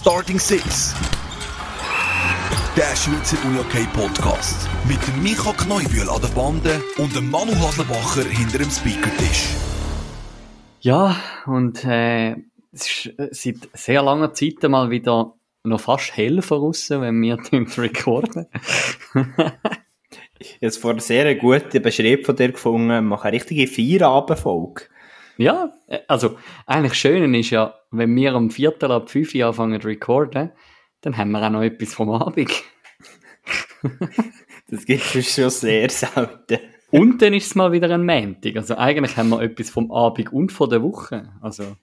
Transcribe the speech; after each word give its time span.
Starting 0.00 0.38
Six. 0.38 0.94
Der 2.76 2.94
Schweizer 2.94 3.36
Unihockey 3.44 3.84
Podcast. 3.92 4.68
Mit 4.86 4.98
dem 5.08 5.24
Micha 5.24 5.52
Kneubühl 5.52 6.08
an 6.08 6.20
der 6.22 6.28
Bande 6.28 6.80
und 6.98 7.16
dem 7.16 7.28
Manu 7.28 7.50
Haslebacher 7.56 8.22
hinter 8.22 8.58
dem 8.58 8.70
Speakertisch. 8.70 9.48
Ja, 10.82 11.16
und 11.46 11.84
äh, 11.84 12.36
es 12.72 13.06
ist 13.06 13.18
äh, 13.18 13.28
seit 13.32 13.68
sehr 13.72 14.00
langer 14.04 14.32
Zeit 14.34 14.62
mal 14.68 14.88
wieder 14.90 15.34
noch 15.64 15.80
fast 15.80 16.16
hell 16.16 16.42
voraus, 16.42 16.88
wenn 16.90 17.20
wir 17.20 17.36
recorden. 17.76 18.46
Jetzt 20.60 20.78
vor 20.80 20.92
einer 20.92 21.00
sehr 21.00 21.34
guten 21.34 21.82
Beschreibung 21.82 22.24
von 22.24 22.36
dir 22.36 22.52
gefunden, 22.52 22.86
wir 22.86 23.02
machen 23.02 23.26
eine 23.26 23.36
richtige 23.36 23.66
Feierabendfolge. 23.66 24.84
Ja, 25.38 25.72
äh, 25.86 26.00
also 26.08 26.36
eigentlich 26.66 26.94
schön 26.94 27.32
ist 27.32 27.50
ja, 27.50 27.74
wenn 27.90 28.14
wir 28.14 28.34
am 28.34 28.50
Viertel 28.50 28.92
ab 28.92 29.08
5 29.08 29.34
Uhr 29.34 29.46
anfangen 29.46 29.80
zu 29.80 29.86
recorden, 29.86 30.50
dann 31.00 31.16
haben 31.16 31.30
wir 31.30 31.42
auch 31.42 31.50
noch 31.50 31.62
etwas 31.62 31.94
vom 31.94 32.10
Abend. 32.10 32.50
das 34.68 34.84
gibt 34.84 35.14
es 35.14 35.34
schon 35.34 35.48
sehr 35.48 35.88
selten. 35.88 36.58
Und 36.90 37.22
dann 37.22 37.34
ist 37.34 37.46
es 37.46 37.54
mal 37.54 37.70
wieder 37.70 37.90
ein 37.90 38.04
Montag. 38.04 38.56
Also 38.56 38.76
eigentlich 38.76 39.16
haben 39.16 39.28
wir 39.28 39.40
etwas 39.40 39.70
vom 39.70 39.92
Abend 39.92 40.32
und 40.32 40.50
von 40.50 40.70
der 40.70 40.82
Woche. 40.82 41.32
Also 41.40 41.76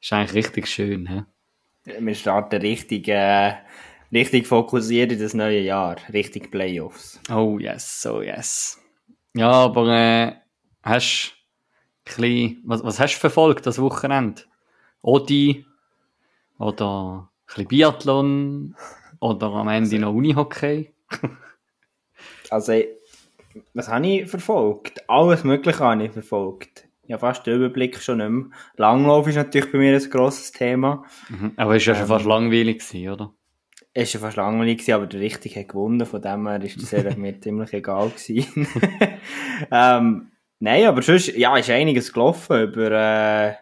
ist 0.00 0.12
eigentlich 0.12 0.34
richtig 0.34 0.68
schön. 0.68 1.08
He? 1.08 1.94
Wir 2.00 2.14
starten 2.14 2.60
richtig, 2.60 3.08
äh, 3.08 3.54
richtig 4.12 4.46
fokussiert 4.46 5.12
in 5.12 5.18
das 5.18 5.34
neue 5.34 5.60
Jahr. 5.60 5.96
Richtig 6.12 6.50
Playoffs. 6.50 7.20
Oh 7.30 7.58
yes, 7.58 8.06
oh 8.10 8.22
yes. 8.22 8.80
Ja, 9.34 9.50
aber 9.50 9.88
äh, 9.88 10.32
hast 10.82 11.41
bisschen, 12.04 12.62
was, 12.64 12.82
was 12.84 13.00
hast 13.00 13.14
du 13.14 13.20
verfolgt 13.20 13.66
das 13.66 13.80
Wochenende? 13.80 14.42
Odi 15.02 15.66
oder 16.58 17.28
ein 17.28 17.46
bisschen 17.46 17.68
Biathlon 17.68 18.76
oder 19.20 19.48
am 19.48 19.68
Ende 19.68 19.96
also, 19.96 19.98
noch 19.98 20.14
Unihockey? 20.14 20.92
also, 22.50 22.72
was 23.74 23.88
habe 23.88 24.06
ich 24.06 24.28
verfolgt? 24.28 25.08
Alles 25.08 25.44
Mögliche 25.44 25.80
habe 25.80 26.04
ich 26.04 26.12
verfolgt. 26.12 26.88
Habe 27.10 27.18
fast 27.18 27.46
den 27.46 27.56
Überblick 27.56 28.00
schon 28.00 28.18
nicht 28.18 28.30
mehr. 28.30 28.46
Langlauf 28.76 29.26
ist 29.28 29.36
natürlich 29.36 29.70
bei 29.70 29.78
mir 29.78 29.94
ein 29.94 30.10
grosses 30.10 30.52
Thema. 30.52 31.04
Mhm. 31.28 31.52
Aber 31.56 31.76
es 31.76 31.86
war 31.86 31.94
ja 31.94 32.00
schon 32.00 32.04
ähm, 32.04 32.08
fast 32.08 32.24
langweilig, 32.24 32.78
gewesen, 32.78 33.10
oder? 33.10 33.34
Es 33.92 34.14
war 34.14 34.20
ja 34.20 34.26
fast 34.26 34.36
langweilig, 34.38 34.78
gewesen, 34.78 34.94
aber 34.94 35.06
der 35.06 35.20
Richtige 35.20 35.60
hat 35.60 35.68
gewonnen. 35.68 36.06
Von 36.06 36.22
dem 36.22 36.48
her 36.48 36.62
ist 36.62 36.92
das 36.92 37.16
mir 37.16 37.40
ziemlich 37.40 37.72
egal 37.74 38.10
gewesen. 38.10 38.66
ähm, 39.70 40.31
Nein, 40.64 40.86
aber 40.86 41.02
sonst, 41.02 41.36
ja, 41.36 41.56
ist 41.56 41.70
einiges 41.70 42.12
gelaufen 42.12 42.68
über 42.68 42.92
äh, 42.92 43.54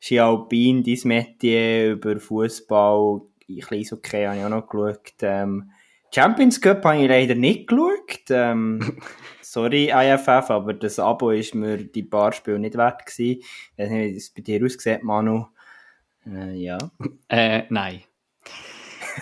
Ski 0.00 0.18
Alpin, 0.18 0.82
dein 0.82 0.98
Metier, 1.04 1.92
über 1.92 2.18
Fußball, 2.18 3.20
ein 3.48 3.56
bisschen 3.68 3.98
okay 3.98 4.26
habe 4.26 4.36
ich 4.36 4.44
auch 4.44 4.48
noch 4.48 4.66
geschaut. 4.66 5.12
Ähm, 5.22 5.70
Champions 6.12 6.60
Cup 6.60 6.84
habe 6.84 7.02
ich 7.02 7.08
leider 7.08 7.36
nicht 7.36 7.68
geschaut. 7.68 8.30
Ähm, 8.30 8.98
sorry, 9.40 9.92
IFF, 9.94 10.50
aber 10.50 10.74
das 10.74 10.98
Abo 10.98 11.30
ist 11.30 11.54
mir 11.54 11.76
die 11.76 12.02
paar 12.02 12.32
Spiele 12.32 12.58
nicht 12.58 12.76
wert 12.76 13.06
gewesen. 13.06 13.42
Ich 13.76 13.78
weiß 13.78 13.90
nicht, 13.90 14.12
wie 14.12 14.16
es 14.16 14.30
bei 14.30 14.42
dir 14.42 14.64
aussieht, 14.64 15.04
Manu. 15.04 15.46
Äh, 16.26 16.56
ja. 16.56 16.78
Äh, 17.28 17.62
nein. 17.70 18.02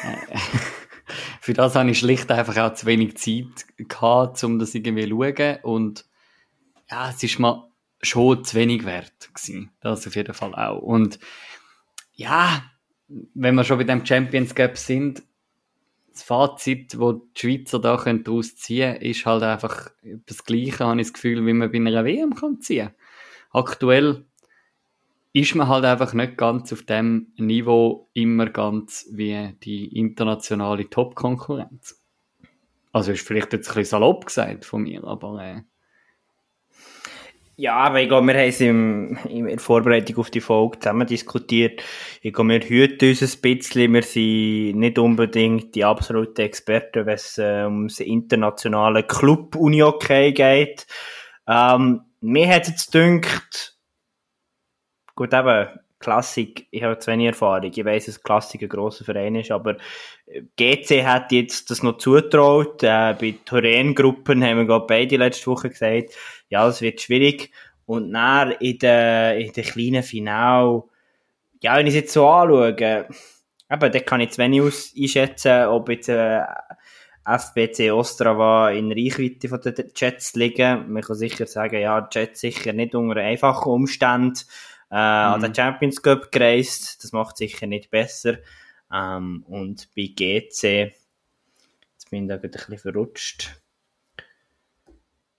Äh, 0.03 0.39
für 1.43 1.53
das 1.53 1.75
habe 1.75 1.91
ich 1.91 1.99
schlicht 1.99 2.31
einfach 2.31 2.57
auch 2.57 2.73
zu 2.73 2.87
wenig 2.87 3.19
Zeit 3.19 3.67
gehabt, 3.77 4.43
um 4.45 4.59
das 4.59 4.75
irgendwie 4.75 5.07
zu 5.07 5.11
schauen. 5.11 5.59
Und 5.63 6.08
ja, 6.91 7.11
es 7.11 7.23
ist 7.23 7.39
mir 7.39 7.69
schon 8.03 8.45
zu 8.45 8.57
wenig 8.57 8.85
wert 8.85 9.35
gewesen. 9.35 9.71
Das 9.81 10.07
auf 10.07 10.17
jeden 10.17 10.35
Fall 10.35 10.55
auch. 10.55 10.81
Und 10.81 11.19
ja, 12.15 12.63
wenn 13.35 13.55
wir 13.55 13.65
schon 13.65 13.79
bei 13.79 13.85
dem 13.85 14.05
Champions 14.05 14.55
Gap 14.55 14.77
sind, 14.77 15.23
das 16.13 16.23
Fazit, 16.23 16.99
wo 16.99 17.13
die 17.13 17.41
Schweizer 17.41 17.79
da 17.79 17.97
daraus 17.97 18.57
ziehen 18.57 18.95
können, 18.95 19.11
ist 19.11 19.25
halt 19.25 19.43
einfach 19.43 19.91
das 20.27 20.45
Gleiche, 20.45 20.85
habe 20.85 21.01
ich 21.01 21.07
das 21.07 21.13
Gefühl, 21.13 21.47
wie 21.47 21.53
man 21.53 21.71
bei 21.71 21.79
einer 21.79 22.05
WM 22.05 22.35
kann 22.35 22.61
ziehen. 22.61 22.91
Aktuell 23.51 24.27
ist 25.33 25.55
man 25.55 25.69
halt 25.69 25.85
einfach 25.85 26.15
nicht 26.15 26.37
ganz 26.37 26.73
auf 26.73 26.83
dem 26.83 27.33
Niveau 27.37 28.09
immer 28.15 28.47
ganz 28.51 29.07
wie 29.13 29.55
die 29.63 29.97
internationale 29.97 30.91
Top-Konkurrenz. 30.91 32.03
Also 32.93 33.13
ist 33.13 33.27
vielleicht 33.27 33.53
jetzt 33.53 33.69
ein 33.69 33.75
bisschen 33.75 33.91
salopp 33.91 34.27
gesagt 34.27 34.65
von 34.65 34.83
mir, 34.83 35.05
aber 35.05 35.41
äh, 35.45 35.63
ja, 37.61 37.75
aber 37.75 38.01
ich 38.01 38.09
glaube, 38.09 38.29
wir 38.29 38.35
haben 38.35 38.49
es 38.49 38.61
im, 38.61 39.19
in 39.29 39.47
der 39.49 39.59
Vorbereitung 39.59 40.19
auf 40.19 40.31
die 40.31 40.41
Folge 40.41 40.79
zusammen 40.79 41.09
diskutiert. 41.09 41.83
Ich 42.23 42.33
glaube, 42.33 42.51
wir 42.51 42.61
hüten 42.61 43.09
uns 43.09 43.21
ein 43.21 43.41
bisschen. 43.41 43.93
Wir 43.95 44.03
sind 44.03 44.79
nicht 44.79 44.97
unbedingt 44.97 45.75
die 45.75 45.85
absoluten 45.85 46.41
Experten, 46.41 47.05
wenn 47.05 47.15
es 47.15 47.37
äh, 47.37 47.65
um 47.67 47.89
das 47.89 47.99
internationale 47.99 49.03
Club 49.03 49.57
Uni 49.57 49.83
Unihockey 49.83 50.33
geht. 50.35 50.87
Ähm, 51.49 52.03
mir 52.21 52.49
hat 52.49 52.69
es 52.69 52.93
gedacht, 52.93 53.77
gut, 55.17 55.35
eben, 55.35 55.81
Klassik, 56.01 56.69
ich 56.71 56.83
habe 56.83 56.99
zu 56.99 57.11
wenig 57.11 57.29
Erfahrung. 57.29 57.71
Ich 57.75 57.85
weiss, 57.85 58.07
dass 58.07 58.23
Klassik 58.23 58.63
ein 58.63 58.69
grosser 58.69 59.05
Verein 59.05 59.35
ist, 59.35 59.51
aber 59.51 59.77
äh, 60.27 60.43
GC 60.57 61.05
hat 61.05 61.33
jetzt 61.33 61.71
das 61.71 61.83
noch 61.83 61.99
zutraut. 61.99 62.83
Äh, 62.83 63.15
bei 63.21 63.35
Toren-Gruppen 63.45 64.45
haben 64.45 64.59
wir 64.59 64.65
gerade 64.67 64.87
beide 64.87 65.17
letzte 65.17 65.47
Woche 65.49 65.71
gesagt, 65.71 66.11
ja, 66.49 66.67
das 66.67 66.81
wird 66.81 67.01
schwierig. 67.01 67.51
Und 67.87 68.13
dann 68.13 68.53
in 68.53 68.79
den, 68.79 69.41
in 69.41 69.53
den 69.53 69.65
kleinen 69.65 70.03
Final, 70.03 70.85
ja, 71.61 71.77
wenn 71.77 71.87
ich 71.87 71.95
es 71.95 72.01
jetzt 72.03 72.13
so 72.13 72.29
anschaue, 72.29 72.69
eben, 72.71 73.13
da 73.69 74.01
kann 74.01 74.21
ich 74.21 74.31
zu 74.31 74.39
wenig 74.39 74.63
einschätzen, 74.97 75.67
ob 75.67 75.89
jetzt 75.89 76.09
äh, 76.09 76.43
FBC 77.29 77.91
Ostrava 77.93 78.71
in 78.71 78.91
Reichweite 78.93 79.49
von 79.49 79.61
den 79.61 79.91
Jets 79.95 80.35
liegen. 80.35 80.91
Man 80.93 81.03
kann 81.03 81.17
sicher 81.17 81.47
sagen, 81.47 81.81
ja, 81.81 82.09
Jets 82.11 82.41
sicher 82.41 82.73
nicht 82.73 82.95
unter 82.95 83.17
einfachen 83.17 83.71
Umständen 83.71 84.39
äh, 84.91 84.95
mhm. 84.95 85.35
an 85.35 85.43
den 85.43 85.55
Champions 85.55 86.03
Cup 86.03 86.33
gereist. 86.33 87.03
Das 87.03 87.13
macht 87.13 87.37
sicher 87.37 87.67
nicht 87.67 87.91
besser. 87.91 88.39
Ähm, 88.93 89.45
und 89.49 89.89
bei 89.95 90.11
GC, 90.15 90.93
jetzt 91.93 92.11
bin 92.11 92.25
ich 92.25 92.29
da 92.29 92.35
ein 92.37 92.51
bisschen 92.51 92.79
verrutscht. 92.79 93.61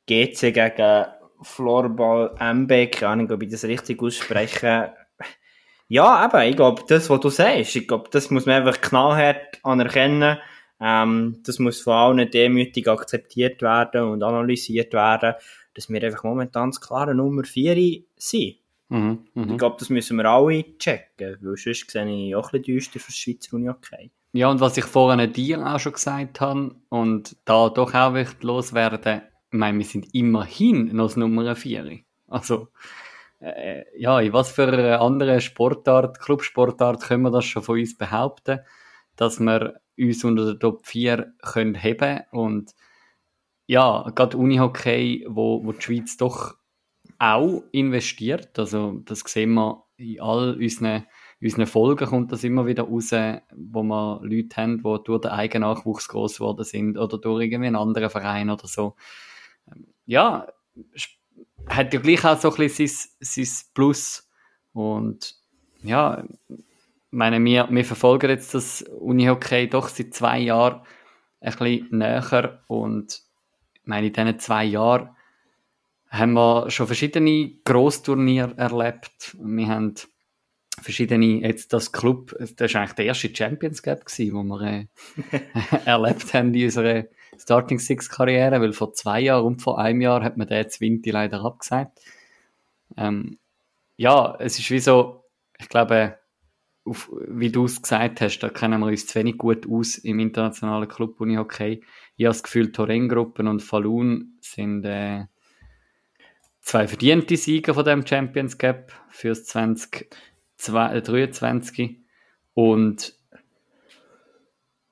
GC 0.08 0.54
gegen 0.54 1.06
Florball 1.42 2.36
Mbeck, 2.54 3.00
keine 3.00 3.12
Ahnung, 3.12 3.32
ob 3.32 3.44
ich 3.44 3.50
das 3.52 3.64
richtig 3.64 4.02
ausspreche. 4.02 4.94
Ja, 5.88 6.26
eben, 6.26 6.50
ich 6.50 6.56
glaube, 6.56 6.84
das, 6.88 7.10
was 7.10 7.20
du 7.20 7.30
sagst, 7.30 7.76
ich 7.76 7.88
glaube, 7.88 8.10
das 8.12 8.30
muss 8.30 8.46
man 8.46 8.58
einfach 8.58 8.80
knallhart 8.80 9.60
anerkennen. 9.64 10.38
Ähm, 10.80 11.42
das 11.44 11.60
muss 11.60 11.82
von 11.82 11.94
allen 11.94 12.30
demütig 12.30 12.88
akzeptiert 12.88 13.62
werden 13.62 14.04
und 14.04 14.24
analysiert 14.24 14.94
werden, 14.94 15.34
dass 15.74 15.90
wir 15.90 16.04
einfach 16.04 16.24
momentan 16.24 16.70
das 16.70 16.80
klare 16.80 17.16
Nummer 17.16 17.44
4 17.44 18.04
sind. 18.18 18.59
Mhm, 18.90 19.26
mh. 19.34 19.52
Ich 19.52 19.58
glaube, 19.58 19.78
das 19.80 19.90
müssen 19.90 20.18
wir 20.18 20.26
alle 20.26 20.78
checken, 20.78 21.38
weil 21.42 21.58
sonst 21.58 21.92
sehe 21.92 22.28
ich 22.28 22.36
auch 22.36 22.52
ein 22.52 22.62
bisschen 22.62 22.76
düster 22.76 23.00
für 23.00 23.08
das 23.08 23.16
Schweizer 23.18 23.54
Uni-Okay. 23.56 24.12
Ja, 24.34 24.50
und 24.50 24.60
was 24.60 24.78
ich 24.78 24.86
vorhin 24.86 25.32
dir 25.34 25.66
auch 25.66 25.80
schon 25.80 25.94
gesagt 25.94 26.42
habe, 26.42 26.76
und 26.90 27.36
da 27.46 27.70
doch 27.70 27.94
auch 27.94 28.16
loswerden, 28.42 29.22
ich 29.52 29.58
meine, 29.58 29.80
wir 29.80 29.86
sind 29.86 30.14
immerhin 30.14 30.96
noch 30.96 31.08
das 31.08 31.18
Nummer 31.18 31.56
4. 31.56 32.00
Also, 32.28 32.68
äh, 33.40 33.86
ja, 34.00 34.20
in 34.20 34.34
was 34.34 34.52
für 34.52 34.68
eine 34.68 35.00
andere 35.00 35.42
Sportart, 35.42 36.20
Clubsportart 36.20 37.02
können 37.02 37.24
wir 37.24 37.32
das 37.32 37.46
schon 37.46 37.64
von 37.64 37.80
uns 37.80 37.98
behaupten, 37.98 38.60
dass 39.16 39.40
wir 39.40 39.82
uns 39.98 40.24
unter 40.24 40.46
der 40.46 40.60
Top 40.60 40.86
4 40.86 41.34
können 41.42 41.76
heben 41.76 42.22
und 42.32 42.74
ja, 43.66 44.10
gerade 44.16 44.38
Unihockey, 44.38 45.26
wo, 45.30 45.64
wo 45.64 45.72
die 45.74 45.82
Schweiz 45.82 46.18
doch 46.18 46.56
auch 47.20 47.64
investiert, 47.72 48.58
also 48.58 49.02
das 49.06 49.20
sehen 49.20 49.54
wir 49.54 49.84
in 49.98 50.22
all 50.22 50.56
unseren, 50.56 51.06
unseren 51.42 51.68
Folgen 51.68 52.08
kommt 52.08 52.32
das 52.32 52.46
immer 52.46 52.66
wieder 52.66 52.84
raus, 52.84 53.12
wo 53.12 53.84
wir 53.84 54.22
Leute 54.24 54.56
haben, 54.56 54.78
die 54.78 55.04
durch 55.04 55.22
den 55.22 55.32
eigenen 55.32 55.70
Nachwuchs 55.70 56.08
groß 56.08 56.38
geworden 56.38 56.64
sind 56.64 56.98
oder 56.98 57.18
durch 57.18 57.44
irgendwie 57.44 57.68
einen 57.68 57.76
anderen 57.76 58.10
Verein 58.10 58.50
oder 58.50 58.68
so. 58.68 58.96
Ja, 60.06 60.48
hat 61.68 61.94
ja 61.94 62.00
gleich 62.00 62.24
auch 62.26 62.40
so 62.40 62.50
ein 62.52 62.56
bisschen 62.56 62.88
sein, 62.88 63.46
sein 63.46 63.68
Plus. 63.74 64.30
Und 64.72 65.36
ja, 65.84 66.24
meine, 67.12 67.44
wir, 67.44 67.68
wir 67.70 67.86
verfolgen 67.86 68.30
jetzt 68.30 68.54
das 68.54 68.82
Unihockey 68.82 69.70
doch 69.70 69.90
seit 69.90 70.14
zwei 70.14 70.40
Jahren 70.40 70.82
ein 71.42 71.52
bisschen 71.52 71.98
näher. 71.98 72.64
Und 72.68 73.22
meine, 73.84 74.08
in 74.08 74.14
diesen 74.14 74.40
zwei 74.40 74.66
Jahren 74.66 75.16
haben 76.10 76.34
wir 76.34 76.70
schon 76.72 76.88
verschiedene 76.88 77.52
Grossturniere 77.64 78.58
erlebt. 78.58 79.38
Wir 79.40 79.68
haben 79.68 79.96
verschiedene, 80.82 81.42
jetzt 81.42 81.74
das 81.74 81.92
Club, 81.92 82.36
das 82.40 82.74
war 82.74 82.82
eigentlich 82.82 82.94
der 82.94 83.06
erste 83.06 83.36
Champions 83.36 83.84
Cup, 83.84 84.06
gewesen, 84.06 84.34
wo 84.34 84.44
wir 84.44 84.62
äh, 84.62 84.86
erlebt 85.86 86.34
haben 86.34 86.54
in 86.54 86.66
unserer 86.66 87.06
Starting 87.38 87.80
Six 87.80 88.10
Karriere, 88.10 88.60
weil 88.60 88.74
vor 88.74 88.94
zwei 88.94 89.22
Jahren 89.22 89.46
und 89.46 89.62
vor 89.62 89.80
einem 89.80 90.02
Jahr 90.02 90.24
hat 90.24 90.38
man 90.38 90.48
den 90.48 90.58
jetzt 90.58 90.82
Winti 90.82 91.12
leider 91.12 91.44
abgesagt. 91.44 92.00
Ähm, 92.98 93.38
ja, 93.98 94.36
es 94.40 94.58
ist 94.60 94.72
wie 94.72 94.80
so, 94.80 95.26
ich 95.60 95.70
glaube, 95.70 96.18
auf, 96.86 97.12
wie 97.28 97.52
du 97.52 97.66
es 97.66 97.82
gesagt 97.82 98.22
hast, 98.22 98.40
da 98.40 98.50
kennen 98.50 98.80
wir 98.80 98.88
uns 98.88 99.06
zu 99.06 99.20
wenig 99.20 99.38
gut 99.38 99.70
aus 99.70 99.98
im 99.98 100.20
internationalen 100.20 100.88
Club 100.88 101.20
Unihockey. 101.22 101.84
Ich 102.16 102.26
habe 102.26 102.34
das 102.34 102.44
Gefühl, 102.44 102.72
Torrengruppen 102.72 103.48
und 103.48 103.62
Falun 103.62 104.38
sind 104.42 104.86
äh, 104.86 105.26
zwei 106.62 106.88
verdiente 106.88 107.36
Sieger 107.38 107.74
von 107.74 107.86
dem 107.86 108.06
Champions 108.06 108.58
Cup 108.58 108.92
fürs 109.10 109.46
2023 109.46 112.00
und 112.54 113.14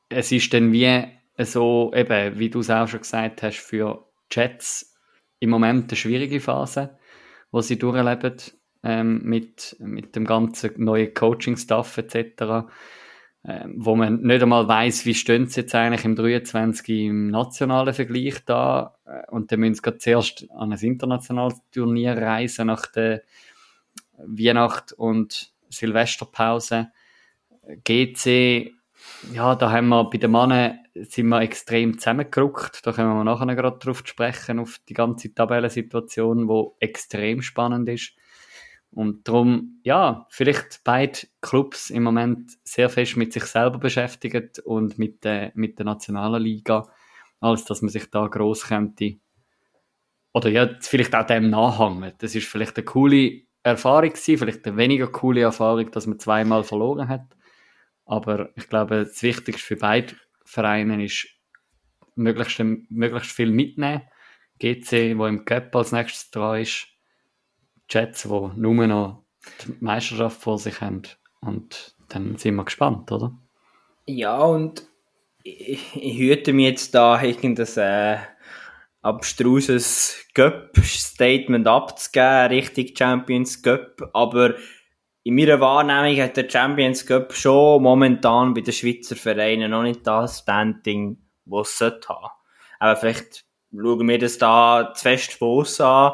es 0.10 0.32
ist 0.32 0.54
dann 0.54 0.72
wie 0.72 1.06
so, 1.40 1.92
eben, 1.94 2.40
wie 2.40 2.50
du 2.50 2.60
es 2.60 2.70
auch 2.70 2.88
schon 2.88 3.02
gesagt 3.02 3.44
hast, 3.44 3.60
für 3.60 4.08
Jets 4.32 4.96
im 5.40 5.50
Moment 5.50 5.92
eine 5.92 5.98
schwierige 5.98 6.40
Phase, 6.40 6.98
wo 7.52 7.60
sie 7.62 7.78
durchleben 7.78 8.38
ähm, 8.84 9.22
mit, 9.24 9.76
mit 9.80 10.16
dem 10.16 10.26
ganzen 10.26 10.84
neuen 10.84 11.14
Coaching-Staff 11.14 11.98
etc., 11.98 12.70
ähm, 13.50 13.76
wo 13.78 13.96
man 13.96 14.22
nicht 14.24 14.44
einmal 14.44 14.68
weiß, 14.68 15.06
wie 15.06 15.14
stehen 15.14 15.48
sie 15.48 15.62
jetzt 15.62 15.74
eigentlich 15.74 16.04
im 16.04 16.18
23 16.18 16.90
im 16.90 17.32
nationalen 17.32 17.94
Vergleich 17.94 18.44
da 18.46 18.98
äh, 19.06 19.32
und 19.32 19.50
dann 19.52 19.62
müssen 19.62 19.82
sie 19.82 19.98
zuerst 20.00 20.52
an 20.52 20.74
ein 20.74 20.80
internationales 20.80 21.62
Turnier 21.72 22.18
reisen 22.18 22.68
nach 22.68 22.88
der 22.88 23.22
Weihnacht- 24.18 24.92
und 24.92 25.54
Silvesterpause. 25.70 26.92
GC, 27.86 28.74
ja, 29.34 29.56
da 29.56 29.72
haben 29.72 29.88
wir 29.88 30.10
bei 30.10 30.18
den 30.18 30.32
Mannen 30.32 30.80
sind 30.94 31.28
wir 31.30 31.40
extrem 31.40 31.98
zusammengerückt. 32.00 32.86
Da 32.86 32.92
können 32.92 33.14
wir 33.14 33.24
nachher 33.24 33.56
gerade 33.56 33.78
drauf 33.78 34.02
sprechen, 34.04 34.60
auf 34.60 34.80
die 34.90 34.94
ganze 34.94 35.34
Tabellensituation, 35.34 36.50
wo 36.50 36.76
extrem 36.82 37.42
spannend 37.42 37.88
ist. 37.88 38.14
Und 38.92 39.28
darum, 39.28 39.80
ja, 39.84 40.26
vielleicht 40.30 40.82
beide 40.84 41.20
Clubs 41.42 41.90
im 41.90 42.04
Moment 42.04 42.52
sehr 42.64 42.90
fest 42.90 43.18
mit 43.18 43.34
sich 43.34 43.44
selber 43.44 43.78
beschäftigt 43.78 44.60
und 44.60 44.98
mit 44.98 45.24
der, 45.24 45.52
mit 45.56 45.78
der 45.78 45.86
nationalen 45.86 46.42
Liga, 46.42 46.88
als 47.40 47.66
dass 47.66 47.82
man 47.82 47.90
sich 47.90 48.10
da 48.10 48.26
groß 48.28 48.66
könnte 48.66 49.18
oder 50.38 50.50
ja, 50.50 50.70
vielleicht 50.82 51.16
auch 51.16 51.26
dem 51.26 51.50
nachhängen. 51.50 52.14
Das 52.20 52.36
ist 52.36 52.48
vielleicht 52.48 52.78
eine 52.78 52.86
coole 52.86 53.42
Erfahrung 53.64 54.10
gewesen, 54.10 54.38
vielleicht 54.38 54.68
eine 54.68 54.78
weniger 54.78 55.08
coole 55.08 55.42
Erfahrung, 55.42 55.90
dass 55.90 56.06
man 56.06 56.20
zweimal 56.20 56.64
verloren 56.64 57.08
hat. 57.08 57.36
Aber 58.06 58.50
ich 58.56 58.70
glaube, 58.70 59.06
das 59.06 59.24
Wichtigste 59.24 59.64
für 59.64 59.76
beide 59.78 60.16
Vereine 60.46 61.04
ist, 61.04 61.28
möglichst, 62.16 62.60
möglichst 62.60 63.32
viel 63.32 63.52
mitnehmen. 63.52 64.04
GC, 64.60 65.18
wo 65.18 65.26
im 65.26 65.44
Cup 65.44 65.76
als 65.76 65.92
nächstes 65.92 66.30
dran 66.30 66.62
ist, 66.62 66.88
Jets, 67.90 68.24
die 68.24 68.50
nur 68.56 68.88
noch 68.88 69.24
die 69.64 69.76
Meisterschaft 69.80 70.42
vor 70.42 70.58
sich 70.58 70.82
haben. 70.82 71.04
Und 71.42 71.96
dann 72.10 72.38
sind 72.38 72.56
wir 72.56 72.66
gespannt, 72.66 73.12
oder? 73.12 73.38
Ja, 74.06 74.40
und 74.40 74.84
ich, 75.44 75.96
ich 75.96 76.18
hüte 76.18 76.54
mir 76.54 76.70
jetzt 76.70 76.94
da 76.96 77.22
irgendein 77.22 77.68
äh, 77.78 78.18
abstruses 79.02 80.26
Cup-Statement 80.34 81.68
abzugeben, 81.68 82.48
richtig 82.48 82.98
Champions 82.98 83.62
Cup, 83.62 84.10
aber 84.14 84.56
in 85.24 85.36
meiner 85.36 85.60
Wahrnehmung 85.60 86.22
hat 86.22 86.38
der 86.38 86.50
Champions 86.50 87.06
Cup 87.06 87.34
schon 87.34 87.84
momentan 87.84 88.54
bei 88.54 88.62
den 88.62 88.74
Schweizer 88.74 89.16
Vereinen 89.16 89.72
noch 89.72 89.84
nicht 89.84 90.08
das 90.08 90.40
Standing, 90.40 91.18
das 91.46 91.82
es 91.82 92.08
haben. 92.08 92.30
Aber 92.80 92.96
vielleicht 92.96 93.46
schauen 93.72 94.08
wir 94.08 94.20
das 94.20 94.38
da 94.38 94.94
zu 94.96 95.04
fest 95.04 95.34
von 95.34 95.66
an 95.80 96.14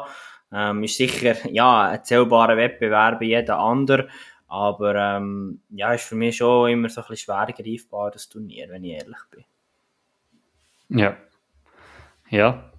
ähm, 0.54 0.84
ist 0.84 0.96
sicher, 0.96 1.36
ja, 1.50 1.88
ein 1.88 2.04
zählbarer 2.04 2.56
Wettbewerb 2.56 3.20
wie 3.20 3.30
jeder 3.30 3.58
andere. 3.58 4.08
Aber, 4.46 4.94
ähm, 4.94 5.62
ja, 5.70 5.92
ist 5.92 6.04
für 6.04 6.14
mich 6.14 6.36
schon 6.36 6.70
immer 6.70 6.88
so 6.88 7.00
ein 7.00 7.08
bisschen 7.08 7.34
schwer 7.34 7.52
greifbar, 7.52 8.10
das 8.12 8.28
Turnier, 8.28 8.68
wenn 8.68 8.84
ich 8.84 8.92
ehrlich 8.92 9.18
bin. 9.30 9.44
Ja. 11.00 11.16
Ja. 12.30 12.70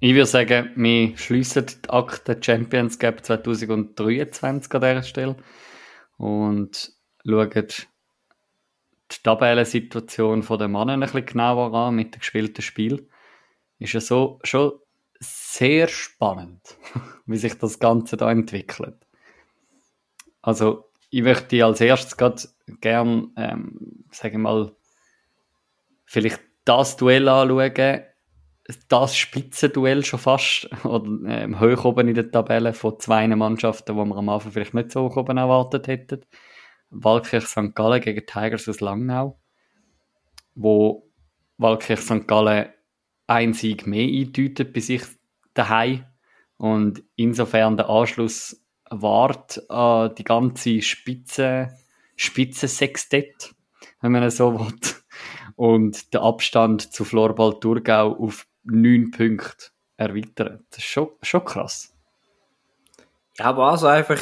Ich 0.00 0.14
würde 0.14 0.26
sagen, 0.26 0.72
wir 0.76 1.16
schließen 1.16 1.66
die 1.66 1.90
Akte 1.90 2.38
Champions 2.40 2.98
Cup 2.98 3.24
2023 3.24 4.74
an 4.74 4.80
dieser 4.80 5.02
Stelle 5.02 5.36
und 6.16 6.92
schauen 7.24 7.50
die 9.10 9.22
Tabellensituation 9.22 10.40
der 10.40 10.68
Männer 10.68 10.94
ein 10.94 11.00
bisschen 11.00 11.26
genauer 11.26 11.74
an 11.74 11.96
mit 11.96 12.14
dem 12.14 12.20
gespielten 12.20 12.62
Spiel. 12.62 13.08
Ist 13.78 13.92
ja 13.92 14.00
so 14.00 14.40
schon 14.42 14.72
sehr 15.20 15.88
spannend, 15.88 16.76
wie 17.26 17.36
sich 17.36 17.58
das 17.58 17.78
Ganze 17.78 18.16
da 18.16 18.30
entwickelt. 18.30 19.06
Also, 20.42 20.90
ich 21.10 21.22
möchte 21.22 21.64
als 21.64 21.80
erstes 21.80 22.16
gerade 22.16 22.42
gern, 22.80 23.32
ähm, 23.36 24.04
sagen 24.10 24.34
wir 24.34 24.38
mal, 24.38 24.72
vielleicht 26.04 26.40
das 26.64 26.96
Duell 26.96 27.28
anschauen, 27.28 28.02
das 28.88 29.16
Spitzenduell 29.16 30.04
schon 30.04 30.20
fast, 30.20 30.68
oder 30.84 31.06
ähm, 31.26 31.60
hoch 31.60 31.84
oben 31.84 32.08
in 32.08 32.14
der 32.14 32.30
Tabelle 32.30 32.72
von 32.72 32.98
zwei 33.00 33.26
Mannschaften, 33.28 33.92
die 33.92 33.98
wir 33.98 34.16
am 34.16 34.28
Anfang 34.28 34.52
vielleicht 34.52 34.74
nicht 34.74 34.92
so 34.92 35.02
hoch 35.02 35.16
oben 35.16 35.36
erwartet 35.36 35.88
hätten. 35.88 36.24
Walkirch 36.90 37.46
St. 37.46 37.74
Gallen 37.74 38.00
gegen 38.00 38.26
Tigers 38.26 38.68
aus 38.68 38.80
Langnau, 38.80 39.38
wo 40.54 41.08
Walkirch 41.58 42.00
St. 42.00 42.26
Gallen 42.26 42.70
ein 43.30 43.54
Sieg 43.54 43.86
mehr 43.86 44.08
eindeutet 44.08 44.72
bei 44.72 44.80
sich 44.80 45.02
daheim 45.54 46.04
und 46.56 47.04
insofern 47.14 47.76
der 47.76 47.88
Anschluss 47.88 48.60
wart 48.90 49.70
an 49.70 50.16
die 50.16 50.24
ganze 50.24 50.82
Spitze, 50.82 51.68
Spitzensextett, 52.16 53.54
wenn 54.00 54.12
man 54.12 54.28
so 54.30 54.58
will. 54.58 54.74
Und 55.54 56.12
der 56.12 56.22
Abstand 56.22 56.92
zu 56.92 57.04
Florbal 57.04 57.60
Thurgau 57.60 58.16
auf 58.16 58.46
neun 58.64 59.12
Punkte 59.12 59.66
erweitert. 59.96 60.62
Das 60.70 60.78
ist 60.78 60.86
schon, 60.86 61.10
schon 61.22 61.44
krass. 61.44 61.94
Ja, 63.38 63.44
aber 63.44 63.70
also 63.70 63.86
einfach 63.86 64.20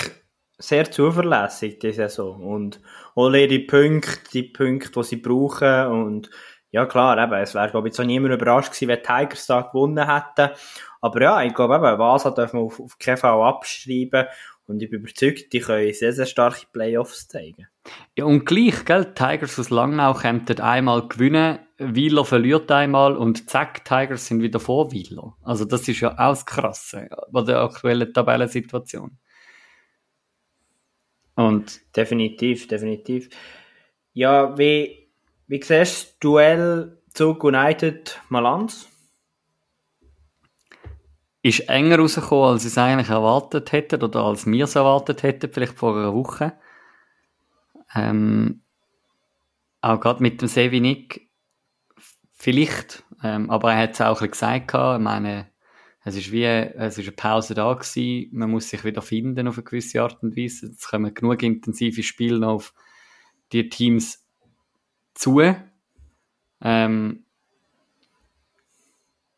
sehr 0.59 0.91
zuverlässig, 0.91 1.79
die 1.79 1.93
Saison. 1.93 2.43
Und 2.43 2.81
holen 3.17 3.51
ihre 3.51 3.61
Punkte, 3.61 4.19
die 4.33 4.43
Punkte, 4.43 5.01
die 5.01 5.07
sie 5.07 5.17
brauchen 5.17 5.87
und 5.87 6.31
ja 6.71 6.87
klar, 6.87 7.23
eben, 7.23 7.33
es 7.35 7.55
wäre 7.55 7.71
glaube 7.71 7.89
ich 7.89 7.95
so 7.95 8.03
niemand 8.03 8.35
überrascht 8.35 8.73
gewesen, 8.73 8.89
wenn 8.89 9.03
Tigers 9.03 9.47
da 9.47 9.63
gewonnen 9.63 10.07
hätten. 10.07 10.55
Aber 11.01 11.23
ja, 11.23 11.43
ich 11.43 11.55
glaube 11.55 11.77
eben, 11.77 11.99
Vasa 11.99 12.31
darf 12.31 12.53
man 12.53 12.65
auf, 12.65 12.81
auf 12.81 12.99
keinen 12.99 13.17
Fall 13.17 13.41
abschreiben 13.43 14.27
und 14.67 14.83
ich 14.83 14.91
bin 14.91 15.01
überzeugt, 15.01 15.53
die 15.53 15.61
können 15.61 15.93
sehr, 15.95 16.13
sehr 16.13 16.27
starke 16.27 16.67
Playoffs 16.71 17.27
zeigen. 17.27 17.69
Ja, 18.17 18.27
und 18.27 18.45
gleich, 18.45 18.85
gell, 18.85 19.15
Tigers 19.15 19.59
aus 19.59 19.71
Langnau 19.71 20.13
könnten 20.13 20.61
einmal 20.61 21.09
gewinnen, 21.09 21.61
Wieler 21.79 22.25
verliert 22.25 22.71
einmal 22.71 23.17
und 23.17 23.49
zack, 23.49 23.85
Tigers 23.85 24.27
sind 24.27 24.43
wieder 24.43 24.61
vor 24.61 24.93
Wieler. 24.93 25.37
Also 25.43 25.65
das 25.65 25.89
ist 25.89 26.01
ja 26.01 26.13
auch 26.13 26.33
das 26.33 26.45
Krasse 26.45 27.09
bei 27.31 27.43
der 27.43 27.61
aktuellen 27.61 28.13
Tabellensituation. 28.13 29.17
Und 31.35 31.97
definitiv, 31.97 32.67
definitiv. 32.67 33.31
Ja, 34.13 34.59
wie 34.59 35.08
wie 35.49 35.63
siehst 35.63 36.17
du 36.21 36.29
Duell 36.29 37.03
Zug 37.15 37.43
United 37.43 38.21
Malanz? 38.29 38.87
Ist 41.43 41.69
enger 41.69 41.99
rausgekommen, 41.99 42.53
als 42.53 42.65
ich 42.65 42.73
es 42.73 42.79
eigentlich 42.79 43.09
erwartet 43.09 43.73
hätte 43.73 43.99
oder 43.99 44.25
als 44.25 44.47
wir 44.47 44.65
es 44.65 44.75
erwartet 44.75 45.23
hätten, 45.23 45.51
vielleicht 45.51 45.79
vor 45.79 45.97
einer 45.97 46.15
Woche. 46.15 46.59
Ähm, 47.95 48.63
auch 49.81 49.99
gerade 50.01 50.23
mit 50.23 50.43
dem 50.43 50.49
Sevinik 50.49 51.31
vielleicht, 52.35 53.05
ähm, 53.23 53.49
aber 53.51 53.73
er 53.73 53.85
hat 53.85 53.93
es 53.93 54.01
auch 54.03 54.21
ein 54.21 54.31
bisschen 54.31 54.67
gesagt, 54.67 54.99
ich 55.01 55.05
meine, 55.05 55.51
es 56.05 56.17
ist 56.17 56.31
wie, 56.31 56.45
es 56.45 56.99
ist 56.99 57.07
eine 57.07 57.17
Pause 57.17 57.55
da 57.55 57.73
gewesen, 57.73 58.29
man 58.33 58.51
muss 58.51 58.69
sich 58.69 58.85
wieder 58.85 59.01
finden 59.01 59.49
auf 59.49 59.57
eine 59.57 59.65
gewisse 59.65 60.03
Art 60.03 60.23
und 60.23 60.37
Weise, 60.37 60.67
es 60.67 60.89
kommen 60.89 61.15
genug 61.15 61.43
intensive 61.43 62.03
Spiele 62.03 62.39
noch 62.39 62.55
auf 62.55 62.75
die 63.53 63.69
Teams 63.71 64.28
zu. 65.19 65.55
Ähm, 66.63 67.25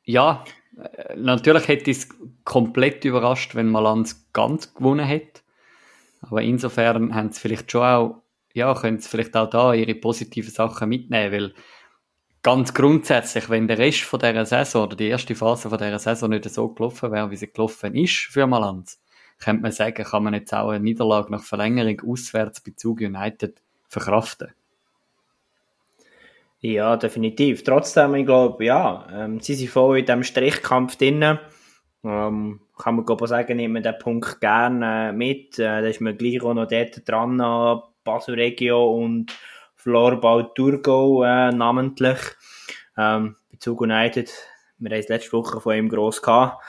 ja, 0.04 0.44
äh, 0.76 1.16
natürlich 1.16 1.68
hätte 1.68 1.90
ich 1.90 1.99
es 1.99 2.08
komplett 2.44 3.04
überrascht, 3.04 3.54
wenn 3.54 3.68
Malanz 3.68 4.28
ganz 4.32 4.75
gewonnen 4.75 5.06
hätte. 5.06 5.40
Aber 6.22 6.42
insofern 6.42 7.14
haben 7.14 7.32
sie 7.32 7.40
vielleicht 7.40 7.70
schon 7.70 7.82
auch, 7.82 8.22
ja, 8.52 8.75
können 8.75 8.99
sie 9.00 9.08
vielleicht 9.08 9.37
auch 9.37 9.49
da 9.49 9.72
ihre 9.72 9.94
positiven 9.94 10.50
Sachen 10.50 10.88
mitnehmen, 10.88 11.32
weil 11.32 11.54
ganz 12.42 12.75
grundsätzlich, 12.75 13.49
wenn 13.49 13.68
der 13.68 13.78
Rest 13.78 14.02
von 14.02 14.20
dieser 14.20 14.44
Saison 14.44 14.84
oder 14.84 14.96
die 14.96 15.08
erste 15.08 15.34
Phase 15.34 15.70
von 15.70 15.78
dieser 15.78 15.99
Saison 15.99 16.30
nicht 16.30 16.49
so 16.50 16.68
gelaufen 16.68 17.12
wäre, 17.12 17.30
wie 17.30 17.37
sie 17.37 17.52
gelaufen 17.52 17.94
ist 17.94 18.28
für 18.30 18.46
Malanz, 18.46 19.00
könnte 19.38 19.62
man 19.62 19.72
sagen, 19.72 20.04
kann 20.04 20.25
man 20.25 20.34
jetzt 20.34 20.52
auch 20.52 20.70
eine 20.70 20.84
Niederlage 20.84 21.30
nach 21.32 21.42
Verlängerung 21.42 22.00
auswärts 22.06 22.60
bei 22.60 22.72
Zug 22.76 23.00
United 23.00 23.62
verkraften. 23.88 24.52
Ja, 26.62 26.97
definitiv. 26.97 27.64
Trotzdem, 27.64 28.14
ich 28.14 28.26
glaube, 28.26 28.64
ja, 28.64 29.07
ähm, 29.12 29.40
sie 29.40 29.55
sind 29.55 29.71
voll 29.71 30.00
in 30.00 30.05
diesem 30.05 30.25
Strichkampf 30.25 30.97
drin. 30.97 31.38
Ähm, 32.02 32.61
kann 32.79 32.97
man 32.97 33.05
glaube 33.07 33.26
sagen, 33.29 33.57
nimmt 33.57 33.75
man 33.75 33.83
den 33.83 33.99
Punkt 33.99 34.40
gerne 34.40 35.09
äh, 35.09 35.12
mit. 35.12 35.59
Äh, 35.59 35.83
da 35.83 35.87
ist 35.87 36.00
man 36.00 36.17
gleich 36.17 36.43
auch 36.43 36.55
noch 36.55 36.69
dort 36.69 37.09
dran, 37.09 37.33
ein 37.33 37.38
paar 37.38 37.93
Basel 38.05 38.35
Regio 38.35 38.95
und 38.95 39.33
Floorball 39.75 40.50
Thurgau 40.55 41.23
äh, 41.23 41.50
namentlich. 41.50 42.19
Ähm, 42.97 43.37
bei 43.50 43.59
Zug 43.59 43.81
United, 43.81 44.31
wir 44.79 44.90
haben 44.90 44.99
es 44.99 45.09
letzte 45.09 45.33
Woche 45.33 45.61
von 45.61 45.75
ihm 45.75 45.88
gross 45.88 46.21
gehabt, 46.21 46.62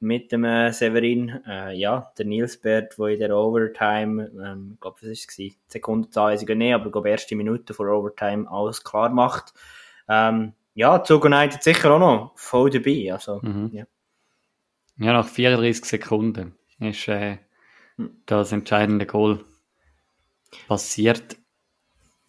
mit 0.00 0.32
dem 0.32 0.44
äh, 0.44 0.72
Severin. 0.72 1.40
Äh, 1.46 1.76
ja, 1.76 2.12
der 2.18 2.26
Nilsbert, 2.26 2.98
der 2.98 3.06
in 3.08 3.18
der 3.20 3.36
Overtime, 3.36 4.30
ähm, 4.44 4.72
ich 4.74 4.80
glaube, 4.80 4.96
was 5.00 5.04
war 5.04 5.12
es? 5.12 5.52
Sekundenzahl 5.68 6.32
weiß 6.32 6.42
ich 6.42 6.48
nicht, 6.48 6.74
aber 6.74 6.86
ich 6.86 6.92
glaube, 6.92 7.08
erste 7.10 7.36
Minute 7.36 7.74
vor 7.74 7.88
Overtime 7.88 8.50
alles 8.50 8.84
klar 8.84 9.08
macht. 9.10 9.54
Ähm, 10.08 10.52
ja, 10.74 11.02
Zug 11.02 11.24
United 11.24 11.62
sicher 11.62 11.92
auch 11.92 11.98
noch 11.98 12.32
voll 12.36 12.70
dabei. 12.70 13.12
Also, 13.12 13.40
Mhm. 13.42 13.70
ja. 13.72 13.84
Ja, 14.96 15.12
nach 15.12 15.26
34 15.28 15.84
Sekunden 15.84 16.54
ist 16.78 17.08
äh, 17.08 17.38
das 18.26 18.52
entscheidende 18.52 19.06
Goal 19.06 19.44
passiert. 20.68 21.36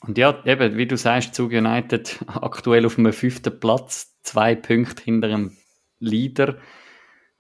Und 0.02 0.18
ja, 0.18 0.44
eben, 0.46 0.78
wie 0.78 0.88
du 0.88 0.98
sagst, 0.98 1.36
Zug 1.36 1.52
United 1.52 2.20
aktuell 2.28 2.86
auf 2.86 2.96
dem 2.96 3.12
fünften 3.12 3.60
Platz, 3.60 4.16
zwei 4.24 4.56
Punkte 4.56 5.04
hinter 5.04 5.28
dem 5.28 5.58
Leader. 6.00 6.58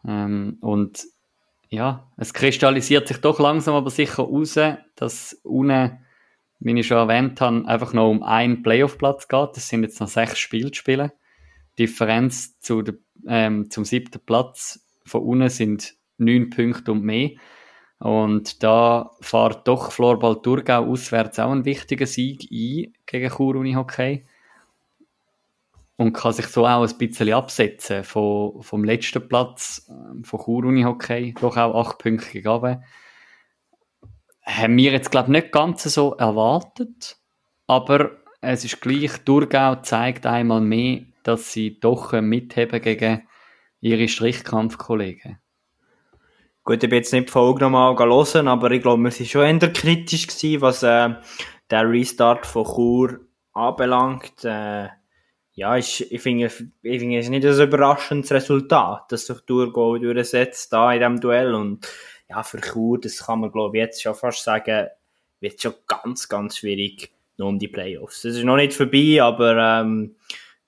Ähm, 0.07 0.57
und 0.61 1.05
ja, 1.69 2.11
es 2.17 2.33
kristallisiert 2.33 3.07
sich 3.07 3.17
doch 3.17 3.39
langsam 3.39 3.75
aber 3.75 3.89
sicher 3.89 4.23
raus, 4.23 4.57
dass 4.95 5.39
unten, 5.43 5.99
wie 6.59 6.79
ich 6.79 6.87
schon 6.87 6.97
erwähnt 6.97 7.41
habe, 7.41 7.67
einfach 7.67 7.93
noch 7.93 8.09
um 8.09 8.23
einen 8.23 8.63
Playoff-Platz 8.63 9.27
geht. 9.27 9.49
Das 9.55 9.67
sind 9.67 9.83
jetzt 9.83 9.99
noch 9.99 10.07
sechs 10.07 10.39
Spiele 10.39 10.71
zu 10.71 10.79
spielen. 10.79 11.11
Die 11.77 11.85
Differenz 11.85 12.59
zu 12.59 12.81
der, 12.81 12.95
ähm, 13.27 13.69
zum 13.69 13.83
siebten 13.83 14.21
Platz 14.25 14.85
von 15.05 15.21
unten 15.21 15.49
sind 15.49 15.95
neun 16.17 16.49
Punkte 16.49 16.91
und 16.91 17.03
mehr. 17.03 17.31
Und 17.99 18.63
da 18.63 19.11
fährt 19.21 19.67
doch 19.67 19.91
Florball 19.91 20.41
Thurgau 20.41 20.85
auswärts 20.85 21.39
auch 21.39 21.51
einen 21.51 21.65
wichtigen 21.65 22.07
Sieg 22.07 22.43
ein 22.51 22.93
gegen 23.05 23.29
Chur 23.29 23.55
Unihockey. 23.55 24.25
Und 25.97 26.13
kann 26.13 26.33
sich 26.33 26.47
so 26.47 26.67
auch 26.67 26.85
ein 26.85 26.97
bisschen 26.97 27.31
absetzen 27.31 28.03
von, 28.03 28.61
vom 28.61 28.83
letzten 28.83 29.27
Platz 29.27 29.89
ähm, 29.89 30.25
von 30.25 30.41
Chur 30.41 30.65
Unihockey. 30.65 31.33
Doch 31.39 31.55
auch 31.55 31.87
acht 31.87 31.99
Punkte 31.99 32.31
gegeben. 32.31 32.83
Haben 34.43 34.77
wir 34.77 34.91
jetzt, 34.91 35.09
glaube 35.09 35.27
ich, 35.27 35.43
nicht 35.43 35.51
ganz 35.53 35.83
so 35.83 36.13
erwartet. 36.15 37.17
Aber 37.67 38.11
es 38.41 38.65
ist 38.65 38.81
gleich, 38.81 39.11
Thurgau 39.23 39.75
zeigt 39.77 40.25
einmal 40.25 40.61
mehr, 40.61 41.03
dass 41.23 41.51
sie 41.51 41.79
doch 41.79 42.11
mitheben 42.11 42.81
gegen 42.81 43.27
ihre 43.79 44.07
Strichkampfkollegen. 44.07 45.39
Gut, 46.63 46.83
ich 46.83 46.89
bin 46.89 46.97
jetzt 46.97 47.13
nicht 47.13 47.27
die 47.27 47.31
Folge 47.31 47.61
nochmal 47.61 47.95
hören, 47.95 48.47
aber 48.47 48.71
ich 48.71 48.81
glaube, 48.81 49.03
wir 49.03 49.11
waren 49.11 49.25
schon 49.25 49.61
eher 49.61 49.71
kritisch 49.71 50.27
gewesen, 50.27 50.61
was 50.61 50.83
äh, 50.83 51.13
der 51.69 51.89
Restart 51.89 52.45
von 52.45 52.65
Chur 52.65 53.19
anbelangt. 53.53 54.43
Äh, 54.43 54.89
ja, 55.55 55.77
ist, 55.77 56.01
ich 56.01 56.21
finde, 56.21 56.45
ich 56.45 56.99
finde 56.99 57.17
es 57.17 57.29
nicht 57.29 57.45
ein 57.45 57.61
überraschendes 57.61 58.31
Resultat, 58.31 59.11
dass 59.11 59.25
sich 59.25 59.39
Thurgau 59.47 59.97
durchsetzt 59.97 60.71
da 60.73 60.93
in 60.93 60.99
diesem 60.99 61.19
Duell 61.21 61.53
und 61.53 61.87
ja, 62.29 62.43
für 62.43 62.59
Chur, 62.59 62.99
das 62.99 63.25
kann 63.25 63.39
man 63.39 63.51
glaube 63.51 63.77
ich 63.77 63.81
jetzt 63.81 64.01
schon 64.01 64.15
fast 64.15 64.43
sagen, 64.43 64.87
wird 65.39 65.61
schon 65.61 65.73
ganz, 65.87 66.27
ganz 66.27 66.57
schwierig 66.57 67.11
noch 67.37 67.47
um 67.47 67.59
die 67.59 67.67
Playoffs. 67.67 68.25
Es 68.25 68.35
ist 68.35 68.43
noch 68.43 68.55
nicht 68.57 68.73
vorbei, 68.73 69.21
aber 69.21 69.81
ähm, 69.81 70.15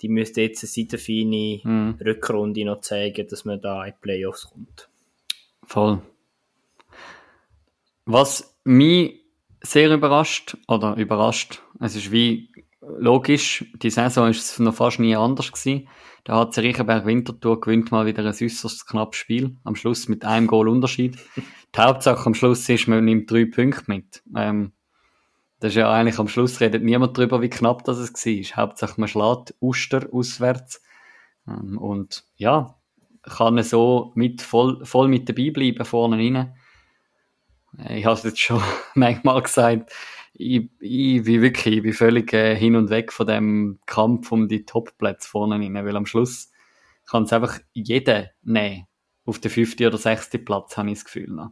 die 0.01 0.09
müsste 0.09 0.41
jetzt 0.41 0.63
eine 0.63 0.69
seitenfeine 0.69 1.61
Mhm. 1.63 1.97
Rückrunde 2.03 2.63
noch 2.65 2.81
zeigen, 2.81 3.27
dass 3.27 3.45
man 3.45 3.59
da 3.61 3.83
in 3.85 3.91
die 3.91 3.97
Playoffs 4.01 4.49
kommt. 4.49 4.89
Voll. 5.63 6.01
Was 8.05 8.55
mich 8.63 9.21
sehr 9.61 9.91
überrascht, 9.91 10.55
oder 10.67 10.95
überrascht, 10.95 11.61
es 11.79 11.95
ist 11.95 12.11
wie 12.11 12.49
logisch, 12.97 13.65
die 13.81 13.89
Saison 13.89 14.29
ist 14.29 14.51
es 14.51 14.59
noch 14.59 14.73
fast 14.73 14.99
nie 14.99 15.15
anders 15.15 15.51
gewesen. 15.51 15.87
Da 16.23 16.39
hat 16.39 16.57
Riechenberg 16.57 17.05
Winterthur 17.05 17.61
gewinnt 17.61 17.91
mal 17.91 18.05
wieder 18.05 18.23
ein 18.23 18.27
äußerst 18.33 18.87
knappes 18.87 19.19
Spiel. 19.19 19.55
Am 19.63 19.75
Schluss 19.75 20.07
mit 20.07 20.25
einem 20.25 20.47
Goal 20.47 20.67
Unterschied. 20.67 21.17
Die 21.75 21.79
Hauptsache 21.79 22.25
am 22.25 22.33
Schluss 22.33 22.67
ist, 22.69 22.87
man 22.87 23.05
nimmt 23.05 23.29
drei 23.29 23.45
Punkte 23.45 23.83
mit. 23.87 24.23
Ähm, 24.35 24.71
das 25.59 25.69
ist 25.69 25.77
ja 25.77 25.91
eigentlich 25.91 26.19
am 26.19 26.27
Schluss 26.27 26.59
redet 26.59 26.83
niemand 26.83 27.17
darüber, 27.17 27.41
wie 27.41 27.49
knapp 27.49 27.83
das 27.83 27.97
es 27.97 28.13
war. 28.13 28.57
Hauptsache 28.63 28.99
man 28.99 29.07
schlägt 29.07 29.55
Uster 29.59 30.07
auswärts. 30.11 30.81
Ähm, 31.47 31.77
und 31.77 32.23
ja, 32.35 32.75
kann 33.23 33.57
er 33.57 33.63
so 33.63 34.11
mit 34.15 34.41
voll, 34.41 34.85
voll 34.85 35.07
mit 35.07 35.27
dabei 35.27 35.51
bleiben 35.51 35.85
vorne 35.85 36.17
rein. 36.17 36.55
Äh, 37.77 37.99
Ich 37.99 38.05
habe 38.05 38.15
es 38.15 38.23
jetzt 38.23 38.39
schon 38.39 38.61
manchmal 38.95 39.41
gesagt, 39.41 39.91
ich, 40.39 40.69
ich 40.79 41.23
bin 41.23 41.41
wirklich 41.41 41.77
ich 41.77 41.83
bin 41.83 41.93
völlig 41.93 42.31
äh, 42.33 42.55
hin 42.55 42.75
und 42.75 42.89
weg 42.89 43.11
von 43.11 43.27
dem 43.27 43.79
Kampf 43.85 44.31
um 44.31 44.47
die 44.47 44.65
Top-Plätze 44.65 45.27
vorne 45.27 45.55
rein, 45.55 45.73
weil 45.73 45.95
am 45.95 46.05
Schluss 46.05 46.51
kann 47.09 47.23
es 47.23 47.33
einfach 47.33 47.59
jeder 47.73 48.29
nehmen. 48.43 48.85
Auf 49.25 49.39
den 49.39 49.51
fünften 49.51 49.85
oder 49.87 49.97
sechsten 49.97 50.45
Platz, 50.45 50.77
habe 50.77 50.89
ich 50.89 50.95
das 50.99 51.05
Gefühl. 51.05 51.27
Noch. 51.29 51.51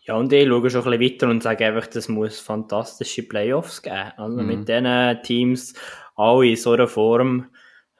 Ja, 0.00 0.14
und 0.14 0.32
ich 0.32 0.46
schaue 0.46 0.70
schon 0.70 0.82
ein 0.92 0.98
bisschen 0.98 1.14
weiter 1.14 1.28
und 1.30 1.42
sage 1.42 1.66
einfach, 1.66 1.86
das 1.86 2.08
muss 2.08 2.38
fantastische 2.38 3.22
Playoffs 3.22 3.82
geben. 3.82 4.12
Also 4.16 4.40
Mhm. 4.42 4.46
mit 4.46 4.68
diesen 4.68 5.22
Teams, 5.22 5.74
alle 6.14 6.48
in 6.48 6.56
so 6.56 6.72
einer 6.72 6.86
Form. 6.86 7.46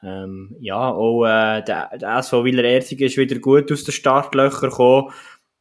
Ähm, 0.03 0.55
ja, 0.61 0.91
auch 0.91 1.25
äh, 1.25 1.63
der, 1.63 1.97
der 1.99 2.19
SV 2.19 2.45
Wieler 2.45 2.65
Erzig 2.65 3.01
ist 3.01 3.17
wieder 3.17 3.39
gut 3.39 3.73
aus 3.73 3.85
den 3.85 3.93
Startlöchern 3.93 4.71
gekommen. 4.71 5.11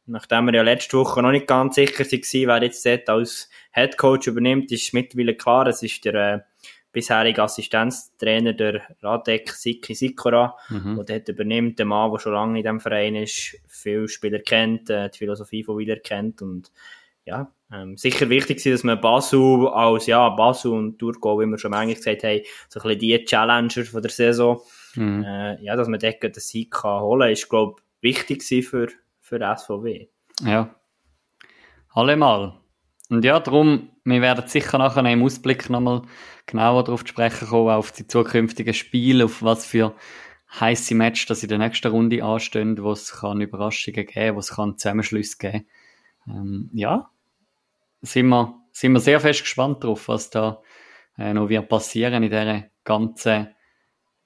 Nachdem 0.06 0.46
wir 0.46 0.54
ja 0.54 0.62
letzte 0.62 0.96
Woche 0.98 1.20
noch 1.22 1.32
nicht 1.32 1.46
ganz 1.46 1.74
sicher 1.74 2.04
waren, 2.04 2.48
wer 2.48 2.62
jetzt 2.62 2.86
dort 2.86 3.08
als 3.08 3.50
Headcoach 3.72 4.26
übernimmt, 4.28 4.70
ist 4.72 4.94
mittlerweile 4.94 5.34
klar, 5.34 5.66
es 5.66 5.82
ist 5.82 6.04
der 6.04 6.14
äh, 6.14 6.40
bisherige 6.92 7.42
Assistenztrainer, 7.42 8.52
der 8.52 8.82
Radek 9.02 9.50
Siki 9.50 9.94
Sikora, 9.94 10.56
Mhm. 10.70 10.96
der 11.04 11.18
dort 11.18 11.28
übernimmt, 11.28 11.78
der 11.78 11.86
Mann, 11.86 12.10
der 12.12 12.18
schon 12.20 12.32
lange 12.32 12.58
in 12.58 12.64
diesem 12.64 12.80
Verein 12.80 13.16
ist, 13.16 13.56
viele 13.68 14.08
Spieler 14.08 14.38
kennt, 14.38 14.88
äh, 14.90 15.10
die 15.10 15.18
Philosophie 15.18 15.64
von 15.64 15.76
Wieler 15.78 15.96
kennt 15.96 16.40
und 16.40 16.70
ja, 17.24 17.50
ähm, 17.72 17.96
sicher 17.96 18.28
wichtig 18.30 18.58
ist, 18.64 18.66
dass 18.72 18.84
man 18.84 19.00
Basel 19.00 19.66
als, 19.68 20.06
ja, 20.06 20.28
Basel 20.30 20.70
und 20.70 20.98
Thurgau, 21.00 21.40
wie 21.40 21.46
wir 21.46 21.58
schon 21.58 21.72
manchmal 21.72 21.96
gesagt 21.96 22.22
haben, 22.22 22.40
so 22.68 22.78
ein 22.78 22.84
bisschen 22.84 22.98
die 23.00 23.24
Challenger 23.24 23.84
von 23.84 24.00
der 24.02 24.10
Saison, 24.12 24.60
Mhm. 24.94 25.24
äh, 25.24 25.60
ja, 25.62 25.74
dass 25.76 25.88
man 25.88 25.98
dort 25.98 26.22
den 26.22 26.32
Sieg 26.34 26.70
kann 26.70 27.00
holen, 27.02 27.32
ist, 27.32 27.48
glaube 27.48 27.80
ich, 28.00 28.16
wichtig 28.28 28.64
für, 28.64 28.86
für 29.26 29.40
SVW. 29.40 30.06
Ja. 30.42 30.74
Allemal. 31.92 32.60
Und 33.08 33.24
ja, 33.24 33.40
darum, 33.40 33.90
wir 34.04 34.22
werden 34.22 34.46
sicher 34.46 34.78
nachher 34.78 35.04
im 35.04 35.22
Ausblick 35.24 35.68
nochmal 35.68 36.02
genauer 36.46 36.84
darauf 36.84 37.04
zu 37.04 37.08
sprechen 37.08 37.48
kommen, 37.48 37.70
auf 37.70 37.90
die 37.90 38.06
zukünftigen 38.06 38.72
Spiele, 38.72 39.24
auf 39.24 39.42
was 39.42 39.66
für 39.66 39.94
heiße 40.60 40.94
Match 40.94 41.26
das 41.26 41.42
in 41.42 41.48
der 41.48 41.58
nächsten 41.58 41.88
Runde 41.88 42.22
anstehen, 42.22 42.80
wo 42.80 42.92
es 42.92 43.12
kann 43.12 43.40
Überraschungen 43.40 44.06
geben, 44.06 44.36
wo 44.36 44.40
es 44.40 44.54
kann 44.54 44.78
Zusammenschlüsse 44.78 45.38
geben. 45.38 45.66
Ähm, 46.28 46.70
ja, 46.72 47.10
sind 48.02 48.28
wir, 48.28 48.54
sind 48.70 48.92
wir 48.92 49.00
sehr 49.00 49.18
fest 49.18 49.40
gespannt 49.40 49.82
drauf, 49.82 50.06
was 50.06 50.30
da 50.30 50.62
äh, 51.18 51.34
noch 51.34 51.48
wird 51.48 51.68
passieren 51.68 52.22
in 52.22 52.30
dieser 52.30 52.64
ganzen 52.84 53.48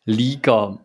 Liga. 0.04 0.84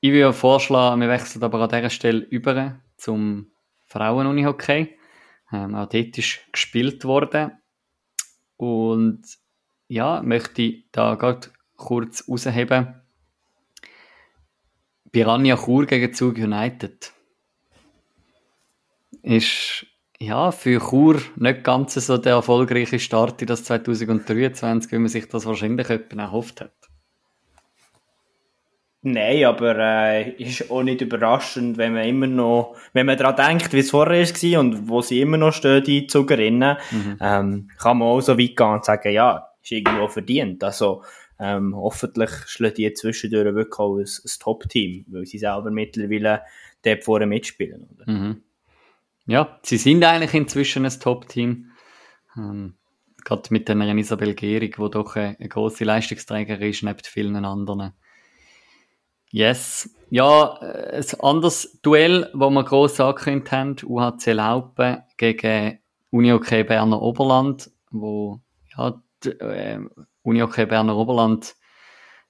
Ich 0.00 0.12
würde 0.12 0.34
vorschlagen, 0.34 1.00
wir 1.00 1.08
wechseln 1.08 1.42
aber 1.42 1.60
an 1.60 1.70
dieser 1.70 1.90
Stelle 1.90 2.18
über 2.18 2.82
zum 3.02 3.50
Frauen-Unihockey. 3.86 4.96
Ähm, 5.52 5.74
auch 5.74 5.88
dort 5.88 6.18
ist 6.18 6.40
gespielt 6.52 7.04
worden. 7.04 7.52
Und 8.56 9.22
ja, 9.88 10.22
möchte 10.22 10.62
ich 10.62 10.86
da 10.92 11.16
gerade 11.16 11.48
kurz 11.76 12.26
rausheben. 12.28 12.94
Piranha 15.10 15.56
Chur 15.56 15.84
gegen 15.86 16.14
Zug 16.14 16.36
United. 16.38 17.12
Ist 19.22 19.86
ja 20.18 20.52
für 20.52 20.80
Chur 20.80 21.20
nicht 21.36 21.64
ganz 21.64 21.94
so 21.94 22.16
der 22.16 22.34
erfolgreiche 22.36 22.98
Start 22.98 23.42
in 23.42 23.48
das 23.48 23.64
2023, 23.64 24.92
wie 24.92 24.98
man 24.98 25.08
sich 25.08 25.28
das 25.28 25.44
wahrscheinlich 25.44 25.88
jemand 25.88 26.12
erhofft 26.14 26.60
hat. 26.62 26.91
Nein, 29.04 29.44
aber 29.44 29.76
äh, 29.78 30.30
ist 30.40 30.70
auch 30.70 30.84
nicht 30.84 31.00
überraschend, 31.00 31.76
wenn 31.76 31.92
man 31.94 32.04
immer 32.04 32.28
noch, 32.28 32.76
wenn 32.92 33.06
man 33.06 33.18
daran 33.18 33.34
denkt, 33.58 33.72
wie 33.72 33.80
es 33.80 33.90
vorher 33.90 34.24
war 34.24 34.60
und 34.60 34.88
wo 34.88 35.02
sie 35.02 35.20
immer 35.20 35.36
noch 35.36 35.52
stehen, 35.52 35.82
die 35.82 36.06
Zugerinnen, 36.06 36.76
Mhm. 36.92 37.16
ähm, 37.20 37.70
kann 37.78 37.98
man 37.98 38.08
auch 38.08 38.20
so 38.20 38.38
weit 38.38 38.56
gehen 38.56 38.66
und 38.68 38.84
sagen, 38.84 39.12
ja, 39.12 39.48
ist 39.60 39.72
irgendwo 39.72 40.06
verdient. 40.06 40.62
Also, 40.62 41.02
ähm, 41.40 41.74
hoffentlich 41.74 42.30
schlägt 42.46 42.78
die 42.78 42.92
zwischendurch 42.92 43.52
wirklich 43.56 43.78
auch 43.80 43.96
ein, 43.96 44.04
ein 44.04 44.30
Top-Team, 44.38 45.04
weil 45.08 45.26
sie 45.26 45.38
selber 45.38 45.72
mittlerweile 45.72 46.42
dort 46.84 47.02
vorne 47.02 47.26
mitspielen. 47.26 47.88
Mhm. 48.06 48.42
Ja, 49.26 49.58
sie 49.62 49.78
sind 49.78 50.04
eigentlich 50.04 50.34
inzwischen 50.34 50.84
ein 50.84 50.92
Top-Team. 51.00 51.72
Ähm, 52.36 52.74
gerade 53.24 53.42
mit 53.50 53.68
einer 53.68 53.92
Isabel 53.96 54.34
Gehrig, 54.34 54.76
die 54.76 54.90
doch 54.90 55.16
eine, 55.16 55.36
eine 55.40 55.48
grosse 55.48 55.82
Leistungsträgerin 55.84 56.70
ist, 56.70 56.84
neben 56.84 56.98
vielen 57.04 57.44
anderen. 57.44 57.94
Yes. 59.32 59.88
Ja, 60.10 60.58
äh, 60.60 60.98
ein 60.98 61.20
anderes 61.20 61.80
Duell, 61.80 62.30
das 62.34 62.50
wir 62.50 62.64
gross 62.64 63.00
angekündigt 63.00 63.50
haben, 63.50 63.76
UHC 63.82 64.32
Laupen 64.32 64.98
gegen 65.16 65.78
Unihockey 66.10 66.64
Berner 66.64 67.00
Oberland, 67.00 67.70
wo 67.90 68.40
ja, 68.76 69.02
äh, 69.24 69.78
Unihockey 70.22 70.66
Berner 70.66 70.96
Oberland 70.96 71.54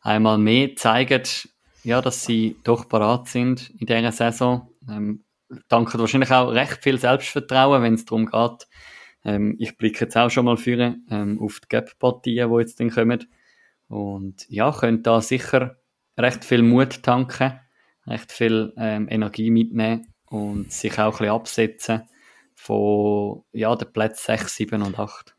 einmal 0.01 0.39
mehr 0.39 0.77
zeigt, 0.77 1.49
ja, 1.83 2.01
dass 2.01 2.25
sie 2.25 2.57
doch 2.63 2.89
parat 2.89 3.27
sind 3.27 3.71
in 3.81 3.89
dieser 3.89 4.13
Saison. 4.13 4.69
Ähm, 4.89 5.25
danke 5.67 5.99
wahrscheinlich 5.99 6.31
auch 6.31 6.53
recht 6.53 6.85
viel 6.85 6.99
Selbstvertrauen, 6.99 7.83
wenn 7.83 7.95
es 7.95 8.05
darum 8.05 8.27
geht. 8.27 8.69
Ähm, 9.25 9.57
ich 9.59 9.77
blicke 9.77 10.05
jetzt 10.05 10.17
auch 10.17 10.31
schon 10.31 10.45
mal 10.45 10.57
für, 10.57 10.95
ähm, 11.11 11.41
auf 11.43 11.59
die 11.59 11.69
Gap-Partien, 11.69 12.49
die 12.49 12.61
jetzt 12.61 12.79
dann 12.79 12.91
kommen. 12.91 13.27
Und 13.89 14.49
ja, 14.49 14.71
könnt 14.71 15.05
da 15.09 15.21
sicher 15.21 15.82
recht 16.17 16.45
viel 16.45 16.63
Mut 16.63 17.03
tanken, 17.03 17.61
recht 18.07 18.33
viel 18.33 18.73
ähm, 18.77 19.09
Energie 19.11 19.51
mitnehmen 19.51 20.13
und 20.27 20.73
sich 20.73 20.99
auch 20.99 21.07
ein 21.07 21.11
bisschen 21.11 21.35
absetzen 21.35 22.03
von 22.55 23.45
ja, 23.53 23.75
den 23.75 23.93
Plätzen 23.93 24.37
6, 24.39 24.57
7 24.57 24.83
und 24.83 24.99
8. 24.99 25.35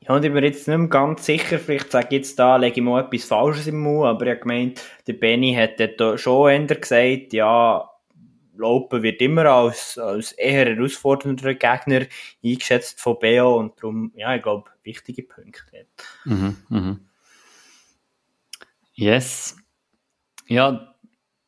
Ja, 0.00 0.14
und 0.14 0.24
ich 0.24 0.32
bin 0.32 0.44
jetzt 0.44 0.68
nicht 0.68 0.76
mehr 0.76 0.88
ganz 0.88 1.24
sicher, 1.24 1.58
vielleicht 1.58 1.90
sage 1.90 2.08
ich 2.10 2.12
jetzt 2.18 2.38
da, 2.38 2.56
lege 2.56 2.76
ich 2.76 2.82
mal 2.82 3.04
etwas 3.04 3.24
Falsches 3.24 3.66
im 3.66 3.80
Mund, 3.80 4.06
aber 4.06 4.26
ich 4.26 4.32
habe 4.32 4.40
gemeint, 4.40 4.82
der 5.06 5.14
Benny 5.14 5.54
hat 5.54 5.80
dort 5.98 6.20
schon 6.20 6.50
eher 6.50 6.66
gesagt, 6.66 7.32
ja, 7.32 7.88
Laupen 8.56 9.02
wird 9.02 9.20
immer 9.20 9.46
als, 9.46 9.98
als 9.98 10.32
eher 10.32 10.66
herausfordernder 10.66 11.54
Gegner 11.54 12.06
eingeschätzt 12.44 13.00
von 13.00 13.18
BO 13.18 13.58
und 13.58 13.78
darum, 13.78 14.12
ja, 14.14 14.34
ich 14.36 14.42
glaube, 14.42 14.70
wichtige 14.82 15.22
Punkte. 15.22 15.86
Mhm, 16.24 16.56
mhm. 16.68 17.00
Yes. 18.92 19.56
Ja, 20.46 20.94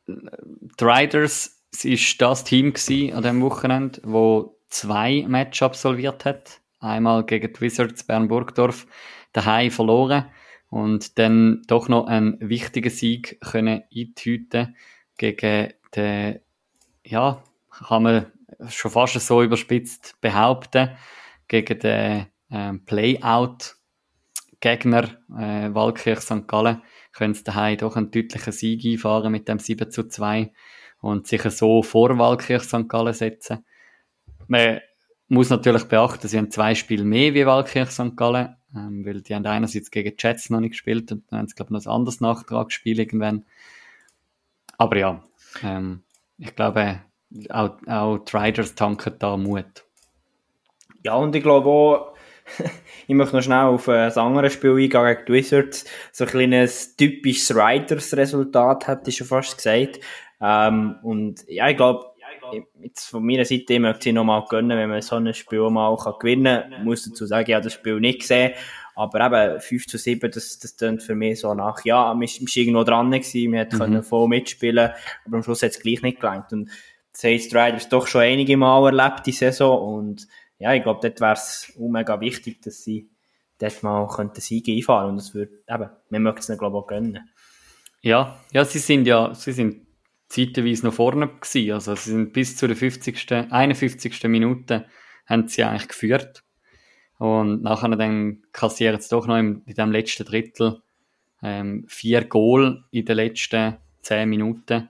die 0.07 0.85
Riders 0.85 1.65
ist 1.83 2.21
das 2.21 2.45
Team 2.45 2.75
an 3.13 3.23
dem 3.23 3.43
Wochenende, 3.43 4.01
wo 4.05 4.59
zwei 4.69 5.25
Matches 5.29 5.63
absolviert 5.63 6.25
hat. 6.25 6.61
Einmal 6.81 7.25
gegen 7.25 7.53
die 7.53 7.61
Wizards 7.61 8.05
Bern-Burgdorf 8.05 8.87
daheim 9.33 9.71
verloren 9.71 10.27
und 10.69 11.19
dann 11.19 11.63
doch 11.67 11.89
noch 11.89 12.07
einen 12.07 12.39
wichtigen 12.41 12.91
Sieg 12.91 13.41
können 13.41 13.83
eintüten 13.95 14.77
gegen 15.17 15.73
den, 15.95 16.41
ja, 17.05 17.43
kann 17.71 18.03
man 18.03 18.33
schon 18.69 18.91
fast 18.91 19.19
so 19.21 19.43
überspitzt 19.43 20.21
behaupten, 20.21 20.97
gegen 21.49 21.79
den 21.79 22.27
ähm, 22.51 22.85
Playout-Gegner 22.85 25.05
äh, 25.39 25.75
Walkirch 25.75 26.21
St. 26.21 26.47
Gallen 26.47 26.83
können 27.17 27.35
sie 27.35 27.45
daheim 27.45 27.79
doch 27.79 27.97
einen 27.97 28.11
deutlichen 28.11 28.53
Sieg 28.53 28.85
einfahren 28.85 29.33
mit 29.33 29.49
dem 29.49 29.59
7 29.59 29.91
zu 29.91 30.07
2 30.09 30.53
und 31.01 31.27
sich 31.27 31.43
so 31.43 31.83
vor 31.83 32.19
Walkirch 32.19 32.65
St. 32.65 32.89
Gallen 32.89 33.15
setzen. 33.15 33.65
Man 34.49 34.81
muss 35.29 35.51
natürlich 35.51 35.85
beachten, 35.85 36.29
sie 36.29 36.39
haben 36.39 36.51
zwei 36.51 36.75
Spiele 36.75 37.05
mehr 37.05 37.35
wie 37.35 37.47
Walkirch 37.47 37.91
St. 37.91 38.17
Gallen, 38.17 38.57
ähm, 38.75 39.05
weil 39.05 39.23
die 39.23 39.35
haben 39.35 39.47
einerseits 39.47 39.91
gegen 39.91 40.11
die 40.11 40.23
Jets 40.23 40.51
noch 40.51 40.61
nicht 40.61 40.73
gespielt 40.73 41.11
und 41.11 41.25
dann 41.31 41.41
haben 41.41 41.49
sie, 41.49 41.55
glaube 41.55 41.77
ich, 41.77 41.85
noch 41.85 41.91
ein 41.91 41.97
anderes 41.97 42.21
Nachtragsspiel 42.21 43.01
irgendwann. 43.01 43.47
Aber 44.79 44.97
ja, 44.99 45.23
ähm, 45.63 46.03
ich 46.39 46.55
glaube, 46.55 47.03
auch, 47.49 47.77
auch 47.87 48.19
die 48.19 48.37
Riders 48.37 48.75
tanken 48.75 49.15
da 49.19 49.37
Mut. 49.37 49.85
Ja, 51.03 51.15
und 51.15 51.35
ich 51.35 51.43
glaube 51.43 51.69
auch, 51.69 52.16
ich 53.07 53.15
möchte 53.15 53.37
noch 53.37 53.43
schnell 53.43 53.65
auf 53.65 53.89
ein 53.89 54.11
anderes 54.13 54.53
Spiel 54.53 54.73
eingehen 54.73 54.91
gegen 54.91 55.25
die 55.27 55.33
Wizards. 55.33 55.85
So 56.13 56.25
ein 56.25 56.31
kleines 56.31 56.97
typisches 56.97 57.55
Riders-Resultat, 57.55 58.89
hätte 58.89 59.11
ich 59.11 59.17
schon 59.17 59.27
fast 59.27 59.57
gesagt. 59.57 60.01
Ähm, 60.41 60.97
und 61.03 61.45
ja, 61.49 61.69
ich 61.69 61.77
glaube, 61.77 62.13
jetzt 62.81 63.07
von 63.07 63.25
meiner 63.25 63.45
Seite 63.45 63.81
möchte 63.81 64.09
ich 64.09 64.15
nochmal 64.15 64.45
gönnen, 64.49 64.79
wenn 64.79 64.91
man 64.91 65.03
so 65.03 65.17
ein 65.17 65.33
Spiel 65.35 65.69
mal 65.71 65.97
kann 65.97 66.15
gewinnen 66.19 66.63
kann. 66.63 66.73
Ich 66.73 66.79
muss 66.85 67.05
dazu 67.05 67.27
sagen, 67.27 67.49
ich 67.49 67.55
habe 67.55 67.65
das 67.65 67.73
Spiel 67.73 68.01
nicht 68.01 68.21
gesehen. 68.21 68.53
Aber 68.95 69.27
eben 69.27 69.61
5 69.61 69.87
zu 69.87 69.99
7, 69.99 70.31
das, 70.31 70.59
das 70.59 70.77
klingt 70.77 71.03
für 71.03 71.15
mich 71.15 71.41
so 71.41 71.53
nach, 71.53 71.85
ja, 71.85 72.15
wir 72.15 72.27
waren 72.27 72.49
irgendwo 72.55 72.83
dran 72.83 73.11
gewesen, 73.11 73.53
wir 73.53 73.61
hätten 73.61 73.93
mhm. 73.93 74.03
voll 74.03 74.27
mitspielen 74.27 74.91
aber 75.27 75.37
am 75.37 75.43
Schluss 75.43 75.63
hat 75.63 75.73
es 75.73 75.81
gleich 75.81 76.01
nicht 76.01 76.19
gelangt. 76.19 76.51
Und 76.55 76.71
das 77.13 77.25
heißt, 77.25 77.55
Riders 77.55 77.91
doch 77.91 78.07
schon 78.07 78.23
einige 78.23 78.57
Mal 78.57 78.87
erlebt, 78.87 79.27
die 79.27 79.33
Saison. 79.33 79.97
Und 79.97 80.27
ja, 80.59 80.75
ich 80.75 80.83
glaube, 80.83 81.01
dort 81.03 81.21
wäre 81.21 81.33
es 81.35 81.73
mega 81.79 82.21
wichtig, 82.21 82.63
dass 82.63 82.83
sie 82.83 83.09
dort 83.59 83.83
mal 83.83 84.07
könnten 84.09 84.41
Siege 84.41 84.73
einfahren 84.73 85.11
und 85.11 85.19
es 85.19 85.35
würde, 85.35 85.53
eben, 85.69 85.91
wir 86.11 86.21
möchten 86.21 86.41
es 86.41 86.49
ihnen, 86.49 86.59
glaube 86.59 86.77
ich, 86.77 86.83
auch 86.83 86.87
gönnen. 86.87 87.29
Ja, 88.01 88.41
ja, 88.53 88.65
sie 88.65 88.79
sind 88.79 89.07
ja, 89.07 89.35
sie 89.35 89.53
sind 89.53 89.87
zeitweise 90.29 90.87
noch 90.87 90.95
vorne 90.95 91.29
gewesen, 91.29 91.73
also 91.73 91.95
sie 91.95 92.11
sind 92.11 92.33
bis 92.33 92.57
zu 92.57 92.67
der 92.67 92.77
50., 92.77 93.31
51. 93.51 94.25
Minute 94.25 94.87
haben 95.27 95.49
sie 95.49 95.63
eigentlich 95.63 95.89
geführt 95.89 96.45
und 97.19 97.63
nachher 97.63 97.89
dann 97.97 98.43
kassieren 98.53 99.01
sie 99.01 99.09
doch 99.09 99.27
noch 99.27 99.39
im, 99.39 99.63
in 99.67 99.75
dem 99.75 99.93
letzten 99.93 100.25
Drittel 100.25 100.83
ähm, 101.43 101.85
vier 101.89 102.25
Goal 102.25 102.85
in 102.91 103.05
den 103.05 103.17
letzten 103.17 103.77
zehn 104.03 104.29
Minuten. 104.29 104.89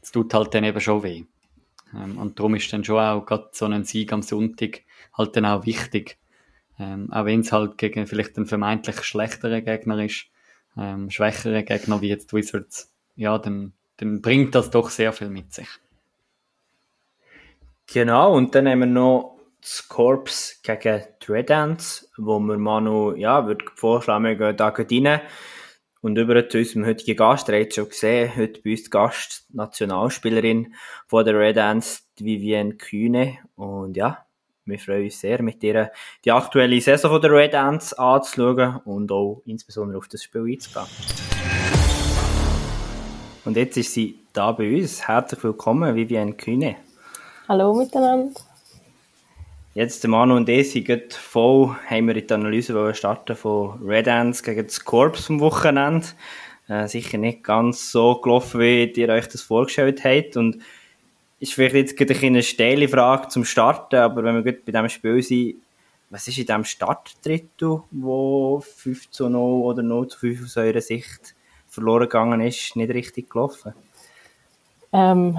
Das 0.00 0.12
tut 0.12 0.32
halt 0.34 0.54
dann 0.54 0.64
eben 0.64 0.80
schon 0.80 1.02
weh. 1.02 1.24
Ähm, 1.94 2.18
und 2.18 2.38
darum 2.38 2.54
ist 2.54 2.72
dann 2.72 2.84
schon 2.84 2.98
auch 2.98 3.24
gerade 3.24 3.48
so 3.52 3.66
ein 3.66 3.84
Sieg 3.84 4.12
am 4.12 4.22
Sonntag 4.22 4.82
halt 5.14 5.36
dann 5.36 5.46
auch 5.46 5.66
wichtig. 5.66 6.18
Ähm, 6.78 7.12
auch 7.12 7.24
wenn 7.24 7.40
es 7.40 7.52
halt 7.52 7.78
gegen 7.78 8.06
vielleicht 8.06 8.36
einen 8.36 8.46
vermeintlich 8.46 9.02
schlechteren 9.02 9.64
Gegner 9.64 10.04
ist, 10.04 10.26
ähm, 10.76 11.10
schwächere 11.10 11.62
Gegner 11.62 12.00
wie 12.00 12.08
jetzt 12.08 12.34
Wizards, 12.34 12.92
ja, 13.14 13.38
dann, 13.38 13.72
dann 13.96 14.20
bringt 14.20 14.54
das 14.54 14.70
doch 14.70 14.90
sehr 14.90 15.12
viel 15.12 15.30
mit 15.30 15.54
sich. 15.54 15.68
Genau, 17.86 18.34
und 18.34 18.54
dann 18.54 18.68
haben 18.68 18.80
wir 18.80 18.86
noch 18.86 19.38
das 19.60 19.88
Corps 19.88 20.60
gegen 20.62 21.50
Ants, 21.50 22.10
wo 22.16 22.38
wir 22.40 22.58
Manu, 22.58 23.14
ja, 23.14 23.46
würde 23.46 23.64
vorschlagen, 23.74 24.24
wir 24.24 24.34
gehen 24.34 24.56
da 24.56 24.68
rein. 24.68 25.20
Und 26.06 26.16
über 26.18 26.48
zu 26.48 26.58
unserem 26.58 26.86
heutigen 26.86 27.16
Gast, 27.16 27.48
ihr 27.48 27.58
habt 27.58 27.74
schon 27.74 27.88
gesehen, 27.88 28.30
heute 28.36 28.60
bei 28.62 28.70
uns 28.70 28.84
die 28.84 28.90
Gast, 28.90 29.44
Nationalspielerin 29.52 30.72
von 31.08 31.24
der 31.24 31.36
Red 31.36 31.58
Ants, 31.58 32.06
Vivienne 32.16 32.74
Kühne. 32.74 33.38
Und 33.56 33.96
ja, 33.96 34.24
wir 34.66 34.78
freuen 34.78 35.02
uns 35.02 35.18
sehr, 35.18 35.42
mit 35.42 35.64
dir 35.64 35.90
die 36.24 36.30
aktuelle 36.30 36.80
Saison 36.80 37.10
von 37.10 37.20
der 37.20 37.32
Red 37.32 37.56
Ants 37.56 37.92
anzuschauen 37.92 38.76
und 38.84 39.10
auch 39.10 39.42
insbesondere 39.46 39.98
auf 39.98 40.06
das 40.06 40.22
Spiel 40.22 40.42
einzugehen. 40.42 40.86
Und 43.44 43.56
jetzt 43.56 43.76
ist 43.76 43.92
sie 43.92 44.20
da 44.32 44.52
bei 44.52 44.76
uns. 44.76 45.08
Herzlich 45.08 45.42
willkommen, 45.42 45.92
Vivienne 45.96 46.34
Kühne. 46.34 46.76
Hallo 47.48 47.74
miteinander. 47.74 48.30
Jetzt, 49.76 50.02
der 50.02 50.08
Manu 50.08 50.36
und 50.36 50.48
ich 50.48 50.72
sind 50.72 51.12
voll, 51.12 51.76
haben 51.90 52.06
wir 52.08 52.16
in 52.16 52.26
die 52.26 52.32
Analyse 52.32 52.94
starten 52.94 53.36
von 53.36 53.78
Red 53.86 54.08
Ants 54.08 54.42
gegen 54.42 54.66
das 54.66 54.82
Corps 54.82 55.28
am 55.28 55.38
Wochenende. 55.40 56.06
Äh, 56.66 56.88
sicher 56.88 57.18
nicht 57.18 57.44
ganz 57.44 57.92
so 57.92 58.14
gelaufen, 58.14 58.60
wie 58.60 58.84
ihr 58.84 59.08
euch 59.10 59.28
das 59.28 59.42
vorgestellt 59.42 60.02
habt. 60.02 60.38
Und 60.38 60.62
ist 61.40 61.52
vielleicht 61.52 61.74
jetzt 61.74 61.96
gerade 61.98 62.18
eine 62.26 62.42
steile 62.42 62.88
Frage 62.88 63.28
zum 63.28 63.44
Starten, 63.44 63.96
aber 63.96 64.24
wenn 64.24 64.42
wir 64.42 64.50
gut 64.50 64.64
bei 64.64 64.72
diesem 64.72 64.88
Spiel 64.88 65.22
sind, 65.22 65.56
was 66.08 66.26
ist 66.26 66.38
in 66.38 66.46
diesem 66.46 66.64
Startdrittel, 66.64 67.82
wo 67.90 68.60
5 68.60 69.10
zu 69.10 69.28
0 69.28 69.62
oder 69.62 69.82
0 69.82 70.08
zu 70.08 70.18
5 70.20 70.42
aus 70.42 70.56
eurer 70.56 70.80
Sicht 70.80 71.34
verloren 71.68 72.04
gegangen 72.04 72.40
ist, 72.40 72.76
nicht 72.76 72.94
richtig 72.94 73.28
gelaufen? 73.28 73.74
Ähm, 74.96 75.36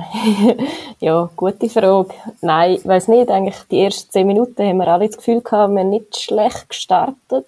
ja, 1.00 1.32
gute 1.36 1.68
Frage. 1.68 2.14
Nein, 2.42 2.76
ich 2.76 2.88
weiß 2.88 3.08
nicht. 3.08 3.32
Eigentlich 3.32 3.56
die 3.72 3.82
ersten 3.82 4.12
10 4.12 4.28
Minuten 4.28 4.64
haben 4.64 4.78
wir 4.78 4.88
alle 4.88 5.08
das 5.08 5.18
Gefühl 5.18 5.42
gehabt, 5.42 5.74
wir 5.74 5.80
haben 5.80 5.90
nicht 5.90 6.16
schlecht 6.16 6.70
gestartet. 6.70 7.46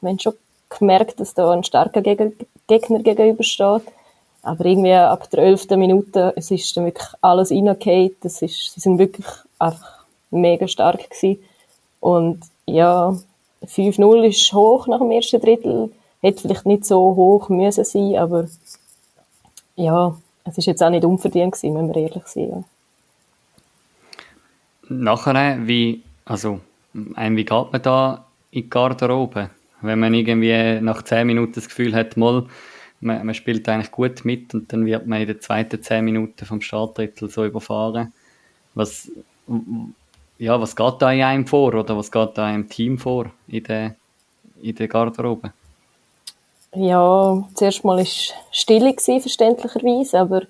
Wir 0.00 0.10
haben 0.10 0.18
schon 0.20 0.34
gemerkt, 0.68 1.18
dass 1.18 1.34
da 1.34 1.50
ein 1.50 1.64
starker 1.64 2.02
Gegner 2.02 2.30
gegenübersteht. 2.68 3.82
Aber 4.42 4.64
irgendwie 4.64 4.94
ab 4.94 5.28
der 5.30 5.40
11. 5.40 5.70
Minute, 5.70 6.32
es 6.36 6.52
ist 6.52 6.76
dann 6.76 6.84
wirklich 6.84 7.08
alles 7.20 7.50
reingehauen. 7.50 8.14
Das 8.20 8.40
ist, 8.42 8.72
sie 8.72 8.80
sind 8.80 8.98
wirklich 8.98 9.26
einfach 9.58 10.04
mega 10.30 10.68
stark 10.68 11.10
gewesen. 11.10 11.42
Und 11.98 12.42
ja, 12.64 13.12
5-0 13.66 14.22
ist 14.22 14.52
hoch 14.52 14.86
nach 14.86 15.00
dem 15.00 15.10
ersten 15.10 15.40
Drittel. 15.40 15.90
Hätte 16.20 16.42
vielleicht 16.42 16.66
nicht 16.66 16.84
so 16.84 17.16
hoch 17.16 17.48
müssen 17.48 17.84
sein, 17.84 18.16
aber 18.16 18.46
ja, 19.74 20.14
es 20.50 20.58
ist 20.58 20.66
jetzt 20.66 20.82
auch 20.82 20.90
nicht 20.90 21.04
unverdient 21.04 21.52
gewesen, 21.52 21.74
wenn 21.74 21.88
wir 21.88 21.96
ehrlich 21.96 22.26
sind. 22.26 22.50
Ja. 22.50 22.64
Nachher, 24.88 25.66
wie, 25.66 26.02
also, 26.24 26.60
wie 26.92 27.44
geht 27.44 27.72
man 27.72 27.82
da 27.82 28.24
in 28.50 28.62
die 28.62 28.70
Garderobe? 28.70 29.50
Wenn 29.82 29.98
man 29.98 30.12
irgendwie 30.12 30.80
nach 30.80 31.02
10 31.02 31.26
Minuten 31.26 31.52
das 31.54 31.68
Gefühl 31.68 31.94
hat, 31.94 32.16
mal, 32.16 32.46
man, 33.00 33.24
man, 33.24 33.34
spielt 33.34 33.68
eigentlich 33.68 33.92
gut 33.92 34.24
mit 34.24 34.52
und 34.52 34.72
dann 34.72 34.84
wird 34.84 35.06
man 35.06 35.20
in 35.20 35.28
den 35.28 35.40
zweiten 35.40 35.82
zehn 35.82 36.04
Minuten 36.04 36.44
vom 36.44 36.60
Startdrittel 36.60 37.30
so 37.30 37.44
überfahren. 37.44 38.12
Was, 38.74 39.10
ja, 40.38 40.60
was 40.60 40.76
geht 40.76 40.94
da 41.00 41.12
in 41.12 41.22
einem 41.22 41.46
vor 41.46 41.74
oder 41.74 41.96
was 41.96 42.10
geht 42.10 42.36
da 42.36 42.52
im 42.52 42.68
Team 42.68 42.98
vor 42.98 43.30
in 43.48 43.64
der, 43.64 43.96
in 44.60 44.74
der 44.74 44.88
Garderobe? 44.88 45.52
Ja, 46.74 47.42
zuerst 47.54 47.84
mal 47.84 47.96
war 47.96 48.02
es 48.02 48.32
still, 48.52 48.94
verständlicherweise, 48.96 50.20
aber 50.20 50.42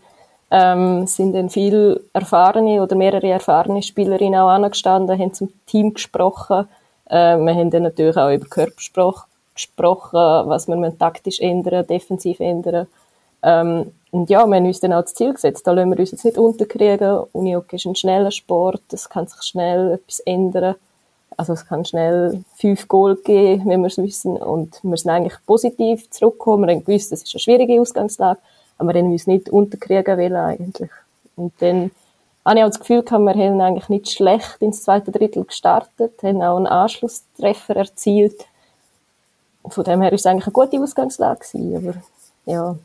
ähm, 0.50 1.06
sind 1.06 1.32
dann 1.32 1.48
viele 1.48 2.02
erfahrene 2.12 2.82
oder 2.82 2.94
mehrere 2.94 3.28
erfahrene 3.28 3.82
Spielerinnen 3.82 4.38
auch 4.38 4.48
angestanden, 4.48 5.18
haben 5.18 5.34
zum 5.34 5.52
Team 5.66 5.94
gesprochen 5.94 6.68
Äh, 7.06 7.38
wir 7.38 7.54
haben 7.54 7.70
dann 7.70 7.84
natürlich 7.84 8.16
auch 8.16 8.30
über 8.30 8.46
Körpersprache 8.46 9.26
gesprochen, 9.54 10.48
was 10.48 10.68
wir 10.68 10.98
taktisch 10.98 11.40
ändern, 11.40 11.86
defensiv 11.86 12.38
ändern. 12.40 12.86
Ähm, 13.42 13.92
und 14.12 14.30
ja, 14.30 14.46
wir 14.46 14.56
haben 14.56 14.66
uns 14.66 14.80
dann 14.80 14.92
auch 14.92 15.02
das 15.02 15.14
Ziel 15.14 15.32
gesetzt. 15.32 15.66
Da 15.66 15.72
lassen 15.72 15.90
wir 15.90 15.98
uns 15.98 16.12
jetzt 16.12 16.24
nicht 16.24 16.38
unterkriegen. 16.38 17.24
Unihockey 17.32 17.76
ist 17.76 17.86
ein 17.86 17.96
schneller 17.96 18.30
Sport, 18.30 18.82
es 18.92 19.08
kann 19.08 19.26
sich 19.26 19.42
schnell 19.42 19.92
etwas 19.94 20.20
ändern. 20.20 20.76
Also 21.36 21.52
es 21.54 21.66
kann 21.66 21.84
schnell 21.84 22.44
fünf 22.56 22.88
Goal 22.88 23.16
geben, 23.16 23.66
wenn 23.66 23.80
wir 23.80 23.86
es 23.86 23.98
wissen. 23.98 24.36
Und 24.36 24.80
wir 24.82 24.96
sind 24.96 25.10
eigentlich 25.10 25.38
positiv 25.46 26.10
zurückgekommen. 26.10 26.68
Wir 26.68 26.74
haben 26.74 26.84
gewusst, 26.84 27.12
das 27.12 27.22
ist 27.22 27.34
eine 27.34 27.40
schwierige 27.40 27.80
Ausgangslage, 27.80 28.40
aber 28.78 28.94
wir 28.94 29.00
haben 29.00 29.12
uns 29.12 29.26
nicht 29.26 29.48
unterkriegen 29.48 30.18
wollen 30.18 30.36
eigentlich. 30.36 30.90
Und 31.36 31.52
dann 31.60 31.90
habe 32.44 32.58
ich 32.58 32.64
auch 32.64 32.68
das 32.68 32.80
Gefühl 32.80 33.02
gehabt, 33.02 33.24
wir 33.24 33.34
haben 33.34 33.60
eigentlich 33.60 33.88
nicht 33.88 34.10
schlecht 34.10 34.56
ins 34.60 34.82
zweite 34.82 35.12
Drittel 35.12 35.44
gestartet, 35.44 36.22
haben 36.22 36.42
auch 36.42 36.56
einen 36.56 36.66
Anschlusstreffer 36.66 37.76
erzielt. 37.76 38.44
Von 39.66 39.84
dem 39.84 40.00
her 40.00 40.12
ist 40.12 40.20
es 40.20 40.26
eigentlich 40.26 40.46
eine 40.46 40.52
gute 40.52 40.80
Ausgangslage 40.80 41.40
gewesen, 41.40 41.76
aber 41.76 41.94
ja. 42.46 42.76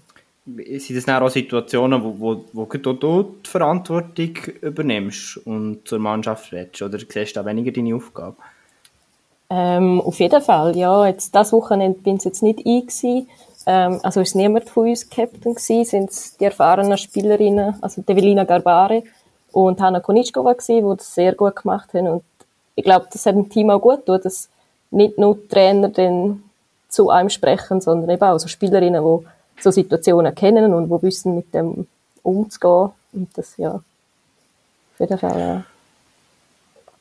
Sind 0.45 0.95
das 0.95 1.05
dann 1.05 1.23
auch 1.23 1.29
Situationen, 1.29 2.03
wo, 2.03 2.15
wo, 2.19 2.45
wo 2.53 2.65
du 2.65 3.23
die 3.43 3.49
Verantwortung 3.49 4.35
übernimmst 4.61 5.37
und 5.37 5.87
zur 5.87 5.97
Mannschaft 5.97 6.51
redest, 6.51 6.83
oder 6.83 6.99
siehst 6.99 7.35
du 7.35 7.39
da 7.39 7.45
weniger 7.45 7.71
deine 7.71 7.95
Aufgabe? 7.95 8.37
Ähm, 9.49 10.01
auf 10.01 10.19
jeden 10.19 10.41
Fall, 10.41 10.75
ja. 10.75 11.07
Jetzt, 11.07 11.33
das 11.33 11.51
Wochenende 11.51 11.99
bin 11.99 12.17
ich 12.17 12.25
jetzt 12.25 12.43
nicht 12.43 12.59
ich 12.59 12.87
gewesen. 12.87 13.27
Ähm, 13.65 13.99
also 14.03 14.21
ist 14.21 14.35
niemand 14.35 14.69
von 14.69 14.87
uns 14.87 15.09
Captain 15.09 15.55
gewesen, 15.55 15.85
sind 15.85 16.39
die 16.39 16.45
erfahrenen 16.45 16.97
Spielerinnen, 16.97 17.75
also 17.81 18.01
Develina 18.01 18.43
Garbare 18.43 19.03
und 19.51 19.81
Hanna 19.81 19.99
Konitschkova 19.99 20.53
gewesen, 20.53 20.87
die 20.87 20.97
das 20.97 21.15
sehr 21.15 21.33
gut 21.33 21.55
gemacht 21.55 21.93
haben 21.93 22.07
und 22.07 22.23
ich 22.75 22.83
glaube, 22.83 23.07
das 23.11 23.25
hat 23.25 23.35
dem 23.35 23.49
Team 23.49 23.69
auch 23.69 23.79
gut 23.79 24.05
getan, 24.05 24.21
dass 24.21 24.49
nicht 24.91 25.17
nur 25.17 25.35
die 25.35 25.47
Trainer 25.47 25.89
dann 25.89 26.43
zu 26.89 27.09
einem 27.09 27.29
sprechen, 27.29 27.81
sondern 27.81 28.09
eben 28.09 28.23
auch 28.23 28.37
so 28.37 28.47
Spielerinnen, 28.47 29.03
die 29.03 29.25
so 29.59 29.71
Situationen 29.71 30.33
kennen 30.35 30.73
und 30.73 30.89
die 30.89 31.01
wissen, 31.05 31.35
mit 31.35 31.53
dem 31.53 31.87
umzugehen. 32.23 32.91
Und 33.13 33.37
das, 33.37 33.57
ja, 33.57 33.71
auf 33.71 34.99
jeden 34.99 35.17
Fall, 35.17 35.39
ja. 35.39 35.63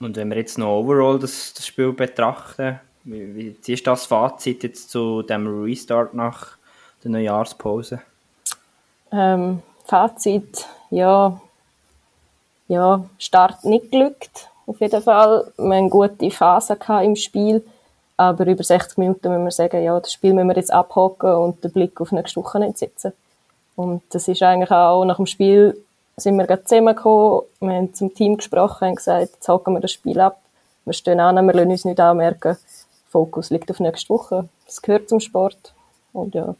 Und 0.00 0.16
wenn 0.16 0.28
wir 0.28 0.36
jetzt 0.36 0.58
noch 0.58 0.80
overall 0.80 1.18
das, 1.18 1.54
das 1.54 1.66
Spiel 1.66 1.92
betrachten, 1.92 2.78
wie, 3.04 3.56
wie 3.62 3.72
ist 3.72 3.86
das 3.86 4.06
Fazit 4.06 4.62
jetzt 4.62 4.90
zu 4.90 5.22
dem 5.22 5.62
Restart 5.62 6.14
nach 6.14 6.56
der 7.02 7.10
Neujahrspause? 7.10 8.00
Ähm, 9.12 9.62
Fazit, 9.84 10.66
ja, 10.90 11.40
ja, 12.68 13.04
Start 13.18 13.64
nicht 13.64 13.90
glückt, 13.90 14.48
auf 14.66 14.80
jeden 14.80 15.02
Fall. 15.02 15.52
Wir 15.56 15.76
eine 15.76 15.90
gute 15.90 16.30
Phase 16.30 16.78
im 17.02 17.14
Spiel, 17.14 17.64
aber 18.16 18.46
über 18.46 18.62
60 18.62 18.98
Minuten 18.98 19.28
müssen 19.28 19.44
wir 19.44 19.50
sagen, 19.50 19.82
ja, 19.82 19.98
das 19.98 20.12
Spiel 20.12 20.34
müssen 20.34 20.48
wir 20.48 20.56
jetzt 20.56 20.72
abhocken 20.72 21.34
und 21.34 21.64
den 21.64 21.72
Blick 21.72 22.00
auf 22.00 22.12
nächste 22.12 22.40
Woche 22.40 22.60
nicht 22.60 22.78
setzen. 22.78 23.12
Und 23.76 24.02
das 24.10 24.28
ist 24.28 24.42
eigentlich 24.42 24.70
auch 24.70 25.04
nach 25.04 25.16
dem 25.16 25.26
Spiel 25.26 25.76
sind 26.16 26.36
wir 26.36 26.46
gerade 26.46 26.64
zusammengekommen, 26.64 27.42
wir 27.60 27.72
haben 27.72 27.94
zum 27.94 28.14
Team 28.14 28.36
gesprochen 28.36 28.88
und 28.88 28.96
gesagt, 28.96 29.32
jetzt 29.34 29.48
hocken 29.48 29.74
wir 29.74 29.80
das 29.80 29.92
Spiel 29.92 30.20
ab, 30.20 30.40
wir 30.84 30.92
stehen 30.92 31.18
an, 31.18 31.44
wir 31.44 31.52
lassen 31.52 31.70
uns 31.70 31.84
nicht 31.84 31.98
anmerken, 31.98 32.56
Fokus 33.08 33.50
liegt 33.50 33.70
auf 33.70 33.80
nächste 33.80 34.10
Woche. 34.10 34.48
Das 34.66 34.82
gehört 34.82 35.08
zum 35.08 35.20
Sport. 35.20 35.74
Und 36.12 36.34
ja. 36.34 36.54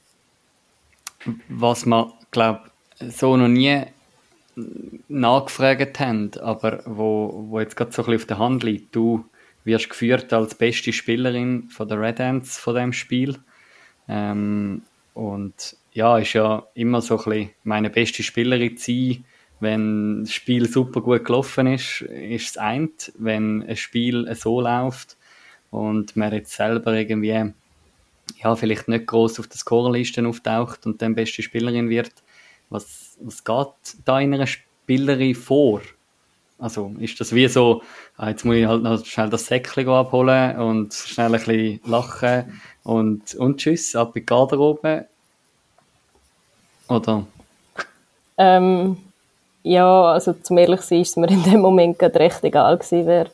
Was 1.48 1.86
man, 1.86 2.12
glaube 2.30 2.60
so 3.00 3.36
noch 3.36 3.48
nie 3.48 3.82
nachgefragt 5.08 5.98
haben, 5.98 6.30
aber 6.40 6.80
wo, 6.84 7.46
wo 7.48 7.60
jetzt 7.60 7.76
gerade 7.76 7.92
so 7.92 8.02
ein 8.02 8.06
bisschen 8.06 8.20
auf 8.22 8.26
der 8.26 8.38
Hand 8.38 8.62
liegt. 8.62 8.94
Du 8.94 9.24
wirst 9.64 9.90
geführt 9.90 10.32
als 10.32 10.54
beste 10.54 10.92
Spielerin 10.92 11.64
von 11.64 11.88
der 11.88 12.00
Red 12.00 12.20
Ants 12.20 12.58
von 12.58 12.74
dem 12.74 12.92
Spiel. 12.92 13.38
Ähm, 14.08 14.82
und 15.14 15.76
ja, 15.92 16.18
ist 16.18 16.32
ja 16.32 16.66
immer 16.74 17.00
so 17.00 17.18
ein 17.18 17.24
bisschen 17.24 17.50
meine 17.64 17.90
beste 17.90 18.22
Spielerin 18.22 18.76
zu 18.76 18.92
sein, 18.92 19.24
wenn 19.60 20.24
das 20.24 20.32
Spiel 20.32 20.68
super 20.68 21.00
gut 21.00 21.24
gelaufen 21.24 21.68
ist, 21.68 22.02
ist 22.02 22.50
es 22.50 22.58
eint. 22.58 23.12
Wenn 23.16 23.62
ein 23.62 23.76
Spiel 23.76 24.32
so 24.34 24.60
läuft, 24.60 25.16
und 25.74 26.14
man 26.14 26.32
jetzt 26.32 26.52
selber 26.52 26.94
irgendwie 26.94 27.52
ja, 28.42 28.56
vielleicht 28.56 28.88
nicht 28.88 29.06
groß 29.06 29.40
auf 29.40 29.48
der 29.48 29.56
Scorerliste 29.56 30.26
auftaucht 30.26 30.86
und 30.86 31.02
dann 31.02 31.16
beste 31.16 31.42
Spielerin 31.42 31.90
wird, 31.90 32.12
was, 32.70 33.18
was 33.20 33.42
geht 33.42 33.96
da 34.04 34.20
in 34.20 34.32
einer 34.34 34.46
Spielerin 34.46 35.34
vor? 35.34 35.82
Also 36.64 36.92
ist 36.98 37.20
das 37.20 37.34
wie 37.34 37.46
so, 37.46 37.82
ah, 38.16 38.30
jetzt 38.30 38.46
muss 38.46 38.56
ich 38.56 38.64
halt 38.64 38.82
noch 38.82 39.04
schnell 39.04 39.28
das 39.28 39.44
Säckchen 39.44 39.86
abholen 39.86 40.56
und 40.58 40.94
schnell 40.94 41.26
ein 41.26 41.32
bisschen 41.32 41.80
lachen 41.84 42.58
und, 42.84 43.34
und 43.34 43.58
tschüss, 43.58 43.94
ab 43.94 44.16
in 44.16 44.22
die 44.22 44.26
Garderobe? 44.26 45.06
Oder? 46.88 47.26
Ähm, 48.38 48.96
ja, 49.62 50.04
also 50.04 50.32
zum 50.32 50.56
ehrlich 50.56 50.80
sein 50.80 51.02
ist 51.02 51.10
es 51.10 51.16
mir 51.16 51.28
in 51.28 51.42
dem 51.42 51.60
Moment 51.60 51.98
gerade 51.98 52.18
recht 52.18 52.42
egal 52.44 52.78
gewesen, 52.78 53.06
wer 53.06 53.26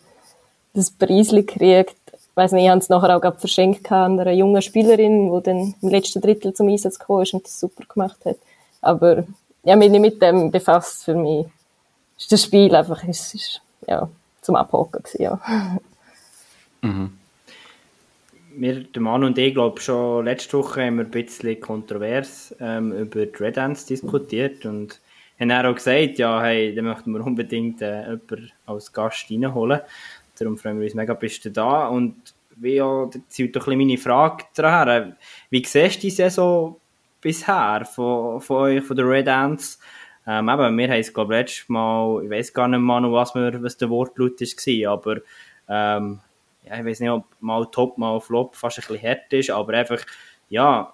das 0.75 0.91
Preisli 0.91 1.45
kriegt 1.45 2.01
weiß 2.35 2.53
nicht, 2.53 2.65
ich 2.65 2.71
habe 2.71 2.81
es 2.81 2.89
nachher 2.89 3.17
auch 3.17 3.39
verschenkt 3.39 3.93
an 3.93 4.19
einer 4.19 4.33
jungen 4.33 4.63
Spielerin, 4.63 5.33
die 5.33 5.43
dann 5.43 5.75
im 5.83 5.89
letzten 5.89 6.21
Drittel 6.21 6.53
zum 6.53 6.69
Einsatz 6.69 6.99
gekommen 6.99 7.23
ist 7.23 7.35
und 7.35 7.45
das 7.45 7.61
super 7.61 7.85
gemacht 7.93 8.19
hat. 8.25 8.39
Aber 8.81 9.25
ja, 9.63 9.77
mich 9.77 9.91
nicht 9.91 10.01
mit 10.01 10.23
dem 10.23 10.51
befasst. 10.51 11.05
Für 11.05 11.15
mich 11.15 11.47
ist 12.21 12.33
das 12.33 12.45
Spiel 12.45 12.75
einfach 12.75 13.03
ist, 13.05 13.35
ist, 13.35 13.63
ja, 13.89 14.09
zum 14.43 14.57
Abhocken 14.57 15.03
gewesen, 15.03 15.23
ja. 15.23 15.41
Mhm. 16.83 17.13
Wir, 18.55 18.85
der 18.85 19.03
Mann 19.03 19.23
und 19.23 19.37
ich, 19.37 19.53
glaube 19.53 19.83
schon 19.83 20.25
letzte 20.25 20.57
Woche 20.57 20.87
haben 20.87 20.97
wir 20.97 21.05
ein 21.05 21.11
bisschen 21.11 21.61
kontrovers 21.61 22.55
ähm, 22.59 22.91
über 22.93 23.27
die 23.27 23.37
Red 23.37 23.59
Ants 23.59 23.85
diskutiert 23.85 24.65
und 24.65 24.99
haben 25.39 25.51
auch 25.67 25.75
gesagt, 25.75 26.19
ja, 26.19 26.41
hey, 26.41 26.75
dann 26.75 26.87
möchten 26.87 27.13
wir 27.13 27.25
unbedingt 27.25 27.83
äh, 27.83 28.03
jemanden 28.03 28.51
als 28.65 28.91
Gast 28.95 29.31
reinholen. 29.31 29.81
Darum 30.39 30.57
freuen 30.57 30.79
wir 30.79 30.87
uns 30.87 30.95
mega, 30.95 31.13
bist 31.13 31.45
du 31.45 31.51
da. 31.51 31.89
Und 31.89 32.17
wie 32.57 32.77
ja, 32.77 33.07
da 33.13 33.19
zielt 33.29 33.57
doch 33.57 33.69
ein 33.69 33.77
meine 33.77 33.99
Frage 33.99 34.45
daher. 34.55 35.17
Wie 35.51 35.65
siehst 35.65 35.97
du 35.97 36.01
die 36.01 36.11
Saison 36.11 36.77
bisher 37.21 37.85
von, 37.85 38.41
von 38.41 38.57
euch, 38.57 38.85
von 38.85 38.97
der 38.97 39.07
Red 39.07 39.29
Ants? 39.29 39.79
Ähm, 40.33 40.49
eben, 40.49 40.79
wir 40.79 40.89
haben 40.89 41.01
es, 41.01 41.13
glaube 41.13 41.35
letztes 41.35 41.69
Mal, 41.69 42.23
ich 42.23 42.31
weiß 42.31 42.53
gar 42.53 42.69
nicht 42.69 42.79
mal, 42.79 43.03
was, 43.11 43.35
wir, 43.35 43.61
was 43.65 43.77
der 43.77 43.91
Wortlaut 43.91 44.41
war, 44.41 44.93
aber 44.93 45.17
ähm, 45.69 46.21
ja, 46.65 46.79
ich 46.79 46.85
weiß 46.85 47.01
nicht, 47.01 47.11
ob 47.11 47.25
mal 47.41 47.67
Top, 47.67 47.99
mal 47.99 48.21
Flop 48.21 48.55
fast 48.55 48.79
ein 48.79 48.85
bisschen 48.87 49.09
hart 49.09 49.33
ist, 49.33 49.51
aber 49.51 49.73
einfach, 49.73 49.99
ja, 50.49 50.93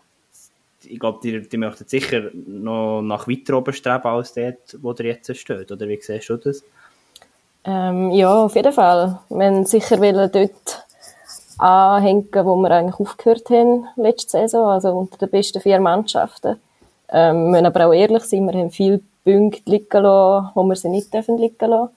ich 0.83 0.99
glaube, 0.99 1.19
die, 1.23 1.47
die 1.47 1.57
möchten 1.59 1.87
sicher 1.87 2.31
noch 2.33 3.03
nach 3.03 3.29
weiter 3.29 3.59
oben 3.59 3.75
streben 3.75 4.07
als 4.07 4.33
dort, 4.33 4.79
wo 4.81 4.95
der 4.95 5.07
jetzt 5.07 5.37
steht. 5.37 5.71
Oder 5.71 5.87
wie 5.87 6.01
siehst 6.01 6.31
du 6.31 6.39
das? 6.39 6.65
Ähm, 7.65 8.13
ja, 8.13 8.33
auf 8.45 8.55
jeden 8.55 8.73
Fall. 8.73 9.19
Wir 9.29 9.67
sicher 9.67 9.99
wollen 9.99 10.31
dort 10.33 10.87
anhängen, 11.59 12.29
wo 12.33 12.57
wir 12.57 12.71
eigentlich 12.71 12.99
aufgehört 12.99 13.51
haben 13.51 13.87
letzte 13.97 14.31
Saison, 14.39 14.69
also 14.69 14.97
unter 14.97 15.19
den 15.19 15.31
besten 15.31 15.61
vier 15.61 15.79
Mannschaften. 15.79 16.59
Ähm, 17.11 17.45
wir 17.45 17.51
müssen 17.51 17.67
aber 17.67 17.87
auch 17.87 17.93
ehrlich 17.93 18.23
sein, 18.25 18.47
wir 18.47 18.59
haben 18.59 18.71
viele 18.71 19.03
Punkte 19.27 19.71
liegen 19.71 20.03
lassen, 20.03 20.51
wo 20.55 20.63
wir 20.63 20.77
sie 20.77 20.89
nicht 20.89 21.13
dürfen 21.13 21.37
liegen 21.37 21.69
lassen. 21.69 21.91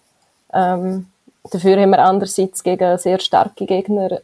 Ähm, 0.52 1.08
dafür 1.52 1.80
haben 1.80 1.92
wir 1.92 2.00
andererseits 2.00 2.64
gegen 2.64 2.98
sehr 2.98 3.20
starke 3.20 3.66
Gegner 3.66 4.20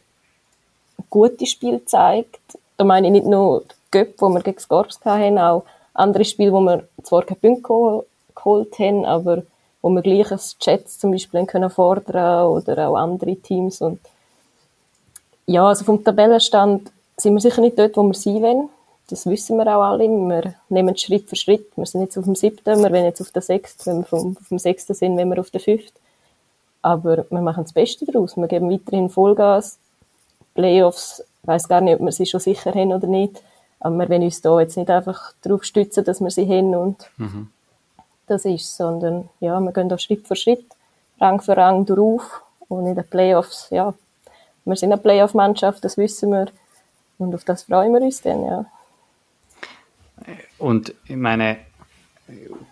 gute 1.08 1.46
Spiele 1.46 1.78
gezeigt. 1.78 2.40
Da 2.76 2.84
meine 2.84 3.06
ich 3.06 3.12
nicht 3.12 3.26
nur 3.26 3.62
die 3.62 3.74
Göpp, 3.92 4.14
wo 4.18 4.28
wir 4.28 4.42
gegen 4.42 4.58
Scorps 4.58 4.98
hatten, 5.04 5.38
auch 5.38 5.64
andere 5.94 6.24
Spiele, 6.24 6.52
wo 6.52 6.60
wir 6.60 6.88
zwar 7.02 7.22
keine 7.22 7.40
Punkte 7.40 8.04
geholt 8.34 8.78
haben, 8.78 9.04
aber 9.04 9.42
wo 9.82 9.90
wir 9.90 10.02
gleich 10.02 10.32
ein 10.32 10.40
Chats 10.58 10.98
zum 10.98 11.12
Beispiel 11.12 11.46
können 11.46 11.70
fordern 11.70 12.48
oder 12.48 12.88
auch 12.88 12.96
andere 12.96 13.36
Teams 13.36 13.80
und 13.80 14.00
ja, 15.46 15.64
also 15.64 15.84
vom 15.84 16.02
Tabellenstand 16.02 16.90
sind 17.16 17.34
wir 17.34 17.40
sicher 17.40 17.60
nicht 17.60 17.78
dort, 17.78 17.96
wo 17.96 18.02
wir 18.02 18.14
sein 18.14 18.42
wollen. 18.42 18.68
Das 19.08 19.26
wissen 19.26 19.56
wir 19.56 19.66
auch 19.66 19.82
alle. 19.82 20.08
Wir 20.08 20.54
nehmen 20.68 20.96
Schritt 20.96 21.28
für 21.28 21.36
Schritt. 21.36 21.70
Wir 21.76 21.86
sind 21.86 22.02
jetzt 22.02 22.18
auf 22.18 22.24
dem 22.24 22.34
siebten, 22.34 22.82
wir 22.82 22.90
wollen 22.90 23.04
jetzt 23.04 23.20
auf 23.20 23.30
den 23.30 23.42
sechsten. 23.42 23.86
Wenn 23.86 23.98
wir 23.98 24.04
vom, 24.04 24.36
auf 24.40 24.48
dem 24.48 24.58
sechsten 24.58 24.94
sind, 24.94 25.16
wenn 25.16 25.28
wir 25.30 25.38
auf 25.38 25.50
den 25.50 25.60
fünften. 25.60 25.98
Aber 26.82 27.26
wir 27.30 27.40
machen 27.40 27.64
das 27.64 27.72
Beste 27.72 28.04
daraus. 28.06 28.36
Wir 28.36 28.48
geben 28.48 28.70
weiterhin 28.70 29.10
Vollgas. 29.10 29.78
Playoffs, 30.54 31.22
ich 31.42 31.48
weiss 31.48 31.68
gar 31.68 31.80
nicht, 31.80 32.00
ob 32.00 32.04
wir 32.04 32.12
sie 32.12 32.26
schon 32.26 32.40
sicher 32.40 32.72
haben 32.72 32.92
oder 32.92 33.06
nicht. 33.06 33.42
Aber 33.78 33.96
wir 33.96 34.08
wollen 34.08 34.22
uns 34.22 34.40
da 34.40 34.58
jetzt 34.60 34.76
nicht 34.76 34.90
einfach 34.90 35.32
darauf 35.42 35.64
stützen, 35.64 36.04
dass 36.04 36.20
wir 36.20 36.30
sie 36.30 36.48
haben 36.48 36.74
und 36.74 37.10
mhm 37.18 37.50
das 38.26 38.44
ist, 38.44 38.76
sondern 38.76 39.28
ja, 39.40 39.58
wir 39.60 39.72
gehen 39.72 39.88
da 39.88 39.98
Schritt 39.98 40.26
für 40.26 40.36
Schritt, 40.36 40.66
Rang 41.20 41.40
für 41.40 41.56
Rang 41.56 41.86
drauf 41.86 42.42
und 42.68 42.86
in 42.86 42.94
den 42.94 43.08
Playoffs, 43.08 43.68
ja, 43.70 43.94
wir 44.64 44.76
sind 44.76 44.92
eine 44.92 45.00
Playoff-Mannschaft, 45.00 45.84
das 45.84 45.96
wissen 45.96 46.32
wir 46.32 46.46
und 47.18 47.34
auf 47.34 47.44
das 47.44 47.62
freuen 47.64 47.92
wir 47.92 48.02
uns 48.02 48.20
dann, 48.22 48.44
ja. 48.44 48.64
Und 50.58 50.94
ich 51.06 51.16
meine, 51.16 51.58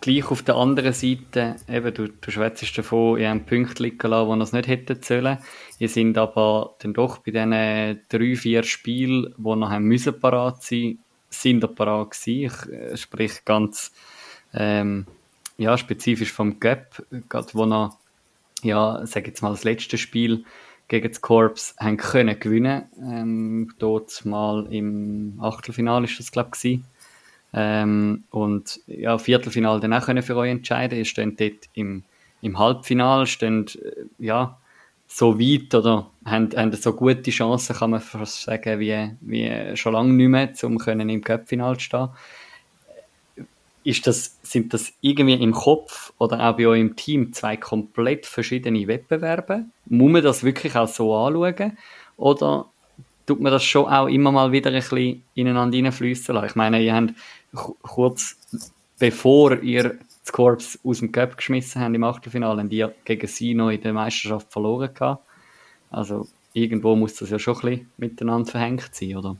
gleich 0.01 0.29
auf 0.31 0.43
der 0.43 0.55
anderen 0.55 0.93
Seite, 0.93 1.55
eben, 1.69 1.93
du, 1.93 2.09
du 2.09 2.31
schwätzt 2.31 2.77
davon, 2.77 3.19
ihr 3.19 3.29
habt 3.29 3.45
Punkte 3.45 3.83
liegen 3.83 4.09
lassen, 4.09 4.29
die 4.29 4.37
ihr 4.37 4.43
es 4.43 4.53
nicht 4.53 4.67
hätten 4.67 5.01
sollen. 5.01 5.37
Ihr 5.79 5.89
sind 5.89 6.17
aber 6.17 6.75
dann 6.79 6.93
doch 6.93 7.19
bei 7.19 7.31
diesen 7.31 8.01
drei, 8.09 8.35
vier 8.35 8.63
Spielen, 8.63 9.33
die 9.37 9.55
noch 9.55 9.79
müssen 9.79 10.19
parat 10.19 10.63
sein, 10.63 10.99
sind 11.29 11.63
ihr 11.63 11.67
parat 11.67 12.11
gewesen. 12.11 12.45
Ich 12.45 12.73
äh, 12.73 12.97
sprich 12.97 13.45
ganz, 13.45 13.91
ähm, 14.53 15.05
ja, 15.57 15.77
spezifisch 15.77 16.31
vom 16.31 16.59
Gap, 16.59 17.05
gerade 17.29 17.47
wo 17.53 17.65
noch, 17.65 17.97
ja, 18.61 19.05
sag 19.05 19.27
jetzt 19.27 19.41
mal, 19.41 19.51
das 19.51 19.63
letzte 19.63 19.97
Spiel 19.97 20.43
gegen 20.87 21.07
das 21.09 21.21
Corps 21.21 21.75
haben 21.79 21.97
können 21.97 22.39
gewinnen. 22.39 22.83
Ähm, 22.99 23.73
dort 23.79 24.25
mal 24.25 24.67
im 24.71 25.39
Achtelfinale 25.41 26.05
ist 26.05 26.19
das, 26.19 26.31
glaube 26.31 26.51
ich, 26.61 26.81
ähm, 27.57 28.25
und 28.31 28.81
ja, 28.85 29.17
Viertelfinale 29.17 29.79
dann 29.79 29.93
auch 29.93 30.05
können 30.05 30.21
für 30.21 30.35
euch 30.35 30.51
entscheiden. 30.51 30.97
Ihr 30.97 31.05
steht 31.05 31.39
dort 31.39 31.69
im, 31.73 32.03
im 32.41 32.59
Halbfinale, 32.59 33.25
steht, 33.25 33.77
äh, 33.77 34.05
ja, 34.19 34.57
so 35.07 35.39
weit 35.39 35.73
oder 35.73 36.09
haben, 36.25 36.49
haben 36.53 36.73
so 36.73 36.91
gute 36.91 37.31
Chancen, 37.31 37.75
kann 37.75 37.91
man 37.91 38.01
fast 38.01 38.41
sagen, 38.41 38.79
wie, 38.81 39.11
wie 39.21 39.77
schon 39.77 39.93
lange 39.93 40.11
nicht 40.11 40.27
mehr, 40.27 40.51
um 40.63 40.77
können 40.77 41.07
im 41.09 41.23
Cup-Final 41.23 41.77
zu 41.77 41.83
stehen. 41.83 42.09
Ist 43.85 44.05
das, 44.05 44.37
sind 44.41 44.73
das 44.73 44.91
irgendwie 44.99 45.35
im 45.35 45.53
Kopf 45.53 46.11
oder 46.17 46.49
auch 46.49 46.57
bei 46.57 46.67
euch 46.67 46.81
im 46.81 46.95
Team 46.95 47.31
zwei 47.31 47.55
komplett 47.55 48.25
verschiedene 48.25 48.87
Wettbewerbe? 48.87 49.65
Muss 49.85 50.11
man 50.11 50.23
das 50.23 50.43
wirklich 50.43 50.75
auch 50.75 50.87
so 50.87 51.15
anschauen? 51.15 51.77
Oder 52.17 52.65
tut 53.25 53.39
man 53.39 53.51
das 53.51 53.63
schon 53.63 53.85
auch 53.85 54.07
immer 54.07 54.31
mal 54.31 54.51
wieder 54.51 54.71
ein 54.71 54.75
bisschen 54.75 55.23
ineinander 55.35 55.75
hineinfließen 55.75 56.33
lassen? 56.33 56.47
Ich 56.47 56.55
meine, 56.55 56.81
ihr 56.81 56.95
habt 56.95 57.13
kurz 57.55 58.37
bevor 58.99 59.61
ihr 59.61 59.97
das 60.23 60.31
Korps 60.31 60.79
aus 60.83 60.99
dem 60.99 61.11
Cup 61.11 61.37
geschmissen 61.37 61.81
habt 61.81 61.95
im 61.95 62.03
Achtelfinale, 62.03 62.59
haben 62.59 62.69
die 62.69 62.85
gegen 63.03 63.27
sie 63.27 63.53
noch 63.53 63.69
in 63.69 63.81
der 63.81 63.93
Meisterschaft 63.93 64.51
verloren 64.51 64.93
gehabt. 64.93 65.23
Also 65.91 66.27
irgendwo 66.53 66.95
muss 66.95 67.15
das 67.15 67.29
ja 67.29 67.37
schon 67.37 67.55
ein 67.55 67.61
bisschen 67.61 67.91
miteinander 67.97 68.51
verhängt 68.51 68.89
sein, 68.93 69.17
oder? 69.17 69.35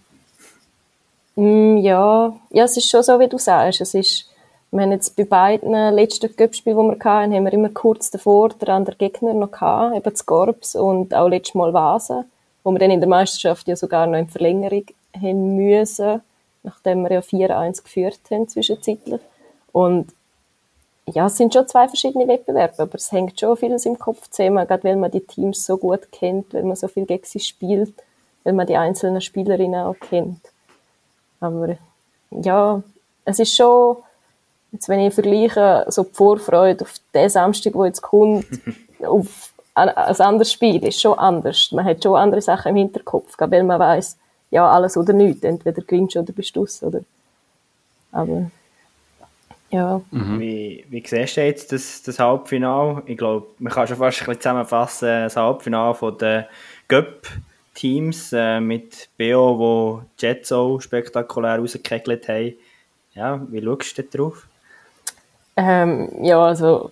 Mm, 1.35 1.77
ja, 1.77 2.35
ja, 2.51 2.63
es 2.63 2.77
ist 2.77 2.89
schon 2.89 3.03
so, 3.03 3.19
wie 3.19 3.27
du 3.27 3.37
sagst. 3.37 3.81
Es 3.81 3.93
ist, 3.93 4.29
wir 4.71 4.83
haben 4.83 4.91
jetzt 4.91 5.15
bei 5.15 5.23
beiden 5.23 5.71
letzten 5.95 6.35
Cup-Spielen, 6.35 6.77
die 6.77 6.99
wir 6.99 7.03
hatten, 7.03 7.33
haben 7.33 7.45
wir 7.45 7.53
immer 7.53 7.69
kurz 7.69 8.11
davor 8.11 8.49
den 8.49 8.69
anderen 8.69 8.97
Gegner 8.97 9.33
noch 9.33 9.51
gehabt, 9.51 9.95
eben 9.95 10.03
das 10.03 10.25
Korps 10.25 10.75
und 10.75 11.13
auch 11.13 11.27
letztes 11.27 11.55
Mal 11.55 11.73
Vasen, 11.73 12.25
wo 12.63 12.71
wir 12.71 12.79
dann 12.79 12.91
in 12.91 12.99
der 12.99 13.09
Meisterschaft 13.09 13.67
ja 13.67 13.75
sogar 13.75 14.05
noch 14.05 14.19
in 14.19 14.27
Verlängerung 14.27 14.85
haben 15.19 15.55
müssen 15.55 16.21
nachdem 16.65 17.03
wir 17.03 17.11
ja 17.11 17.19
4-1 17.19 17.83
geführt 17.83 18.19
haben 18.31 18.47
zwischenzeitlich. 18.47 19.21
Und 19.71 20.11
ja, 21.07 21.27
es 21.27 21.37
sind 21.37 21.53
schon 21.53 21.67
zwei 21.67 21.87
verschiedene 21.87 22.27
Wettbewerbe, 22.27 22.83
aber 22.83 22.95
es 22.95 23.11
hängt 23.11 23.39
schon 23.39 23.55
vieles 23.57 23.85
im 23.85 23.99
Kopf 23.99 24.29
zusammen, 24.29 24.67
gerade 24.67 24.83
weil 24.83 24.95
man 24.95 25.11
die 25.11 25.25
Teams 25.25 25.65
so 25.65 25.77
gut 25.77 26.11
kennt, 26.11 26.53
weil 26.53 26.63
man 26.63 26.75
so 26.75 26.87
viel 26.87 27.05
gegen 27.05 27.25
sie 27.25 27.39
spielt, 27.39 27.93
weil 28.43 28.53
man 28.53 28.65
die 28.65 28.77
einzelnen 28.77 29.21
Spielerinnen 29.21 29.81
auch 29.81 29.99
kennt. 29.99 30.41
Aber 31.39 31.77
ja, 32.31 32.81
es 33.23 33.39
ist 33.39 33.55
schon, 33.55 33.97
jetzt 34.71 34.89
wenn 34.89 34.99
ich 34.99 35.13
vergleiche, 35.13 35.85
so 35.89 36.03
die 36.03 36.13
Vorfreude 36.13 36.83
auf 36.83 36.93
den 37.13 37.29
Samstag, 37.29 37.73
der 37.73 37.85
jetzt 37.85 38.01
kommt, 38.01 38.45
auf 39.05 39.53
ein, 39.75 39.89
ein 39.89 40.21
anderes 40.21 40.51
Spiel, 40.51 40.83
ist 40.83 41.01
schon 41.01 41.19
anders. 41.19 41.71
Man 41.71 41.85
hat 41.85 42.01
schon 42.01 42.15
andere 42.15 42.41
Sachen 42.41 42.69
im 42.69 42.77
Hinterkopf, 42.77 43.35
weil 43.37 43.63
man 43.63 43.79
weiß 43.79 44.17
ja, 44.51 44.69
alles 44.69 44.97
oder 44.97 45.13
nichts. 45.13 45.43
Entweder 45.43 45.81
gewinnst 45.81 46.15
du 46.15 46.19
oder 46.19 46.33
bist 46.33 46.55
du 46.55 46.67
oder? 46.81 47.01
Aber, 48.11 48.49
ja. 49.69 50.01
Mhm. 50.11 50.39
Wie, 50.39 50.85
wie 50.89 51.03
siehst 51.05 51.37
du 51.37 51.41
jetzt 51.43 51.71
das, 51.71 52.01
das 52.03 52.19
Halbfinale? 52.19 53.03
Ich 53.05 53.17
glaube, 53.17 53.47
man 53.59 53.73
kann 53.73 53.87
schon 53.87 53.97
fast 53.97 54.21
ein 54.21 54.25
bisschen 54.25 54.41
zusammenfassen, 54.41 55.07
das 55.07 55.35
Halbfinale 55.35 55.95
von 55.95 56.17
den 56.17 56.45
Göpp-Teams 56.87 58.31
äh, 58.33 58.59
mit 58.59 59.09
BO, 59.17 59.59
wo 59.59 60.01
Jets 60.17 60.51
auch 60.51 60.79
spektakulär 60.79 61.59
rausgekegelt 61.59 62.27
haben. 62.27 62.53
Ja, 63.13 63.41
wie 63.49 63.61
schaust 63.61 63.97
du 63.97 64.03
darauf? 64.03 64.47
Ähm, 65.57 66.09
ja, 66.21 66.41
also 66.43 66.91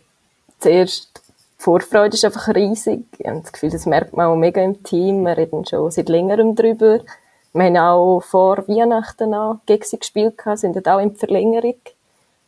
zuerst 0.60 1.22
die 1.60 1.64
Vorfreude 1.64 2.16
ist 2.16 2.26
einfach 2.26 2.50
riesig. 2.50 3.06
Ich 3.18 3.28
habe 3.28 3.42
das 3.42 3.52
Gefühl, 3.54 3.70
das 3.70 3.86
merkt 3.86 4.16
man 4.16 4.28
auch 4.28 4.36
mega 4.36 4.62
im 4.62 4.84
Team. 4.84 5.24
Wir 5.24 5.38
reden 5.38 5.66
schon 5.66 5.92
seit 5.92 6.10
längerem 6.10 6.56
darüber. 6.56 7.00
Wir 7.54 7.66
haben 7.66 7.78
auch 7.78 8.22
vor 8.22 8.68
Weihnachten 8.68 9.34
auch 9.36 9.58
gegen 9.68 9.84
sie 9.84 10.00
gespielt, 10.00 10.42
sind 10.56 10.76
dort 10.76 10.88
auch 10.88 11.00
in 11.00 11.10
der 11.10 11.20
Verlängerung. 11.20 11.76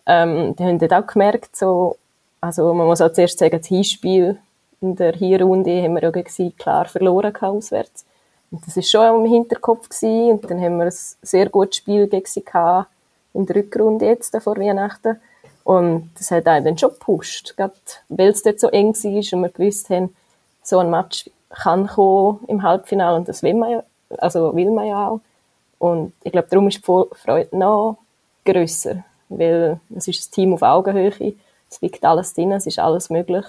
Ähm, 0.07 0.55
die 0.55 0.63
haben 0.63 0.79
dort 0.79 0.93
auch 0.93 1.07
gemerkt, 1.07 1.55
so, 1.55 1.97
also 2.41 2.73
man 2.73 2.87
muss 2.87 3.01
auch 3.01 3.13
zuerst 3.13 3.37
sagen, 3.37 3.57
das 3.57 3.67
Hinspiel 3.67 4.39
in 4.81 4.95
der 4.95 5.13
Hinrunde 5.13 5.81
haben 5.81 5.93
wir 5.93 6.03
ja 6.03 6.11
gegen 6.11 6.29
sie 6.29 6.51
klar 6.51 6.85
verloren 6.85 7.35
auswärts. 7.35 8.05
Und 8.51 8.65
das 8.65 8.77
ist 8.77 8.89
schon 8.89 9.25
im 9.25 9.31
Hinterkopf 9.31 9.89
gewesen. 9.89 10.31
Und 10.31 10.49
dann 10.49 10.61
haben 10.61 10.77
wir 10.77 10.85
ein 10.85 10.93
sehr 11.21 11.49
gutes 11.49 11.77
Spiel 11.77 12.07
gegen 12.07 12.25
sie 12.25 12.43
gehabt, 12.43 12.89
in 13.33 13.45
der 13.45 13.57
Rückrunde 13.57 14.05
jetzt 14.05 14.35
vor 14.41 14.57
Weihnachten. 14.57 15.19
Und 15.63 16.11
das 16.17 16.31
hat 16.31 16.47
einen 16.47 16.65
dann 16.65 16.77
schon 16.77 16.91
gepusht, 16.91 17.55
gerade 17.57 17.73
weil 18.07 18.29
es 18.29 18.43
dort 18.43 18.59
so 18.59 18.69
eng 18.69 18.93
war 18.93 19.37
und 19.37 19.43
wir 19.43 19.49
gewusst 19.49 19.89
haben, 19.89 20.15
so 20.61 20.77
ein 20.79 20.91
Match 20.91 21.29
kann 21.49 21.87
kommen 21.87 22.39
im 22.47 22.61
Halbfinale 22.61 23.17
und 23.17 23.27
das 23.27 23.41
will 23.41 23.55
man 23.55 23.71
ja 23.71 23.83
also 24.17 24.55
will 24.55 24.71
man 24.71 24.87
ja 24.87 25.09
auch. 25.09 25.21
Und 25.79 26.13
ich 26.23 26.31
glaube, 26.31 26.47
darum 26.49 26.67
ist 26.67 26.77
die 26.77 27.03
Freude 27.13 27.57
noch 27.57 27.97
grösser, 28.45 29.03
weil 29.29 29.79
es 29.95 30.07
ist 30.07 30.29
ein 30.29 30.33
Team 30.33 30.53
auf 30.53 30.61
Augenhöhe, 30.61 31.35
es 31.69 31.81
liegt 31.81 32.05
alles 32.05 32.33
drin, 32.33 32.51
es 32.51 32.67
ist 32.67 32.79
alles 32.79 33.09
möglich. 33.09 33.45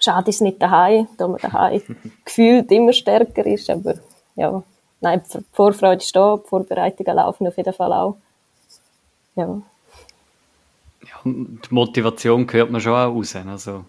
Schade 0.00 0.30
ist 0.30 0.42
nicht 0.42 0.60
daheim, 0.60 1.08
da 1.16 1.28
man 1.28 1.40
daheim 1.40 1.82
gefühlt 2.24 2.70
immer 2.70 2.92
stärker 2.92 3.44
ist, 3.46 3.70
aber 3.70 3.94
ja, 4.36 4.62
nein, 5.00 5.22
die 5.32 5.38
Vorfreude 5.52 6.02
ist 6.02 6.14
da, 6.14 6.36
die 6.36 6.48
Vorbereitungen 6.48 7.16
laufen 7.16 7.46
auf 7.46 7.56
jeden 7.56 7.72
Fall 7.72 7.92
auch. 7.92 8.16
Ja. 9.34 9.60
Ja, 11.02 11.20
die 11.24 11.74
Motivation 11.74 12.46
hört 12.50 12.70
man 12.70 12.80
schon 12.80 12.92
auch 12.92 13.14
raus. 13.14 13.34
Also, 13.36 13.84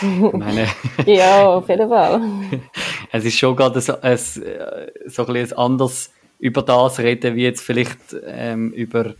meine, 0.32 0.68
ja, 1.06 1.56
auf 1.56 1.68
jeden 1.68 1.88
Fall. 1.88 2.20
es 3.12 3.26
ist 3.26 3.38
schon 3.38 3.54
gerade 3.54 3.80
so, 3.80 4.00
ein, 4.00 4.16
so 4.16 5.26
ein, 5.26 5.36
ein 5.36 5.52
anderes 5.52 6.12
über 6.38 6.62
das 6.62 6.98
reden, 6.98 7.36
wie 7.36 7.42
jetzt 7.42 7.62
vielleicht 7.62 8.16
ähm, 8.24 8.72
über, 8.72 9.14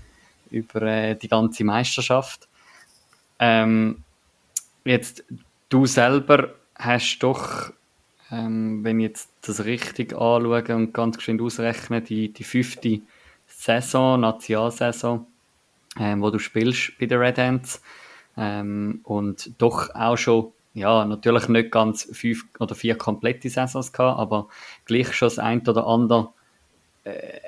über 0.50 0.82
äh, 0.82 1.14
die 1.14 1.28
ganze 1.28 1.62
Meisterschaft. 1.62 2.48
Ähm, 3.38 4.02
jetzt, 4.84 5.22
du 5.68 5.84
selber 5.84 6.54
hast 6.74 7.18
doch, 7.18 7.70
ähm, 8.30 8.82
wenn 8.82 8.98
ich 8.98 9.08
jetzt 9.08 9.28
das 9.42 9.66
richtig 9.66 10.14
anschaue 10.14 10.74
und 10.74 10.94
ganz 10.94 11.18
geschwind 11.18 11.42
ausrechne, 11.42 12.00
die, 12.00 12.32
die 12.32 12.44
fünfte 12.44 13.02
Saison, 13.46 14.18
Nationalsaison, 14.20 15.26
ähm, 16.00 16.22
wo 16.22 16.30
du 16.30 16.38
spielst 16.38 16.98
bei 16.98 17.06
den 17.06 17.18
Red 17.18 17.38
Ants. 17.38 17.82
Ähm, 18.38 19.00
und 19.04 19.50
doch 19.58 19.94
auch 19.94 20.16
schon, 20.16 20.52
ja, 20.74 21.04
natürlich 21.04 21.48
nicht 21.48 21.70
ganz 21.70 22.08
fünf 22.12 22.46
oder 22.58 22.74
vier 22.74 22.96
komplette 22.96 23.50
Saisons 23.50 23.92
gehabt, 23.92 24.18
aber 24.18 24.48
gleich 24.84 25.12
schon 25.12 25.26
das 25.26 25.38
ein 25.38 25.66
oder 25.66 25.86
andere 25.86 26.30
äh, 27.04 27.38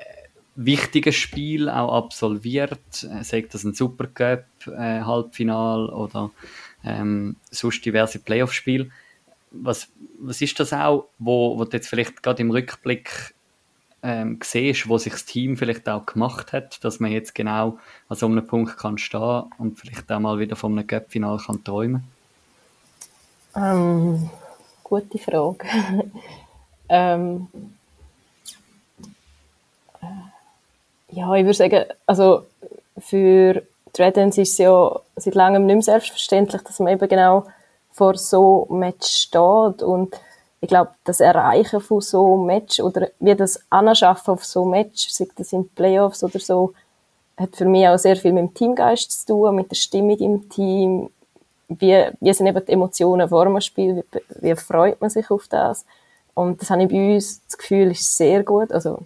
wichtiges 0.55 1.15
Spiel 1.15 1.69
auch 1.69 1.93
absolviert. 1.93 2.79
Äh, 3.03 3.23
sagt 3.23 3.53
das 3.53 3.63
ein 3.63 3.73
Supercup 3.73 4.45
äh, 4.67 5.01
Halbfinal 5.01 5.89
oder 5.89 6.31
ähm, 6.83 7.35
sonst 7.51 7.83
diverse 7.85 8.19
Playoff-Spiele. 8.19 8.89
Was, 9.51 9.89
was 10.19 10.41
ist 10.41 10.59
das 10.59 10.73
auch, 10.73 11.07
wo, 11.17 11.57
wo 11.57 11.65
du 11.65 11.77
jetzt 11.77 11.87
vielleicht 11.87 12.21
gerade 12.21 12.41
im 12.41 12.51
Rückblick 12.51 13.33
ähm, 14.03 14.39
siehst, 14.43 14.87
wo 14.87 14.97
sich 14.97 15.13
das 15.13 15.25
Team 15.25 15.57
vielleicht 15.57 15.89
auch 15.89 16.05
gemacht 16.05 16.53
hat, 16.53 16.83
dass 16.83 16.99
man 16.99 17.11
jetzt 17.11 17.33
genau 17.33 17.79
an 18.07 18.17
so 18.17 18.27
einem 18.27 18.45
Punkt 18.45 18.77
kann 18.77 18.97
stehen 18.97 19.45
und 19.57 19.79
vielleicht 19.79 20.11
auch 20.11 20.19
mal 20.19 20.37
wieder 20.37 20.55
von 20.55 20.77
einem 20.77 20.85
Cup-Final 20.85 21.39
kann 21.39 21.63
träumen? 21.63 22.03
Ähm, 23.55 24.29
gute 24.83 25.17
Frage. 25.17 25.65
ähm, 26.89 27.47
äh, 30.01 31.15
ja, 31.15 31.33
ich 31.35 31.45
würde 31.45 31.53
sagen, 31.53 31.85
also 32.05 32.45
für 32.97 33.63
Red 33.97 34.17
ist 34.17 34.37
es 34.37 34.57
ja 34.57 34.99
seit 35.15 35.35
langem 35.35 35.65
nicht 35.65 35.75
mehr 35.75 35.83
selbstverständlich, 35.83 36.61
dass 36.63 36.79
man 36.79 36.93
eben 36.93 37.07
genau 37.07 37.45
vor 37.91 38.17
so 38.17 38.67
einem 38.69 38.79
Match 38.79 39.07
steht 39.07 39.81
und 39.81 40.13
ich 40.59 40.69
glaube, 40.69 40.91
das 41.03 41.19
Erreichen 41.19 41.79
von 41.79 42.01
so 42.01 42.33
einem 42.33 42.45
Match 42.45 42.79
oder 42.79 43.09
wie 43.19 43.35
das 43.35 43.61
Anschaffen 43.69 44.33
auf 44.33 44.43
so 44.43 44.63
einem 44.63 44.71
Match, 44.71 45.09
sei 45.09 45.27
das 45.35 45.53
in 45.53 45.69
Playoffs 45.69 46.23
oder 46.23 46.39
so, 46.39 46.73
hat 47.37 47.55
für 47.55 47.65
mich 47.65 47.87
auch 47.87 47.97
sehr 47.97 48.15
viel 48.15 48.33
mit 48.33 48.41
dem 48.41 48.53
Teamgeist 48.53 49.11
zu 49.11 49.27
tun, 49.27 49.55
mit 49.55 49.69
der 49.69 49.75
Stimmung 49.75 50.17
im 50.17 50.49
Team. 50.49 51.09
Wie, 51.67 52.05
wie 52.19 52.33
sind 52.33 52.47
eben 52.47 52.65
die 52.65 52.71
Emotionen 52.71 53.27
vor 53.27 53.45
dem 53.45 53.59
Spiel? 53.61 54.03
Wie, 54.11 54.21
wie 54.41 54.55
freut 54.55 55.01
man 55.01 55.09
sich 55.09 55.29
auf 55.31 55.47
das? 55.47 55.85
Und 56.33 56.61
das 56.61 56.69
habe 56.69 56.83
ich 56.83 56.89
bei 56.89 57.15
uns, 57.15 57.41
das 57.45 57.57
Gefühl 57.57 57.91
ist 57.91 58.17
sehr 58.17 58.43
gut. 58.43 58.71
Also, 58.71 58.99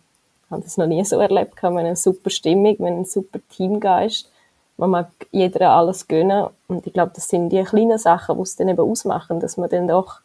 ich 0.45 0.51
habe 0.51 0.63
das 0.63 0.77
noch 0.77 0.87
nie 0.87 1.05
so 1.05 1.19
erlebt. 1.19 1.61
Wir 1.61 1.69
haben 1.69 1.77
eine 1.77 1.95
super 1.95 2.29
Stimmung, 2.29 2.77
wir 2.79 2.87
haben 2.87 2.95
einen 2.95 3.05
super 3.05 3.39
Teamgeist. 3.55 4.29
man 4.77 4.89
mag 4.89 5.11
jeder 5.31 5.69
alles 5.69 6.07
gönnen. 6.07 6.47
Und 6.67 6.87
ich 6.87 6.93
glaube, 6.93 7.11
das 7.13 7.29
sind 7.29 7.49
die 7.49 7.63
kleinen 7.63 7.99
Sachen, 7.99 8.35
die 8.35 8.41
es 8.41 8.55
dann 8.55 8.69
eben 8.69 8.81
ausmachen, 8.81 9.39
dass 9.39 9.57
man 9.57 9.69
dann 9.69 9.87
doch 9.87 10.21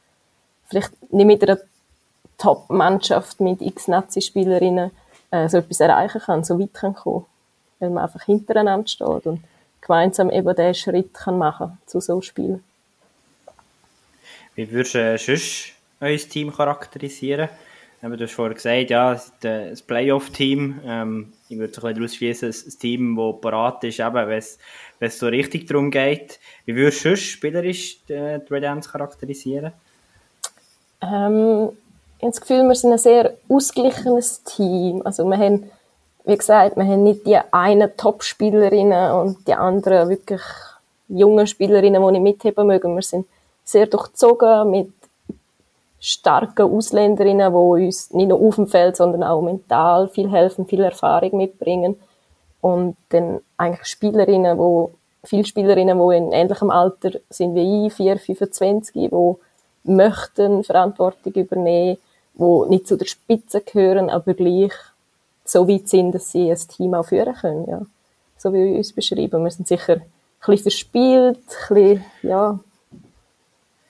vielleicht 0.67 1.13
nicht 1.13 1.27
mit 1.27 1.43
einer 1.43 1.59
Top-Mannschaft 2.39 3.41
mit 3.41 3.61
x 3.61 3.87
Nazi-Spielerinnen 3.87 4.91
äh, 5.31 5.49
so 5.49 5.59
etwas 5.59 5.81
erreichen 5.81 6.21
kann, 6.21 6.43
so 6.43 6.59
weit 6.59 6.73
kann 6.73 6.95
kommen. 6.95 7.27
Weil 7.79 7.91
man 7.91 8.05
einfach 8.05 8.23
hintereinander 8.23 8.89
steht 8.89 9.27
und 9.27 9.41
gemeinsam 9.87 10.31
eben 10.31 10.55
diesen 10.55 10.75
Schritt 10.75 11.15
kann 11.15 11.39
machen 11.39 11.79
zu 11.87 12.01
so 12.01 12.15
einem 12.15 12.23
Spiel. 12.23 12.61
Wie 14.55 14.71
würdest 14.71 14.95
du 14.95 14.99
äh, 14.99 15.19
sonst 15.19 15.73
euer 16.01 16.19
Team 16.19 16.53
charakterisieren? 16.53 17.49
du 18.03 18.25
hast 18.25 18.33
vorhin 18.33 18.55
gesagt, 18.55 18.91
ja, 18.91 19.19
das 19.41 19.83
Playoff-Team, 19.83 20.81
ähm, 20.85 21.33
ich 21.49 21.59
würde 21.59 21.73
so 21.73 21.87
ein 21.87 21.95
daraus 21.95 22.15
schließen, 22.15 22.51
ein 22.51 22.79
Team, 22.79 23.17
das 23.17 23.41
parat 23.41 23.83
ist, 23.85 23.99
wenn 23.99 24.29
es, 24.31 24.59
wenn 24.99 25.09
es 25.09 25.19
so 25.19 25.27
richtig 25.27 25.67
darum 25.67 25.91
geht. 25.91 26.39
Wie 26.67 26.77
würdest 26.77 27.05
du 27.05 27.09
sonst 27.11 27.23
spielerisch 27.23 28.05
die, 28.07 28.13
äh, 28.13 28.41
die 28.47 28.53
Red 28.53 28.65
Ants 28.65 28.91
charakterisieren? 28.91 29.73
Ähm, 31.01 31.71
ich 32.19 32.25
habe 32.25 32.33
das 32.33 32.41
Gefühl, 32.41 32.69
wir 32.69 32.75
sind 32.75 32.93
ein 32.93 32.99
sehr 32.99 33.35
ausgeglichenes 33.49 34.45
Team. 34.45 35.01
Also 35.05 35.25
wir 35.25 35.39
haben, 35.39 35.71
wie 36.25 36.37
gesagt, 36.37 36.77
wir 36.77 36.85
haben 36.85 37.03
nicht 37.03 37.27
die 37.27 37.39
eine 37.51 37.97
Top-Spielerinnen 37.97 39.13
und 39.13 39.47
die 39.47 39.55
anderen 39.55 40.09
wirklich 40.09 40.41
junge 41.09 41.47
Spielerinnen, 41.47 42.03
die 42.03 42.13
nicht 42.13 42.23
mitheben 42.23 42.67
mögen. 42.67 42.95
Wir 42.95 43.03
sind 43.03 43.27
sehr 43.63 43.87
durchzogen 43.87 44.71
mit 44.71 44.93
starken 46.01 46.71
Ausländerinnen, 46.71 47.53
die 47.53 47.87
uns 47.87 48.13
nicht 48.13 48.29
nur 48.29 48.41
auf 48.41 48.57
dem 48.57 48.67
Feld, 48.67 48.97
sondern 48.97 49.23
auch 49.23 49.43
mental 49.43 50.09
viel 50.09 50.31
helfen, 50.31 50.67
viel 50.67 50.83
Erfahrung 50.83 51.37
mitbringen. 51.37 51.97
Und 52.61 52.97
dann 53.11 53.41
eigentlich 53.59 53.87
Spielerinnen, 53.87 54.57
wo 54.59 54.93
viele 55.25 55.45
Spielerinnen, 55.45 55.99
die 55.99 56.17
in 56.17 56.33
ähnlichem 56.33 56.71
Alter 56.71 57.13
sind 57.29 57.55
wie 57.55 57.87
ich, 57.87 57.95
4, 57.95 58.19
25, 58.19 58.95
die 58.95 59.11
möchten 59.85 60.65
Verantwortung 60.65 61.33
übernehmen, 61.35 61.99
die 62.35 62.69
nicht 62.71 62.89
zu 62.89 62.97
der 62.97 63.07
Spitze 63.07 63.61
gehören, 63.61 64.09
aber 64.09 64.33
gleich 64.33 64.73
so 65.45 65.69
weit 65.69 65.89
sind, 65.89 66.13
dass 66.13 66.33
sie 66.33 66.51
ein 66.51 66.59
Team 66.59 66.95
auch 66.95 67.07
führen 67.07 67.35
können, 67.35 67.69
ja. 67.69 67.83
So 68.37 68.53
wie 68.53 68.65
wir 68.65 68.77
uns 68.77 68.93
beschreiben. 68.93 69.45
Wir 69.45 69.51
sind 69.51 69.69
sicher 69.69 69.95
ein 69.95 70.03
bisschen 70.47 70.63
verspielt, 70.63 71.39
ein 71.71 71.75
bisschen, 71.75 72.05
ja, 72.23 72.59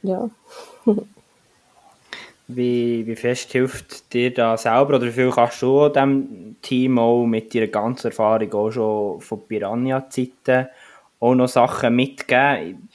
ja. 0.02 0.30
Wie, 2.46 3.06
wie 3.06 3.16
fest 3.16 3.52
hilft 3.52 4.12
dir 4.12 4.32
da 4.32 4.58
selber 4.58 4.96
oder 4.96 5.06
wie 5.06 5.12
viel 5.12 5.30
kannst 5.30 5.62
du 5.62 5.88
dem 5.88 6.56
Team 6.60 6.98
auch 6.98 7.24
mit 7.24 7.54
deiner 7.54 7.68
ganzen 7.68 8.08
Erfahrung 8.08 8.52
auch 8.52 8.70
schon 8.70 9.20
von 9.22 9.48
Piranha-Zeiten 9.48 10.68
auch 11.20 11.34
noch 11.34 11.48
Sachen 11.48 11.96
mitgeben? 11.96 12.90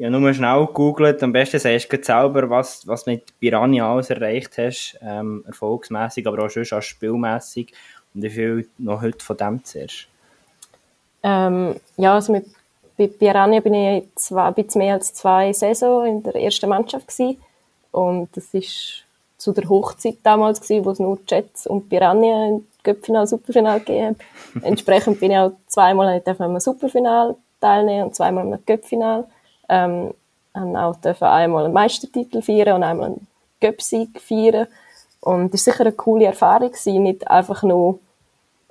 Habe 0.00 0.10
nur 0.10 0.32
schnell 0.32 0.66
gegoogelt, 0.66 1.22
am 1.22 1.32
besten 1.32 1.60
sagst 1.60 1.92
du 1.92 2.02
selber, 2.02 2.48
was, 2.48 2.86
was 2.86 3.04
mit 3.04 3.38
Piranha 3.38 3.92
alles 3.92 4.08
erreicht 4.08 4.56
hast, 4.56 4.98
ähm, 5.02 5.44
erfolgsmäßig, 5.46 6.26
aber 6.26 6.46
auch 6.46 6.48
schon 6.48 6.82
spielmäßig 6.82 7.74
und 8.14 8.22
wie 8.22 8.30
viel 8.30 8.68
noch 8.78 9.02
heute 9.02 9.24
von 9.24 9.36
dem 9.36 9.64
zuerst? 9.64 10.06
Ähm, 11.22 11.76
ja, 11.96 12.14
also 12.14 12.32
mit, 12.32 12.46
bei 12.96 13.08
Piranha 13.08 13.60
bin 13.60 13.74
ich 13.74 14.04
zwei, 14.14 14.44
ein 14.44 14.54
bisschen 14.54 14.80
mehr 14.80 14.94
als 14.94 15.14
zwei 15.14 15.52
Saison 15.52 16.06
in 16.06 16.22
der 16.22 16.34
ersten 16.36 16.68
Mannschaft 16.68 17.08
gewesen. 17.08 17.40
Und 17.90 18.28
das 18.36 18.52
ist 18.52 19.04
zu 19.38 19.52
der 19.52 19.68
Hochzeit 19.68 20.18
damals 20.22 20.60
gewesen, 20.60 20.84
wo 20.84 20.90
es 20.90 20.98
nur 20.98 21.18
Jets 21.26 21.66
und 21.66 21.88
Piranha 21.88 22.48
im 22.48 22.66
Göppfinal, 22.82 23.26
Superfinal 23.26 23.80
gegeben 23.80 24.16
hat. 24.54 24.62
Entsprechend 24.62 25.20
bin 25.20 25.32
ich 25.32 25.38
auch 25.38 25.52
zweimal 25.66 26.22
am 26.26 26.60
Superfinal 26.60 27.36
teilnehmen 27.60 28.04
und 28.04 28.14
zweimal 28.14 28.46
im 28.46 28.58
Göppfinal. 28.64 29.24
Ähm, 29.68 30.12
haben 30.54 30.76
auch 30.76 30.96
dürfen 30.96 31.24
einmal 31.24 31.64
einen 31.64 31.74
Meistertitel 31.74 32.42
feiern 32.42 32.76
und 32.76 32.82
einmal 32.84 33.06
einen 33.08 33.26
Göppsieg 33.60 34.20
feiern. 34.20 34.68
Und 35.20 35.54
das 35.54 35.66
war 35.66 35.72
sicher 35.72 35.86
eine 35.86 35.92
coole 35.92 36.26
Erfahrung 36.26 36.70
gewesen, 36.70 37.02
nicht 37.02 37.28
einfach 37.28 37.62
nur 37.62 37.98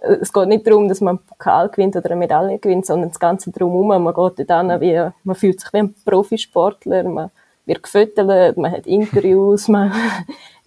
es 0.03 0.33
geht 0.33 0.49
nicht 0.49 0.67
darum, 0.67 0.89
dass 0.89 0.99
man 0.99 1.17
einen 1.17 1.25
Pokal 1.25 1.69
gewinnt 1.69 1.95
oder 1.95 2.11
eine 2.11 2.17
Medaille 2.17 2.59
gewinnt, 2.59 2.85
sondern 2.85 3.09
das 3.09 3.19
Ganze 3.19 3.51
drumherum. 3.51 4.03
Man 4.03 4.13
geht 4.13 4.47
hin, 4.47 4.81
wie, 4.81 5.11
man 5.23 5.35
fühlt 5.35 5.61
sich 5.61 5.71
wie 5.71 5.77
ein 5.77 5.95
Profisportler, 6.05 7.03
man 7.03 7.31
wird 7.65 7.81
gefüttert, 7.81 8.57
man 8.57 8.71
hat 8.71 8.85
Interviews, 8.85 9.67
man, 9.69 9.93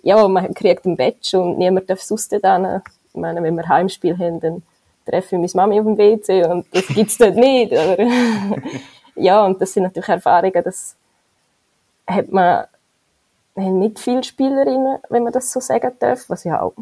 ja, 0.02 0.26
man 0.26 0.54
kriegt 0.54 0.86
ein 0.86 0.96
Badge 0.96 1.38
und 1.38 1.58
niemand 1.58 1.90
darf 1.90 2.00
sonst 2.00 2.34
dann. 2.42 2.82
Ich 3.08 3.14
meine, 3.20 3.42
wenn 3.42 3.56
wir 3.56 3.68
Heimspiel 3.68 4.16
haben, 4.18 4.40
dann 4.40 4.62
treffe 5.04 5.36
ich 5.36 5.54
meine 5.54 5.68
Mami 5.68 5.80
auf 5.80 5.86
dem 5.86 5.98
WC 5.98 6.46
und 6.46 6.66
das 6.74 6.86
gibt's 6.86 7.18
dort 7.18 7.36
nicht. 7.36 7.76
Aber 7.76 7.96
ja, 9.16 9.44
und 9.44 9.60
das 9.60 9.72
sind 9.72 9.82
natürlich 9.82 10.08
Erfahrungen, 10.08 10.64
das 10.64 10.96
hat 12.06 12.32
man 12.32 12.64
nicht 13.54 13.98
viele 13.98 14.24
Spielerinnen, 14.24 14.98
wenn 15.10 15.24
man 15.24 15.32
das 15.32 15.52
so 15.52 15.60
sagen 15.60 15.92
darf, 15.98 16.24
was 16.28 16.44
ja 16.44 16.62
auch 16.62 16.74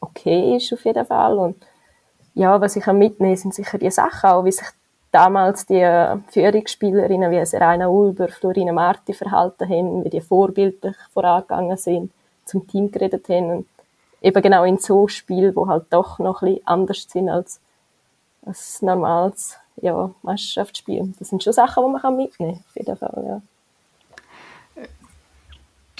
okay 0.00 0.56
ist 0.56 0.72
auf 0.72 0.84
jeden 0.84 1.06
Fall. 1.06 1.38
Und 1.38 1.56
ja, 2.34 2.60
was 2.60 2.76
ich 2.76 2.86
auch 2.86 2.92
mitnehme, 2.92 3.36
sind 3.36 3.54
sicher 3.54 3.78
die 3.78 3.90
Sachen, 3.90 4.30
auch 4.30 4.44
wie 4.44 4.52
sich 4.52 4.66
damals 5.12 5.66
die 5.66 5.84
Führungsspielerinnen 6.28 7.30
wie 7.30 7.44
Serena 7.44 7.88
Ulber, 7.88 8.28
Florina 8.28 8.72
Marti 8.72 9.12
verhalten 9.12 9.68
haben, 9.68 10.04
wie 10.04 10.10
die 10.10 10.20
vorbildlich 10.20 10.96
vorangegangen 11.12 11.76
sind, 11.76 12.12
zum 12.44 12.66
Team 12.66 12.90
geredet 12.90 13.28
haben 13.28 13.50
und 13.50 13.66
eben 14.22 14.42
genau 14.42 14.64
in 14.64 14.78
so 14.78 15.08
Spiel, 15.08 15.54
wo 15.56 15.66
halt 15.66 15.86
doch 15.90 16.18
noch 16.18 16.42
ein 16.42 16.54
bisschen 16.54 16.66
anders 16.66 17.06
sind 17.08 17.28
als 17.28 17.60
ein 18.46 18.86
normales 18.86 19.56
ja, 19.82 20.10
Meisterschaftsspiel. 20.22 21.12
Das 21.18 21.28
sind 21.28 21.42
schon 21.42 21.52
Sachen, 21.52 21.84
die 21.84 22.00
man 22.00 22.16
mitnehmen 22.16 22.54
kann, 22.54 22.64
auf 22.66 22.76
jeden 22.76 22.96
Fall, 22.96 23.24
ja. 23.26 23.42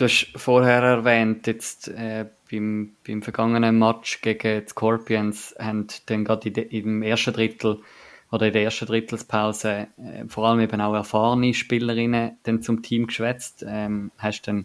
Du 0.00 0.06
hast 0.06 0.32
vorher 0.34 0.82
erwähnt, 0.82 1.46
jetzt 1.46 1.88
äh, 1.88 2.24
beim, 2.50 2.92
beim 3.06 3.20
vergangenen 3.20 3.78
Match 3.78 4.22
gegen 4.22 4.62
die 4.64 4.66
Scorpions 4.70 5.54
haben 5.58 5.88
dann 6.06 6.24
gerade 6.24 6.48
im 6.48 7.02
ersten 7.02 7.34
Drittel 7.34 7.82
oder 8.30 8.46
in 8.46 8.54
der 8.54 8.62
ersten 8.62 8.86
Drittelspause 8.86 9.88
äh, 9.98 10.24
vor 10.26 10.48
allem 10.48 10.60
eben 10.60 10.80
auch 10.80 10.94
erfahrene 10.94 11.52
Spielerinnen 11.52 12.38
dann 12.44 12.62
zum 12.62 12.80
Team 12.80 13.08
geschwätzt. 13.08 13.62
Ähm, 13.68 14.10
hast 14.16 14.48
dann 14.48 14.64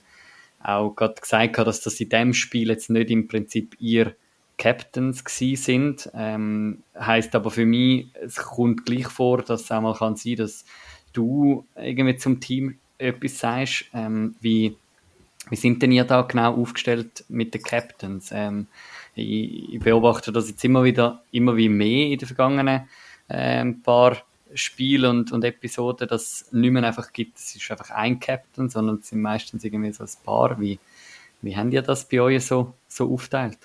auch 0.64 0.92
gerade 0.92 1.20
gesagt, 1.20 1.58
dass 1.58 1.82
das 1.82 2.00
in 2.00 2.08
dem 2.08 2.34
Spiel 2.34 2.70
jetzt 2.70 2.90
nicht 2.90 3.12
im 3.12 3.28
Prinzip 3.28 3.76
ihr 3.78 4.16
Captains 4.58 5.26
gsi 5.26 5.58
sind. 5.58 6.10
Ähm, 6.14 6.82
heißt 6.98 7.36
aber 7.36 7.52
für 7.52 7.66
mich, 7.66 8.08
es 8.14 8.38
kommt 8.38 8.86
gleich 8.86 9.08
vor, 9.08 9.42
dass 9.42 9.64
es 9.64 9.72
auch 9.74 9.82
mal 9.82 9.96
kann 9.96 10.16
sein, 10.16 10.38
dass 10.38 10.64
du 11.12 11.66
irgendwie 11.76 12.16
zum 12.16 12.40
Team 12.40 12.78
etwas 12.98 13.38
sagst, 13.38 13.88
ähm, 13.94 14.38
wie 14.40 14.78
wie 15.50 15.56
sind 15.56 15.82
denn 15.82 15.92
ihr 15.92 16.04
da 16.04 16.22
genau 16.24 16.56
aufgestellt 16.56 17.24
mit 17.30 17.54
den 17.54 17.62
Captains? 17.62 18.32
Ähm, 18.32 18.68
ich, 19.16 19.74
ich, 19.74 19.80
beobachte 19.80 20.32
das 20.32 20.50
jetzt 20.50 20.64
immer 20.66 20.84
wieder, 20.84 21.22
immer 21.32 21.56
wie 21.56 21.70
mehr 21.70 22.08
in 22.08 22.18
den 22.18 22.28
vergangenen 22.28 22.88
ähm, 23.30 23.82
paar 23.82 24.18
Spielen 24.54 25.10
und, 25.10 25.32
und 25.32 25.44
Episoden, 25.44 26.08
dass 26.08 26.22
es 26.22 26.52
nicht 26.52 26.72
mehr 26.72 26.84
einfach 26.84 27.12
gibt, 27.12 27.38
es 27.38 27.56
ist 27.56 27.72
einfach 27.72 27.92
ein 27.92 28.20
Captain, 28.20 28.70
sondern 28.70 28.98
es 28.98 29.10
sind 29.10 29.22
meistens 29.22 29.64
irgendwie 29.64 29.92
so 29.92 30.04
ein 30.04 30.10
Paar. 30.24 30.60
Wie, 30.60 30.80
wie 31.42 31.56
habt 31.56 31.74
ihr 31.74 31.82
das 31.82 32.06
bei 32.06 32.22
euch 32.22 32.46
so, 32.46 32.74
so 32.88 33.12
aufteilt? 33.14 33.58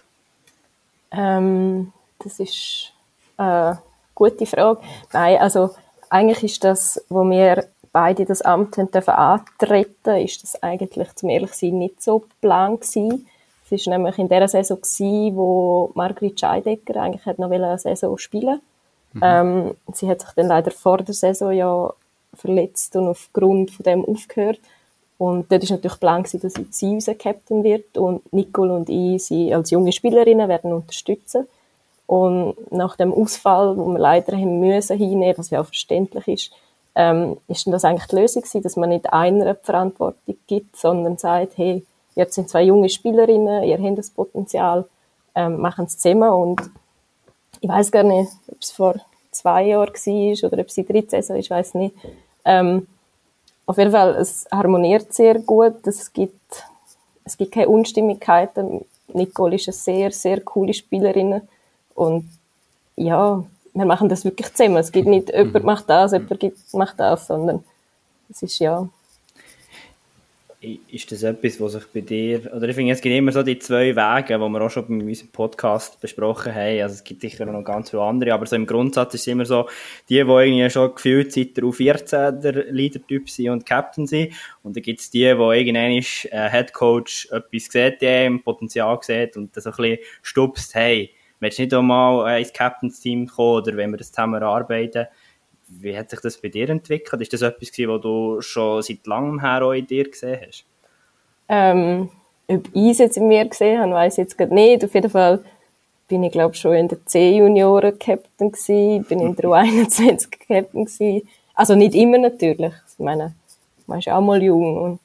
Ähm, 1.12 1.92
das 2.18 2.40
ist 2.40 2.92
eine 3.36 3.82
gute 4.14 4.46
Frage. 4.46 4.80
Nein, 5.12 5.38
also 5.38 5.74
eigentlich 6.08 6.42
ist 6.44 6.64
das, 6.64 7.04
wo 7.08 7.24
wir 7.24 7.68
beide 7.92 8.24
das 8.24 8.42
Amt 8.42 8.78
haben 8.78 8.90
dürfen 8.90 9.14
antreten, 9.14 10.16
ist 10.16 10.42
das 10.42 10.62
eigentlich 10.62 11.14
zum 11.14 11.28
ehrlich 11.28 11.52
sein 11.52 11.78
nicht 11.78 12.02
so 12.02 12.24
plan 12.40 12.78
gewesen. 12.78 13.26
Es 13.70 13.86
war 13.86 13.96
nämlich 13.96 14.18
in 14.18 14.28
der 14.28 14.48
Saison 14.48 14.78
gewesen, 14.78 15.36
wo 15.36 15.90
Margrit 15.94 16.40
Scheidecker 16.40 16.96
eigentlich 16.96 17.24
hat 17.26 17.38
noch 17.38 17.50
eine 17.50 17.78
Saison 17.78 18.18
spielen. 18.18 18.60
Mhm. 19.12 19.20
Ähm, 19.22 19.74
sie 19.92 20.08
hat 20.08 20.20
sich 20.20 20.30
dann 20.36 20.48
leider 20.48 20.70
vor 20.70 20.98
der 20.98 21.14
Saison 21.14 21.52
ja 21.52 21.92
verletzt 22.34 22.96
und 22.96 23.08
aufgrund 23.08 23.70
von 23.70 23.84
dem 23.84 24.04
aufgehört. 24.04 24.60
Und 25.18 25.52
dort 25.52 25.62
ist 25.62 25.70
natürlich 25.70 26.00
plan 26.00 26.22
gewesen, 26.22 26.40
dass 26.40 26.54
sie 26.70 26.94
unser 26.94 27.14
Captain 27.14 27.62
wird 27.62 27.98
und 27.98 28.32
Nicole 28.32 28.72
und 28.72 28.88
ich 28.88 29.24
sie 29.24 29.52
als 29.52 29.70
junge 29.70 29.92
Spielerinnen 29.92 30.48
werden 30.48 30.72
unterstützen. 30.72 31.46
Und 32.06 32.72
nach 32.72 32.96
dem 32.96 33.12
Ausfall, 33.12 33.76
wo 33.76 33.86
wir 33.86 33.98
leider 33.98 34.32
haben 34.36 34.60
müssen 34.60 34.96
hinnehmen, 34.96 35.36
was 35.36 35.50
ja 35.50 35.60
auch 35.60 35.66
verständlich 35.66 36.26
ist, 36.26 36.52
ähm, 36.94 37.36
ist 37.48 37.66
denn 37.66 37.72
das 37.72 37.84
eigentlich 37.84 38.08
die 38.08 38.16
Lösung 38.16 38.42
gewesen, 38.42 38.62
dass 38.62 38.76
man 38.76 38.88
nicht 38.90 39.12
einer 39.12 39.54
die 39.54 39.64
Verantwortung 39.64 40.36
gibt, 40.46 40.76
sondern 40.76 41.16
sagt, 41.16 41.56
hey, 41.56 41.84
jetzt 42.14 42.34
sind 42.34 42.48
zwei 42.48 42.62
junge 42.62 42.88
Spielerinnen, 42.88 43.64
ihr 43.64 43.78
habt 43.78 43.98
das 43.98 44.10
Potenzial, 44.10 44.86
ähm, 45.34 45.60
machen 45.60 45.86
es 45.86 45.98
zusammen 45.98 46.30
und 46.30 46.60
ich 47.60 47.68
weiß 47.68 47.90
gar 47.90 48.02
nicht, 48.02 48.32
ob 48.48 48.60
es 48.60 48.70
vor 48.70 48.94
zwei 49.30 49.66
Jahren 49.66 49.88
war 49.88 50.48
oder 50.50 50.60
ob 50.60 50.68
es 50.68 50.74
dritte 50.74 51.10
Saison 51.10 51.36
ist, 51.36 51.44
ich 51.44 51.50
weiß 51.50 51.74
nicht. 51.74 51.94
Ähm, 52.44 52.86
auf 53.66 53.78
jeden 53.78 53.92
Fall, 53.92 54.16
es 54.16 54.46
harmoniert 54.50 55.12
sehr 55.12 55.38
gut, 55.38 55.86
es 55.86 56.12
gibt, 56.12 56.64
es 57.24 57.36
gibt 57.36 57.52
keine 57.52 57.68
Unstimmigkeiten. 57.68 58.84
Nicole 59.12 59.56
ist 59.56 59.68
eine 59.68 59.74
sehr, 59.74 60.10
sehr 60.10 60.40
coole 60.40 60.74
Spielerin 60.74 61.42
und 61.94 62.28
ja, 62.96 63.44
wir 63.74 63.84
machen 63.86 64.08
das 64.08 64.24
wirklich 64.24 64.52
zusammen. 64.54 64.76
Es 64.78 64.92
gibt 64.92 65.06
nicht, 65.08 65.28
jemand 65.30 65.54
Mhm. 65.54 65.62
macht 65.64 65.88
das, 65.88 66.12
jemand 66.12 66.40
gibt- 66.40 66.74
macht 66.74 66.98
das, 67.00 67.26
sondern 67.26 67.64
es 68.30 68.42
ist 68.42 68.58
ja, 68.58 68.88
Ist 70.92 71.10
das 71.10 71.22
etwas, 71.22 71.58
was 71.58 71.72
sich 71.72 71.86
bei 71.86 72.02
dir, 72.02 72.52
oder 72.54 72.68
ich 72.68 72.74
finde, 72.76 72.92
es 72.92 73.00
gibt 73.00 73.14
immer 73.16 73.32
so 73.32 73.42
die 73.42 73.58
zwei 73.58 73.96
Wege, 73.96 74.34
die 74.34 74.38
wir 74.38 74.60
auch 74.60 74.68
schon 74.70 74.86
bei 74.86 75.02
unserem 75.06 75.28
Podcast 75.30 75.98
besprochen 76.02 76.54
haben, 76.54 76.82
also 76.82 76.96
es 76.96 77.02
gibt 77.02 77.22
sicher 77.22 77.46
noch 77.46 77.64
ganz 77.64 77.88
viele 77.88 78.02
andere, 78.02 78.34
aber 78.34 78.44
so 78.44 78.56
im 78.56 78.66
Grundsatz 78.66 79.14
ist 79.14 79.22
es 79.22 79.26
immer 79.28 79.46
so, 79.46 79.70
die, 80.10 80.16
die 80.16 80.20
irgendwie 80.20 80.68
schon 80.68 80.94
gefühlt 80.94 81.32
seit 81.32 81.56
der 81.56 81.64
U14 81.64 82.32
der 82.42 82.64
Leader-Typ 82.70 83.30
sind 83.30 83.48
und 83.48 83.64
Captain 83.64 84.06
sind, 84.06 84.34
und 84.62 84.76
dann 84.76 84.82
gibt 84.82 85.00
es 85.00 85.10
die, 85.10 85.20
die 85.20 85.24
irgendwann 85.28 85.92
ist, 85.92 86.26
äh, 86.26 86.50
Headcoach 86.50 87.28
etwas 87.30 87.64
sieht, 87.72 88.02
die 88.02 88.26
im 88.26 88.42
Potenzial 88.42 88.98
sieht 89.00 89.38
und 89.38 89.56
das 89.56 89.64
so 89.64 89.70
ein 89.70 89.76
bisschen 89.76 89.98
stupst, 90.20 90.74
hey, 90.74 91.08
willst 91.40 91.58
du 91.58 91.62
nicht 91.62 91.74
auch 91.74 91.82
mal 91.82 92.38
ins 92.38 92.52
Captains-Team 92.52 93.26
kommen, 93.26 93.62
oder 93.62 93.76
wenn 93.76 93.90
wir 93.90 93.96
das 93.98 94.12
zusammen 94.12 94.42
arbeiten, 94.42 95.06
wie 95.68 95.96
hat 95.96 96.10
sich 96.10 96.20
das 96.20 96.40
bei 96.40 96.48
dir 96.48 96.68
entwickelt? 96.68 97.22
Ist 97.22 97.32
das 97.32 97.42
etwas 97.42 97.70
was 97.70 98.00
du 98.00 98.40
schon 98.40 98.82
seit 98.82 99.06
langem 99.06 99.40
her 99.40 99.62
auch 99.64 99.72
in 99.72 99.86
dir 99.86 100.10
gesehen 100.10 100.40
hast? 100.46 100.64
ähm, 101.48 102.08
ob 102.48 102.66
ich 102.72 102.90
es 102.90 102.98
jetzt 102.98 103.16
in 103.16 103.28
mir 103.28 103.44
gesehen 103.44 103.80
habe, 103.80 103.92
weiß 103.92 104.14
ich 104.14 104.18
jetzt 104.18 104.36
gerade 104.38 104.54
nicht. 104.54 104.84
Auf 104.84 104.94
jeden 104.94 105.10
Fall 105.10 105.44
bin 106.08 106.22
ich, 106.24 106.32
glaube 106.32 106.54
schon 106.54 106.74
in 106.74 106.88
der 106.88 107.04
C-Junioren 107.06 107.98
Captain 107.98 108.50
gewesen, 108.52 109.04
bin 109.04 109.20
in 109.20 109.36
der 109.36 109.44
U21 109.50 110.28
Captain 110.48 110.84
gewesen. 110.84 111.28
Also 111.54 111.74
nicht 111.76 111.94
immer 111.94 112.18
natürlich. 112.18 112.72
Ich 112.92 112.98
meine, 112.98 113.34
man 113.86 113.98
ist 114.00 114.08
auch 114.08 114.20
mal 114.20 114.42
jung 114.42 114.76
und 114.76 115.00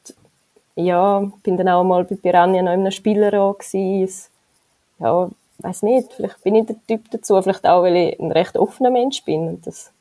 ja, 0.75 1.19
bin 1.43 1.57
dann 1.57 1.69
auch 1.69 1.83
mal 1.83 2.03
bei 2.03 2.15
Piranha 2.15 2.61
noch 2.61 2.73
in 2.73 2.79
einem 2.81 2.91
Spielerrat 2.91 3.59
gewesen. 3.59 4.03
Es- 4.03 4.31
Ja, 4.99 5.29
weiß 5.59 5.83
nicht, 5.83 6.13
vielleicht 6.13 6.41
bin 6.43 6.55
ich 6.55 6.65
der 6.65 6.75
Typ 6.87 7.09
dazu, 7.11 7.41
vielleicht 7.41 7.65
auch, 7.65 7.83
weil 7.83 7.95
ich 7.95 8.19
ein 8.19 8.31
recht 8.31 8.57
offener 8.57 8.91
Mensch 8.91 9.23
bin 9.23 9.47
und 9.47 9.67
das 9.67 9.91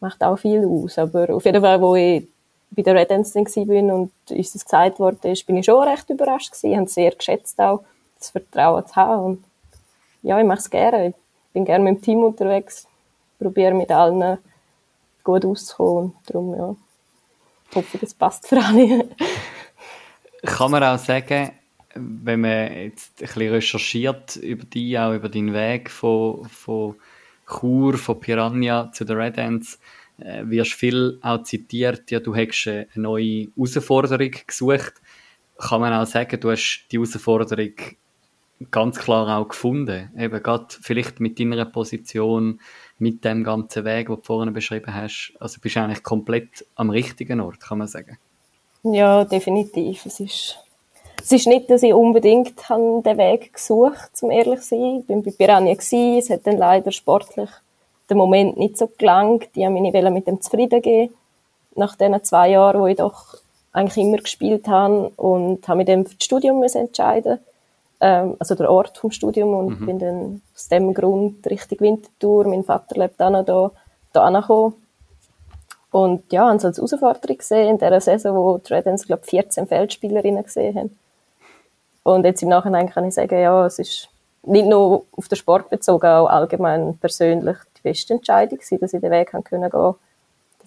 macht 0.00 0.22
auch 0.22 0.36
viel 0.36 0.64
aus. 0.64 0.98
Aber 0.98 1.30
auf 1.34 1.44
jeden 1.44 1.62
Fall, 1.62 1.80
wo 1.80 1.94
ich 1.94 2.26
bei 2.70 2.82
der 2.82 2.94
Red 2.94 3.10
dann 3.10 3.24
bin 3.66 3.90
und 3.90 4.12
uns 4.30 4.52
das 4.52 4.64
gesagt 4.64 4.98
worden 4.98 5.30
ist, 5.30 5.46
bin 5.46 5.56
ich 5.56 5.66
schon 5.66 5.86
recht 5.86 6.08
überrascht 6.08 6.52
gewesen. 6.52 6.78
Habe 6.78 6.88
sehr 6.88 7.10
geschätzt 7.10 7.60
auch, 7.60 7.82
das 8.18 8.30
Vertrauen 8.30 8.86
zu 8.86 8.96
haben. 8.96 9.24
Und 9.24 9.44
ja, 10.22 10.38
ich 10.38 10.46
mache 10.46 10.60
es 10.60 10.70
gerne. 10.70 11.08
Ich 11.08 11.14
bin 11.52 11.64
gerne 11.64 11.84
mit 11.84 11.96
dem 11.96 12.02
Team 12.02 12.22
unterwegs, 12.22 12.86
probiere 13.38 13.74
mit 13.74 13.90
allen 13.90 14.38
gut 15.24 15.44
auszukommen. 15.44 16.04
Und 16.04 16.14
darum, 16.26 16.54
ja, 16.54 16.76
hoffe, 17.74 17.98
das 17.98 18.14
passt 18.14 18.46
für 18.46 18.62
alle. 18.62 19.08
Kann 20.42 20.70
man 20.70 20.82
auch 20.82 20.98
sagen, 20.98 21.52
wenn 21.94 22.40
man 22.40 22.72
jetzt 22.72 23.20
ein 23.20 23.26
bisschen 23.26 23.52
recherchiert 23.52 24.36
über 24.36 24.64
dich, 24.64 24.98
auch 24.98 25.14
über 25.14 25.28
deinen 25.28 25.52
Weg 25.52 25.90
von, 25.90 26.44
von 26.48 26.96
Chur, 27.46 27.98
von 27.98 28.20
Piranha 28.20 28.90
zu 28.92 29.04
den 29.04 29.16
Red 29.16 29.38
Ants, 29.38 29.78
äh, 30.18 30.42
wirst 30.44 30.72
viel 30.72 31.18
auch 31.22 31.42
zitiert, 31.42 32.10
ja, 32.10 32.20
du 32.20 32.34
hättest 32.34 32.68
eine 32.68 32.86
neue 32.94 33.48
Herausforderung 33.56 34.32
gesucht. 34.46 34.94
Kann 35.58 35.80
man 35.80 35.92
auch 35.92 36.06
sagen, 36.06 36.38
du 36.40 36.50
hast 36.50 36.86
die 36.90 36.98
Herausforderung 36.98 37.72
ganz 38.70 38.98
klar 38.98 39.38
auch 39.38 39.48
gefunden. 39.48 40.10
Eben 40.18 40.42
gerade 40.42 40.66
vielleicht 40.80 41.20
mit 41.20 41.40
deiner 41.40 41.64
Position, 41.64 42.60
mit 42.98 43.24
dem 43.24 43.44
ganzen 43.44 43.84
Weg, 43.84 44.08
den 44.08 44.16
du 44.16 44.22
vorhin 44.22 44.52
beschrieben 44.52 44.94
hast. 44.94 45.32
Also 45.40 45.60
bist 45.60 45.76
du 45.76 45.80
eigentlich 45.80 46.02
komplett 46.02 46.66
am 46.74 46.90
richtigen 46.90 47.40
Ort, 47.40 47.60
kann 47.60 47.78
man 47.78 47.88
sagen. 47.88 48.18
Ja, 48.82 49.24
definitiv. 49.24 50.06
Es 50.06 50.20
ist, 50.20 50.58
es 51.22 51.32
ist 51.32 51.46
nicht, 51.46 51.70
dass 51.70 51.82
ich 51.82 51.92
unbedingt 51.92 52.54
den 52.68 53.18
Weg 53.18 53.52
gesucht, 53.54 54.16
zum 54.16 54.30
ehrlich 54.30 54.60
zu 54.60 54.68
sein. 54.70 54.98
Ich 55.00 55.06
bin 55.06 55.22
bei 55.22 55.30
Piranha 55.30 55.72
gewesen. 55.72 56.18
Es 56.18 56.30
hat 56.30 56.46
dann 56.46 56.56
leider 56.56 56.92
sportlich 56.92 57.50
der 58.08 58.16
Moment 58.16 58.56
nicht 58.56 58.76
so 58.76 58.88
gelangt. 58.98 59.48
Die 59.54 59.64
haben 59.64 59.74
mich 59.74 59.82
nicht 59.82 59.94
wollen 59.94 60.12
mit 60.12 60.26
dem 60.26 60.40
zufrieden 60.40 60.82
geben. 60.82 61.14
Nach 61.76 61.96
diesen 61.96 62.24
zwei 62.24 62.50
Jahren, 62.50 62.80
wo 62.80 62.86
ich 62.86 62.96
doch 62.96 63.36
eigentlich 63.72 64.04
immer 64.04 64.18
gespielt 64.18 64.66
habe 64.66 65.12
und 65.16 65.66
habe 65.68 65.78
mich 65.78 65.86
dann 65.86 66.04
für 66.04 66.16
das 66.16 66.24
Studium 66.24 66.58
müssen 66.58 66.82
entscheiden. 66.82 67.38
Ähm, 68.00 68.36
also 68.38 68.54
der 68.54 68.70
Ort 68.70 68.98
vom 68.98 69.10
Studium 69.10 69.54
und 69.54 69.86
bin 69.86 69.98
dann 69.98 70.42
aus 70.54 70.68
dem 70.68 70.92
Grund 70.92 71.46
Richtung 71.46 71.80
Winterthur. 71.80 72.46
Mein 72.48 72.64
Vater 72.64 72.96
lebt 72.96 73.20
auch 73.20 73.30
noch 73.30 73.44
da, 73.44 73.70
da 74.12 74.24
angekommen. 74.24 74.74
Und 75.92 76.32
ja, 76.32 76.48
haben 76.48 76.56
es 76.56 76.64
als 76.64 76.78
Herausforderung 76.78 77.38
gesehen 77.38 77.70
in 77.70 77.78
dieser 77.78 78.00
Saison, 78.00 78.36
wo 78.36 78.58
die 78.58 78.72
Red 78.72 78.86
Ants, 78.86 79.06
glaube 79.06 79.24
14 79.24 79.66
Feldspielerinnen 79.66 80.42
gesehen 80.42 80.76
haben. 80.76 80.99
Und 82.02 82.24
jetzt 82.24 82.42
im 82.42 82.48
Nachhinein 82.48 82.88
kann 82.90 83.04
ich 83.04 83.14
sagen, 83.14 83.38
ja, 83.40 83.66
es 83.66 83.78
ist 83.78 84.08
nicht 84.42 84.66
nur 84.66 85.04
auf 85.12 85.28
den 85.28 85.36
Sport 85.36 85.70
bezogen, 85.70 86.06
auch 86.06 86.28
allgemein 86.28 86.96
persönlich 86.98 87.56
die 87.76 87.82
beste 87.82 88.14
Entscheidung 88.14 88.58
gewesen, 88.58 88.78
dass 88.80 88.94
ich 88.94 89.00
den 89.00 89.10
Weg 89.10 89.30
gehen, 89.30 89.62
dass 89.62 89.94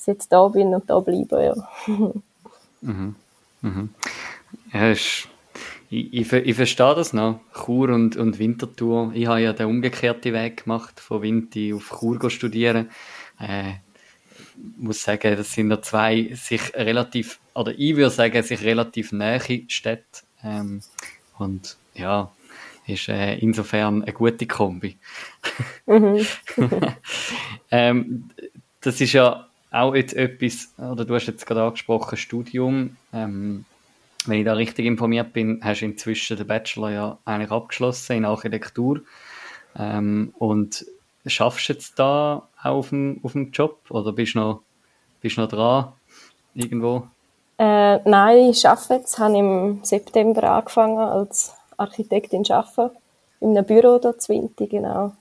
ich 0.02 0.08
jetzt 0.08 0.32
da 0.32 0.48
bin 0.48 0.74
und 0.74 0.90
da 0.90 1.00
bleibe, 1.00 1.44
ja. 1.44 1.54
Ja, 4.74 4.92
ist, 4.92 5.28
ich, 5.90 6.14
ich, 6.14 6.34
ich 6.34 6.56
verstehe 6.56 6.96
das 6.96 7.14
noch. 7.14 7.40
Chur 7.54 7.90
und, 7.90 8.18
und 8.18 8.40
Winterthur. 8.40 9.12
Ich 9.14 9.28
habe 9.28 9.42
ja 9.42 9.54
den 9.54 9.68
umgekehrten 9.68 10.34
Weg 10.34 10.64
gemacht, 10.64 11.00
von 11.00 11.22
Winti 11.22 11.74
auf 11.74 12.00
Chur 12.00 12.30
studieren. 12.30 12.90
Äh, 13.40 13.74
muss 14.78 15.04
sagen, 15.04 15.38
das 15.38 15.54
sind 15.54 15.68
noch 15.68 15.82
zwei 15.82 16.32
sich 16.34 16.74
relativ, 16.74 17.40
oder 17.54 17.72
ich 17.78 17.96
würde 17.96 18.10
sagen, 18.10 18.44
sich 18.44 18.64
relativ 18.64 19.12
nahe 19.12 19.40
Städte. 19.68 20.24
Ähm, 20.44 20.82
und 21.44 21.78
ja, 21.94 22.32
ist 22.88 23.08
äh, 23.08 23.36
insofern 23.38 24.04
eine 24.04 24.14
gute 24.14 24.48
Kombi. 24.48 24.98
ähm, 27.72 28.30
das 28.82 29.00
ist 29.00 29.14
ja 29.14 29.48
auch 29.72 29.96
jetzt 29.96 30.14
etwas, 30.14 30.74
oder 30.78 31.06
du 31.06 31.16
hast 31.16 31.28
jetzt 31.28 31.46
gerade 31.46 31.64
angesprochen, 31.64 32.18
Studium. 32.18 32.98
Ähm, 33.14 33.66
wenn 34.26 34.40
ich 34.40 34.46
da 34.46 34.54
richtig 34.54 34.86
informiert 34.86 35.34
bin, 35.34 35.60
hast 35.64 35.82
du 35.82 35.86
inzwischen 35.86 36.38
den 36.38 36.48
Bachelor 36.48 36.92
ja 36.92 37.18
eigentlich 37.26 37.52
abgeschlossen 37.52 38.18
in 38.18 38.26
Architektur. 38.26 39.02
Ähm, 39.78 40.34
und 40.38 40.86
schaffst 41.26 41.68
du 41.68 41.74
jetzt 41.74 41.98
da 42.00 42.48
auch 42.62 42.66
auf 42.66 42.90
dem, 42.90 43.20
auf 43.24 43.34
dem 43.34 43.52
Job 43.52 43.80
oder 43.90 44.14
bist 44.14 44.36
du 44.36 44.40
noch, 44.40 44.62
bist 45.22 45.38
du 45.38 45.42
noch 45.42 45.50
dran 45.50 45.94
irgendwo? 46.54 47.08
Äh, 47.58 48.00
nein, 48.10 48.50
ich 48.50 48.68
arbeite 48.68 48.96
jetzt, 48.96 49.20
habe 49.20 49.38
im 49.38 49.80
September 49.84 50.44
angefangen 50.44 50.98
als 50.98 51.54
Architektin 51.78 52.44
zu 52.44 52.54
arbeiten. 52.56 52.96
In 53.40 53.58
einem 53.58 53.66
Büro 53.66 54.00
da 54.00 54.18
zu 54.18 54.34
Winti, 54.34 54.68
genau. 54.68 55.14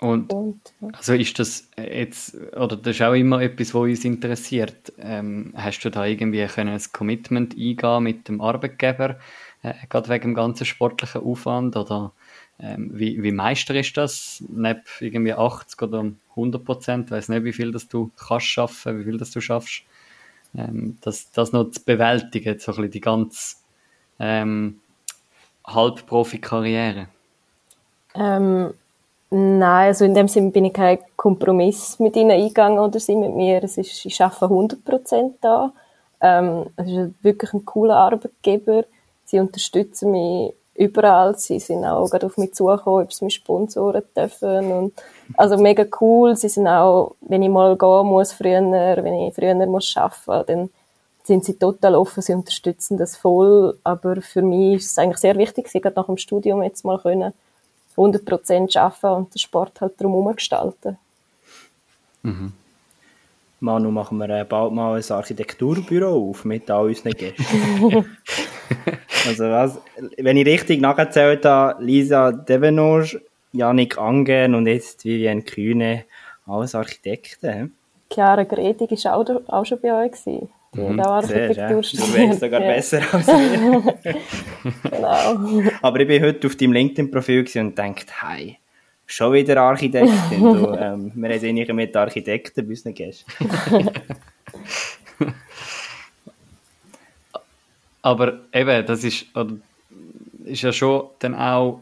Und 0.00 0.32
Und, 0.32 0.60
ja. 0.80 0.88
also 0.92 1.14
ist 1.14 1.38
das 1.38 1.68
jetzt, 1.76 2.34
oder 2.56 2.76
das 2.76 2.96
ist 2.96 3.02
auch 3.02 3.14
immer 3.14 3.40
etwas, 3.42 3.74
was 3.74 3.82
uns 3.82 4.04
interessiert. 4.04 4.92
Ähm, 4.98 5.52
hast 5.56 5.80
du 5.80 5.90
da 5.90 6.04
irgendwie 6.06 6.46
können 6.46 6.74
ein 6.74 6.82
Commitment 6.92 7.54
eingehen 7.54 8.02
mit 8.02 8.28
dem 8.28 8.40
Arbeitgeber, 8.40 9.16
äh, 9.62 9.74
gerade 9.88 10.08
wegen 10.08 10.30
dem 10.30 10.34
ganzen 10.34 10.66
sportlichen 10.66 11.22
Aufwand 11.22 11.76
oder 11.76 12.12
ähm, 12.60 12.90
wie, 12.94 13.22
wie 13.22 13.32
meisterst 13.32 13.96
du 13.96 14.00
das? 14.00 14.44
Neben 14.48 14.82
irgendwie 15.00 15.34
80 15.34 15.82
oder 15.82 16.04
100 16.30 16.64
Prozent, 16.64 17.10
weiß 17.10 17.28
nicht, 17.28 17.44
wie 17.44 17.52
viel 17.52 17.72
das 17.72 17.88
du 17.88 18.10
kannst 18.16 18.46
schaffen, 18.46 19.00
wie 19.00 19.04
viel 19.04 19.18
das 19.18 19.32
du 19.32 19.40
schaffst, 19.40 19.82
ähm, 20.56 20.98
das, 21.00 21.30
das 21.32 21.52
noch 21.52 21.70
zu 21.70 21.84
bewältigen, 21.84 22.58
so 22.58 22.72
ein 22.72 22.76
bisschen 22.76 22.90
die 22.90 23.00
ganze 23.00 23.56
ähm, 24.18 24.80
Halbprofi-Karriere. 25.66 27.08
Ähm, 28.14 28.72
nein, 29.30 29.86
also 29.86 30.04
in 30.04 30.14
dem 30.14 30.28
Sinne 30.28 30.50
bin 30.50 30.64
ich 30.64 30.72
kein 30.72 30.98
Kompromiss 31.16 31.98
mit 31.98 32.16
ihnen 32.16 32.30
eingegangen 32.30 32.78
oder 32.78 32.98
sie 32.98 33.16
mit 33.16 33.34
mir. 33.34 33.62
Es 33.62 33.76
ist, 33.76 34.04
ich 34.04 34.20
arbeite 34.22 34.46
100% 34.46 35.34
da. 35.40 35.72
Ähm, 36.20 36.66
es 36.76 36.88
ist 36.88 37.12
wirklich 37.22 37.52
ein 37.52 37.64
cooler 37.64 37.96
Arbeitgeber. 37.96 38.84
Sie 39.24 39.38
unterstützen 39.38 40.10
mich 40.10 40.54
überall. 40.78 41.36
Sie 41.36 41.58
sind 41.58 41.84
auch 41.84 42.08
gerade 42.08 42.26
auf 42.26 42.38
mich 42.38 42.54
zugekommen, 42.54 43.04
ob 43.04 43.12
sie 43.12 43.24
mich 43.24 43.34
sponsoren 43.34 44.02
dürfen. 44.16 44.72
Und, 44.72 44.94
also 45.36 45.56
mega 45.56 45.84
cool. 46.00 46.36
Sie 46.36 46.48
sind 46.48 46.66
auch, 46.66 47.16
wenn 47.20 47.42
ich 47.42 47.50
mal 47.50 47.76
gehen 47.76 48.06
muss 48.06 48.32
früher, 48.32 48.62
wenn 48.62 49.14
ich 49.14 49.34
früher 49.34 49.54
muss 49.66 49.96
arbeiten, 49.96 50.46
dann 50.46 50.70
sind 51.24 51.44
sie 51.44 51.58
total 51.58 51.94
offen, 51.94 52.22
sie 52.22 52.32
unterstützen 52.32 52.96
das 52.96 53.16
voll. 53.16 53.76
Aber 53.84 54.22
für 54.22 54.42
mich 54.42 54.76
ist 54.76 54.92
es 54.92 54.98
eigentlich 54.98 55.18
sehr 55.18 55.36
wichtig, 55.36 55.68
sie 55.68 55.80
gerade 55.80 55.96
nach 55.96 56.06
dem 56.06 56.16
Studium 56.16 56.62
jetzt 56.62 56.84
mal 56.84 56.98
können 56.98 57.32
100% 57.96 58.78
arbeiten 58.78 59.16
und 59.16 59.34
den 59.34 59.38
Sport 59.38 59.80
halt 59.80 60.00
drumherum 60.00 60.34
gestalten. 60.36 60.96
Manu, 63.60 63.90
machen 63.90 64.18
wir 64.18 64.28
äh, 64.30 64.44
bald 64.44 64.72
mal 64.72 64.96
ein 64.96 65.10
Architekturbüro 65.10 66.30
auf 66.30 66.44
mit 66.44 66.70
all 66.70 66.86
unseren 66.86 67.12
Gästen. 67.12 67.44
also 69.26 69.44
was, 69.44 69.80
wenn 70.16 70.36
ich 70.36 70.46
richtig 70.46 70.80
nachgezählt 70.80 71.44
habe, 71.44 71.82
Lisa 71.82 72.30
Devenage, 72.30 73.20
Janik 73.52 73.98
Angen 73.98 74.54
und 74.54 74.66
jetzt 74.66 75.04
Vivienne 75.04 75.42
Kühne, 75.42 76.04
alles 76.46 76.74
Architekten. 76.74 77.74
Chiara 78.12 78.44
Gredig 78.44 78.90
war 78.90 79.16
auch, 79.16 79.26
auch 79.48 79.66
schon 79.66 79.80
bei 79.80 80.04
euch. 80.04 80.12
Gewesen. 80.12 80.48
Die 80.74 80.80
hat 80.82 81.06
auch 81.06 81.22
Sehr, 81.22 81.52
ja. 81.52 81.64
Architektur 81.64 82.06
Du 82.06 82.14
weißt 82.14 82.40
sogar 82.40 82.60
Ja, 82.60 82.68
besser 82.68 83.00
als 83.12 83.26
wir. 83.26 83.94
Genau. 84.90 85.70
Aber 85.82 86.00
ich 86.00 86.06
bin 86.06 86.22
heute 86.22 86.46
auf 86.46 86.56
deinem 86.56 86.72
LinkedIn-Profil 86.72 87.46
und 87.56 87.78
dachte, 87.78 88.06
hey, 88.20 88.58
Schon 89.10 89.32
wieder 89.32 89.62
Architektin. 89.62 90.38
du, 90.38 90.72
ähm, 90.78 91.12
wir 91.14 91.30
haben 91.30 91.44
eigentlich 91.44 91.72
mit 91.72 91.96
Architekten 91.96 92.66
bei 92.66 92.70
unseren 92.70 92.94
Gästen. 92.94 93.32
Aber 98.02 98.40
eben, 98.52 98.86
das 98.86 99.04
ist, 99.04 99.26
ist 100.44 100.62
ja 100.62 100.72
schon 100.72 101.08
dann 101.20 101.34
auch, 101.34 101.80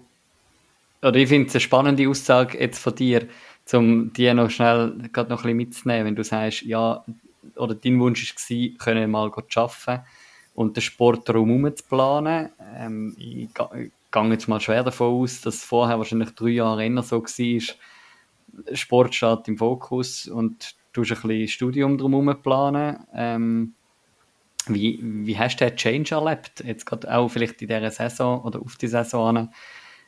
oder 1.02 1.16
ich 1.16 1.28
finde 1.28 1.48
es 1.48 1.54
eine 1.54 1.60
spannende 1.60 2.08
Aussage 2.08 2.58
jetzt 2.58 2.78
von 2.78 2.94
dir, 2.94 3.26
um 3.72 4.12
die 4.12 4.32
noch 4.32 4.48
schnell 4.48 4.94
gerade 5.12 5.28
noch 5.28 5.40
ein 5.40 5.42
bisschen 5.42 5.56
mitzunehmen, 5.56 6.06
wenn 6.06 6.16
du 6.16 6.22
sagst, 6.22 6.62
ja, 6.62 7.04
oder 7.56 7.74
dein 7.74 7.98
Wunsch 7.98 8.34
war, 8.34 8.78
können 8.78 9.10
mal 9.10 9.32
arbeiten 9.32 10.04
und 10.54 10.76
den 10.76 10.80
Sportraum 10.80 11.74
zu 11.74 11.84
planen. 11.84 12.50
Ähm, 12.76 13.16
ich, 13.18 13.48
ich 13.48 13.90
gehe 14.24 14.32
jetzt 14.32 14.48
mal 14.48 14.60
schwer 14.60 14.82
davon 14.82 15.22
aus, 15.22 15.40
dass 15.40 15.64
vorher 15.64 15.98
wahrscheinlich 15.98 16.30
drei 16.30 16.48
Jahre 16.48 16.84
eher 16.84 17.02
so 17.02 17.22
war, 17.22 18.76
Sport 18.76 19.14
steht 19.14 19.48
im 19.48 19.58
Fokus 19.58 20.28
und 20.28 20.74
du 20.92 21.02
ein 21.02 21.08
bisschen 21.08 21.48
Studium 21.48 21.98
drumherum 21.98 22.40
planen. 22.42 23.06
Ähm, 23.14 23.74
wie, 24.66 24.98
wie 25.02 25.38
hast 25.38 25.60
du 25.60 25.66
den 25.66 25.76
Change 25.76 26.14
erlebt? 26.14 26.64
Jetzt 26.64 26.86
gerade 26.86 27.14
auch 27.14 27.28
vielleicht 27.28 27.62
in 27.62 27.68
dieser 27.68 27.90
Saison 27.90 28.42
oder 28.42 28.60
auf 28.60 28.76
die 28.76 28.88
Saison 28.88 29.50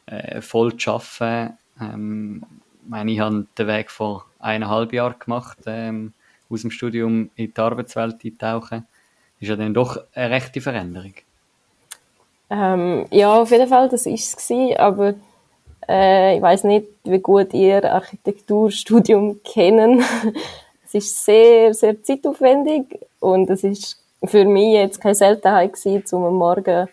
äh, 0.06 0.40
voll 0.40 0.76
zu 0.76 0.92
arbeiten. 0.92 1.58
Ähm, 1.80 2.44
ich 2.82 2.88
meine, 2.88 3.12
ich 3.12 3.20
habe 3.20 3.46
den 3.56 3.66
Weg 3.66 3.90
vor 3.90 4.26
eineinhalb 4.38 4.92
Jahren 4.92 5.18
gemacht, 5.18 5.58
ähm, 5.66 6.14
aus 6.48 6.62
dem 6.62 6.70
Studium 6.70 7.30
in 7.34 7.52
die 7.52 7.60
Arbeitswelt 7.60 8.24
eintauchen. 8.24 8.86
Ist 9.38 9.48
ja 9.48 9.56
dann 9.56 9.74
doch 9.74 9.98
eine 10.14 10.30
rechte 10.30 10.60
Veränderung. 10.60 11.14
Ähm, 12.50 13.06
ja, 13.10 13.42
auf 13.42 13.50
jeden 13.50 13.68
Fall, 13.68 13.88
das 13.88 14.06
war 14.06 14.12
es 14.14 14.78
aber 14.78 15.14
äh, 15.88 16.36
ich 16.36 16.42
weiß 16.42 16.64
nicht, 16.64 16.86
wie 17.04 17.18
gut 17.18 17.54
ihr 17.54 17.84
Architekturstudium 17.84 19.40
kennen. 19.42 20.02
es 20.86 20.94
ist 20.94 21.24
sehr, 21.24 21.74
sehr 21.74 22.02
zeitaufwendig 22.02 23.00
und 23.20 23.50
es 23.50 23.64
ist 23.64 24.02
für 24.24 24.44
mich 24.44 24.74
jetzt 24.74 25.00
keine 25.00 25.14
Seltenheit 25.14 25.72
gewesen, 25.72 26.16
um 26.16 26.24
am 26.24 26.34
Morgen 26.34 26.88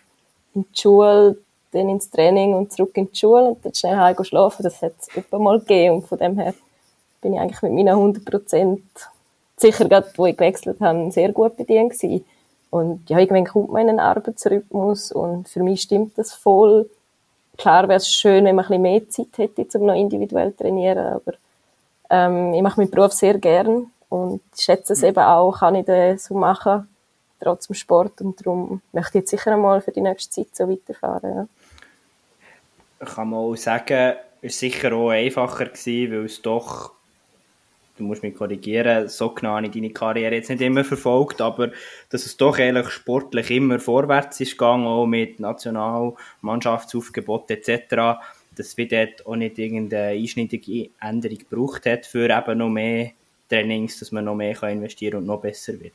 in 0.54 0.62
die 0.62 0.80
Schule, 0.80 1.36
dann 1.72 1.88
ins 1.88 2.10
Training 2.10 2.54
und 2.54 2.72
zurück 2.72 2.92
in 2.94 3.10
die 3.10 3.16
Schule 3.16 3.48
und 3.48 3.64
dann 3.64 3.74
schnell 3.74 3.96
heim 3.96 4.24
schlafen. 4.24 4.62
Das 4.62 4.80
hat 4.80 4.94
es 5.00 5.08
öfter 5.16 5.38
mal 5.38 5.58
gegeben 5.58 5.96
und 5.96 6.06
von 6.06 6.18
dem 6.18 6.38
her 6.38 6.54
bin 7.20 7.34
ich 7.34 7.40
eigentlich 7.40 7.62
mit 7.62 7.72
meinen 7.72 7.88
100 7.88 8.24
Prozent 8.24 8.82
sicher 9.56 9.86
gerade, 9.88 10.10
wo 10.16 10.26
ich 10.26 10.36
gewechselt 10.36 10.80
habe, 10.80 11.10
sehr 11.10 11.32
gut 11.32 11.56
bedient 11.56 11.92
gewesen. 11.92 12.24
Und 12.70 13.08
ja, 13.08 13.18
irgendwann 13.18 13.46
kommt 13.46 13.70
man 13.70 13.82
in 13.82 13.90
einen 13.90 14.00
Arbeitsrhythmus 14.00 15.12
und 15.12 15.48
für 15.48 15.62
mich 15.62 15.82
stimmt 15.82 16.18
das 16.18 16.32
voll. 16.32 16.90
Klar 17.56 17.88
wäre 17.88 17.96
es 17.96 18.10
schön, 18.10 18.44
wenn 18.44 18.56
man 18.56 18.66
ein 18.66 18.68
bisschen 18.68 18.82
mehr 18.82 19.08
Zeit 19.08 19.38
hätte, 19.38 19.78
um 19.78 19.86
noch 19.86 19.94
individuell 19.94 20.52
zu 20.52 20.64
trainieren, 20.64 21.06
aber 21.06 21.32
ähm, 22.10 22.54
ich 22.54 22.62
mache 22.62 22.80
meinen 22.80 22.90
Beruf 22.90 23.12
sehr 23.12 23.38
gern 23.38 23.90
und 24.08 24.42
schätze 24.56 24.92
es 24.92 25.02
mhm. 25.02 25.08
eben 25.08 25.20
auch, 25.20 25.58
kann 25.58 25.74
ich 25.74 25.86
das 25.86 26.24
so 26.24 26.34
machen, 26.34 26.88
trotz 27.40 27.66
dem 27.66 27.74
Sport 27.74 28.20
und 28.20 28.40
darum 28.40 28.82
möchte 28.92 29.18
ich 29.18 29.22
jetzt 29.22 29.30
sicher 29.30 29.52
einmal 29.52 29.80
für 29.80 29.92
die 29.92 30.00
nächste 30.00 30.34
Zeit 30.34 30.54
so 30.54 30.68
weiterfahren. 30.68 31.48
Ja. 33.00 33.06
Kann 33.06 33.30
man 33.30 33.40
auch 33.40 33.56
sagen, 33.56 34.16
es 34.42 34.54
war 34.62 34.70
sicher 34.70 34.92
auch 34.92 35.10
einfacher 35.10 35.66
gewesen, 35.66 36.12
weil 36.12 36.24
es 36.24 36.42
doch 36.42 36.95
du 37.96 38.04
musst 38.04 38.22
mich 38.22 38.34
korrigieren, 38.34 39.08
so 39.08 39.30
genau 39.30 39.56
habe 39.56 39.66
ich 39.66 39.72
deine 39.72 39.90
Karriere 39.90 40.34
jetzt 40.34 40.50
nicht 40.50 40.62
immer 40.62 40.84
verfolgt, 40.84 41.40
aber 41.40 41.70
dass 42.10 42.26
es 42.26 42.36
doch 42.36 42.58
ehrlich 42.58 42.90
sportlich 42.90 43.50
immer 43.50 43.78
vorwärts 43.78 44.40
ist 44.40 44.52
gegangen, 44.52 44.86
auch 44.86 45.06
mit 45.06 45.40
Nationalmannschaftsaufgebot 45.40 47.50
etc., 47.50 48.18
dass 48.56 48.76
wir 48.76 48.88
dort 48.88 49.26
auch 49.26 49.36
nicht 49.36 49.58
irgendeine 49.58 50.18
einschneidige 50.18 50.90
Änderung 51.00 51.38
gebraucht 51.38 51.86
hat 51.86 52.06
für 52.06 52.30
eben 52.30 52.58
noch 52.58 52.70
mehr 52.70 53.10
Trainings, 53.48 53.98
dass 53.98 54.12
man 54.12 54.24
noch 54.24 54.34
mehr 54.34 54.54
kann 54.54 54.70
investieren 54.70 55.18
und 55.18 55.26
noch 55.26 55.40
besser 55.40 55.78
wird. 55.78 55.92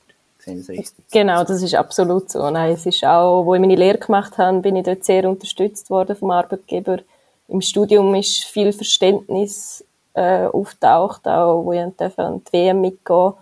Genau, 1.11 1.43
das 1.43 1.61
ist 1.61 1.75
absolut 1.75 2.31
so. 2.31 2.49
Nein, 2.49 2.73
es 2.73 2.85
ist 2.85 3.03
auch, 3.03 3.45
wo 3.45 3.53
ich 3.53 3.61
meine 3.61 3.75
Lehre 3.75 3.99
gemacht 3.99 4.37
habe, 4.37 4.61
bin 4.61 4.75
ich 4.75 4.83
dort 4.83 5.03
sehr 5.03 5.29
unterstützt 5.29 5.89
worden 5.89 6.15
vom 6.15 6.31
Arbeitgeber. 6.31 6.99
Im 7.47 7.61
Studium 7.61 8.15
ist 8.15 8.45
viel 8.45 8.71
Verständnis 8.71 9.83
äh, 10.13 10.45
auftaucht, 10.45 11.27
auch 11.27 11.63
wo 11.63 11.73
ich 11.73 11.79
an 11.79 11.93
die 11.97 12.53
WM 12.53 12.81
mitgehen 12.81 13.33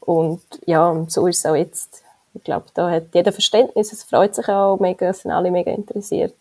Und 0.00 0.42
ja, 0.66 1.04
so 1.08 1.26
ist 1.26 1.38
es 1.38 1.46
auch 1.46 1.54
jetzt. 1.54 2.02
Ich 2.34 2.44
glaube, 2.44 2.66
da 2.74 2.90
hat 2.90 3.14
jeder 3.14 3.32
Verständnis, 3.32 3.92
es 3.92 4.04
freut 4.04 4.34
sich 4.34 4.48
auch 4.48 4.78
mega, 4.78 5.08
es 5.08 5.20
sind 5.20 5.32
alle 5.32 5.50
mega 5.50 5.72
interessiert. 5.72 6.34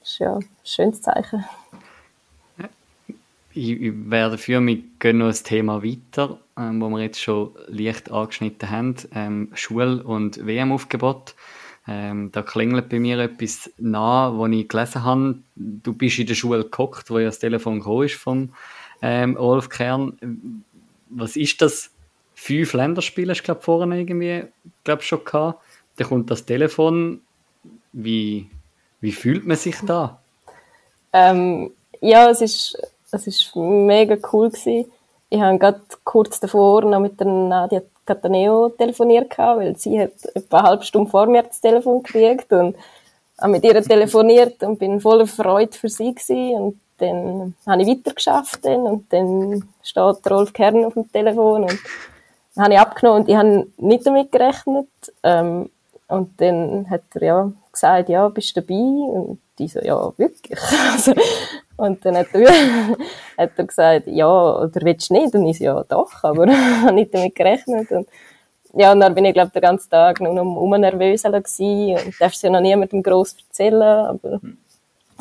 Das 0.00 0.10
ist 0.10 0.18
ja 0.18 0.36
ein 0.36 0.48
schönes 0.64 1.02
Zeichen. 1.02 1.44
Ich, 3.52 3.70
ich 3.70 3.92
wäre 4.10 4.30
dafür, 4.30 4.60
wir 4.60 4.82
gehen 4.98 5.18
noch 5.18 5.26
ein 5.28 5.34
Thema 5.34 5.82
weiter, 5.82 6.38
ähm, 6.56 6.80
wo 6.80 6.88
wir 6.90 7.00
jetzt 7.00 7.20
schon 7.20 7.50
leicht 7.66 8.10
angeschnitten 8.10 8.70
haben. 8.70 8.94
Ähm, 9.14 9.48
Schul- 9.54 10.00
und 10.00 10.46
WM-Aufgebot. 10.46 11.34
Ähm, 11.90 12.30
da 12.32 12.42
klingelt 12.42 12.90
bei 12.90 13.00
mir 13.00 13.18
etwas 13.18 13.70
nach, 13.78 14.34
wo 14.34 14.46
ich 14.46 14.68
gelesen 14.68 15.04
habe. 15.04 15.38
Du 15.56 15.94
bist 15.94 16.18
in 16.18 16.26
der 16.26 16.34
Schule 16.34 16.64
geguckt, 16.64 17.10
wo 17.10 17.18
ja 17.18 17.26
das 17.26 17.38
Telefon 17.38 17.78
gekommen 17.78 18.04
ist 18.04 18.16
von 18.16 18.52
ähm, 19.00 19.36
Olaf 19.38 19.70
Kern. 19.70 20.64
Was 21.08 21.36
ist 21.36 21.62
das? 21.62 21.90
Fünf 22.34 22.74
Länderspiele 22.74 23.32
hast 23.32 23.40
du, 23.40 23.46
glaube 23.46 23.62
vorne 23.62 23.98
irgendwie, 23.98 24.44
glaub, 24.84 25.02
schon 25.02 25.24
gehabt. 25.24 25.60
Da 25.96 26.04
kommt 26.04 26.30
das 26.30 26.44
Telefon. 26.44 27.22
Wie, 27.92 28.48
wie 29.00 29.12
fühlt 29.12 29.46
man 29.46 29.56
sich 29.56 29.76
da? 29.84 30.20
Ähm, 31.12 31.72
ja, 32.00 32.28
es 32.28 32.42
ist, 32.42 32.80
es 33.10 33.26
ist 33.26 33.56
mega 33.56 34.16
cool 34.32 34.50
gewesen. 34.50 34.90
Ich 35.30 35.40
habe 35.40 35.58
gerade 35.58 35.80
kurz 36.04 36.38
davor 36.38 36.82
noch 36.82 37.00
mit 37.00 37.18
der 37.18 37.26
Nadia 37.26 37.82
Cataneo 38.08 38.70
telefoniert, 38.70 39.36
weil 39.36 39.76
sie 39.76 40.00
hat 40.00 40.12
etwa 40.34 40.58
eine 40.58 40.68
halbe 40.68 40.84
Stunde 40.84 41.10
vor 41.10 41.26
mir 41.26 41.42
das 41.42 41.60
Telefon 41.60 42.02
gekriegt 42.02 42.50
und 42.52 42.74
habe 43.38 43.52
mit 43.52 43.64
ihr 43.64 43.82
telefoniert 43.82 44.62
und 44.62 44.78
bin 44.78 45.00
voller 45.00 45.26
Freude 45.26 45.76
für 45.76 45.88
sie 45.88 46.14
gewesen. 46.14 46.60
Und 46.60 46.80
dann 46.98 47.54
habe 47.66 47.82
ich 47.82 47.88
weitergeschafft 47.88 48.64
dann, 48.64 48.80
und 48.80 49.12
dann 49.12 49.68
steht 49.82 50.30
Rolf 50.30 50.52
Kern 50.52 50.84
auf 50.84 50.94
dem 50.94 51.10
Telefon 51.12 51.64
und 51.64 51.78
dann 52.54 52.64
habe 52.64 52.74
ich 52.74 52.80
abgenommen 52.80 53.20
und 53.20 53.28
ich 53.28 53.36
habe 53.36 53.66
nicht 53.76 54.06
damit 54.06 54.32
gerechnet. 54.32 54.88
Ähm, 55.22 55.70
und 56.08 56.40
dann 56.40 56.88
hat 56.88 57.02
er 57.14 57.22
ja 57.22 57.52
gesagt, 57.70 58.08
ja, 58.08 58.28
bist 58.28 58.56
du 58.56 58.62
dabei? 58.62 58.74
Und 58.74 59.38
ich 59.58 59.72
so, 59.72 59.80
ja, 59.80 60.12
wirklich. 60.16 60.58
Also, 60.92 61.12
und 61.76 62.04
dann 62.04 62.16
hat 62.16 62.28
er, 62.32 62.50
hat 63.38 63.52
er 63.56 63.64
gesagt, 63.64 64.06
ja, 64.08 64.28
oder 64.28 64.80
willst 64.82 65.10
du 65.10 65.14
nicht? 65.14 65.34
Und 65.34 65.46
ich 65.46 65.60
ja, 65.60 65.84
doch, 65.84 66.24
aber 66.24 66.46
ich 66.48 66.56
habe 66.56 66.92
nicht 66.92 67.14
damit 67.14 67.34
gerechnet. 67.34 67.90
Und 67.90 68.08
ja, 68.74 68.92
und 68.92 69.00
dann 69.00 69.14
bin 69.14 69.24
ich, 69.24 69.32
glaube 69.32 69.52
den 69.52 69.62
ganzen 69.62 69.88
Tag 69.88 70.20
nur 70.20 70.34
noch 70.34 70.44
um 70.44 70.70
nervös 70.70 71.22
gewesen 71.22 72.06
und 72.06 72.20
darf 72.20 72.34
es 72.34 72.42
ja 72.42 72.50
noch 72.50 72.60
niemandem 72.60 73.02
gross 73.02 73.36
erzählen, 73.48 73.82
aber 73.82 74.40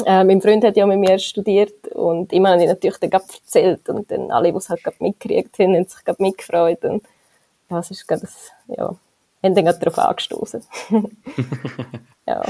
äh, 0.05 0.24
mein 0.24 0.41
Freund 0.41 0.63
hat 0.63 0.76
ja 0.76 0.86
mit 0.86 0.99
mir 0.99 1.18
studiert 1.18 1.88
und 1.89 2.34
immer 2.34 2.49
habe 2.51 2.63
ich 2.63 2.68
natürlich 2.68 2.97
dann 2.97 3.11
erzählt 3.11 3.88
und 3.89 4.11
dann 4.11 4.32
alle, 4.32 4.51
die 4.51 4.57
es 4.57 4.70
halt 4.70 4.84
gerade 4.84 4.97
mitgekriegt 4.99 5.57
haben, 5.59 5.76
haben 5.76 5.88
sich 5.88 6.03
gerade 6.03 6.22
mitgefreut 6.22 6.84
und 6.84 7.03
ja, 7.70 7.80
es 7.80 7.91
ist 7.91 8.07
gerade, 8.07 8.28
ja, 8.68 8.95
haben 9.43 9.55
dann 9.55 9.65
gerade 9.65 9.80
darauf 9.80 9.97
angestoßen. 9.97 10.63
ja. 12.28 12.43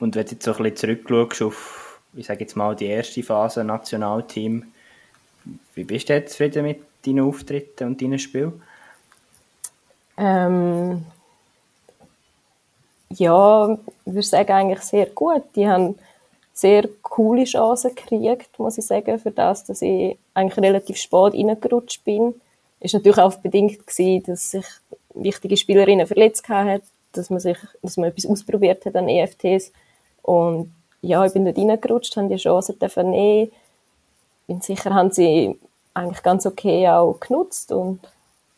Und 0.00 0.14
wenn 0.14 0.24
du 0.24 0.30
jetzt 0.30 0.42
so 0.42 0.52
ein 0.52 0.62
bisschen 0.62 0.76
zurückschaust 0.76 1.42
auf 1.42 1.87
ich 2.14 2.26
sage 2.26 2.40
jetzt 2.40 2.56
mal, 2.56 2.74
die 2.74 2.86
erste 2.86 3.22
Phase 3.22 3.64
Nationalteam. 3.64 4.72
Wie 5.74 5.84
bist 5.84 6.08
du 6.08 6.14
jetzt 6.14 6.32
zufrieden 6.32 6.64
mit 6.64 6.80
deinen 7.06 7.20
Auftritten 7.20 7.88
und 7.88 8.02
deinen 8.02 8.18
Spielen? 8.18 8.62
Ähm, 10.16 11.06
ja, 13.10 13.72
ich 14.04 14.12
würde 14.12 14.22
sagen, 14.22 14.52
eigentlich 14.52 14.80
sehr 14.80 15.06
gut. 15.06 15.44
Die 15.54 15.68
haben 15.68 15.96
sehr 16.52 16.88
coole 17.02 17.44
Chancen 17.44 17.94
gekriegt, 17.94 18.58
muss 18.58 18.78
ich 18.78 18.86
sagen, 18.86 19.18
für 19.18 19.30
das, 19.30 19.64
dass 19.64 19.80
ich 19.80 20.18
eigentlich 20.34 20.58
relativ 20.58 20.96
spät 20.96 21.34
reingerutscht 21.34 22.04
bin. 22.04 22.34
Ist 22.80 22.94
natürlich 22.94 23.18
auch 23.18 23.34
bedingt 23.36 23.86
gewesen, 23.86 24.24
dass 24.24 24.50
sich 24.50 24.66
wichtige 25.14 25.56
Spielerinnen 25.56 26.06
verletzt 26.06 26.48
haben, 26.48 26.80
dass 27.12 27.30
man 27.30 27.40
sich, 27.40 27.56
dass 27.82 27.96
man 27.96 28.10
etwas 28.10 28.26
ausprobiert 28.26 28.84
hat 28.86 28.96
an 28.96 29.08
EFTs. 29.08 29.72
Und 30.22 30.72
ja, 31.02 31.24
ich 31.24 31.32
bin 31.32 31.44
dort 31.44 31.58
reingerutscht, 31.58 32.16
habe 32.16 32.28
die 32.28 32.36
Chance 32.36 32.74
nehmen. 33.04 33.50
Bin 34.46 34.60
sicher, 34.60 34.94
haben 34.94 35.10
sie 35.10 35.58
eigentlich 35.94 36.22
ganz 36.22 36.46
okay 36.46 36.88
auch 36.88 37.18
genutzt 37.20 37.72
und 37.72 38.00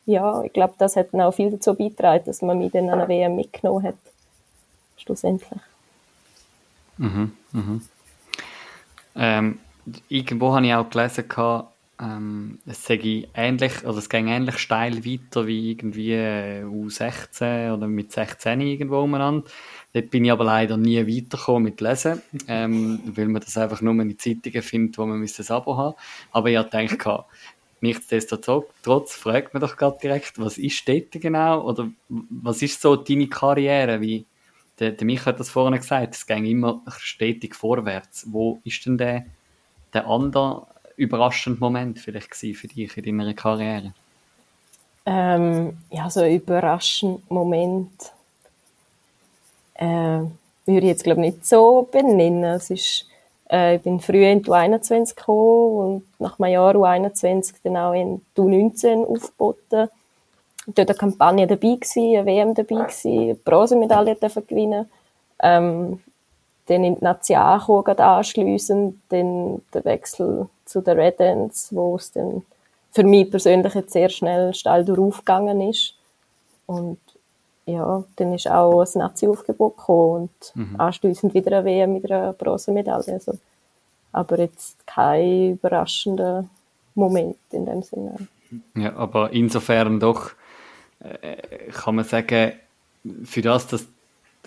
ja, 0.07 0.43
ich 0.43 0.53
glaube, 0.53 0.75
das 0.79 0.97
hat 0.97 1.13
dann 1.13 1.21
auch 1.21 1.33
viel 1.33 1.51
dazu 1.51 1.75
beigetragen, 1.75 2.25
dass 2.25 2.43
man 2.43 2.59
mich 2.59 2.73
dann 2.73 2.91
an 2.91 2.99
der 2.99 3.09
WM 3.09 3.37
mitgenommen 3.37 3.85
hat. 3.85 3.97
Schlussendlich. 4.97 5.61
Mhm, 6.99 7.33
mhm. 7.53 7.89
Ähm, 9.17 9.59
irgendwo 10.09 10.55
habe 10.55 10.67
ich 10.67 10.75
auch 10.75 10.89
gelesen, 10.91 11.29
ähm, 12.01 12.59
es 12.67 12.85
sage 12.87 13.29
ähnlich, 13.35 13.85
also 13.85 13.99
es 13.99 14.09
ging 14.09 14.29
ähnlich 14.29 14.59
steil 14.59 15.05
weiter 15.05 15.47
wie 15.47 15.73
irgendwie 15.73 16.13
äh, 16.13 16.65
U16 16.65 17.75
oder 17.75 17.87
mit 17.89 18.13
16 18.13 18.61
irgendwo 18.61 19.01
umeinander. 19.01 19.49
Dort 19.93 20.11
bin 20.11 20.25
ich 20.25 20.33
aber 20.33 20.45
leider 20.45 20.77
nie 20.77 20.99
weitergekommen 20.99 21.65
mit 21.65 21.81
Lesen, 21.81 22.23
ähm, 22.49 23.01
weil 23.05 23.29
man 23.29 23.43
das 23.43 23.59
einfach 23.59 23.81
nur 23.83 23.93
in 23.95 24.19
Zeitungen 24.19 24.63
findet, 24.63 24.99
wo 24.99 25.05
man 25.05 25.23
ein 25.23 25.51
Abo 25.51 25.77
haben 25.77 25.97
Aber 26.33 26.49
ich 26.49 26.57
habe 26.57 26.71
gedacht, 26.71 27.25
nichtsdestotrotz 27.81 29.15
fragt 29.15 29.53
man 29.53 29.61
doch 29.61 29.77
gerade 29.77 29.99
direkt, 30.03 30.39
was 30.39 30.59
ist 30.59 30.89
dort 30.89 31.13
genau 31.13 31.67
oder 31.67 31.91
was 32.09 32.63
ist 32.63 32.81
so 32.81 32.97
deine 32.97 33.29
Karriere? 33.29 34.01
Wie, 34.01 34.25
der, 34.79 34.93
der 34.93 35.05
Michael 35.05 35.35
hat 35.35 35.41
das 35.41 35.51
vorhin 35.51 35.79
gesagt, 35.79 36.15
es 36.15 36.27
ging 36.27 36.47
immer 36.47 36.83
stetig 36.99 37.55
vorwärts. 37.55 38.27
Wo 38.31 38.61
ist 38.65 38.87
denn 38.87 38.97
der, 38.97 39.27
der 39.93 40.07
andere 40.07 40.67
überraschende 41.01 41.59
Moment 41.61 41.99
vielleicht 41.99 42.35
für 42.35 42.69
dich 42.69 42.97
in 42.97 43.19
deiner 43.19 43.35
Karriere? 43.35 43.93
Ähm, 45.07 45.79
ja, 45.91 46.11
so 46.11 46.21
ein 46.21 46.35
überraschender 46.35 47.21
Moment 47.29 48.13
äh, 49.75 49.87
würde 49.87 50.31
ich 50.67 50.85
jetzt 50.85 51.05
glaube 51.05 51.23
nicht 51.23 51.47
so 51.47 51.89
benennen. 51.91 52.45
Es 52.45 52.71
ist, 52.71 53.07
äh, 53.51 53.77
ich 53.77 53.83
bin 53.83 54.01
früher 54.01 54.31
in 54.31 54.43
die 54.43 54.51
U21 54.51 55.17
gekommen 55.17 55.77
und 55.79 56.21
nach 56.21 56.39
einem 56.39 56.53
Jahr 56.53 56.75
U21 56.75 57.55
dann 57.65 57.77
auch 57.79 57.95
in 57.95 58.21
die 58.37 58.41
U19 58.41 59.07
aufgeboten. 59.07 59.89
Dort 60.67 60.91
eine 60.91 60.99
Kampagne 60.99 61.47
dabei 61.47 61.77
gewesen, 61.77 62.17
eine 62.17 62.27
WM 62.27 62.55
dabei 62.55 62.85
gewesen, 62.85 63.21
eine 63.23 63.35
Bronzemedaille 63.35 64.17
gewinnen. 64.17 64.89
Ähm, 65.43 66.01
dann 66.67 66.85
in 66.85 66.95
die 66.97 67.05
Nazi 67.05 67.35
angekommen, 67.35 67.99
anschliessend, 67.99 68.97
dann 69.09 69.63
der 69.73 69.85
Wechsel 69.85 70.49
zu 70.71 70.81
den 70.81 70.99
Red 70.99 71.21
Ends, 71.21 71.75
wo 71.75 71.97
es 71.97 72.13
dann 72.13 72.43
für 72.93 73.05
mich 73.05 73.31
persönlich 73.31 73.75
jetzt 73.75 73.93
sehr 73.93 74.09
schnell 74.09 74.55
steil 74.55 74.85
durchaufgegangen 74.85 75.61
ist. 75.69 75.95
Und 76.67 76.99
ja, 77.67 78.05
dann 78.17 78.35
ist 78.35 78.49
auch 78.49 78.81
ein 78.81 78.99
Nazi-Aufgebot 78.99 79.77
gekommen 79.77 80.23
und 80.23 80.53
mhm. 80.55 80.81
anschliessend 80.81 81.35
wieder 81.35 81.59
eine 81.59 81.65
WM 81.65 81.93
mit 81.93 82.11
einer 82.11 82.33
Bronzemedaille. 82.33 83.15
Also, 83.15 83.39
aber 84.13 84.39
jetzt 84.39 84.87
kein 84.87 85.53
überraschender 85.53 86.45
Moment 86.95 87.37
in 87.51 87.67
dem 87.67 87.83
Sinne. 87.83 88.29
Ja, 88.75 88.97
aber 88.97 89.33
insofern 89.33 90.01
doch 90.01 90.33
äh, 91.01 91.71
kann 91.73 91.97
man 91.97 92.05
sagen, 92.05 92.53
für 93.25 93.43
das, 93.43 93.69
dass 93.69 93.87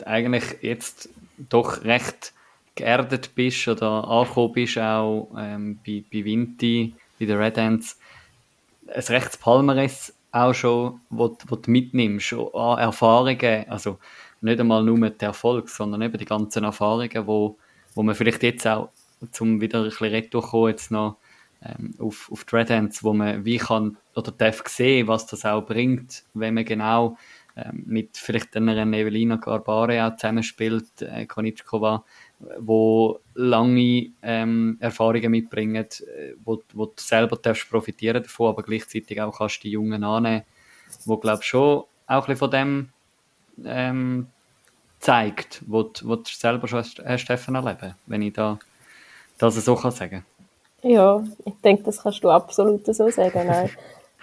eigentlich 0.06 0.44
jetzt 0.62 1.10
doch 1.38 1.84
recht 1.84 2.34
geerdet 2.76 3.36
bist 3.36 3.68
oder 3.68 4.08
angekommen 4.08 4.54
bist, 4.54 4.78
auch 4.78 5.30
ähm, 5.38 5.80
bei, 5.86 6.04
bei 6.12 6.26
Vinti, 6.26 6.94
bei 7.20 7.26
den 7.26 7.38
Red 7.38 7.58
Ants, 7.58 8.00
ein 8.88 9.02
rechtes 9.02 9.38
Palmares 9.38 10.14
auch 10.32 10.54
schon, 10.54 11.00
wo 11.10 11.28
du 11.28 11.72
mitnimmst, 11.72 12.34
an 12.34 12.80
Erfahrungen, 12.80 13.70
also 13.70 14.00
nicht 14.42 14.60
einmal 14.60 14.84
nur 14.84 14.98
mit 14.98 15.22
Erfolg, 15.22 15.70
sondern 15.70 16.02
eben 16.02 16.18
die 16.18 16.26
ganzen 16.26 16.64
Erfahrungen, 16.64 17.28
wo, 17.28 17.58
wo 17.94 18.04
man 18.04 18.16
vielleicht 18.16 18.44
jetzt 18.44 18.68
auch, 18.68 18.90
zum 19.32 19.62
wieder 19.62 19.80
ein 19.80 19.86
bisschen 19.86 20.08
retour 20.08 20.70
jetzt 20.70 20.92
noch 20.92 21.18
ähm, 21.64 21.94
auf, 22.00 22.30
auf 22.32 22.44
die 22.44 22.56
Red 22.56 22.72
Ants, 22.72 23.04
wo 23.04 23.14
man 23.14 23.46
wie 23.46 23.58
kann 23.58 23.98
oder 24.16 24.32
darf 24.32 24.64
sehen, 24.68 25.08
was 25.08 25.28
das 25.28 25.46
auch 25.46 25.62
bringt, 25.62 26.24
wenn 26.34 26.56
man 26.56 26.66
genau 26.66 27.16
ähm, 27.56 27.84
mit 27.86 28.18
vielleicht 28.18 28.58
einer 28.58 28.76
Evelina 28.76 29.38
Garbare 29.38 30.06
auch 30.06 30.16
zusammenspielt, 30.16 31.02
äh, 31.02 31.26
Konitschkova, 31.26 32.04
wo 32.60 33.20
lange 33.36 34.12
ähm, 34.22 34.78
Erfahrungen 34.80 35.32
mitbringen, 35.32 35.86
äh, 35.86 36.34
wo, 36.44 36.62
wo 36.74 36.86
du 36.86 36.94
selber 36.98 37.38
darfst 37.38 37.70
profitieren 37.70 38.24
davon, 38.24 38.50
aber 38.50 38.64
gleichzeitig 38.64 39.22
auch 39.22 39.38
kannst 39.38 39.64
die 39.64 39.72
Jungen 39.72 40.04
annehmen, 40.04 40.44
wo 41.06 41.18
glaube 41.18 41.44
schon 41.44 41.84
auch 42.08 42.28
ein 42.28 42.38
von 42.38 42.52
dem 42.52 42.90
ähm, 43.64 44.28
zeigt, 45.00 45.62
wo, 45.68 45.84
du, 45.84 46.24
selber 46.26 46.68
schon 46.68 46.80
hast, 46.80 47.00
hast 47.00 47.30
erleben, 47.30 47.96
wenn 48.08 48.22
ich 48.22 48.34
da 48.34 48.60
das 49.38 49.56
so 49.56 49.76
kann 49.76 49.92
sagen. 49.92 50.26
Ja, 50.82 51.24
ich 51.46 51.54
denke, 51.64 51.84
das 51.84 52.02
kannst 52.02 52.24
du 52.24 52.30
absolut 52.30 52.86
so 52.86 53.10
sagen. 53.10 53.48
Nein. 53.48 53.70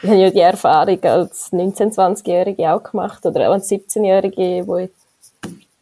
Ich 0.02 0.08
habe 0.08 0.18
ja 0.18 0.30
die 0.30 0.40
Erfahrung 0.40 1.02
als 1.02 1.52
19-, 1.52 1.94
20-Jährige 1.94 2.72
auch 2.72 2.82
gemacht 2.82 3.24
oder 3.26 3.48
auch 3.48 3.52
als 3.52 3.70
17-Jährige, 3.70 4.66
wo 4.66 4.78
ich 4.78 4.90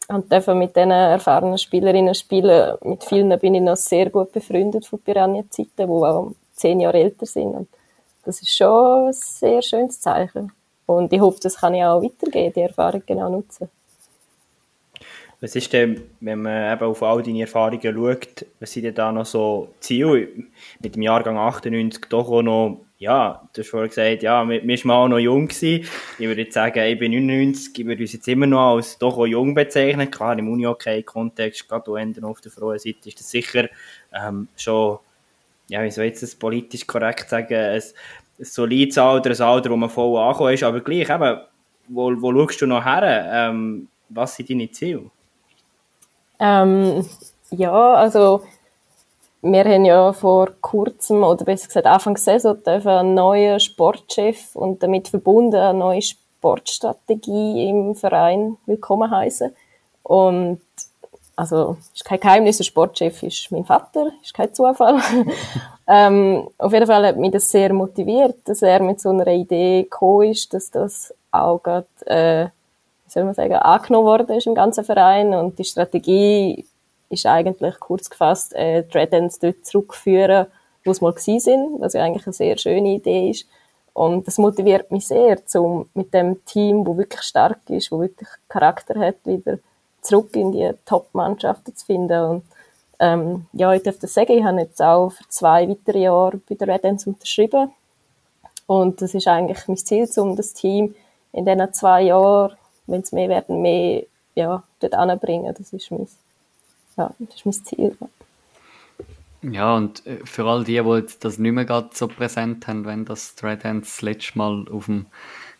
und 0.09 0.33
dürfen 0.33 0.59
mit 0.59 0.75
diesen 0.75 0.91
erfahrenen 0.91 1.59
Spielerinnen 1.59 2.15
spielen. 2.15 2.77
Mit 2.83 3.05
vielen 3.05 3.39
bin 3.39 3.55
ich 3.55 3.63
noch 3.63 3.77
sehr 3.77 4.11
gut 4.11 4.33
befreundet 4.33 4.87
von 4.87 4.99
Piranha-Zeiten, 5.01 5.71
die 5.77 5.85
auch 5.85 6.33
zehn 6.55 6.81
Jahre 6.81 6.99
älter 6.99 7.27
sind. 7.27 7.55
Und 7.55 7.69
das 8.25 8.41
ist 8.41 8.57
schon 8.57 9.09
ein 9.09 9.13
sehr 9.13 9.63
schönes 9.63 10.01
Zeichen. 10.01 10.53
Und 10.87 11.13
ich 11.13 11.21
hoffe, 11.21 11.41
das 11.43 11.57
kann 11.57 11.75
ich 11.75 11.85
auch 11.85 12.03
weitergeben, 12.03 12.53
die 12.55 12.63
Erfahrung 12.63 13.03
genau 13.07 13.29
nutzen. 13.29 13.69
Was 15.41 15.55
ist 15.55 15.72
denn, 15.72 16.03
wenn 16.20 16.43
man 16.43 16.72
eben 16.72 16.84
auf 16.84 17.03
all 17.03 17.22
deine 17.22 17.43
Erfahrungen 17.43 17.80
schaut, 17.80 18.47
was 18.59 18.72
sind 18.72 18.84
denn 18.84 18.95
da 18.95 19.12
noch 19.12 19.26
so 19.26 19.72
Ziele? 19.78 20.28
Mit 20.80 20.97
dem 20.97 21.03
Jahrgang 21.03 21.39
98 21.39 22.07
doch 22.09 22.28
auch 22.28 22.43
noch 22.43 22.80
ja, 22.99 23.49
du 23.53 23.62
hast 23.62 23.68
vorhin 23.70 23.89
gesagt, 23.89 24.24
ja, 24.24 24.49
wir, 24.49 24.61
waren 24.61 24.91
auch 24.91 25.09
noch 25.09 25.18
jung 25.18 25.47
gewesen. 25.47 25.89
Ich 26.18 26.26
würde 26.26 26.43
jetzt 26.43 26.55
sagen, 26.55 26.80
ich 26.80 26.99
bin 26.99 27.12
99, 27.12 27.78
ich 27.78 27.86
würde 27.86 28.03
uns 28.03 28.12
jetzt 28.12 28.26
immer 28.26 28.47
noch 28.47 28.74
als 28.74 28.99
doch 28.99 29.16
auch 29.16 29.26
jung 29.26 29.55
bezeichnen. 29.55 30.11
Klar, 30.11 30.36
im 30.36 30.51
Uni-Hockey-Kontext, 30.51 31.68
gerade 31.68 31.91
auch 31.93 32.28
auf 32.28 32.41
der 32.41 32.51
frohen 32.51 32.78
Seite, 32.78 33.09
ist 33.09 33.20
das 33.20 33.30
sicher 33.30 33.68
ähm, 34.12 34.49
schon, 34.57 34.99
ja, 35.68 35.84
wie 35.84 35.93
soll 35.93 36.07
ich 36.07 36.18
das 36.18 36.34
politisch 36.34 36.89
korrekt 36.89 37.28
sagen, 37.28 37.55
ein, 37.55 37.80
ein 37.80 38.45
solides 38.45 38.99
Alter, 38.99 39.30
ein 39.30 39.41
Alter, 39.49 39.70
wo 39.70 39.76
man 39.76 39.91
voll 39.91 40.18
angekommen 40.18 40.55
ist, 40.55 40.64
aber 40.64 40.80
gleich 40.80 41.09
eben, 41.09 41.41
wo, 41.86 42.12
wo 42.20 42.32
schaust 42.32 42.61
du 42.62 42.66
noch 42.66 42.84
her? 42.84 43.30
Ähm, 43.32 43.86
was 44.09 44.34
sind 44.34 44.51
deine 44.51 44.70
Ziele? 44.72 45.09
Ähm, 46.41 47.05
ja, 47.51 47.95
also 47.95 48.43
wir 49.43 49.64
haben 49.64 49.84
ja 49.84 50.12
vor 50.12 50.51
kurzem, 50.61 51.22
oder 51.22 51.45
besser 51.45 51.68
gesagt 51.68 51.86
Anfang 51.86 52.14
der 52.14 52.41
Saison, 52.41 52.59
einen 52.66 53.14
neuen 53.14 53.61
Sportchef 53.61 54.55
und 54.55 54.82
damit 54.82 55.09
verbunden 55.09 55.57
eine 55.57 55.78
neue 55.78 56.03
Sportstrategie 56.03 57.68
im 57.68 57.95
Verein 57.95 58.57
willkommen 58.66 59.11
heißen. 59.11 59.55
Und 60.03 60.61
also 61.36 61.76
ist 61.95 62.05
kein 62.05 62.18
Geheimnis, 62.18 62.57
der 62.57 62.64
Sportchef 62.64 63.22
ist 63.22 63.53
mein 63.53 63.64
Vater, 63.64 64.11
ist 64.22 64.34
kein 64.34 64.53
Zufall. 64.53 65.01
ähm, 65.86 66.49
auf 66.59 66.72
jeden 66.72 66.86
Fall 66.86 67.07
hat 67.07 67.16
mich 67.16 67.30
das 67.30 67.49
sehr 67.49 67.72
motiviert, 67.72 68.36
dass 68.45 68.62
er 68.62 68.82
mit 68.82 69.01
so 69.01 69.11
einer 69.11 69.28
Idee 69.28 69.84
gekommen 69.84 70.32
ist, 70.32 70.53
dass 70.53 70.68
das 70.70 71.14
auch 71.30 71.62
gerade, 71.62 71.86
äh, 72.07 72.49
wie 73.09 73.13
soll 73.13 73.25
man 73.25 73.35
sagen, 73.35 73.55
angenommen 73.55 74.07
worden 74.07 74.37
ist 74.37 74.47
im 74.47 74.55
ganzen 74.55 74.85
Verein 74.85 75.35
und 75.35 75.59
die 75.59 75.65
Strategie 75.65 76.67
ist 77.09 77.25
eigentlich 77.25 77.81
kurz 77.81 78.11
gefasst 78.11 78.55
äh, 78.55 78.83
die 78.83 78.99
Red 78.99 79.13
Ends 79.15 79.39
dort 79.39 79.65
zurückführen, 79.65 80.47
wo 80.85 80.91
es 80.91 81.01
mal 81.01 81.13
gewesen 81.13 81.41
sind, 81.41 81.81
was 81.81 81.95
ja 81.95 82.03
eigentlich 82.03 82.27
eine 82.27 82.35
sehr 82.35 82.59
schöne 82.59 82.95
Idee 82.95 83.31
ist. 83.31 83.47
Und 83.95 84.27
das 84.27 84.37
motiviert 84.39 84.93
mich 84.93 85.07
sehr, 85.07 85.39
um 85.55 85.89
mit 85.95 86.13
dem 86.13 86.45
Team, 86.45 86.87
wo 86.87 86.97
wirklich 86.97 87.23
stark 87.23 87.59
ist, 87.69 87.91
wo 87.91 88.01
wirklich 88.01 88.29
Charakter 88.49 88.99
hat, 89.01 89.17
wieder 89.25 89.59
zurück 90.03 90.37
in 90.37 90.53
die 90.53 90.71
Top-Mannschaften 90.85 91.75
zu 91.75 91.87
finden. 91.87 92.23
Und 92.23 92.43
ähm, 93.01 93.47
ja, 93.55 93.73
ich 93.73 93.83
darf 93.83 93.99
das 93.99 94.15
sagen, 94.15 94.33
ich 94.33 94.45
habe 94.45 94.61
jetzt 94.61 94.83
auch 94.83 95.11
für 95.11 95.27
zwei 95.29 95.69
weitere 95.69 96.01
Jahre 96.01 96.41
bei 96.49 96.55
der 96.55 96.69
Red 96.69 96.85
Ends 96.85 97.07
unterschrieben. 97.07 97.73
Und 98.67 99.01
das 99.01 99.15
ist 99.15 99.27
eigentlich 99.27 99.67
mein 99.67 99.79
Ziel, 99.79 100.09
um 100.19 100.37
das 100.37 100.53
Team 100.53 100.95
in 101.33 101.47
diesen 101.47 101.73
zwei 101.73 102.03
Jahren, 102.03 102.55
wenn 102.89 103.03
es 103.03 103.12
mehr 103.12 103.28
werden, 103.28 103.62
mehr 103.62 104.05
ja, 104.34 104.62
dort 104.80 104.95
anbringen. 104.95 105.55
Das 105.57 105.72
ist 105.72 105.91
mein 105.91 106.09
ja, 106.97 107.14
das 107.18 107.36
ist 107.36 107.47
mein 107.47 107.53
Ziel. 107.53 107.97
Ja, 109.43 109.76
und 109.76 110.05
äh, 110.05 110.18
für 110.24 110.45
all 110.45 110.64
die, 110.64 110.82
die 110.82 111.05
das 111.20 111.39
nicht 111.39 111.53
mehr 111.53 111.64
gerade 111.64 111.91
so 111.93 112.09
präsent 112.09 112.66
haben, 112.66 112.84
wenn 112.84 113.05
das 113.05 113.36
Red 113.43 113.64
Ends 113.64 113.97
das 113.97 114.03
letzte 114.03 114.36
Mal 114.36 114.66
auf 114.68 114.86
dem 114.86 115.07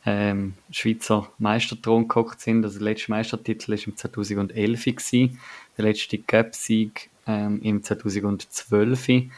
ähm, 0.05 0.55
Schweizer 0.71 1.31
Meisterthron 1.39 2.09
gehockt 2.09 2.41
sind, 2.41 2.65
also 2.65 2.79
der 2.79 2.87
letzte 2.87 3.13
Meistertitel 3.13 3.73
war 3.73 3.87
im 3.87 3.97
2011 3.97 4.85
gewesen, 4.85 5.41
der 5.77 5.85
letzte 5.85 6.19
Cup-Sieg 6.19 7.09
ähm, 7.27 7.61
im 7.63 7.83
2012. 7.83 9.09
Äh, 9.09 9.31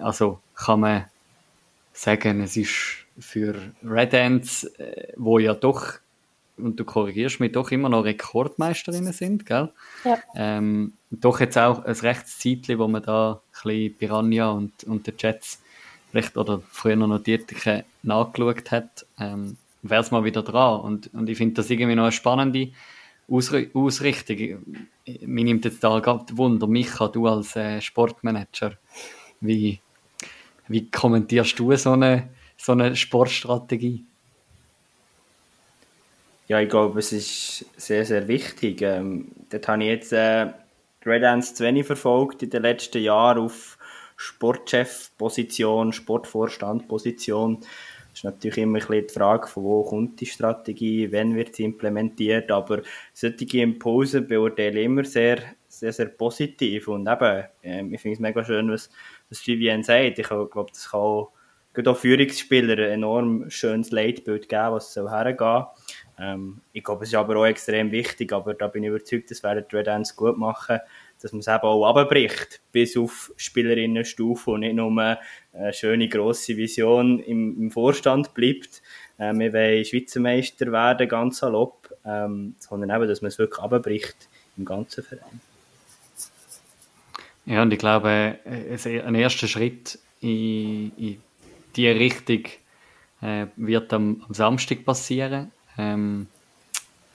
also 0.00 0.40
kann 0.56 0.80
man 0.80 1.04
sagen, 1.92 2.40
es 2.40 2.56
ist 2.56 3.06
für 3.20 3.54
Red 3.84 4.14
Ends, 4.14 4.64
äh, 4.64 5.12
wo 5.16 5.38
ja 5.38 5.54
doch 5.54 6.00
und 6.62 6.78
du 6.78 6.84
korrigierst 6.84 7.40
mich, 7.40 7.52
doch 7.52 7.70
immer 7.70 7.88
noch 7.88 8.04
Rekordmeisterinnen 8.04 9.12
sind, 9.12 9.46
gell? 9.46 9.70
Ja. 10.04 10.18
Ähm, 10.34 10.94
doch 11.10 11.40
jetzt 11.40 11.58
auch 11.58 11.84
ein 11.84 11.94
rechtes 11.94 12.38
Zeitchen, 12.38 12.78
wo 12.78 12.88
man 12.88 13.02
da 13.02 13.32
ein 13.32 13.62
bisschen 13.62 13.96
Piranha 13.96 14.50
und, 14.50 14.84
und 14.84 15.06
den 15.06 15.14
Jets 15.18 15.62
vielleicht 16.10 16.36
oder 16.36 16.60
früher 16.70 16.96
noch 16.96 17.06
notierte 17.06 17.84
nachgeschaut 18.02 18.70
hat, 18.70 19.06
ähm, 19.18 19.56
wäre 19.82 20.02
es 20.02 20.10
mal 20.10 20.24
wieder 20.24 20.42
dran. 20.42 20.80
Und, 20.80 21.14
und 21.14 21.28
ich 21.28 21.38
finde 21.38 21.54
das 21.54 21.70
irgendwie 21.70 21.96
noch 21.96 22.04
eine 22.04 22.12
spannende 22.12 22.70
Ausri 23.28 23.70
Ausrichtung. 23.74 24.82
Mir 25.06 25.44
nimmt 25.44 25.64
jetzt 25.64 25.82
da 25.84 25.98
gerade 26.00 26.36
Wunder, 26.36 26.66
Micha, 26.66 27.08
du 27.08 27.26
als 27.26 27.54
äh, 27.56 27.80
Sportmanager, 27.80 28.72
wie, 29.40 29.80
Wie 30.70 30.88
kommentierst 30.88 31.58
du 31.58 31.74
so 31.74 31.90
eine, 31.90 32.28
so 32.56 32.70
eine 32.72 32.94
Sportstrategie? 32.94 34.04
Ja, 36.50 36.58
ich 36.60 36.68
glaube, 36.68 36.98
es 36.98 37.12
ist 37.12 37.64
sehr, 37.80 38.04
sehr 38.04 38.26
wichtig. 38.26 38.82
Ähm, 38.82 39.28
dort 39.50 39.68
habe 39.68 39.84
ich 39.84 39.88
jetzt 39.88 40.12
äh, 40.12 40.48
Red 41.06 41.44
zu 41.44 41.62
wenig 41.62 41.86
verfolgt 41.86 42.42
in 42.42 42.50
den 42.50 42.62
letzten 42.62 43.00
Jahren 43.00 43.38
auf 43.38 43.78
Sportchef-Position, 44.16 45.92
Sportvorstand-Position. 45.92 47.60
Das 47.60 47.68
ist 48.14 48.24
natürlich 48.24 48.58
immer 48.58 48.78
ein 48.78 48.84
bisschen 48.84 49.06
die 49.06 49.14
Frage, 49.14 49.46
von 49.46 49.62
wo 49.62 49.84
kommt 49.84 50.20
die 50.20 50.26
Strategie, 50.26 51.12
wann 51.12 51.36
wird 51.36 51.54
sie 51.54 51.62
implementiert, 51.62 52.50
aber 52.50 52.82
solche 53.14 53.58
Impulse 53.60 54.20
beurteile 54.20 54.80
ich 54.80 54.86
immer 54.86 55.04
sehr, 55.04 55.38
sehr, 55.68 55.92
sehr 55.92 56.06
positiv 56.06 56.88
und 56.88 57.06
eben, 57.06 57.44
äh, 57.62 57.84
ich 57.94 58.00
finde 58.00 58.14
es 58.14 58.18
mega 58.18 58.44
schön, 58.44 58.72
was, 58.72 58.90
was 59.28 59.46
Vivian 59.46 59.84
sagt. 59.84 60.18
Ich 60.18 60.26
glaube, 60.26 60.66
das 60.72 60.90
kann 60.90 61.00
auch, 61.00 61.32
auch 61.86 61.96
Führungsspieler 61.96 62.72
ein 62.72 62.90
enorm 62.94 63.48
schönes 63.50 63.92
Leitbild 63.92 64.48
geben, 64.48 64.72
was 64.72 64.92
soll 64.92 65.08
hergehen. 65.08 65.66
Ähm, 66.20 66.60
ich 66.72 66.84
glaube, 66.84 67.04
es 67.04 67.10
ist 67.10 67.14
aber 67.14 67.36
auch 67.36 67.46
extrem 67.46 67.90
wichtig, 67.90 68.32
aber 68.32 68.52
da 68.54 68.68
bin 68.68 68.84
ich 68.84 68.90
überzeugt, 68.90 69.30
das 69.30 69.42
werden 69.42 69.64
die 69.70 69.76
Red 69.76 69.88
Ants 69.88 70.14
gut 70.14 70.36
machen, 70.36 70.80
dass 71.22 71.32
man 71.32 71.40
es 71.40 71.48
eben 71.48 71.62
auch 71.62 71.86
abbricht, 71.86 72.60
bis 72.72 72.96
auf 72.96 73.32
Spielerinnenstufe 73.36 74.50
und 74.50 74.60
nicht 74.60 74.74
nur 74.74 74.90
eine 74.90 75.72
schöne 75.72 76.08
grosse 76.08 76.56
Vision 76.56 77.20
im, 77.20 77.58
im 77.58 77.70
Vorstand 77.70 78.34
bleibt. 78.34 78.82
Äh, 79.18 79.32
wir 79.34 79.52
wollen 79.52 79.84
Schweizer 79.84 80.20
Meister 80.20 80.70
werden, 80.72 81.08
ganz 81.08 81.38
salopp, 81.38 81.90
ähm, 82.04 82.54
sondern 82.58 82.90
eben, 82.90 83.08
dass 83.08 83.22
man 83.22 83.28
es 83.28 83.38
wirklich 83.38 83.62
abbricht 83.62 84.28
im 84.56 84.64
ganzen 84.64 85.02
Verein. 85.02 85.40
Ja, 87.46 87.62
und 87.62 87.72
ich 87.72 87.78
glaube, 87.78 88.38
ein 88.44 89.14
erster 89.14 89.48
Schritt 89.48 89.98
in, 90.20 90.92
in 90.96 91.22
diese 91.74 91.94
Richtung 91.94 92.44
äh, 93.22 93.46
wird 93.56 93.92
am, 93.92 94.22
am 94.28 94.34
Samstag 94.34 94.84
passieren. 94.84 95.50
Ähm, 95.80 96.26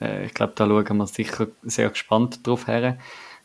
äh, 0.01 0.25
ich 0.25 0.33
glaube, 0.33 0.53
da 0.55 0.65
schauen 0.65 0.97
wir 0.97 1.07
sicher 1.07 1.47
sehr 1.63 1.89
gespannt 1.89 2.45
drauf 2.45 2.67
her. 2.67 2.97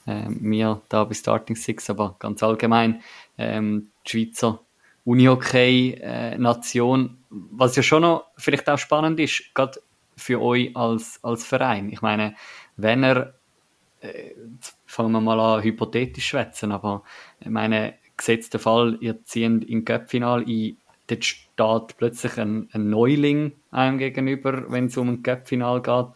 Ähm, 0.07 0.39
wir 0.41 0.81
da 0.89 1.05
bei 1.05 1.15
Starting 1.15 1.57
Six, 1.57 1.91
aber 1.91 2.17
ganz 2.19 2.43
allgemein 2.43 3.03
ähm, 3.37 3.91
die 4.07 4.11
Schweizer 4.11 4.61
Unihockey-Nation, 5.05 7.19
was 7.31 7.77
ja 7.77 7.83
schon 7.83 8.03
noch 8.03 8.27
vielleicht 8.37 8.69
auch 8.69 8.79
spannend 8.79 9.19
ist, 9.21 9.55
gerade 9.55 9.81
für 10.17 10.41
euch 10.41 10.77
als, 10.77 11.21
als 11.23 11.45
Verein. 11.45 11.91
Ich 11.91 12.03
meine, 12.03 12.35
wenn 12.77 13.03
er, 13.03 13.35
äh, 14.01 14.33
fangen 14.87 15.13
wir 15.13 15.21
mal 15.21 15.41
an, 15.41 15.63
hypothetisch 15.63 16.29
schwätzen, 16.29 16.73
aber 16.73 17.03
ich 17.41 17.49
meine, 17.49 17.95
gesetzter 18.17 18.59
Fall, 18.59 18.99
ihr 19.01 19.23
zieht 19.25 19.65
in 19.65 19.85
Cup-Final 19.85 20.45
ein, 20.47 20.77
dort 21.11 21.25
steht 21.25 21.97
plötzlich 21.97 22.39
ein, 22.39 22.69
ein 22.73 22.91
Neuling 22.91 23.53
einem 23.71 23.99
gegenüber, 23.99 24.71
wenn 24.71 24.87
es 24.87 24.97
um 24.97 25.09
ein 25.09 25.23
Cup-Final 25.23 25.83
geht 25.83 26.15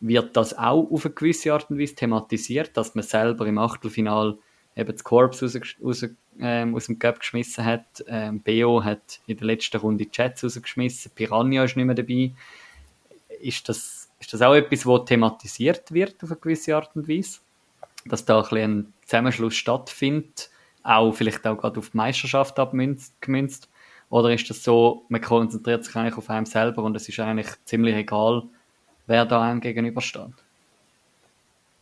wird 0.00 0.36
das 0.36 0.56
auch 0.56 0.90
auf 0.90 1.04
eine 1.04 1.14
gewisse 1.14 1.52
Art 1.52 1.70
und 1.70 1.78
Weise 1.78 1.94
thematisiert, 1.94 2.76
dass 2.76 2.94
man 2.94 3.04
selber 3.04 3.46
im 3.46 3.58
Achtelfinal 3.58 4.38
eben 4.74 4.92
das 4.92 5.04
Korps 5.04 5.42
raus, 5.42 5.58
raus, 5.82 6.06
ähm, 6.40 6.74
aus 6.74 6.86
dem 6.86 6.98
Cup 6.98 7.20
geschmissen 7.20 7.64
hat. 7.64 8.02
Ähm, 8.06 8.40
BO 8.40 8.82
hat 8.82 9.20
in 9.26 9.36
der 9.36 9.46
letzten 9.46 9.76
Runde 9.76 10.04
die 10.04 10.10
Chats 10.10 10.42
rausgeschmissen, 10.42 11.12
Piranha 11.14 11.64
ist 11.64 11.76
nicht 11.76 11.84
mehr 11.84 11.94
dabei. 11.94 12.32
Ist 13.40 13.68
das, 13.68 14.10
ist 14.18 14.32
das 14.32 14.42
auch 14.42 14.54
etwas, 14.54 14.86
wo 14.86 14.98
thematisiert 14.98 15.92
wird 15.92 16.22
auf 16.22 16.30
eine 16.30 16.40
gewisse 16.40 16.74
Art 16.74 16.94
und 16.94 17.08
Weise? 17.08 17.40
Dass 18.06 18.24
da 18.24 18.38
ein, 18.38 18.42
bisschen 18.42 18.78
ein 18.78 18.92
Zusammenschluss 19.04 19.54
stattfindet, 19.54 20.50
auch 20.82 21.12
vielleicht 21.12 21.46
auch 21.46 21.58
gerade 21.58 21.78
auf 21.78 21.90
die 21.90 21.96
Meisterschaft 21.98 22.58
abgemünzt? 22.58 23.68
Oder 24.10 24.32
ist 24.32 24.50
das 24.50 24.62
so, 24.64 25.04
man 25.08 25.20
konzentriert 25.20 25.84
sich 25.84 25.94
eigentlich 25.94 26.18
auf 26.18 26.28
einen 26.28 26.46
selber 26.46 26.82
und 26.82 26.96
es 26.96 27.08
ist 27.08 27.20
eigentlich 27.20 27.48
ziemlich 27.64 27.94
egal, 27.94 28.42
wer 29.06 29.24
da 29.24 29.42
einem 29.42 29.60
gegenübersteht? 29.60 30.34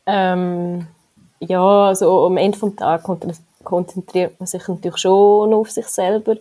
Ähm, 0.06 0.86
ja, 1.40 1.86
also 1.86 2.26
am 2.26 2.36
Ende 2.36 2.58
des 2.58 2.76
Tages 2.76 3.42
konzentriert 3.64 4.38
man 4.38 4.46
sich 4.46 4.68
natürlich 4.68 4.98
schon 4.98 5.54
auf 5.54 5.70
sich 5.70 5.86
selber, 5.86 6.36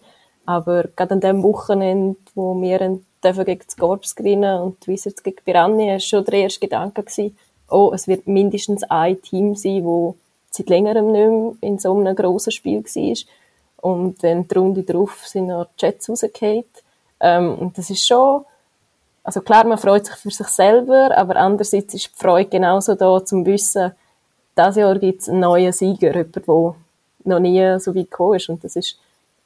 aber 0.45 0.83
gerade 0.95 1.13
an 1.13 1.21
dem 1.21 1.43
Wochenende, 1.43 2.17
wo 2.35 2.61
wir 2.61 2.99
dürfen 3.23 3.45
gegen 3.45 3.63
das 3.65 3.77
Korps 3.77 4.15
gewinnen 4.15 4.61
und 4.61 4.85
die 4.85 4.91
Wizards 4.91 5.23
gegen 5.23 5.43
Piranha, 5.43 5.93
war 5.93 5.99
schon 5.99 6.25
der 6.25 6.33
erste 6.33 6.59
Gedanke 6.59 7.03
gewesen, 7.03 7.37
oh, 7.69 7.91
es 7.93 8.07
wird 8.07 8.27
mindestens 8.27 8.83
ein 8.83 9.21
Team 9.21 9.55
sein, 9.55 9.83
wo 9.83 10.15
seit 10.51 10.69
längerem 10.69 11.11
nicht 11.11 11.61
mehr 11.61 11.69
in 11.69 11.79
so 11.79 11.97
einem 11.97 12.15
grossen 12.15 12.51
Spiel 12.51 12.83
war. 12.83 13.17
Und 13.81 14.23
dann 14.23 14.47
die 14.47 14.57
Runde 14.57 14.83
drauf 14.83 15.21
sind 15.25 15.47
noch 15.47 15.67
die 15.79 15.85
Jets 15.85 16.09
rausgefallen. 16.09 16.65
Ähm, 17.19 17.55
und 17.55 17.77
das 17.77 17.89
ist 17.89 18.05
schon, 18.07 18.45
also 19.23 19.41
klar, 19.41 19.65
man 19.65 19.77
freut 19.77 20.05
sich 20.05 20.15
für 20.15 20.31
sich 20.31 20.47
selber, 20.47 21.15
aber 21.15 21.35
andererseits 21.35 21.93
ist 21.93 22.07
die 22.07 22.19
Freude 22.19 22.49
genauso 22.49 22.95
da, 22.95 23.23
zum 23.23 23.45
Wissen, 23.45 23.91
dieses 24.57 24.75
Jahr 24.77 24.97
gibt 24.97 25.21
es 25.21 25.29
einen 25.29 25.41
neuen 25.41 25.71
Sieger, 25.71 26.15
jemand, 26.15 26.35
der 26.35 26.75
noch 27.25 27.39
nie 27.39 27.79
so 27.79 27.93
weit 27.93 28.09
gekommen 28.09 28.35
ist. 28.35 28.49
Und 28.49 28.63
das 28.63 28.75
ist, 28.75 28.97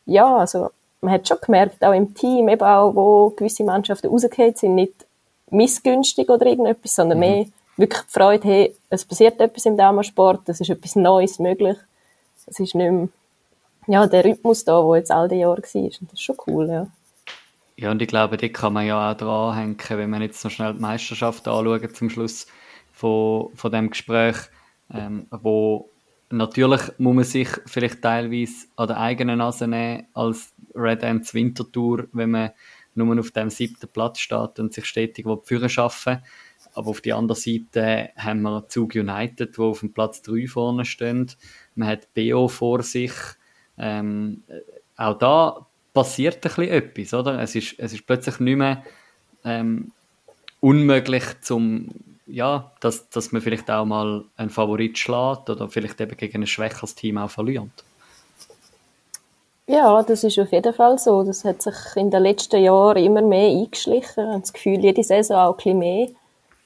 ja, 0.05 0.37
also 0.37 0.69
man 1.01 1.13
hat 1.13 1.27
schon 1.27 1.37
gemerkt, 1.41 1.83
auch 1.83 1.93
im 1.93 2.13
Team, 2.13 2.47
eben 2.47 2.61
auch, 2.61 2.95
wo 2.95 3.29
gewisse 3.31 3.63
Mannschaften 3.63 4.07
rausgefallen 4.07 4.55
sind, 4.55 4.75
nicht 4.75 5.05
missgünstig 5.49 6.29
oder 6.29 6.45
irgendetwas, 6.45 6.95
sondern 6.95 7.17
mhm. 7.17 7.25
mehr 7.25 7.45
wirklich 7.77 8.03
die 8.03 8.11
Freude, 8.11 8.47
hey, 8.47 8.75
es 8.89 9.05
passiert 9.05 9.39
etwas 9.41 9.65
im 9.65 9.77
Damensport, 9.77 10.47
es 10.47 10.61
ist 10.61 10.69
etwas 10.69 10.95
Neues 10.95 11.39
möglich. 11.39 11.77
Es 12.47 12.59
ist 12.59 12.75
nicht 12.75 12.91
mehr, 12.91 13.09
ja, 13.91 14.07
der 14.07 14.25
Rhythmus 14.25 14.63
da, 14.65 14.81
der 14.81 14.97
jetzt 14.97 15.11
all 15.11 15.27
die 15.27 15.35
Jahre 15.35 15.61
war. 15.61 15.89
Das 15.89 16.13
ist 16.13 16.21
schon 16.21 16.37
cool, 16.47 16.67
ja. 16.67 16.87
Ja, 17.77 17.91
und 17.91 18.01
ich 18.01 18.07
glaube, 18.07 18.37
die 18.37 18.51
kann 18.51 18.73
man 18.73 18.85
ja 18.85 19.11
auch 19.11 19.17
dranhängen, 19.17 19.77
wenn 19.89 20.09
man 20.09 20.21
jetzt 20.21 20.43
noch 20.43 20.51
schnell 20.51 20.73
die 20.73 20.79
Meisterschaft 20.79 21.47
anschaut 21.47 21.95
zum 21.95 22.09
Schluss 22.09 22.47
von, 22.91 23.49
von 23.55 23.71
dem 23.71 23.89
Gespräch, 23.89 24.37
ähm, 24.93 25.25
wo 25.31 25.89
natürlich 26.29 26.81
muss 26.99 27.15
man 27.15 27.23
sich 27.23 27.49
vielleicht 27.65 28.01
teilweise 28.01 28.67
an 28.75 28.87
der 28.87 28.97
eigenen 28.97 29.39
Nase 29.39 29.67
nehmen 29.67 30.07
als 30.13 30.53
Red 30.75 31.03
Ants 31.03 31.33
Wintertour, 31.33 32.07
wenn 32.13 32.31
man 32.31 32.51
nur 32.93 33.19
auf 33.19 33.31
dem 33.31 33.49
siebten 33.49 33.87
Platz 33.87 34.19
steht 34.19 34.59
und 34.59 34.73
sich 34.73 34.85
stetig 34.85 35.25
Führer 35.43 35.69
schaffen 35.69 36.21
aber 36.73 36.89
auf 36.89 37.01
der 37.01 37.17
anderen 37.17 37.39
Seite 37.41 38.09
haben 38.15 38.41
wir 38.43 38.67
Zug 38.69 38.95
United, 38.95 39.57
wo 39.57 39.71
auf 39.71 39.81
dem 39.81 39.93
Platz 39.93 40.21
3 40.21 40.47
vorne 40.47 40.85
stehen. 40.85 41.31
Man 41.75 41.89
hat 41.89 42.13
BO 42.13 42.47
vor 42.47 42.83
sich. 42.83 43.11
Ähm, 43.77 44.43
auch 44.97 45.17
da 45.17 45.65
passiert 45.93 46.35
ein 46.37 46.41
bisschen 46.41 46.69
etwas, 46.69 47.13
oder? 47.13 47.39
Es 47.41 47.55
ist, 47.55 47.75
es 47.77 47.93
ist 47.93 48.05
plötzlich 48.05 48.39
nicht 48.39 48.57
mehr 48.57 48.83
ähm, 49.43 49.91
unmöglich, 50.59 51.23
zum, 51.41 51.89
ja, 52.27 52.71
dass, 52.79 53.09
dass 53.09 53.31
man 53.31 53.41
vielleicht 53.41 53.69
auch 53.69 53.85
mal 53.85 54.23
einen 54.37 54.49
Favorit 54.49 54.97
schlägt 54.97 55.49
oder 55.49 55.67
vielleicht 55.67 55.99
eben 55.99 56.15
gegen 56.15 56.43
ein 56.43 56.47
schwächeres 56.47 56.95
Team 56.95 57.17
auch 57.17 57.29
verliert. 57.29 57.83
Ja, 59.67 60.03
das 60.03 60.23
ist 60.23 60.37
auf 60.37 60.51
jeden 60.51 60.73
Fall 60.73 60.99
so. 60.99 61.23
Das 61.23 61.45
hat 61.45 61.61
sich 61.61 61.75
in 61.95 62.11
den 62.11 62.23
letzten 62.23 62.61
Jahren 62.61 63.03
immer 63.03 63.21
mehr 63.21 63.49
eingeschlichen. 63.49 64.23
Ich 64.23 64.29
habe 64.29 64.41
das 64.41 64.53
Gefühl, 64.53 64.79
jede 64.79 65.03
Saison 65.03 65.37
auch 65.37 65.51
ein 65.51 65.57
bisschen 65.57 65.79
mehr. 65.79 66.07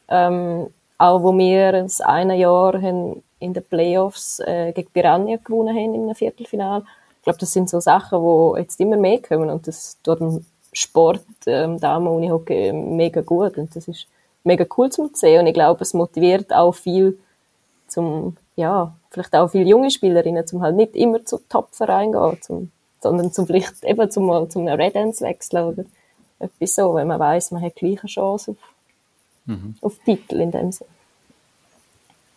Ähm, 0.07 0.67
auch 0.97 1.21
wo 1.21 1.37
wir 1.37 1.71
das 1.71 2.01
eine 2.01 2.37
Jahr 2.37 2.79
in 3.39 3.53
den 3.53 3.63
Playoffs 3.63 4.39
äh, 4.39 4.71
gegen 4.71 4.89
Piranha 4.91 5.37
gewonnen 5.37 5.75
haben 5.75 5.93
im 5.93 6.15
Viertelfinale, 6.15 6.83
glaube, 7.25 7.39
das 7.39 7.51
sind 7.51 7.69
so 7.69 7.79
Sachen, 7.81 8.21
die 8.21 8.61
jetzt 8.61 8.79
immer 8.79 8.95
mehr 8.95 9.21
kommen 9.21 9.49
und 9.49 9.67
das 9.67 9.97
tut 10.03 10.19
dem 10.21 10.45
Sport, 10.71 11.25
ähm, 11.47 11.79
Damen-Unihockey 11.79 12.71
mega 12.71 13.21
gut 13.21 13.57
und 13.57 13.75
das 13.75 13.87
ist 13.87 14.07
mega 14.43 14.65
cool 14.77 14.91
zu 14.91 15.09
sehen 15.13 15.41
und 15.41 15.47
ich 15.47 15.53
glaube, 15.53 15.81
es 15.81 15.93
motiviert 15.93 16.53
auch 16.53 16.73
viel 16.73 17.17
zum, 17.87 18.37
ja, 18.55 18.95
vielleicht 19.09 19.35
auch 19.35 19.49
viele 19.49 19.65
junge 19.65 19.91
Spielerinnen, 19.91 20.45
zum 20.45 20.61
halt 20.61 20.75
nicht 20.75 20.95
immer 20.95 21.25
zu 21.25 21.39
Top-Verein 21.49 22.11
gehen, 22.11 22.41
zum, 22.41 22.71
sondern 23.01 23.31
zum 23.31 23.47
vielleicht 23.47 23.83
eben 23.83 24.09
zum, 24.11 24.49
zum 24.49 24.67
Red 24.67 24.95
Ends 24.95 25.21
wechseln 25.21 25.65
oder 25.65 25.83
etwas 26.39 26.75
so, 26.75 26.93
wenn 26.93 27.07
man 27.07 27.19
weiß, 27.19 27.51
man 27.51 27.63
hat 27.63 27.75
gleiche 27.75 28.07
Chance 28.07 28.51
auf, 28.51 28.57
mhm. 29.45 29.75
auf 29.81 29.97
Titel 30.05 30.41
in 30.41 30.51
dem 30.51 30.71
Sinne. 30.71 30.89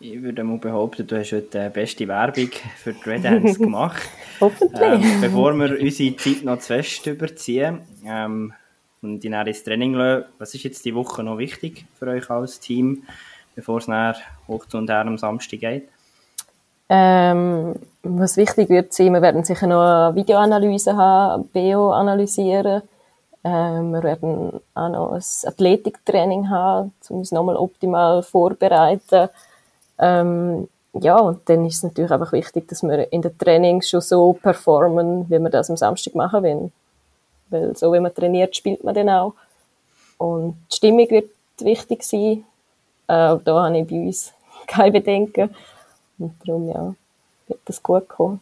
Ich 0.01 0.21
würde 0.21 0.45
mal 0.45 0.57
behaupten, 0.57 1.05
du 1.05 1.19
hast 1.19 1.33
heute 1.33 1.65
die 1.65 1.69
beste 1.73 2.07
Werbung 2.07 2.49
für 2.77 2.93
die 2.93 3.09
Red 3.09 3.25
Ants 3.25 3.59
gemacht. 3.59 4.01
Hoffentlich. 4.39 4.81
Ähm, 4.81 5.19
bevor 5.19 5.53
wir 5.55 5.77
unsere 5.77 6.15
Zeit 6.15 6.41
noch 6.43 6.59
zu 6.59 6.67
fest 6.67 7.05
überziehen 7.05 7.81
ähm, 8.05 8.53
und 9.01 9.25
in 9.25 9.33
ins 9.33 9.61
Training 9.61 9.95
lassen, 9.95 10.23
was 10.37 10.55
ist 10.55 10.63
jetzt 10.63 10.85
die 10.85 10.95
Woche 10.95 11.21
noch 11.21 11.37
wichtig 11.37 11.85
für 11.95 12.07
euch 12.07 12.29
als 12.29 12.61
Team, 12.61 13.03
bevor 13.55 13.79
es 13.79 13.89
nachher 13.89 14.21
hoch 14.47 14.65
zu 14.67 14.77
und 14.77 14.89
her 14.89 15.01
am 15.01 15.17
Samstag 15.17 15.59
geht? 15.59 15.89
Ähm, 16.87 17.75
was 18.01 18.37
wichtig 18.37 18.69
wird 18.69 18.93
sein, 18.93 19.11
wir 19.11 19.21
werden 19.21 19.43
sicher 19.43 19.67
noch 19.67 19.81
eine 19.81 20.15
Videoanalyse 20.15 20.95
haben, 20.95 21.49
BO 21.49 21.91
analysieren. 21.91 22.83
Ähm, 23.43 23.91
wir 23.91 24.03
werden 24.03 24.61
auch 24.75 24.89
noch 24.89 25.11
ein 25.11 25.23
Athletiktraining 25.43 26.49
haben, 26.49 26.93
um 27.09 27.17
uns 27.17 27.33
nochmal 27.33 27.57
optimal 27.57 28.23
vorbereiten 28.23 29.27
ähm, 29.99 30.67
ja, 30.93 31.17
und 31.17 31.47
dann 31.47 31.65
ist 31.65 31.77
es 31.77 31.83
natürlich 31.83 32.11
einfach 32.11 32.33
wichtig, 32.33 32.67
dass 32.67 32.83
wir 32.83 33.11
in 33.11 33.21
den 33.21 33.37
Trainings 33.37 33.89
schon 33.89 34.01
so 34.01 34.33
performen, 34.33 35.29
wie 35.29 35.39
wir 35.39 35.49
das 35.49 35.69
am 35.69 35.77
Samstag 35.77 36.15
machen 36.15 36.43
wollen. 36.43 36.71
Weil 37.49 37.75
so 37.75 37.93
wie 37.93 37.99
man 37.99 38.13
trainiert, 38.13 38.55
spielt 38.55 38.83
man 38.83 38.95
dann 38.95 39.09
auch. 39.09 39.33
Und 40.17 40.55
die 40.71 40.75
Stimmung 40.75 41.09
wird 41.09 41.29
wichtig 41.59 42.03
sein. 42.03 42.43
Äh, 43.07 43.37
da 43.43 43.63
habe 43.63 43.77
ich 43.77 43.87
bei 43.87 43.95
uns 43.95 44.33
keine 44.67 44.91
Bedenken. 44.91 45.49
Und 46.17 46.35
darum, 46.45 46.67
ja, 46.67 46.95
wird 47.47 47.59
das 47.65 47.81
gut 47.81 48.07
kommen. 48.07 48.41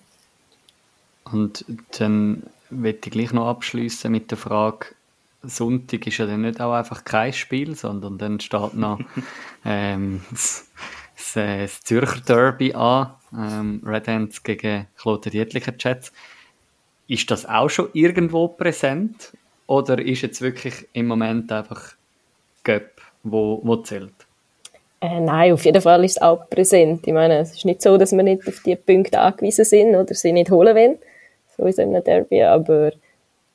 Und 1.31 1.65
dann 1.99 2.43
möchte 2.69 3.09
ich 3.09 3.13
gleich 3.13 3.33
noch 3.33 3.47
abschließen 3.47 4.11
mit 4.11 4.31
der 4.31 4.37
Frage, 4.37 4.87
Sonntag 5.43 6.05
ist 6.07 6.17
ja 6.17 6.25
dann 6.25 6.41
nicht 6.41 6.59
auch 6.59 6.73
einfach 6.73 7.05
kein 7.05 7.31
Spiel, 7.31 7.75
sondern 7.75 8.17
dann 8.17 8.39
steht 8.39 8.73
noch 8.73 8.99
ähm, 9.65 10.21
das, 10.31 10.67
das, 11.17 11.35
äh, 11.35 11.61
das, 11.63 11.81
Zürcher 11.81 12.21
Derby 12.21 12.73
an, 12.73 13.13
ähm, 13.33 13.81
Red 13.85 14.07
Ants 14.07 14.43
gegen 14.43 14.87
Kloten 14.97 15.31
Dietlicher 15.31 15.77
Chats. 15.77 16.13
Ist 17.07 17.29
das 17.31 17.45
auch 17.45 17.69
schon 17.69 17.89
irgendwo 17.93 18.47
präsent 18.47 19.33
oder 19.65 19.99
ist 19.99 20.21
jetzt 20.21 20.41
wirklich 20.41 20.87
im 20.93 21.07
Moment 21.07 21.51
einfach 21.51 21.93
Göpp, 22.63 23.01
wo, 23.23 23.61
wo 23.63 23.77
zählt? 23.77 24.13
Äh, 24.99 25.19
nein, 25.19 25.53
auf 25.53 25.63
jeden 25.63 25.81
Fall 25.81 26.03
ist 26.03 26.17
es 26.17 26.21
auch 26.21 26.49
präsent. 26.49 27.05
Ich 27.05 27.13
meine, 27.13 27.39
es 27.39 27.53
ist 27.53 27.65
nicht 27.65 27.81
so, 27.81 27.97
dass 27.97 28.11
wir 28.13 28.23
nicht 28.23 28.47
auf 28.47 28.61
diese 28.65 28.77
Punkte 28.77 29.19
angewiesen 29.19 29.65
sind 29.65 29.95
oder 29.95 30.13
sie 30.13 30.33
nicht 30.33 30.49
holen 30.49 30.75
wollen, 30.75 30.97
so 31.55 31.69
so 31.69 31.81
einem 31.81 32.03
Derby, 32.03 32.43
aber 32.43 32.91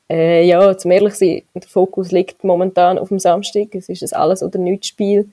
äh, 0.09 0.45
ja, 0.45 0.77
zum 0.77 0.91
ehrlich 0.91 1.15
sein, 1.15 1.41
der 1.53 1.63
Fokus 1.63 2.11
liegt 2.11 2.43
momentan 2.43 2.97
auf 2.97 3.09
dem 3.09 3.19
Samstag. 3.19 3.75
Es 3.75 3.89
ist 3.89 4.03
ein 4.03 4.19
Alles- 4.19 4.43
oder 4.43 4.59
nichts 4.59 4.87
Spiel. 4.87 5.29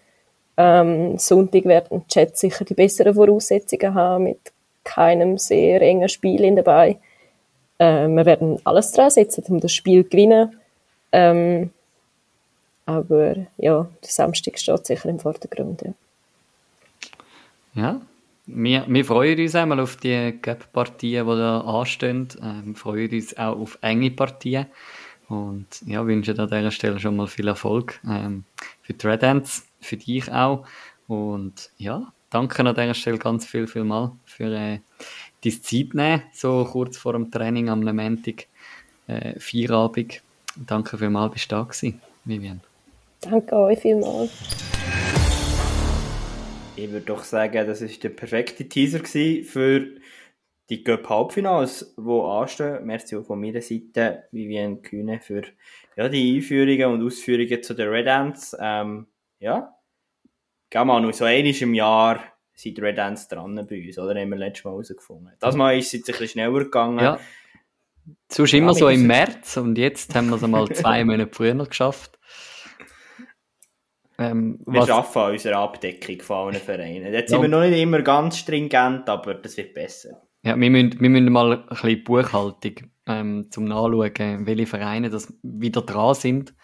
Ähm, 0.57 1.19
Sonntag 1.19 1.65
werden 1.65 2.03
die 2.03 2.13
Chats 2.13 2.41
sicher 2.41 2.65
die 2.65 2.75
besseren 2.75 3.15
Voraussetzungen 3.15 3.95
haben, 3.95 4.25
mit 4.25 4.53
keinem 4.85 5.39
sehr 5.39 5.81
engen 5.83 6.09
Spiel 6.09 6.45
in 6.45 6.57
dabei. 6.57 6.99
Äh, 7.79 8.09
wir 8.09 8.27
werden 8.27 8.59
alles 8.65 8.93
dran 8.93 9.11
setzen, 9.11 9.45
um 9.49 9.61
das 9.61 9.73
Spiel 9.73 10.05
zu 10.05 10.11
gewinnen. 10.11 10.57
Ähm, 11.13 11.71
aber 12.87 13.37
ja, 13.57 13.87
der 14.03 14.11
Samstag 14.11 14.59
steht 14.59 14.87
sicher 14.87 15.09
im 15.09 15.19
Vordergrund. 15.19 15.83
Ja, 15.83 15.93
ja 17.75 18.01
wir, 18.53 18.85
wir 18.89 19.05
freuen 19.05 19.39
uns 19.39 19.55
einmal 19.55 19.81
auf 19.81 19.97
die 19.97 20.39
Cup-Partien, 20.41 21.27
die 21.27 21.37
da 21.37 21.61
anstehen. 21.61 22.29
Ähm, 22.43 22.75
freuen 22.75 23.11
uns 23.11 23.37
auch 23.37 23.59
auf 23.59 23.79
enge 23.81 24.11
Partien. 24.11 24.67
Und 25.29 25.67
ja, 25.87 26.05
wünsche 26.05 26.37
an 26.37 26.49
dieser 26.49 26.71
Stelle 26.73 26.99
schon 26.99 27.17
mal 27.17 27.29
viel 27.29 27.47
Erfolg 27.47 28.01
ähm, 28.05 28.45
für 28.83 28.95
die 28.95 29.07
Red 29.07 29.23
Ants, 29.23 29.65
für 29.81 29.97
dich 29.97 30.31
auch. 30.31 30.66
Und 31.09 31.70
ja, 31.76 32.12
danke 32.31 32.64
an 32.64 32.74
dieser 32.74 32.95
Stelle 32.95 33.18
ganz 33.18 33.45
viel, 33.47 33.66
viel 33.66 33.85
mal 33.85 34.12
für 34.24 34.53
äh, 34.53 34.78
deine 35.43 35.61
Zeit 35.61 35.95
nehmen, 35.95 36.22
so 36.33 36.64
kurz 36.64 36.97
vor 36.97 37.12
dem 37.14 37.31
Training 37.31 37.68
am 37.68 37.81
Montag, 37.81 38.47
äh, 39.07 39.39
Feierabend. 39.39 40.22
Danke 40.66 40.99
vielmals, 40.99 41.33
bist 41.33 41.51
du 41.51 41.57
da 41.57 41.62
gewesen, 41.62 42.01
Vivian. 42.24 42.61
Danke 43.20 43.57
euch 43.57 43.78
vielmals. 43.78 44.31
Ich 46.76 46.91
würde 46.91 47.07
doch 47.07 47.24
sagen, 47.24 47.66
das 47.66 47.83
ist 47.83 48.03
der 48.03 48.09
perfekte 48.09 48.66
Teaser 48.66 49.05
für 49.05 49.87
die 50.70 50.85
Cup 50.85 51.09
Halbfinals, 51.09 51.95
die 51.99 52.11
anstehen. 52.11 52.87
Merci 52.87 53.16
auch 53.16 53.26
von 53.26 53.41
meiner 53.41 53.61
Seite, 53.61 54.24
Vivian 54.31 54.81
Kühne, 54.81 55.20
für 55.20 55.43
ja, 55.97 56.09
die 56.09 56.37
Einführungen 56.37 56.95
und 56.95 57.07
Ausführungen 57.07 57.62
zu 57.62 57.74
den 57.74 57.89
Red 57.89 58.07
Ants. 58.07 58.57
Ähm, 58.59 59.07
ja, 59.41 59.74
gehen 60.70 60.86
wir 60.86 61.01
noch 61.01 61.12
so 61.12 61.24
einmal 61.24 61.53
im 61.53 61.74
Jahr 61.74 62.20
sind 62.61 62.76
die 62.76 62.82
Red 62.82 62.99
Ants 62.99 63.28
dran 63.28 63.55
bei 63.68 63.86
uns, 63.86 63.99
oder? 63.99 64.20
Haben 64.20 64.30
wir 64.30 64.36
letztes 64.36 64.64
Mal 64.64 64.72
herausgefunden. 64.72 65.32
Das 65.41 65.57
Mal 65.57 65.78
ist 65.78 65.88
es 65.88 65.95
ein 65.95 66.03
bisschen 66.03 66.28
schneller 66.28 66.59
gegangen. 66.61 66.99
Ja. 66.99 67.18
Sonst 68.28 68.55
immer 68.55 68.74
so 68.74 68.88
im 68.88 69.07
März 69.07 69.57
und 69.57 69.78
jetzt 69.78 70.14
haben 70.14 70.28
wir 70.28 70.36
es 70.36 70.45
einmal 70.45 70.68
zwei 70.68 71.05
Monate 71.05 71.30
früher 71.32 71.55
geschafft. 71.55 72.18
Ähm, 74.18 74.61
wir 74.66 74.82
arbeiten 74.82 75.18
an 75.18 75.32
unserer 75.32 75.59
Abdeckung 75.59 76.20
von 76.20 76.36
allen 76.36 76.61
Vereinen. 76.61 77.12
Jetzt 77.12 77.30
ja. 77.30 77.38
sind 77.38 77.43
wir 77.43 77.49
noch 77.49 77.66
nicht 77.66 77.80
immer 77.80 78.03
ganz 78.03 78.38
stringent, 78.38 79.09
aber 79.09 79.34
das 79.34 79.57
wird 79.57 79.72
besser. 79.72 80.22
Ja, 80.43 80.59
wir 80.59 80.70
müssen, 80.70 81.01
wir 81.01 81.09
müssen 81.09 81.32
mal 81.32 81.53
ein 81.53 81.66
bisschen 81.66 82.05
Buchhaltung 82.05 82.74
ähm, 83.07 83.47
zum 83.51 83.64
Nachschauen, 83.64 84.47
welche 84.47 84.66
Vereine 84.66 85.09
das 85.09 85.32
wieder 85.43 85.82
dran 85.82 86.14
sind. 86.14 86.55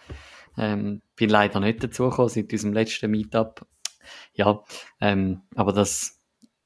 Ähm, 0.57 1.01
bin 1.17 1.29
leider 1.29 1.59
nicht 1.59 1.83
dazugekommen 1.83 2.29
seit 2.29 2.53
unserem 2.53 2.73
letzten 2.73 3.11
Meetup. 3.11 3.65
Ja, 4.33 4.63
ähm, 5.01 5.41
aber 5.55 5.73
das 5.73 6.17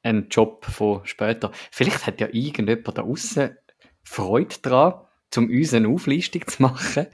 ein 0.04 0.28
Job 0.30 0.66
von 0.66 1.06
später. 1.06 1.52
Vielleicht 1.72 2.06
hat 2.06 2.22
ja 2.22 2.28
irgendjemand 2.32 2.98
da 2.98 3.04
außen 3.04 3.58
Freude 4.04 4.56
dran, 4.62 5.02
um 5.38 5.50
uns 5.50 5.74
eine 5.74 5.88
Auflistung 5.88 6.46
zu 6.48 6.62
machen, 6.62 7.08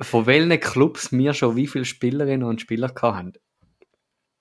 von 0.00 0.26
welchen 0.26 0.60
Clubs 0.60 1.12
wir 1.12 1.34
schon 1.34 1.56
wie 1.56 1.66
viele 1.66 1.84
Spielerinnen 1.84 2.48
und 2.48 2.60
Spieler 2.60 2.92
haben. 3.02 3.32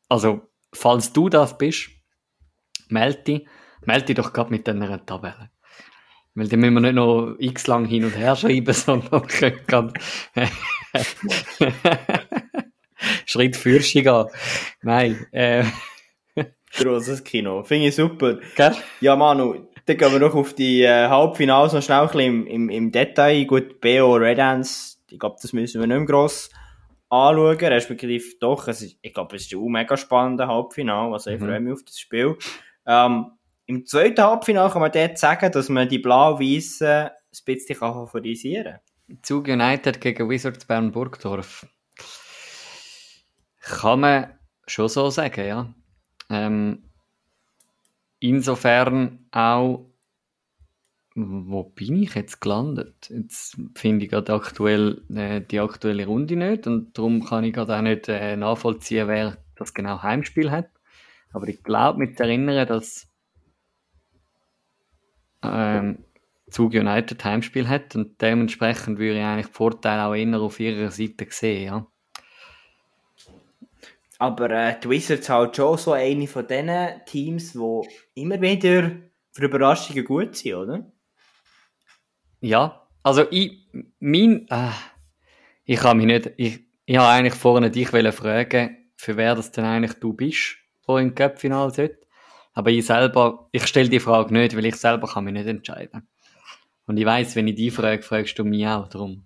Also, 0.10 0.50
falls 0.74 1.14
du 1.14 1.30
das 1.30 1.58
bist, 1.58 1.90
melde 2.88 3.24
dich, 3.24 3.48
melde 3.82 4.06
dich 4.06 4.16
doch 4.16 4.34
gerade 4.34 4.52
mit 4.52 4.66
dieser 4.68 5.06
Tabelle. 5.06 5.52
Weil 6.38 6.48
dann 6.50 6.60
müssen 6.60 6.76
wir 6.76 6.82
nicht 6.82 6.94
noch 6.94 7.36
x 7.40 7.66
lang 7.66 7.86
hin 7.86 8.06
und 8.06 8.16
her 8.16 8.36
schreiben, 8.36 8.72
sondern 8.74 9.26
können 9.26 9.60
gerade 9.66 9.94
Schritt 13.26 13.56
für 13.56 13.80
gehen. 13.80 14.26
Nein, 14.84 15.26
äh. 15.32 15.64
Grosses 16.74 17.24
Kino. 17.24 17.64
Finde 17.64 17.88
ich 17.88 17.96
super. 17.96 18.38
Gell? 18.56 18.76
Ja, 19.02 19.16
Manu, 19.16 19.68
dann 19.88 19.98
gehen 19.98 20.12
wir 20.12 20.20
noch 20.20 20.36
auf 20.36 20.54
die 20.54 20.84
äh, 20.84 21.08
Halbfinals 21.08 21.74
noch 21.74 21.82
schnell 21.82 22.02
ein 22.02 22.08
bisschen 22.08 22.46
im, 22.46 22.48
im, 22.48 22.70
im 22.70 22.92
Detail. 22.92 23.46
Gut, 23.46 23.82
BO 23.82 24.14
Red 24.14 24.38
Ants, 24.38 25.04
ich 25.10 25.18
glaube, 25.18 25.38
das 25.42 25.54
müssen 25.54 25.82
wir 25.82 25.88
nicht 25.88 25.98
mehr 25.98 26.06
gross 26.06 26.52
anschauen, 27.10 27.58
respektive 27.58 28.24
doch, 28.40 28.68
es 28.68 28.84
ist, 28.84 29.00
ich 29.02 29.14
glaube, 29.14 29.36
es 29.38 29.44
ist 29.44 29.54
ein 29.54 29.72
mega 29.72 29.98
spannender 29.98 30.48
Halbfinale, 30.48 31.14
also 31.14 31.32
ich 31.32 31.40
mhm. 31.40 31.46
freue 31.46 31.60
mich 31.62 31.74
auf 31.74 31.84
das 31.84 32.00
Spiel. 32.00 32.38
Ähm, 32.86 33.37
Im 33.68 33.86
zweiten 33.86 34.24
Halbfinale 34.24 34.72
kann 34.72 34.82
man 34.82 34.92
dort 34.94 35.18
sagen, 35.18 35.52
dass 35.52 35.68
man 35.68 35.90
die 35.90 36.00
blau-weißen 36.00 36.88
ein 36.88 37.12
bisschen 37.46 37.76
favorisieren 37.76 38.80
kann. 39.08 39.20
Zug 39.22 39.48
United 39.50 40.00
gegen 40.00 40.30
Wizards 40.30 40.66
Bern 40.66 40.92
Burgdorf. 40.92 41.68
Kann 43.60 44.00
man 44.00 44.34
schon 44.66 44.88
so 44.88 45.10
sagen, 45.10 45.46
ja. 45.46 45.74
Ähm, 46.30 46.84
insofern 48.20 49.28
auch, 49.32 49.92
wo 51.16 51.64
bin 51.64 52.04
ich 52.04 52.16
jetzt 52.16 52.40
gelandet? 52.40 53.10
Jetzt 53.10 53.58
finde 53.76 54.06
ich 54.06 54.12
gerade 54.12 54.34
aktuell 54.34 55.02
äh, 55.14 55.42
die 55.42 55.60
aktuelle 55.60 56.06
Runde 56.06 56.38
nicht 56.38 56.68
und 56.68 56.98
darum 56.98 57.26
kann 57.26 57.44
ich 57.44 57.54
gerade 57.54 57.76
auch 57.76 57.82
nicht 57.82 58.08
äh, 58.08 58.38
nachvollziehen, 58.38 59.10
wer 59.10 59.38
das 59.56 59.74
genau 59.74 60.02
Heimspiel 60.02 60.52
hat. 60.52 60.70
Aber 61.34 61.50
ich 61.50 61.64
glaube, 61.64 62.00
mich 62.00 62.16
zu 62.16 62.24
erinnern, 62.24 62.66
dass 62.68 63.07
ähm, 65.44 66.04
Zug 66.50 66.74
United 66.74 67.24
Heimspiel 67.24 67.68
hat 67.68 67.96
und 67.96 68.22
dementsprechend 68.22 69.00
würde 69.00 69.20
ich 69.20 69.26
eigentlich 69.26 69.48
die 69.48 69.54
Vorteile 69.54 70.06
auch 70.06 70.16
eher 70.16 70.40
auf 70.40 70.60
ihrer 70.60 70.92
Seite 70.92 71.28
sehen, 71.30 71.66
ja. 71.66 71.88
Aber 74.20 74.50
äh, 74.50 74.80
die 74.80 74.90
Wizards 74.90 75.30
halt 75.30 75.56
schon 75.56 75.78
so 75.78 75.92
eine 75.92 76.28
von 76.28 76.48
diesen 76.48 77.06
Teams, 77.06 77.54
die 77.54 77.82
immer 78.16 78.42
wieder 78.42 78.92
für 79.32 79.46
Überraschungen 79.46 80.04
gut 80.06 80.36
sind, 80.36 80.56
oder? 80.56 80.92
Ja, 82.40 82.88
also 83.04 83.26
ich, 83.30 83.68
mein, 84.00 84.48
äh, 84.50 84.72
ich 85.66 85.84
habe 85.84 85.98
mich 85.98 86.08
nicht, 86.08 86.32
ich, 86.38 86.60
ich 86.86 86.98
habe 86.98 87.10
eigentlich 87.10 87.36
vorne 87.36 87.70
dich 87.70 87.90
fragen, 87.90 88.92
für 88.96 89.18
wer 89.18 89.36
das 89.36 89.52
denn 89.52 89.66
eigentlich 89.66 89.94
du 90.00 90.14
bist, 90.14 90.58
wo 90.86 90.98
im 90.98 91.14
Cup-Final 91.14 91.72
sollte. 91.72 92.07
Aber 92.58 92.72
ich 92.72 92.88
selber, 92.88 93.50
ich 93.52 93.68
stelle 93.68 93.88
die 93.88 94.00
Frage 94.00 94.34
nicht, 94.34 94.58
weil 94.58 94.66
ich 94.66 94.78
selber 94.78 95.08
kann 95.08 95.26
mich 95.26 95.34
nicht 95.34 95.46
entscheiden. 95.46 96.08
Und 96.88 96.98
ich 96.98 97.06
weiß, 97.06 97.36
wenn 97.36 97.48
ich 97.48 97.54
die 97.54 97.70
frage, 97.70 98.02
fragst 98.02 98.40
du 98.40 98.44
mich 98.44 98.66
auch 98.66 98.88
drum. 98.88 99.24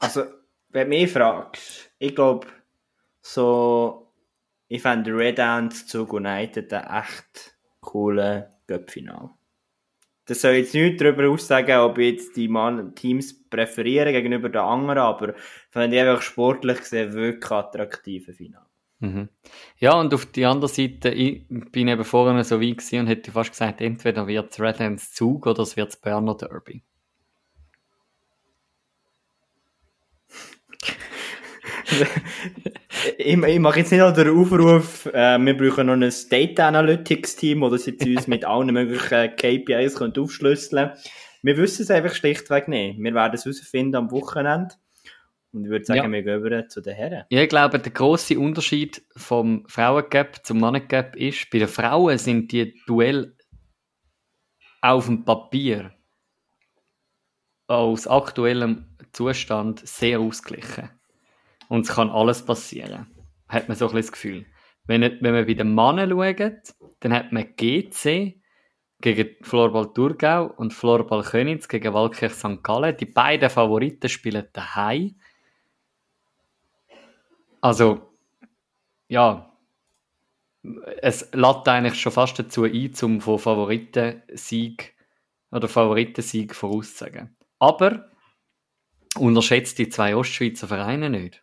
Also, 0.00 0.24
wenn 0.68 0.90
du 0.90 0.96
mich 0.98 1.10
fragst, 1.10 1.90
ich 1.98 2.14
glaube, 2.14 2.46
so, 3.22 4.12
ich 4.68 4.82
fände 4.82 5.16
Red 5.16 5.40
Ants 5.40 5.86
zu 5.86 6.06
United 6.06 6.70
ein 6.74 7.02
echt 7.02 7.56
coolen 7.80 8.44
Cup-Final. 8.66 9.30
Das 10.26 10.42
soll 10.42 10.52
jetzt 10.52 10.74
nicht 10.74 11.00
darüber 11.00 11.30
aussagen, 11.30 11.78
ob 11.78 11.96
ich 11.96 12.12
jetzt 12.12 12.36
die 12.36 12.48
Mann 12.48 12.94
Teams 12.94 13.48
präferiere 13.48 14.12
gegenüber 14.12 14.50
den 14.50 14.60
anderen, 14.60 14.98
aber 14.98 15.34
fände 15.70 15.96
ich 15.96 16.02
einfach 16.02 16.20
sportlich 16.20 16.80
gesehen 16.80 17.14
wirklich 17.14 17.50
attraktive 17.50 18.34
Final. 18.34 18.66
Mhm. 19.02 19.28
Ja, 19.78 19.94
und 19.94 20.14
auf 20.14 20.26
die 20.26 20.44
andere 20.46 20.68
Seite, 20.68 21.08
ich 21.10 21.44
bin 21.48 21.88
eben 21.88 22.04
vorhin 22.04 22.40
so 22.44 22.60
weit 22.60 22.78
gewesen 22.78 23.00
und 23.00 23.08
hätte 23.08 23.32
fast 23.32 23.50
gesagt, 23.50 23.80
entweder 23.80 24.28
wird 24.28 24.52
es 24.52 24.60
Red 24.60 24.80
Ants 24.80 25.12
Zug 25.12 25.44
oder 25.48 25.64
es 25.64 25.76
wird 25.76 25.88
das 25.88 26.00
Berner 26.00 26.36
Derby. 26.36 26.84
ich, 33.18 33.36
ich 33.42 33.58
mache 33.58 33.80
jetzt 33.80 33.90
nicht 33.90 33.98
noch 34.00 34.12
den 34.12 34.38
Aufruf, 34.38 35.06
äh, 35.06 35.36
wir 35.36 35.56
brauchen 35.56 35.88
noch 35.88 35.94
ein 35.94 36.12
Data 36.30 36.68
Analytics 36.68 37.34
Team, 37.34 37.64
oder 37.64 37.78
sie 37.78 37.98
uns 37.98 38.28
mit 38.28 38.44
allen 38.44 38.72
möglichen 38.72 39.34
KPIs 39.34 39.96
können 39.96 40.16
aufschlüsseln 40.16 40.92
Wir 41.42 41.56
wissen 41.56 41.82
es 41.82 41.90
einfach 41.90 42.14
schlichtweg 42.14 42.68
nicht. 42.68 43.00
Wir 43.00 43.14
werden 43.14 43.34
es 43.34 43.44
herausfinden 43.44 43.96
am 43.96 44.12
Wochenende. 44.12 44.76
Und 45.52 45.64
ich 45.64 45.70
würde 45.70 45.84
sagen, 45.84 46.04
ja. 46.04 46.10
wir 46.10 46.22
gehen 46.22 46.40
über 46.40 46.68
zu 46.68 46.80
den 46.80 46.94
Herren. 46.94 47.24
Ja, 47.28 47.42
ich 47.42 47.48
glaube, 47.48 47.78
der 47.78 47.92
grosse 47.92 48.38
Unterschied 48.38 49.02
vom 49.16 49.64
Frauengap 49.68 50.44
zum 50.46 50.60
Mannengap 50.60 51.14
ist, 51.16 51.50
bei 51.50 51.58
den 51.58 51.68
Frauen 51.68 52.16
sind 52.18 52.52
die 52.52 52.74
Duell 52.86 53.36
auf 54.80 55.06
dem 55.06 55.24
Papier 55.24 55.92
aus 57.66 58.06
aktuellem 58.06 58.86
Zustand 59.12 59.86
sehr 59.86 60.20
ausgeglichen. 60.20 60.90
Und 61.68 61.86
es 61.86 61.94
kann 61.94 62.10
alles 62.10 62.44
passieren. 62.44 63.06
Hat 63.48 63.68
man 63.68 63.76
so 63.76 63.86
ein 63.86 63.94
bisschen 63.94 64.02
das 64.02 64.12
Gefühl. 64.12 64.46
Wenn, 64.86 65.02
wenn 65.02 65.32
man 65.32 65.46
bei 65.46 65.54
den 65.54 65.74
Männern 65.74 66.10
schaut, 66.10 66.74
dann 67.00 67.12
hat 67.12 67.30
man 67.32 67.54
GC 67.56 68.40
gegen 69.00 69.36
Florbal 69.42 69.92
Thurgau 69.92 70.46
und 70.46 70.72
Florbal 70.72 71.22
Königs 71.22 71.68
gegen 71.68 71.92
Waldkirch 71.92 72.32
St. 72.32 72.62
Gallen. 72.62 72.96
Die 72.96 73.06
beiden 73.06 73.50
Favoriten 73.50 74.08
spielen 74.08 74.48
daheim. 74.52 75.16
Also, 77.62 78.12
ja, 79.08 79.56
es 81.00 81.30
lädt 81.32 81.68
eigentlich 81.68 82.00
schon 82.00 82.12
fast 82.12 82.38
dazu 82.38 82.64
ein, 82.64 82.92
zum 82.92 83.20
von 83.20 83.38
Favoritensieg 83.38 84.94
oder 85.50 85.68
Favoritensieg 85.68 86.54
vorauszusagen. 86.54 87.36
Aber 87.58 88.10
unterschätzt 89.16 89.78
die 89.78 89.88
zwei 89.88 90.16
Ostschweizer 90.16 90.66
Vereine 90.66 91.08
nicht. 91.08 91.42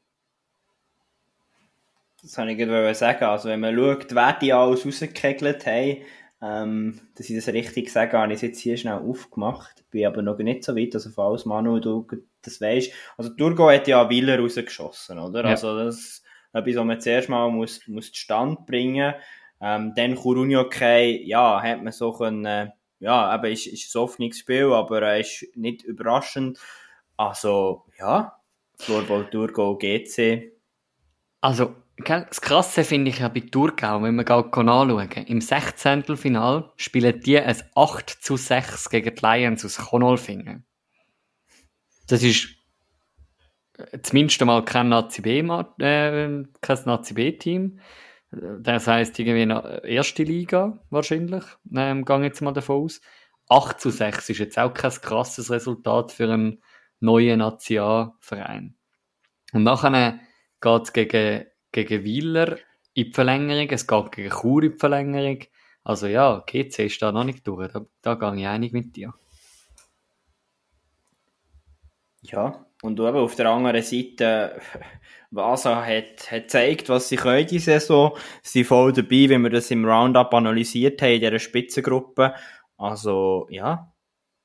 Das 2.21 2.35
kann 2.35 2.49
ich 2.49 2.57
gerade 2.57 2.93
sagen. 2.95 3.23
Also, 3.23 3.47
wenn 3.47 3.61
man 3.61 3.75
schaut, 3.75 4.13
wer 4.13 4.33
die 4.33 4.51
alles 4.51 4.85
rausgekegelt 4.85 5.65
haben, 5.65 5.97
ähm, 6.41 6.99
dass 7.15 7.29
ich 7.29 7.35
das 7.35 7.53
richtig 7.53 7.89
sage, 7.89 8.17
habe 8.17 8.31
ich 8.31 8.37
es 8.37 8.41
jetzt 8.41 8.59
hier 8.59 8.77
schnell 8.77 8.99
aufgemacht. 8.99 9.83
Bin 9.91 10.05
aber 10.05 10.21
noch 10.21 10.37
nicht 10.37 10.63
so 10.63 10.75
weit, 10.75 10.95
also 10.95 11.09
falls 11.09 11.45
Manu, 11.45 11.79
du 11.79 12.07
das 12.41 12.61
weißt. 12.61 12.91
Also, 13.17 13.31
Turgo 13.31 13.69
hat 13.69 13.87
ja 13.87 14.09
Willer 14.09 14.39
rausgeschossen, 14.39 15.19
oder? 15.19 15.43
Ja. 15.43 15.49
Also, 15.49 15.77
das 15.77 15.95
ist 15.97 16.23
etwas, 16.53 16.75
was 16.75 16.85
man 16.85 17.01
zuerst 17.01 17.29
mal 17.29 17.49
muss, 17.51 17.85
muss 17.87 18.07
Stand 18.13 18.65
bringen. 18.65 19.13
Ähm, 19.61 19.93
dann 19.95 20.15
Kuruniokai, 20.15 21.21
ja, 21.25 21.61
hat 21.61 21.83
man 21.83 21.91
so 21.91 22.13
können, 22.13 22.71
ja, 22.99 23.35
eben 23.35 23.51
ist, 23.51 23.67
ist 23.67 23.95
ein 23.95 24.01
Hoffnungsspiel, 24.01 24.71
aber 24.71 25.01
er 25.01 25.15
äh, 25.15 25.21
ist 25.21 25.45
nicht 25.55 25.83
überraschend. 25.83 26.59
Also, 27.17 27.85
ja, 27.97 28.39
Floorball 28.77 29.29
Thurgau 29.29 29.77
GC. 29.77 30.53
Also, 31.41 31.75
das 32.05 32.41
Krasse 32.41 32.83
finde 32.83 33.11
ich 33.11 33.19
ja 33.19 33.27
bei 33.29 33.41
Thurgau, 33.41 34.01
wenn 34.03 34.15
wir 34.15 34.29
anschauen, 34.29 35.11
im 35.27 35.41
16. 35.41 36.17
Final 36.17 36.71
spielen 36.77 37.19
die 37.21 37.39
ein 37.39 37.57
8 37.75 38.09
zu 38.09 38.37
6 38.37 38.89
gegen 38.89 39.15
die 39.15 39.21
Lions 39.25 39.65
aus 39.65 39.77
Konolfingen. 39.77 40.65
Das 42.07 42.23
ist 42.23 42.49
äh, 43.77 43.99
zumindest 44.01 44.41
einmal 44.41 44.65
kein 44.65 44.89
Nazi-B-Team. 44.89 45.49
Äh, 45.79 46.45
Nazi 46.85 47.13
das 48.31 48.87
heisst, 48.87 49.17
irgendwie 49.17 49.41
eine 49.41 49.83
erste 49.83 50.23
Liga 50.23 50.79
wahrscheinlich, 50.89 51.43
ähm, 51.75 52.05
gehe 52.05 52.23
jetzt 52.23 52.41
mal 52.41 52.53
davon 52.53 52.83
aus. 52.85 53.01
8 53.49 53.81
zu 53.81 53.89
6 53.89 54.29
ist 54.29 54.37
jetzt 54.37 54.59
auch 54.59 54.73
kein 54.73 54.91
krasses 54.91 55.49
Resultat 55.49 56.11
für 56.11 56.31
einen 56.31 56.61
neuen 56.99 57.39
Nationalverein. 57.39 58.75
Und 59.51 59.63
nachher 59.63 60.19
geht 60.61 60.81
es 60.83 60.93
gegen, 60.93 61.45
gegen 61.71 62.03
Wieler 62.03 62.57
in 62.93 63.05
die 63.05 63.13
Verlängerung, 63.13 63.69
es 63.69 63.87
geht 63.87 64.11
gegen 64.11 64.29
Chur 64.29 64.63
in 64.63 64.71
die 64.73 64.77
Verlängerung. 64.77 65.39
Also 65.83 66.07
ja, 66.07 66.43
GC 66.45 66.85
ist 66.85 67.01
da 67.01 67.11
noch 67.11 67.23
nicht 67.23 67.47
durch, 67.47 67.71
da, 67.71 67.85
da 68.01 68.15
gehe 68.15 68.41
ich 68.41 68.47
einig 68.47 68.73
mit 68.73 68.95
dir. 68.95 69.13
Ja, 72.21 72.65
und 72.81 72.99
eben 72.99 73.17
auf 73.17 73.35
der 73.35 73.49
anderen 73.49 73.81
Seite, 73.81 74.61
Vasa 75.31 75.85
hat, 75.85 76.29
gezeigt, 76.29 76.89
was 76.89 77.09
sie 77.09 77.17
können 77.17 77.47
die 77.47 77.59
Saison. 77.59 78.15
Sie 78.41 78.59
sind 78.59 78.67
voll 78.67 78.93
dabei, 78.93 79.29
wenn 79.29 79.43
wir 79.43 79.49
das 79.49 79.71
im 79.71 79.85
Roundup 79.85 80.33
analysiert 80.33 81.01
haben, 81.01 81.13
in 81.13 81.19
dieser 81.21 81.39
Spitzengruppe. 81.39 82.33
Also, 82.77 83.47
ja, 83.49 83.93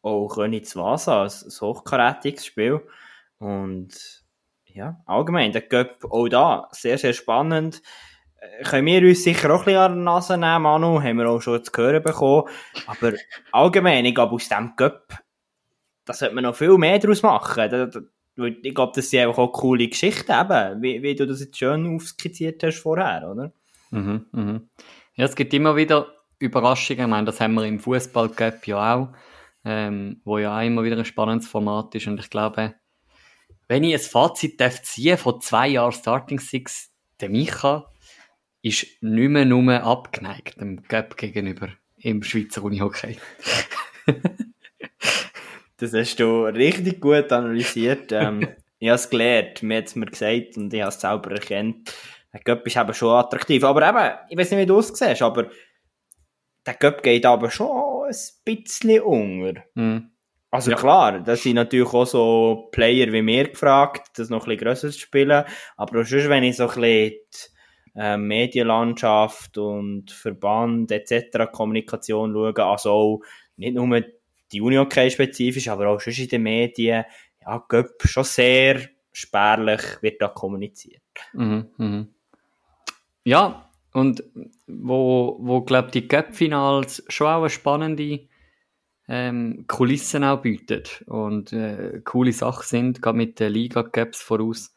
auch 0.03 0.29
Königs 0.29 0.77
Vasa, 0.77 1.25
ein 1.25 1.31
hochkarätiges 1.31 2.47
Spiel. 2.47 2.81
Und, 3.39 4.24
ja, 4.75 5.01
allgemein, 5.07 5.53
der 5.53 5.63
Cup 5.63 6.05
auch 6.11 6.29
da, 6.29 6.69
sehr, 6.73 6.99
sehr 6.99 7.13
spannend. 7.13 7.81
Äh, 8.39 8.65
können 8.65 8.87
wir 8.87 9.03
uns 9.03 9.23
sicher 9.23 9.55
auch 9.55 9.61
ein 9.61 9.65
bisschen 9.67 9.81
an 9.81 9.95
der 9.95 10.03
Nase 10.03 10.37
nehmen, 10.37 10.63
Manu, 10.63 11.01
haben 11.01 11.17
wir 11.17 11.31
auch 11.31 11.41
schon 11.41 11.63
zu 11.63 11.71
hören 11.77 12.03
bekommen. 12.03 12.49
Aber 12.87 13.13
allgemein, 13.53 14.05
ich 14.05 14.15
glaube, 14.15 14.35
aus 14.35 14.49
diesem 14.49 14.75
Cup, 14.75 15.17
da 16.05 16.13
sollte 16.13 16.35
man 16.35 16.45
noch 16.45 16.57
viel 16.57 16.77
mehr 16.77 16.99
daraus 16.99 17.23
machen. 17.23 17.95
Ich 18.37 18.75
glaube, 18.75 18.93
das 18.97 19.11
sind 19.11 19.21
einfach 19.21 19.39
auch 19.39 19.53
coole 19.53 19.89
Geschichten, 19.89 20.33
eben, 20.33 20.83
wie, 20.83 21.03
wie 21.03 21.15
du 21.15 21.25
das 21.25 21.41
jetzt 21.41 21.57
schön 21.57 21.95
aufskizziert 21.95 22.63
hast 22.65 22.81
vorher, 22.81 23.31
oder? 23.31 23.53
Mhm, 23.93 24.27
mhm. 24.33 24.69
Ja, 25.15 25.27
es 25.27 25.37
gibt 25.37 25.55
immer 25.55 25.77
wieder 25.77 26.09
Überraschungen. 26.41 27.05
Ich 27.05 27.09
meine, 27.09 27.27
das 27.27 27.41
haben 27.41 27.55
wir 27.55 27.65
im 27.65 27.79
Fußball 27.79 28.33
ja 28.65 28.97
auch, 28.97 29.09
ähm, 29.65 30.21
wo 30.25 30.39
ja 30.39 30.59
auch 30.59 30.67
immer 30.67 30.83
wieder 30.83 30.99
ein 30.99 31.05
spannendes 31.05 31.47
Format 31.47 31.95
ist. 31.95 32.09
Und 32.09 32.19
ich 32.19 32.29
glaube, 32.29 32.75
wenn 33.69 33.85
ich 33.85 33.95
ein 33.95 34.01
Fazit 34.01 34.61
darf 34.61 34.83
ziehen 34.83 35.19
von 35.19 35.41
zwei 35.41 35.69
Jahren 35.69 35.93
Starting 35.93 36.41
Six, 36.41 36.91
der 37.21 37.31
Micha 37.31 37.91
ist 38.63 38.87
nicht 39.03 39.29
mehr 39.29 39.45
nur 39.45 39.83
abgeneigt 39.83 40.61
dem 40.61 40.83
Cup 40.89 41.17
gegenüber 41.17 41.69
im 41.97 42.23
Schweizer 42.23 42.63
Unihockey. 42.63 43.17
Das 45.77 45.93
hast 45.93 46.21
du 46.21 46.45
richtig 46.45 47.01
gut 47.01 47.33
analysiert. 47.33 48.13
Ähm, 48.13 48.49
ich 48.79 48.89
habe 48.89 48.97
es 48.97 49.11
gelernt, 49.11 49.63
mir 49.63 49.79
hat 49.79 49.87
es 49.87 49.97
mir 49.97 50.07
gesagt 50.07 50.57
und 50.57 50.73
ich 50.73 50.81
habe 50.81 50.91
es 50.91 51.01
selber 51.01 51.33
erkannt. 51.33 51.93
Der 52.33 52.41
Göpp 52.41 52.67
ist 52.67 52.77
eben 52.77 52.95
schon 52.95 53.11
attraktiv. 53.11 53.65
Aber 53.65 53.87
eben, 53.89 54.19
ich 54.29 54.39
weiß 54.39 54.53
nicht, 54.53 54.61
wie 54.61 54.67
du 54.67 54.79
es 54.79 54.89
siehst, 54.89 55.23
aber 55.23 55.51
der 56.67 56.75
Göpp 56.75 57.03
geht 57.03 57.27
aber 57.27 57.51
schon 57.51 58.07
ein 58.07 58.17
bisschen 58.45 59.01
unter. 59.03 59.63
Mhm. 59.75 60.11
Also 60.55 60.71
ja. 60.71 60.77
klar, 60.77 61.19
das 61.19 61.43
sind 61.43 61.57
natürlich 61.57 61.93
auch 61.93 62.07
so 62.07 62.69
Player 62.71 63.13
wie 63.13 63.23
mir 63.23 63.49
gefragt, 63.49 64.17
das 64.17 64.31
noch 64.31 64.47
ein 64.47 64.51
bisschen 64.51 64.65
grösser 64.65 64.91
zu 64.93 65.01
spielen. 65.01 65.43
Aber 65.77 66.05
sonst, 66.05 66.29
wenn 66.29 66.45
ich 66.45 66.55
so 66.55 66.69
ein 66.69 66.81
bisschen 66.81 67.11
die 67.97 67.99
äh, 67.99 68.17
Medienlandschaft 68.17 69.59
und 69.59 70.13
Verband 70.13 70.93
etc. 70.93 71.51
Kommunikation 71.51 72.33
schaue, 72.33 72.65
also 72.65 72.91
auch 72.93 73.21
nicht 73.57 73.75
nur 73.75 74.01
die 74.53 74.61
Uni-Hockey 74.61 75.11
spezifisch, 75.11 75.67
aber 75.67 75.89
auch 75.89 75.99
schon 75.99 76.13
in 76.13 76.29
den 76.29 76.43
Medien, 76.45 77.05
ja, 77.45 77.65
Göpp 77.69 78.01
schon 78.05 78.23
sehr 78.23 78.81
spärlich 79.11 79.83
wird 80.03 80.23
da 80.23 80.29
kommuniziert. 80.29 81.03
Mhm, 81.33 81.67
mh. 81.79 82.07
Ja, 83.25 83.71
und 83.93 84.23
wo, 84.69 85.37
wo 85.41 85.63
glaube 85.63 85.91
die 85.91 86.07
Cup-Finals 86.07 87.03
schon 87.09 87.27
auch 87.27 87.41
eine 87.41 87.51
spannende 87.51 88.29
ähm, 89.09 89.65
Kulissen 89.67 90.25
auch 90.25 90.41
bietet 90.43 91.05
und 91.07 91.53
äh, 91.53 92.01
coole 92.05 92.33
Sachen 92.33 92.65
sind, 92.67 93.03
gerade 93.03 93.17
mit 93.17 93.41
den 93.41 93.53
Liga-Cups 93.53 94.23
voraus. 94.23 94.75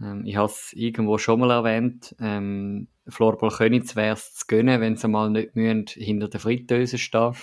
Ähm, 0.00 0.24
ich 0.24 0.36
habe 0.36 0.46
es 0.46 0.72
irgendwo 0.72 1.18
schon 1.18 1.40
mal 1.40 1.50
erwähnt, 1.50 2.14
ähm, 2.20 2.88
Florbal 3.06 3.50
Königs 3.50 3.96
wäre 3.96 4.14
es 4.14 4.34
zu 4.34 4.46
gönnen, 4.46 4.80
wenn 4.80 4.96
sie 4.96 5.08
mal 5.08 5.30
nicht 5.30 5.54
müssen, 5.56 5.86
hinter 5.88 6.28
der 6.28 6.40
Fritteuse 6.40 6.98
stehen 6.98 7.34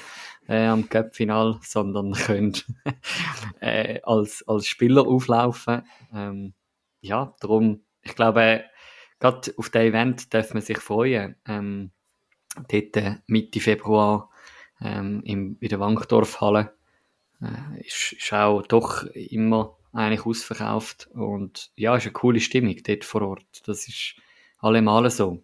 äh, 0.47 0.65
am 0.65 0.89
Cup-Final, 0.89 1.59
sondern 1.61 2.13
können 2.25 2.53
äh, 3.59 3.99
als, 4.03 4.47
als 4.47 4.67
Spieler 4.67 5.05
auflaufen. 5.05 5.83
Ähm, 6.13 6.53
ja, 7.01 7.33
darum, 7.39 7.81
ich 8.01 8.15
glaube, 8.15 8.63
gerade 9.19 9.53
auf 9.57 9.69
das 9.69 9.83
Event 9.83 10.33
darf 10.33 10.53
man 10.53 10.63
sich 10.63 10.79
freuen. 10.79 11.35
Ähm, 11.47 11.91
dort 12.55 12.97
äh, 12.97 13.17
Mitte 13.27 13.59
Februar 13.59 14.30
ähm, 14.81 15.21
im, 15.23 15.57
in 15.59 15.69
der 15.69 15.79
Wankdorfhalle 15.79 16.73
äh, 17.41 17.81
ist, 17.85 18.13
ist 18.13 18.33
auch 18.33 18.61
doch 18.63 19.03
immer 19.13 19.77
eigentlich 19.93 20.25
ausverkauft 20.25 21.09
und 21.13 21.71
ja, 21.75 21.95
ist 21.95 22.03
eine 22.03 22.13
coole 22.13 22.39
Stimmung 22.39 22.77
dort 22.83 23.03
vor 23.03 23.21
Ort. 23.23 23.67
Das 23.67 23.87
ist 23.87 24.15
allemal 24.59 25.09
so. 25.09 25.43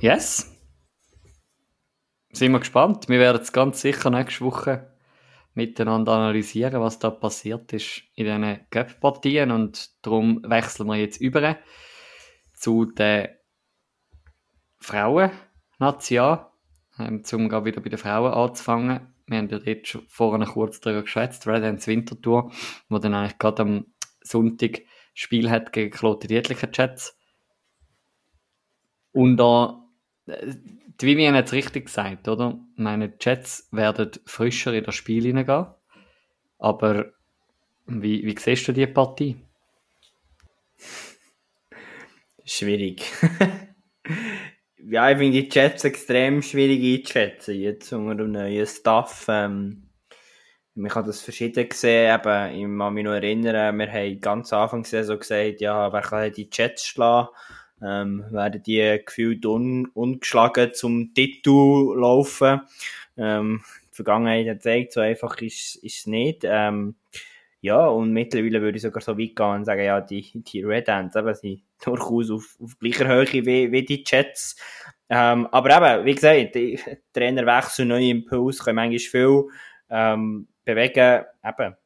Yes 0.00 0.56
sind 2.36 2.52
wir 2.52 2.60
gespannt. 2.60 3.08
Wir 3.08 3.18
werden 3.18 3.42
es 3.42 3.52
ganz 3.52 3.80
sicher 3.80 4.10
nächste 4.10 4.44
Woche 4.44 4.90
miteinander 5.54 6.12
analysieren, 6.12 6.80
was 6.80 6.98
da 6.98 7.10
passiert 7.10 7.72
ist 7.72 8.02
in 8.14 8.26
diesen 8.26 8.70
Cup-Partien. 8.70 9.50
Und 9.50 9.90
darum 10.04 10.42
wechseln 10.46 10.86
wir 10.86 10.96
jetzt 10.96 11.20
über 11.20 11.56
zu 12.52 12.84
den 12.84 13.28
Frauen-Nation, 14.80 16.38
ähm, 16.98 17.22
um 17.32 17.64
wieder 17.64 17.80
bei 17.80 17.88
den 17.88 17.98
Frauen 17.98 18.32
anzufangen. 18.32 19.12
Wir 19.26 19.38
haben 19.38 19.48
ja 19.48 19.58
dort 19.58 19.86
schon 19.88 20.02
vorhin 20.08 20.46
kurz 20.46 20.80
darüber 20.80 21.02
geschwätzt, 21.02 21.46
Red 21.46 21.62
Ends 21.62 21.86
Wintertour, 21.86 22.52
wo 22.88 22.98
dann 22.98 23.14
eigentlich 23.14 23.38
gerade 23.38 23.62
am 23.62 23.86
Sonntag 24.22 24.82
Spiel 25.14 25.50
hat 25.50 25.72
gegen 25.72 25.90
Klote 25.90 26.28
Dietlicher 26.28 26.68
Jets. 26.72 27.18
Und 29.12 29.38
da, 29.38 29.82
äh, 30.26 30.54
die 31.00 31.06
Vivian 31.06 31.34
hat 31.34 31.46
es 31.46 31.52
richtig 31.52 31.86
gesagt, 31.86 32.28
oder? 32.28 32.58
Meine 32.76 33.12
Jets 33.20 33.68
werden 33.72 34.10
frischer 34.26 34.74
in 34.74 34.84
das 34.84 34.94
Spiel 34.94 35.24
hineingehen. 35.24 35.66
Aber 36.58 37.12
wie, 37.86 38.24
wie 38.24 38.38
siehst 38.38 38.68
du 38.68 38.72
die 38.72 38.86
Partie? 38.86 39.36
Schwierig. 42.44 43.04
ja, 44.88 45.10
ich 45.10 45.18
finde 45.18 45.42
die 45.42 45.48
Jets 45.50 45.84
extrem 45.84 46.42
schwierig 46.42 47.00
einzuschätzen. 47.00 47.54
Jetzt 47.54 47.92
unter 47.92 48.14
dem 48.14 48.32
neuen 48.32 48.66
Staff. 48.66 49.26
Ähm, 49.28 49.88
man 50.74 50.90
kann 50.90 51.06
das 51.06 51.22
verschieden 51.22 51.68
sehen. 51.72 52.14
Eben, 52.14 52.54
ich 52.54 52.78
kann 52.78 52.94
mich 52.94 53.04
noch 53.04 53.12
erinnern, 53.12 53.78
wir 53.78 53.92
haben 53.92 54.20
ganz 54.20 54.52
Anfang 54.52 54.84
so 54.84 55.18
gesagt, 55.18 55.60
ja, 55.60 55.92
wer 55.92 56.02
kann 56.02 56.32
die 56.32 56.48
Jets 56.52 56.86
schlagen? 56.86 57.28
Ähm, 57.82 58.24
werden 58.30 58.62
die 58.62 59.00
gefühlt 59.04 59.44
un 59.44 59.86
ungeschlagen 59.92 60.72
zum 60.72 61.12
Titel 61.14 61.94
laufen? 61.98 62.62
Ähm, 63.16 63.62
die 63.90 63.96
Vergangenheit 63.96 64.48
hat 64.48 64.56
gezeigt, 64.58 64.92
so 64.92 65.00
einfach 65.00 65.36
ist 65.40 65.78
es 65.82 66.06
nicht. 66.06 66.42
Ähm, 66.44 66.94
ja, 67.60 67.86
und 67.86 68.12
mittlerweile 68.12 68.60
würde 68.60 68.76
ich 68.76 68.82
sogar 68.82 69.02
so 69.02 69.18
weit 69.18 69.34
gehen 69.34 69.46
und 69.46 69.64
sagen, 69.64 69.82
ja, 69.82 70.00
die, 70.00 70.42
die 70.42 70.62
Red 70.62 70.88
Ants 70.88 71.16
eben, 71.16 71.34
sind 71.34 71.62
durchaus 71.84 72.30
auf, 72.30 72.56
auf 72.62 72.78
gleicher 72.78 73.08
Höhe 73.08 73.44
wie, 73.46 73.72
wie 73.72 73.84
die 73.84 74.04
Jets. 74.06 74.56
Ähm, 75.08 75.46
aber 75.50 75.76
eben, 75.76 76.04
wie 76.04 76.14
gesagt, 76.14 76.54
die 76.54 76.80
Trainerwechsel, 77.12 77.86
neue 77.86 78.10
Impulse 78.10 78.64
können 78.64 78.76
manchmal 78.76 78.98
viel 78.98 79.44
ähm, 79.90 80.48
bewegen. 80.64 81.24
Eben, 81.44 81.76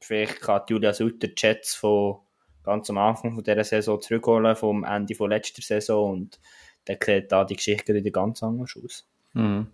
vielleicht 0.00 0.40
kann 0.40 0.62
Julia 0.68 0.92
Sutter 0.92 1.28
Jets 1.36 1.74
von 1.74 2.18
ganz 2.64 2.90
am 2.90 2.98
Anfang 2.98 3.34
von 3.34 3.44
dieser 3.44 3.64
Saison 3.64 4.00
zurückholen, 4.00 4.56
vom 4.56 4.84
Ende 4.84 5.14
von 5.14 5.30
letzter 5.30 5.62
Saison 5.62 6.12
und 6.12 6.40
dann 6.86 6.96
sieht 7.02 7.30
da 7.30 7.44
die 7.44 7.56
Geschichte 7.56 7.94
wieder 7.94 8.10
ganz 8.10 8.42
anders 8.42 8.76
aus. 8.82 9.06
Mhm. 9.34 9.68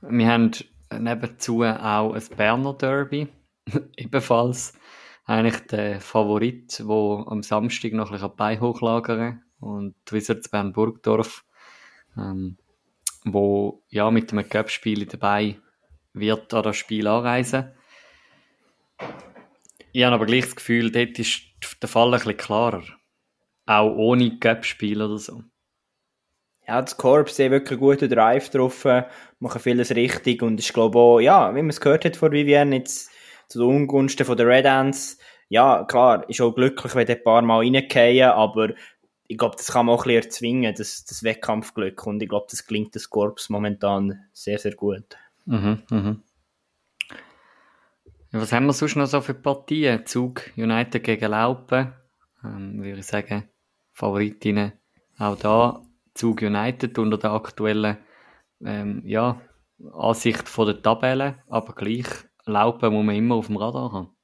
Wir 0.00 0.26
haben 0.26 0.50
nebenzu 0.92 1.62
auch 1.62 2.14
ein 2.14 2.22
Berner 2.36 2.74
Derby, 2.74 3.28
ebenfalls 3.96 4.74
eigentlich 5.24 5.66
der 5.66 6.00
Favorit, 6.00 6.78
der 6.78 7.24
am 7.26 7.42
Samstag 7.42 7.92
noch 7.92 8.10
ein 8.10 8.12
bisschen 8.12 8.36
Bein 8.36 8.60
hochlagern 8.60 9.42
und 9.60 9.94
Wizards 10.10 10.48
Bern 10.48 10.72
Burgdorf, 10.72 11.44
ähm, 12.16 12.58
wo 13.24 13.82
ja 13.88 14.10
mit 14.10 14.32
einem 14.32 14.48
Cup-Spiel 14.48 15.06
dabei 15.06 15.56
wird 16.12 16.52
an 16.54 16.62
das 16.62 16.76
Spiel 16.76 17.06
anreisen. 17.06 17.72
Ich 19.92 20.04
habe 20.04 20.14
aber 20.14 20.26
gleich 20.26 20.44
das 20.44 20.56
Gefühl, 20.56 20.90
dort 20.90 21.18
ist 21.18 21.42
der 21.80 21.88
Fall 21.88 22.08
ein 22.08 22.18
bisschen 22.18 22.36
klarer. 22.36 22.84
Auch 23.66 23.94
ohne 23.96 24.38
Cup-Spiel 24.38 25.00
oder 25.00 25.18
so. 25.18 25.42
Ja, 26.66 26.80
das 26.80 26.96
Korps 26.96 27.38
hat 27.38 27.50
wirklich 27.50 27.72
einen 27.72 27.80
guten 27.80 28.08
Drive 28.08 28.50
drauf, 28.50 28.86
machen 29.38 29.60
vieles 29.60 29.94
richtig 29.94 30.42
und 30.42 30.60
ich 30.60 30.72
glaube 30.72 30.98
auch, 30.98 31.20
ja, 31.20 31.54
wie 31.54 31.60
man 31.60 31.70
es 31.70 31.80
gehört 31.80 32.04
hat 32.04 32.16
von 32.16 32.32
Vivienne, 32.32 32.76
jetzt 32.76 33.10
zu 33.48 33.60
den 33.60 33.68
Ungunsten 33.68 34.36
der 34.36 34.46
Red 34.46 34.66
Ants, 34.66 35.18
ja, 35.48 35.84
klar, 35.84 36.28
ist 36.28 36.40
auch 36.40 36.54
glücklich, 36.54 36.94
wenn 36.94 37.06
ein 37.06 37.22
paar 37.22 37.42
Mal 37.42 37.58
reingehen, 37.58 38.30
aber 38.30 38.70
ich 39.26 39.38
glaube, 39.38 39.56
das 39.56 39.72
kann 39.72 39.86
man 39.86 39.94
auch 39.94 40.04
ein 40.04 40.08
bisschen 40.08 40.22
erzwingen, 40.24 40.74
das, 40.74 41.04
das 41.04 41.22
Wettkampfglück 41.22 42.06
und 42.06 42.22
ich 42.22 42.28
glaube, 42.28 42.46
das 42.50 42.66
gelingt 42.66 42.94
das 42.94 43.10
Korps 43.10 43.48
momentan 43.48 44.18
sehr, 44.32 44.58
sehr 44.58 44.74
gut. 44.74 45.16
Mhm, 45.46 45.82
mhm. 45.90 46.22
Was 48.32 48.52
haben 48.52 48.66
wir 48.66 48.72
sonst 48.72 48.96
noch 48.96 49.06
so 49.06 49.20
für 49.20 49.34
Partien? 49.34 50.06
Zug 50.06 50.50
United 50.56 51.04
gegen 51.04 51.30
Laupen. 51.30 51.92
Ähm, 52.42 52.82
würde 52.82 52.98
ich 52.98 53.06
sagen, 53.06 53.48
Favoritinnen 53.92 54.72
auch 55.18 55.36
da. 55.36 55.82
Zug 56.14 56.42
United 56.42 56.98
unter 56.98 57.18
der 57.18 57.30
aktuellen 57.30 57.96
ähm, 58.64 59.02
ja, 59.04 59.40
Ansicht 59.92 60.48
von 60.48 60.66
der 60.66 60.82
Tabelle, 60.82 61.36
aber 61.48 61.74
gleich 61.74 62.06
Laupen 62.46 62.92
muss 62.92 63.04
man 63.04 63.14
immer 63.14 63.36
auf 63.36 63.46
dem 63.46 63.56
Radar 63.56 63.92
haben. 63.92 64.16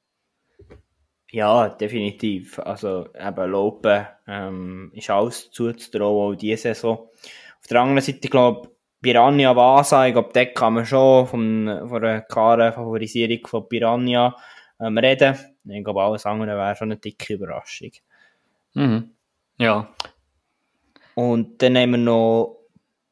Ja, 1.30 1.68
definitiv. 1.68 2.58
Also 2.58 3.08
eben 3.14 3.50
Laupen 3.50 4.06
ähm, 4.26 4.90
ist 4.94 5.10
alles 5.10 5.50
zuzutrauen, 5.50 6.34
auch 6.34 6.38
diese 6.38 6.74
Saison. 6.74 7.08
Auf 7.60 7.66
der 7.68 7.80
anderen 7.80 8.00
Seite, 8.00 8.20
ich 8.22 8.30
glaube 8.30 8.70
Piranha 9.00 9.56
Vasa, 9.56 10.06
ich 10.06 10.12
glaube, 10.12 10.30
dort 10.34 10.54
kann 10.54 10.74
man 10.74 10.84
schon 10.84 11.26
von, 11.26 11.88
von 11.88 12.04
einer 12.04 12.20
klaren 12.22 12.72
Favorisierung 12.72 13.46
von 13.46 13.68
Piranha 13.68 14.36
ähm, 14.78 14.98
reden. 14.98 15.36
Ich 15.64 15.84
glaube, 15.84 16.02
alles 16.02 16.26
andere 16.26 16.56
wäre 16.56 16.76
schon 16.76 16.90
eine 16.90 17.00
dicke 17.00 17.34
Überraschung. 17.34 17.92
Mhm. 18.74 19.14
Ja. 19.58 19.94
Und 21.14 21.62
dann 21.62 21.78
haben 21.78 21.90
wir 21.92 21.98
noch 21.98 22.59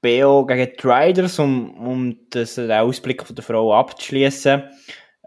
BO 0.09 0.47
gegen 0.47 0.73
die 0.77 0.87
Riders, 0.87 1.39
um, 1.39 1.75
um 1.75 2.17
das, 2.31 2.55
den 2.55 2.71
Ausblick 2.71 3.25
von 3.25 3.37
der 3.37 3.45
Frau 3.45 3.75
abzuschließen. 3.75 4.63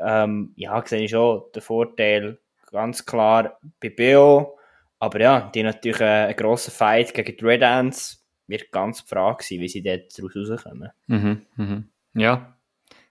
Ähm, 0.04 0.54
ja, 0.56 0.82
sehe 0.86 1.04
ich 1.04 1.12
schon 1.12 1.44
den 1.54 1.62
Vorteil 1.62 2.40
ganz 2.72 3.06
klar 3.06 3.60
bei 3.80 3.90
BO. 3.90 4.58
Aber 5.00 5.20
ja, 5.20 5.50
die 5.54 5.64
natürlich 5.64 6.02
einen 6.02 6.36
grossen 6.36 6.72
Fight 6.72 7.14
gegen 7.14 7.36
die 7.36 7.46
Red 7.46 7.64
Ants 7.64 8.26
wird 8.48 8.72
ganz 8.72 9.04
die 9.04 9.10
Frage 9.10 9.44
sein, 9.44 9.60
wie 9.60 9.68
sie 9.68 9.82
dort 9.82 10.18
daraus 10.18 10.36
rauskommen. 10.36 10.90
Mhm, 11.08 11.46
mhm. 11.56 11.90
Ja, 12.14 12.58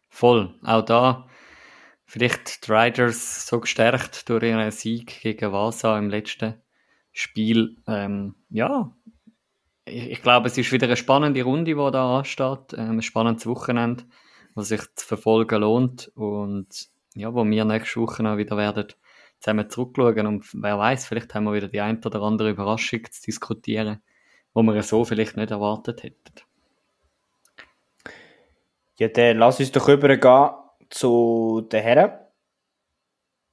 voll. 0.09 0.55
Auch 0.63 0.85
da 0.85 1.27
vielleicht 2.05 2.67
die 2.67 2.73
Riders 2.73 3.47
so 3.47 3.61
gestärkt 3.61 4.29
durch 4.29 4.45
ihren 4.45 4.71
Sieg 4.71 5.21
gegen 5.21 5.53
Vasa 5.53 5.99
im 5.99 6.11
letzten 6.11 6.61
Spiel. 7.13 7.77
Ähm, 7.87 8.35
ja, 8.51 8.93
ich, 9.91 10.11
ich, 10.11 10.23
glaube, 10.23 10.49
es 10.49 10.57
ist 10.57 10.73
wieder 10.73 10.87
eine 10.87 10.97
spannende 10.97 11.43
Runde, 11.43 11.75
die 11.75 11.91
da 11.93 12.19
ansteht. 12.19 12.73
Ähm, 12.77 12.99
ein 12.99 13.03
spannendes 13.03 13.47
Wochenende, 13.47 14.05
was 14.55 14.69
sich 14.69 14.83
zu 14.95 15.07
verfolgen 15.07 15.61
lohnt 15.61 16.11
und 16.15 16.89
ja, 17.15 17.35
wo 17.35 17.45
wir 17.45 17.65
nächste 17.65 18.01
Woche 18.01 18.25
auch 18.29 18.37
wieder 18.37 18.57
werden 18.57 18.87
zusammen 19.41 19.71
zurückschauen 19.71 20.27
und 20.27 20.45
wer 20.53 20.79
weiß, 20.79 21.07
vielleicht 21.07 21.35
haben 21.35 21.45
wir 21.45 21.55
wieder 21.55 21.69
die 21.69 21.81
ein 21.81 22.05
oder 22.05 22.21
andere 22.21 22.51
Überraschung 22.51 23.01
zu 23.11 23.23
diskutieren 23.23 24.03
wo 24.55 24.63
wir 24.63 24.83
so 24.83 25.05
vielleicht 25.05 25.37
nicht 25.37 25.51
erwartet 25.51 26.03
hätten. 26.03 26.35
Ja, 28.99 29.09
dann 29.09 29.39
lass 29.39 29.61
uns 29.61 29.73
doch 29.73 29.89
übergehen 29.89 30.51
zu 30.91 31.67
den 31.71 31.83
Herren. 31.83 32.13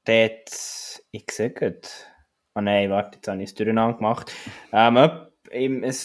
Dort, 0.04 1.02
ich 1.12 1.32
sehe 1.32 1.52
gut. 1.52 1.88
Oh 2.56 2.62
nein, 2.62 2.90
warte, 2.90 3.18
jetzt 3.18 3.28
habe 3.28 3.42
ich 3.42 3.50
es 3.50 3.56
durcheinander 3.56 3.98
gemacht. 3.98 4.34
Ähm, 4.72 5.27
ein, 5.52 5.84
ein 5.84 5.96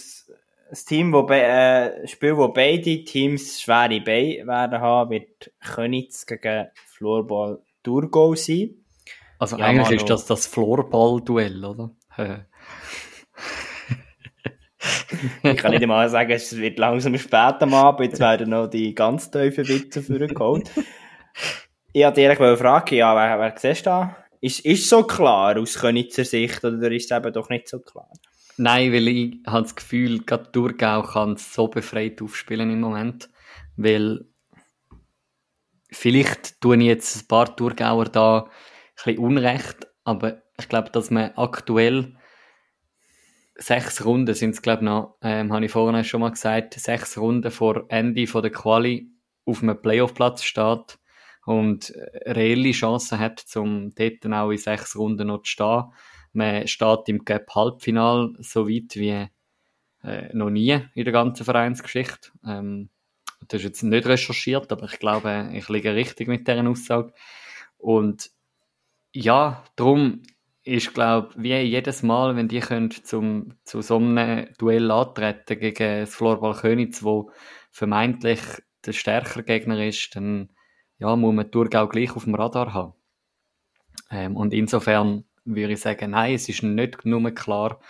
Team, 0.87 1.13
wo 1.13 1.27
äh, 1.29 2.01
ein 2.03 2.09
Spiel, 2.09 2.37
wo 2.37 2.49
beide 2.49 3.05
Teams 3.05 3.61
schwere 3.61 4.01
Beine 4.01 4.47
werden 4.47 4.81
haben, 4.81 5.11
wird 5.11 5.53
Könitz 5.61 6.27
gegen 6.27 6.69
Floorball 6.87 7.61
Thurgau 7.83 8.35
sein. 8.35 8.75
Also 9.39 9.57
ja, 9.57 9.67
eigentlich 9.67 10.01
ist 10.01 10.11
das 10.11 10.27
das 10.27 10.47
Floorball-Duell, 10.47 11.65
oder? 11.65 11.91
ich 15.43 15.57
kann 15.57 15.73
nicht 15.73 15.83
einmal 15.83 16.09
sagen, 16.09 16.31
es 16.33 16.57
wird 16.57 16.79
langsam 16.79 17.17
spät 17.19 17.57
am 17.61 17.75
Abend, 17.75 18.11
jetzt 18.11 18.21
werden 18.21 18.51
noch 18.51 18.67
die 18.67 18.95
ganz 18.95 19.31
tiefen 19.31 19.69
Witze 19.69 20.03
vorgeholt. 20.03 20.71
ich 21.93 22.05
wollte 22.05 22.21
ehrlich 22.21 22.59
fragen, 22.59 22.95
ja, 22.95 23.15
wer, 23.15 23.39
wer 23.39 23.55
siehst 23.57 23.87
du 23.87 23.91
da? 23.91 24.17
Ist, 24.41 24.61
ist 24.61 24.89
so 24.89 25.05
klar 25.05 25.59
aus 25.59 25.75
Könitzer 25.75 26.25
Sicht 26.25 26.65
oder 26.65 26.91
ist 26.91 27.11
es 27.11 27.17
eben 27.17 27.33
doch 27.33 27.49
nicht 27.49 27.69
so 27.69 27.79
klar? 27.79 28.11
Nein, 28.59 28.93
weil 28.93 29.09
ich 29.09 29.41
habe 29.47 29.63
das 29.63 29.75
Gefühl, 29.75 30.23
gerade 30.25 30.53
Thurgau 30.53 31.03
kann 31.03 31.37
so 31.37 31.69
befreit 31.69 32.21
aufspielen 32.21 32.71
im 32.71 32.81
Moment, 32.81 33.31
weil 33.77 34.27
vielleicht 35.91 36.61
tun 36.61 36.81
jetzt 36.81 37.17
ein 37.17 37.29
paar 37.29 37.55
Thurgauer 37.57 38.07
da 38.07 38.45
ein 38.45 38.51
bisschen 38.95 39.19
Unrecht, 39.19 39.87
aber 40.05 40.43
ich 40.59 40.69
glaube, 40.69 40.91
dass 40.91 41.11
man 41.11 41.33
aktuell 41.37 42.17
sechs 43.57 44.05
Runden 44.05 44.35
sind 44.35 44.51
es, 44.51 44.63
glaube 44.63 44.83
ich, 44.83 44.87
noch, 44.87 45.17
ähm, 45.23 45.53
habe 45.53 45.65
ich 45.65 45.73
vorhin 45.73 46.05
schon 46.05 46.21
mal 46.21 46.31
gesagt, 46.31 46.75
sechs 46.75 47.17
Runden 47.19 47.51
vor 47.51 47.85
Ende 47.89 48.27
von 48.27 48.43
der 48.43 48.51
Quali 48.51 49.11
auf 49.45 49.63
einem 49.63 49.81
Playoff-Platz 49.81 50.43
steht 50.45 50.99
und 51.45 51.91
äh, 51.91 52.31
reelle 52.31 52.73
Chancen 52.73 53.19
hat, 53.19 53.41
zum 53.41 53.95
dort 53.95 54.27
auch 54.27 54.51
in 54.51 54.59
sechs 54.59 54.97
Runden 54.97 55.29
noch 55.29 55.43
zu 55.43 55.51
stehen. 55.51 55.85
Man 56.33 56.67
steht 56.67 57.09
im 57.09 57.25
Cup-Halbfinal 57.25 58.35
so 58.39 58.69
weit 58.69 58.97
wie 58.97 59.29
äh, 60.03 60.35
noch 60.35 60.51
nie 60.51 60.81
in 60.95 61.05
der 61.05 61.13
ganzen 61.13 61.45
Vereinsgeschichte. 61.45 62.31
Ähm, 62.47 62.89
das 63.49 63.61
ist 63.61 63.65
jetzt 63.65 63.83
nicht 63.83 64.07
recherchiert, 64.07 64.71
aber 64.73 64.85
ich 64.85 64.99
glaube, 64.99 65.51
ich 65.53 65.69
liege 65.69 65.95
richtig 65.95 66.29
mit 66.29 66.47
dieser 66.47 66.67
Aussage. 66.69 67.13
Und 67.77 68.31
ja, 69.13 69.65
darum, 69.77 70.23
ist, 70.65 70.95
glaube 70.95 71.35
wie 71.37 71.55
jedes 71.57 72.03
Mal, 72.03 72.37
wenn 72.37 72.49
die 72.49 72.61
können 72.61 72.91
zum, 72.91 73.55
zu 73.65 73.83
so 73.83 73.97
einem 73.97 74.47
Duell 74.59 74.91
antreten 74.91 75.59
gegen 75.59 76.01
das 76.01 76.15
Florball 76.15 76.55
Königs, 76.55 77.03
wo 77.03 77.31
vermeintlich 77.71 78.41
der 78.87 78.93
stärkere 78.93 79.43
Gegner 79.43 79.85
ist, 79.85 80.15
dann 80.15 80.51
ja, 80.99 81.17
muss 81.17 81.35
man 81.35 81.51
Thurgau 81.51 81.89
gleich 81.89 82.15
auf 82.15 82.25
dem 82.25 82.35
Radar 82.35 82.73
haben. 82.75 82.95
Ähm, 84.11 84.37
und 84.37 84.53
insofern 84.53 85.25
würde 85.45 85.75
ich 85.75 85.81
sagen, 85.81 86.11
nein, 86.11 86.35
es 86.35 86.49
ist 86.49 86.63
nicht 86.63 87.05
nur 87.05 87.31
klar, 87.31 87.81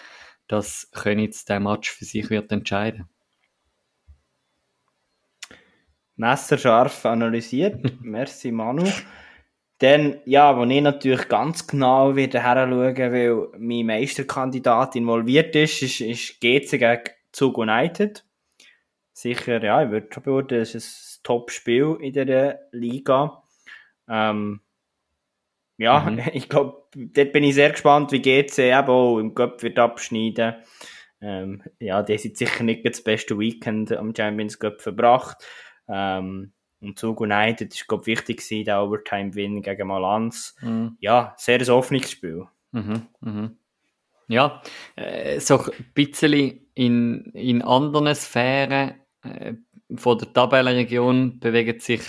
dass 0.48 0.90
Königs 0.92 1.44
den 1.44 1.62
Match 1.62 1.90
für 1.90 2.04
sich 2.04 2.30
wird 2.30 2.52
entscheiden. 2.52 3.08
Messerscharf 6.16 7.06
analysiert. 7.06 7.80
Merci, 8.00 8.52
Manu. 8.52 8.84
Dann, 9.78 10.20
ja, 10.26 10.56
wo 10.56 10.64
ich 10.64 10.80
natürlich 10.80 11.28
ganz 11.28 11.66
genau 11.66 12.14
wieder 12.14 12.40
her 12.42 12.68
schauen, 12.68 12.96
weil 12.96 13.48
mein 13.58 13.86
Meisterkandidat 13.86 14.94
involviert 14.94 15.56
ist, 15.56 15.82
ist, 15.82 16.00
ist 16.00 16.40
GC 16.40 16.78
gegen 16.78 17.02
Zug 17.32 17.58
United. 17.58 18.24
Sicher, 19.12 19.62
ja, 19.62 19.82
ich 19.82 19.90
würde 19.90 20.08
schon 20.12 20.22
beurteilen, 20.22 20.62
das 20.62 20.74
ist 20.74 21.18
ein 21.18 21.22
Top-Spiel 21.24 21.96
in 22.00 22.12
der 22.12 22.60
Liga. 22.70 23.42
Ähm, 24.08 24.60
ja, 25.82 26.00
mhm. 26.00 26.22
ich 26.32 26.48
glaube, 26.48 26.84
dort 26.94 27.32
bin 27.32 27.44
ich 27.44 27.54
sehr 27.54 27.70
gespannt, 27.70 28.12
wie 28.12 28.22
GC 28.22 28.58
eben 28.58 28.88
auch 28.88 29.18
im 29.18 29.34
Cup 29.34 29.62
wird 29.62 29.78
abschneiden. 29.78 30.54
Ähm, 31.20 31.62
ja, 31.78 32.02
die 32.02 32.18
sind 32.18 32.36
sicher 32.36 32.64
nicht 32.64 32.86
das 32.86 33.02
beste 33.02 33.38
Weekend 33.38 33.92
am 33.92 34.14
Champions 34.14 34.58
Cup 34.58 34.80
verbracht. 34.80 35.44
Ähm, 35.88 36.52
und 36.80 36.98
Zug 36.98 37.20
United 37.20 37.72
ist, 37.72 37.86
glaube 37.86 38.02
ich, 38.02 38.18
wichtig 38.18 38.38
gewesen, 38.38 38.64
der 38.64 38.82
Overtime-Win 38.82 39.62
gegen 39.62 39.88
Malanz. 39.88 40.56
Mhm. 40.60 40.96
Ja, 41.00 41.34
sehr 41.36 41.60
ein 41.60 41.70
offenes 41.70 42.10
Spiel. 42.10 42.46
Mhm, 42.72 43.06
mhm. 43.20 43.56
Ja, 44.26 44.62
äh, 44.96 45.38
so 45.38 45.58
ein 45.58 45.70
bisschen 45.94 46.68
in, 46.74 47.24
in 47.34 47.62
anderen 47.62 48.14
Sphären 48.14 48.94
äh, 49.22 49.54
von 49.94 50.18
der 50.18 50.32
Tabellenregion 50.32 51.38
bewegt 51.38 51.82
sich 51.82 52.02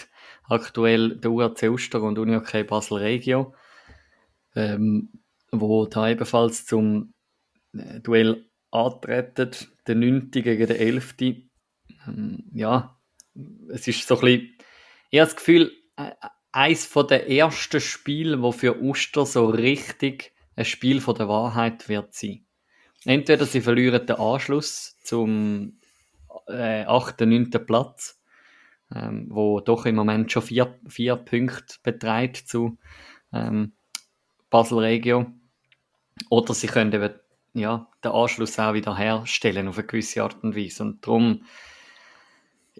aktuell 0.50 1.18
der 1.18 1.32
UAC 1.32 1.64
Uster 1.64 2.02
und 2.02 2.18
UniOK 2.18 2.66
Basel 2.68 2.98
Regio, 2.98 3.54
ähm, 4.56 5.10
wo 5.52 5.86
da 5.86 6.10
ebenfalls 6.10 6.66
zum 6.66 7.14
äh, 7.74 8.00
Duell 8.00 8.50
antreten, 8.72 9.52
der 9.88 9.96
9. 9.96 10.32
gegen 10.32 10.68
den 10.68 10.78
11. 10.78 11.16
Ähm, 11.20 12.44
ja, 12.54 13.00
es 13.70 13.88
ist 13.88 14.08
so 14.08 14.16
ein 14.16 14.22
bisschen, 14.22 14.58
ich 15.10 15.20
habe 15.20 15.30
das 15.30 15.36
Gefühl, 15.36 15.72
äh, 15.98 16.12
eins 16.52 16.86
von 16.86 17.08
der 17.08 17.30
ersten 17.30 17.82
Spiele, 17.82 18.42
wo 18.42 18.52
für 18.52 18.82
Uster 18.82 19.26
so 19.26 19.48
richtig 19.48 20.34
ein 20.56 20.66
Spiel 20.66 21.02
von 21.02 21.16
der 21.16 21.28
Wahrheit 21.28 21.90
wird 21.90 22.14
sein. 22.14 22.46
Entweder 23.06 23.46
sie 23.46 23.62
verlieren 23.62 24.06
den 24.06 24.16
Anschluss 24.16 24.98
zum 25.02 25.80
äh, 26.48 26.86
8., 26.86 27.22
9. 27.22 27.50
Platz, 27.66 28.22
ähm, 28.94 29.28
wo 29.30 29.60
doch 29.60 29.86
im 29.86 29.96
Moment 29.96 30.32
schon 30.32 30.44
vier, 30.44 30.80
vier 30.88 31.16
Punkte 31.16 31.76
betreibt 31.84 32.38
zu 32.38 32.78
ähm, 33.34 33.74
Basel 34.54 34.78
Regio. 34.78 35.26
Oder 36.30 36.54
sie 36.54 36.68
können 36.68 36.94
eben, 36.94 37.16
ja, 37.56 37.88
den 38.04 38.12
Anschluss 38.12 38.60
auch 38.60 38.76
wieder 38.76 38.96
herstellen 38.96 39.68
auf 39.68 39.80
eine 39.80 39.88
gewisse 39.88 40.22
Art 40.22 40.44
und 40.44 40.56
Weise. 40.56 40.84
Und 40.84 41.06
darum 41.06 41.44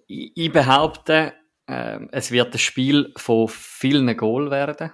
ich 0.06 0.52
behaupte, 0.52 1.34
äh, 1.66 2.00
es 2.12 2.30
wird 2.30 2.54
ein 2.54 2.60
Spiel 2.60 3.12
von 3.18 3.48
vielen 3.48 4.16
Goal 4.16 4.52
werden, 4.52 4.92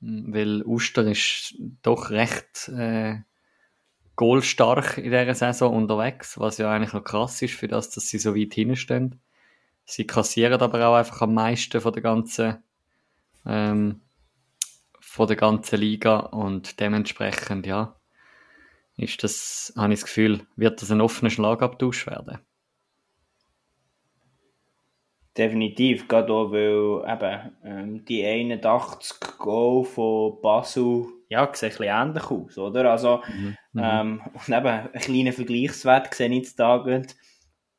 weil 0.00 0.62
Uster 0.64 1.06
ist 1.06 1.54
doch 1.82 2.10
recht 2.10 2.68
äh, 2.68 3.18
goalstark 4.16 4.98
in 4.98 5.12
dieser 5.12 5.34
Saison 5.34 5.76
unterwegs, 5.76 6.40
was 6.40 6.58
ja 6.58 6.72
eigentlich 6.72 6.92
noch 6.92 7.04
krass 7.04 7.40
ist 7.40 7.54
für 7.54 7.68
das, 7.68 7.90
dass 7.90 8.08
sie 8.08 8.18
so 8.18 8.34
weit 8.34 8.54
hinstehen. 8.54 9.20
Sie 9.84 10.08
kassieren 10.08 10.60
aber 10.60 10.88
auch 10.88 10.96
einfach 10.96 11.22
am 11.22 11.34
meisten 11.34 11.80
von 11.80 11.92
der 11.92 12.02
ganzen 12.02 12.64
ähm, 13.46 14.00
von 15.00 15.26
der 15.26 15.36
ganzen 15.36 15.80
Liga 15.80 16.18
und 16.18 16.80
dementsprechend, 16.80 17.66
ja, 17.66 17.96
ist 18.96 19.22
das, 19.22 19.72
habe 19.76 19.92
ich 19.92 20.00
das 20.00 20.06
Gefühl, 20.06 20.46
wird 20.56 20.82
das 20.82 20.90
ein 20.90 21.00
offener 21.00 21.30
Schlagabtausch 21.30 22.06
werden. 22.06 22.38
Definitiv, 25.36 26.08
gerade 26.08 26.32
auch, 26.32 26.50
weil 26.50 27.04
eben, 27.08 27.52
ähm, 27.64 28.04
die 28.04 28.24
81 28.24 29.38
Goal 29.38 29.84
von 29.84 30.40
Basel, 30.42 31.06
ja, 31.28 31.48
sehen 31.54 31.70
ein 31.70 31.76
bisschen 31.76 31.84
ähnlich 31.86 32.24
aus, 32.24 32.58
oder? 32.58 32.90
Also, 32.90 33.22
mhm. 33.28 33.56
ähm, 33.78 34.22
und 34.34 34.48
eben, 34.48 34.66
einen 34.66 34.92
kleinen 34.92 35.32
Vergleichswert 35.32 36.12
sehe 36.12 36.28
ich 36.28 36.36
jetzt 36.36 36.58
da 36.58 36.84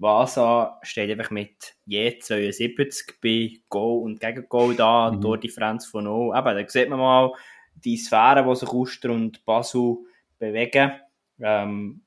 Vasa 0.02 0.80
steht 0.82 1.11
einfach 1.11 1.30
mit 1.30 1.76
je 1.86 2.18
72 2.18 3.19
bei 3.22 3.61
Goal 3.69 4.03
und 4.03 4.19
gegen 4.19 4.49
Goal 4.49 4.76
da, 4.76 5.11
mhm. 5.11 5.22
Tordifferenz 5.22 5.86
von 5.86 6.06
0. 6.06 6.36
Eben, 6.36 6.57
da 6.57 6.68
sieht 6.68 6.90
man 6.90 6.99
mal 6.99 7.32
die 7.76 7.98
Sphäre, 7.98 8.44
die 8.44 8.56
sich 8.56 8.73
Uster 8.73 9.11
und 9.11 9.45
Basel 9.45 9.98
bewegen. 10.40 10.94
Ähm, 11.40 12.02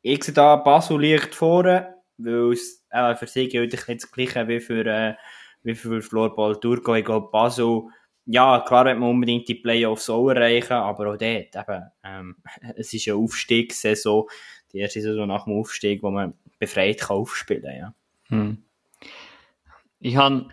ich 0.00 0.22
sehe 0.22 0.34
da, 0.34 0.56
Basel 0.56 1.00
liegt 1.00 1.34
vorne, 1.34 1.96
weil 2.18 2.52
es 2.52 2.86
äh, 2.90 3.16
für 3.16 3.26
sie 3.26 3.48
gilt 3.48 3.72
nicht 3.72 4.02
das 4.02 4.10
Gleiche 4.12 4.46
wie 4.46 4.60
für, 4.60 4.86
äh, 4.86 5.14
wie 5.64 5.74
für 5.74 6.02
Floorball 6.02 6.60
Turco. 6.60 6.94
Ich 6.94 7.04
glaube, 7.04 7.30
Basel, 7.32 7.82
ja, 8.26 8.60
klar 8.60 8.84
wird 8.84 8.98
man 8.98 9.10
unbedingt 9.10 9.48
die 9.48 9.56
Playoffs 9.56 10.08
auch 10.08 10.28
erreichen, 10.30 10.74
aber 10.74 11.12
auch 11.12 11.18
dort, 11.18 11.22
eben, 11.22 11.82
ähm, 12.04 12.36
es 12.76 12.94
ist 12.94 13.08
eine 13.08 13.16
Aufstiegssaison, 13.16 14.28
die 14.74 14.80
erste 14.80 15.00
Saison 15.00 15.26
nach 15.26 15.44
dem 15.44 15.54
Aufstieg, 15.54 16.02
wo 16.02 16.10
man 16.10 16.34
befreit 16.58 17.00
kann 17.00 17.16
aufspielen 17.16 17.76
ja. 17.76 17.94
Hm. 18.28 18.58
Ich 20.00 20.16
habe 20.16 20.48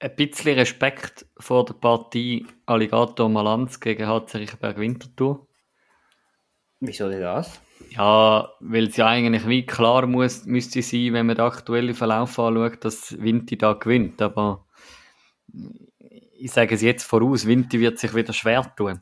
ein 0.00 0.16
bisschen 0.16 0.54
Respekt 0.54 1.26
vor 1.38 1.64
der 1.64 1.74
Partie 1.74 2.46
Alligator 2.66 3.28
Malanz 3.28 3.80
gegen 3.80 4.06
HC 4.06 4.38
Riechenberg 4.38 4.78
Winterthur. 4.78 5.46
Wieso 6.80 7.08
denn 7.08 7.20
das? 7.20 7.60
Ja, 7.90 8.52
weil 8.60 8.88
es 8.88 8.96
ja 8.96 9.06
eigentlich 9.06 9.48
wie 9.48 9.66
klar 9.66 10.06
muss, 10.06 10.46
müsste 10.46 10.82
sein, 10.82 11.12
wenn 11.12 11.26
man 11.26 11.36
den 11.36 11.44
aktuellen 11.44 11.94
Verlauf 11.94 12.38
anschaut, 12.38 12.84
dass 12.84 13.20
Vinti 13.20 13.56
da 13.56 13.72
gewinnt. 13.72 14.20
Aber 14.22 14.66
ich 16.38 16.50
sage 16.52 16.74
es 16.74 16.82
jetzt 16.82 17.04
voraus, 17.04 17.46
Vinti 17.46 17.80
wird 17.80 17.98
sich 17.98 18.14
wieder 18.14 18.32
schwer 18.32 18.72
tun. 18.76 19.00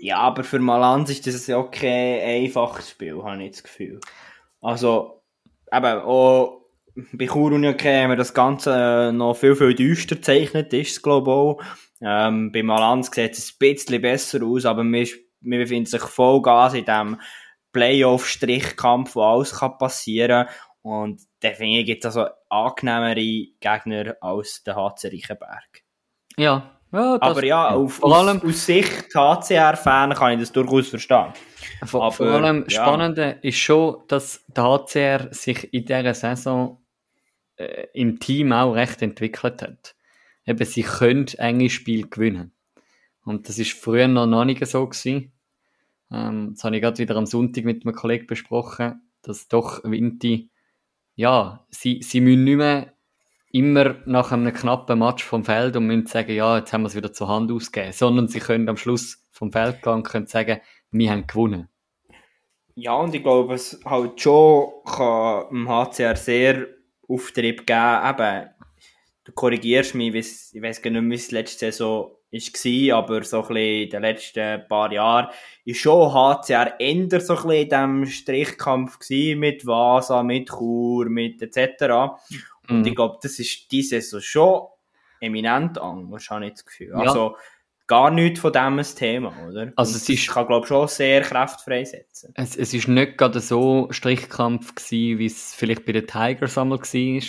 Ja, 0.00 0.18
aber 0.18 0.44
für 0.44 0.58
Malanz 0.58 1.10
ist 1.10 1.26
das 1.26 1.46
ja 1.46 1.56
auch 1.56 1.70
kein 1.70 2.20
einfaches 2.20 2.90
Spiel, 2.90 3.22
habe 3.22 3.42
ich 3.42 3.52
das 3.52 3.62
Gefühl. 3.62 4.00
Also, 4.60 5.22
eben, 5.72 6.00
auch 6.00 6.62
bei 7.12 7.26
Chur 7.26 7.52
und 7.52 7.62
wir 7.62 8.16
das 8.16 8.34
Ganze 8.34 9.12
noch 9.14 9.34
viel, 9.34 9.54
viel 9.54 9.74
düster 9.74 10.16
gezeichnet, 10.16 10.72
ist 10.72 10.92
es, 10.92 11.02
glaube 11.02 11.56
ich. 11.60 11.66
Ähm, 12.00 12.52
bei 12.52 12.62
Malanz 12.62 13.10
sieht 13.12 13.32
es 13.32 13.52
ein 13.52 13.56
bisschen 13.58 14.00
besser 14.00 14.42
aus, 14.44 14.64
aber 14.64 14.84
man 14.84 15.06
befindet 15.40 15.88
sich 15.88 16.02
voll 16.02 16.42
Gas 16.42 16.74
in 16.74 16.84
diesem 16.84 17.20
Playoff-Strichkampf, 17.72 19.14
wo 19.14 19.22
alles 19.22 19.52
kann 19.52 19.78
passieren 19.78 20.46
kann. 20.46 20.54
Und 20.82 21.20
da 21.40 21.50
finde 21.50 21.80
ich, 21.80 21.86
gibt 21.86 22.04
es 22.04 22.16
also 22.16 22.30
angenehmere 22.48 23.48
Gegner 23.60 24.16
als 24.20 24.62
der 24.64 24.76
HC 24.76 25.08
Reichenberg. 25.08 25.82
Ja, 26.36 26.77
ja 26.92 27.18
Aber 27.20 27.44
ja, 27.44 27.68
auf, 27.70 27.94
vor 27.94 28.16
allem, 28.16 28.38
aus, 28.38 28.44
aus 28.44 28.66
Sicht 28.66 29.14
HCR-Fan 29.14 30.14
kann 30.14 30.32
ich 30.32 30.40
das 30.40 30.52
durchaus 30.52 30.88
verstehen. 30.88 31.32
Vor, 31.84 32.04
Aber, 32.04 32.12
vor 32.12 32.26
allem 32.26 32.64
ja. 32.68 32.82
Spannende 32.82 33.38
ist 33.42 33.58
schon, 33.58 33.98
dass 34.08 34.44
der 34.48 34.64
HCR 34.64 35.28
sich 35.32 35.72
in 35.72 35.84
dieser 35.84 36.14
Saison 36.14 36.82
äh, 37.56 37.86
im 37.92 38.18
Team 38.20 38.52
auch 38.52 38.72
recht 38.72 39.02
entwickelt 39.02 39.62
hat. 39.62 39.94
Eben, 40.46 40.64
sie 40.64 40.82
können 40.82 41.26
enge 41.36 41.70
Spiele 41.70 42.08
gewinnen. 42.08 42.52
Und 43.24 43.48
das 43.48 43.58
ist 43.58 43.72
früher 43.72 44.08
noch, 44.08 44.44
nicht 44.44 44.66
so 44.66 44.86
gewesen. 44.86 45.32
Ähm, 46.10 46.52
das 46.54 46.64
habe 46.64 46.76
ich 46.76 46.82
gerade 46.82 46.98
wieder 46.98 47.16
am 47.16 47.26
Sonntag 47.26 47.64
mit 47.64 47.84
einem 47.84 47.94
Kollegen 47.94 48.26
besprochen, 48.26 49.02
dass 49.22 49.48
doch 49.48 49.84
Vinti, 49.84 50.50
ja, 51.14 51.66
sie, 51.68 52.00
sie 52.02 52.20
müssen 52.20 52.44
nicht 52.44 52.56
mehr 52.56 52.94
immer 53.50 53.96
nach 54.04 54.32
einem 54.32 54.52
knappen 54.52 54.98
Match 54.98 55.24
vom 55.24 55.44
Feld 55.44 55.76
und 55.76 55.86
müssen 55.86 56.06
sagen, 56.06 56.34
ja, 56.34 56.58
jetzt 56.58 56.72
haben 56.72 56.82
wir 56.82 56.88
es 56.88 56.94
wieder 56.94 57.12
zur 57.12 57.28
Hand 57.28 57.50
ausgegeben, 57.50 57.92
sondern 57.92 58.28
sie 58.28 58.40
können 58.40 58.68
am 58.68 58.76
Schluss 58.76 59.26
vom 59.30 59.52
Feld 59.52 59.82
gehen 59.82 59.94
und 59.94 60.02
können 60.02 60.26
sagen, 60.26 60.60
wir 60.90 61.10
haben 61.10 61.26
gewonnen. 61.26 61.68
Ja, 62.74 62.94
und 62.94 63.14
ich 63.14 63.22
glaube, 63.22 63.54
es 63.54 63.80
halt 63.84 64.20
schon 64.20 64.70
kann 64.84 65.46
im 65.50 65.68
HCR 65.68 66.16
sehr 66.16 66.66
Auftrieb 67.08 67.66
geben. 67.66 68.08
Eben, 68.08 68.50
du 69.24 69.32
korrigierst 69.32 69.94
mich, 69.94 70.14
ich 70.14 70.62
weiß 70.62 70.82
gar 70.82 70.90
nicht 70.90 71.10
wie 71.10 71.14
es 71.14 71.30
letzte 71.30 71.72
Saison 71.72 72.12
war, 72.30 72.98
aber 72.98 73.24
so 73.24 73.42
ein 73.48 73.56
in 73.56 73.90
den 73.90 74.02
letzten 74.02 74.68
paar 74.68 74.92
Jahren 74.92 75.28
ist 75.64 75.80
schon 75.80 76.12
HCR 76.12 76.78
eher 76.78 77.20
so 77.20 77.36
ein 77.36 77.50
in 77.50 77.68
diesem 77.68 78.06
Strichkampf 78.06 78.98
gewesen, 78.98 79.40
mit 79.40 79.66
Vasa, 79.66 80.22
mit 80.22 80.50
Chur, 80.50 81.08
mit 81.08 81.40
etc. 81.42 82.20
Und 82.68 82.80
mhm. 82.80 82.86
ich 82.86 82.94
glaube, 82.94 83.18
das 83.22 83.38
ist 83.38 83.70
diese 83.70 84.00
Saison 84.00 84.20
schon 84.20 84.60
eminent 85.20 85.78
anders, 85.78 86.30
habe 86.30 86.46
ich 86.46 86.52
das 86.52 86.64
Gefühl. 86.64 86.90
Ja. 86.90 86.98
Also, 86.98 87.36
gar 87.86 88.10
nichts 88.10 88.40
von 88.40 88.52
dem 88.52 88.78
ein 88.78 88.84
Thema, 88.84 89.32
oder? 89.48 89.72
Also 89.74 89.96
es 89.96 90.08
ist, 90.08 90.28
kann, 90.28 90.46
glaube 90.46 90.64
ich, 90.64 90.68
schon 90.68 90.86
sehr 90.88 91.22
kraftfrei 91.22 91.84
setzen. 91.84 92.32
Es, 92.34 92.54
es 92.54 92.74
ist 92.74 92.86
nicht 92.86 93.16
gerade 93.16 93.40
so 93.40 93.88
Strichkampf 93.90 94.74
gewesen, 94.74 95.18
wie 95.18 95.26
es 95.26 95.54
vielleicht 95.54 95.86
bei 95.86 95.92
den 95.92 96.06
Tigers 96.06 96.58
einmal 96.58 96.80
war, 96.80 97.22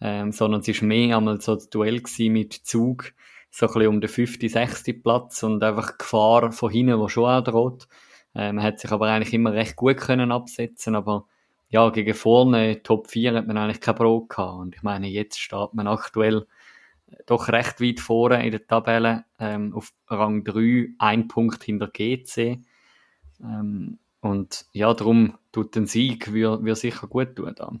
ähm, 0.00 0.32
sondern 0.32 0.60
es 0.60 0.68
ist 0.68 0.82
mehr 0.82 1.16
einmal 1.16 1.40
so 1.40 1.52
ein 1.52 1.64
Duell 1.70 2.00
gewesen 2.00 2.32
mit 2.32 2.52
Zug 2.52 3.12
so 3.52 3.66
ein 3.66 3.72
bisschen 3.74 3.88
um 3.88 4.00
den 4.00 4.08
fünften, 4.08 4.48
sechsten 4.48 5.02
Platz 5.02 5.42
und 5.42 5.62
einfach 5.62 5.98
Gefahr 5.98 6.52
von 6.52 6.70
hinten, 6.70 7.00
die 7.00 7.08
schon 7.10 7.26
auch 7.26 7.44
droht. 7.44 7.86
Äh, 8.34 8.52
man 8.52 8.64
hat 8.64 8.80
sich 8.80 8.90
aber 8.90 9.06
eigentlich 9.08 9.34
immer 9.34 9.52
recht 9.52 9.76
gut 9.76 9.98
können 9.98 10.32
absetzen, 10.32 10.96
aber 10.96 11.26
ja, 11.72 11.88
gegen 11.88 12.14
vorne, 12.14 12.82
Top 12.82 13.08
4 13.08 13.34
hat 13.34 13.46
man 13.46 13.56
eigentlich 13.56 13.80
kein 13.80 13.94
Brot 13.94 14.28
gehabt. 14.28 14.58
Und 14.60 14.76
ich 14.76 14.82
meine, 14.82 15.08
jetzt 15.08 15.40
steht 15.40 15.72
man 15.72 15.86
aktuell 15.86 16.46
doch 17.24 17.48
recht 17.48 17.80
weit 17.80 17.98
vorne 17.98 18.44
in 18.44 18.50
der 18.50 18.66
Tabelle, 18.66 19.24
ähm, 19.38 19.74
auf 19.74 19.92
Rang 20.06 20.44
3, 20.44 20.90
ein 20.98 21.28
Punkt 21.28 21.64
hinter 21.64 21.88
GC. 21.88 22.60
Ähm, 23.42 23.98
und 24.20 24.66
ja, 24.72 24.92
darum 24.92 25.38
tut 25.50 25.74
ein 25.76 25.86
Sieg 25.86 26.34
wir, 26.34 26.62
wir 26.62 26.76
sicher 26.76 27.06
gut 27.06 27.36
tun 27.36 27.54
da. 27.56 27.72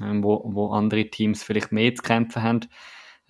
Ähm, 0.00 0.22
wo, 0.22 0.42
wo 0.44 0.70
andere 0.72 1.08
Teams 1.08 1.42
vielleicht 1.42 1.72
mehr 1.72 1.94
zu 1.94 2.02
kämpfen 2.02 2.42
haben. 2.42 2.60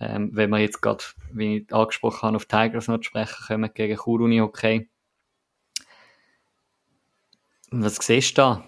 Ähm, 0.01 0.31
wenn 0.33 0.49
wir 0.49 0.59
jetzt 0.59 0.81
gerade, 0.81 1.03
wie 1.31 1.59
ich 1.59 1.73
angesprochen 1.73 2.23
habe, 2.23 2.35
auf 2.35 2.45
Tigers 2.45 2.89
noch 2.89 3.01
sprechen 3.01 3.45
kommen 3.47 3.71
gegen 3.73 3.95
Kuruni, 3.95 4.41
okay. 4.41 4.89
Was 7.71 7.95
siehst 7.95 8.37
du 8.37 8.41
da? 8.41 8.65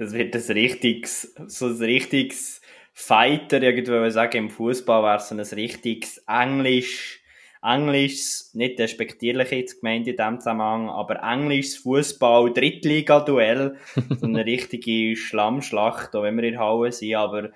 Das 0.00 0.14
wird 0.14 0.34
ein 0.34 0.40
richtiges, 0.40 1.34
so 1.46 1.66
ein 1.66 1.76
richtiges 1.76 2.62
Fighter, 2.94 3.60
irgendwo 3.60 4.08
sagen, 4.08 4.38
im 4.38 4.48
Fußball 4.48 5.02
wäre 5.02 5.16
es 5.16 5.30
ein 5.30 5.40
richtiges 5.40 6.24
Englisch, 6.26 7.20
Englisch, 7.62 8.44
nicht 8.54 8.78
despektierlich 8.78 9.50
jetzt 9.50 9.82
gemeint 9.82 10.08
in 10.08 10.16
dem 10.16 10.40
Zusammenhang, 10.40 10.88
aber 10.88 11.22
englisches 11.22 11.76
Fußball, 11.76 12.50
Drittliga-Duell, 12.54 13.76
so 14.18 14.26
eine 14.26 14.46
richtige 14.46 15.14
Schlammschlacht, 15.16 16.16
auch 16.16 16.22
wenn 16.22 16.38
wir 16.38 16.44
in 16.44 16.58
Hauen 16.58 16.92
sind, 16.92 17.16
aber 17.16 17.50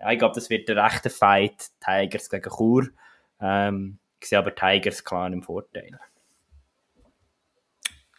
ja, 0.00 0.10
ich 0.10 0.18
glaube, 0.18 0.34
das 0.34 0.50
wird 0.50 0.68
der 0.68 0.84
rechte 0.84 1.10
Fight, 1.10 1.68
Tigers 1.78 2.28
gegen 2.28 2.50
Chur. 2.50 2.88
Ähm, 3.40 4.00
ich 4.20 4.30
sehe 4.30 4.40
aber 4.40 4.52
Tigers 4.52 5.04
klar 5.04 5.32
im 5.32 5.44
Vorteil. 5.44 6.00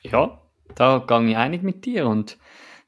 Ja, 0.02 0.42
da 0.76 1.04
gehe 1.06 1.30
ich 1.30 1.36
einig 1.36 1.62
mit 1.62 1.84
dir 1.84 2.08
und 2.08 2.38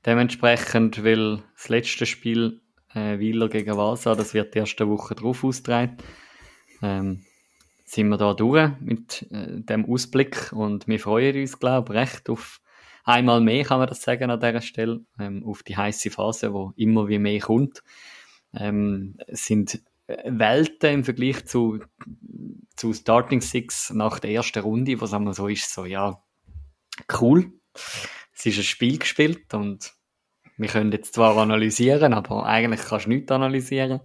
dementsprechend, 0.07 1.03
weil 1.03 1.43
das 1.53 1.69
letzte 1.69 2.05
Spiel 2.05 2.61
äh, 2.95 3.19
Wieler 3.19 3.49
gegen 3.49 3.75
Vasa, 3.75 4.15
das 4.15 4.33
wird 4.33 4.55
die 4.55 4.59
erste 4.59 4.87
Woche 4.87 5.13
drauf 5.13 5.43
ausgetragen, 5.43 5.97
ähm, 6.81 7.25
sind 7.85 8.07
wir 8.07 8.17
da 8.17 8.33
durch 8.33 8.71
mit 8.79 9.27
äh, 9.31 9.61
dem 9.61 9.85
Ausblick 9.85 10.51
und 10.53 10.87
wir 10.87 10.99
freuen 10.99 11.39
uns, 11.39 11.59
glaube 11.59 11.93
ich, 11.93 11.99
recht 11.99 12.29
auf 12.29 12.61
einmal 13.03 13.41
mehr, 13.41 13.65
kann 13.65 13.79
man 13.79 13.89
das 13.89 14.01
sagen 14.01 14.31
an 14.31 14.39
dieser 14.39 14.61
Stelle, 14.61 15.01
ähm, 15.19 15.43
auf 15.45 15.61
die 15.63 15.75
heiße 15.75 16.09
Phase, 16.09 16.53
wo 16.53 16.73
immer 16.77 17.09
wie 17.09 17.19
mehr 17.19 17.41
kommt. 17.41 17.83
Ähm, 18.53 19.17
sind 19.27 19.81
Welten 20.07 20.93
im 20.93 21.03
Vergleich 21.03 21.45
zu, 21.45 21.79
zu 22.77 22.93
Starting 22.93 23.41
Six 23.41 23.89
nach 23.89 24.19
der 24.19 24.31
ersten 24.31 24.59
Runde, 24.63 25.01
was 25.01 25.13
einmal 25.13 25.33
so 25.33 25.49
ist, 25.49 25.73
so, 25.73 25.83
ja, 25.83 26.21
cool. 27.19 27.51
Es 28.33 28.45
ist 28.45 28.57
ein 28.57 28.63
Spiel 28.63 28.99
gespielt 28.99 29.53
und 29.53 29.96
wir 30.57 30.69
können 30.69 30.91
jetzt 30.91 31.13
zwar 31.13 31.37
analysieren, 31.37 32.13
aber 32.13 32.45
eigentlich 32.45 32.81
kannst 32.81 33.05
du 33.05 33.09
nichts 33.09 33.31
analysieren. 33.31 34.01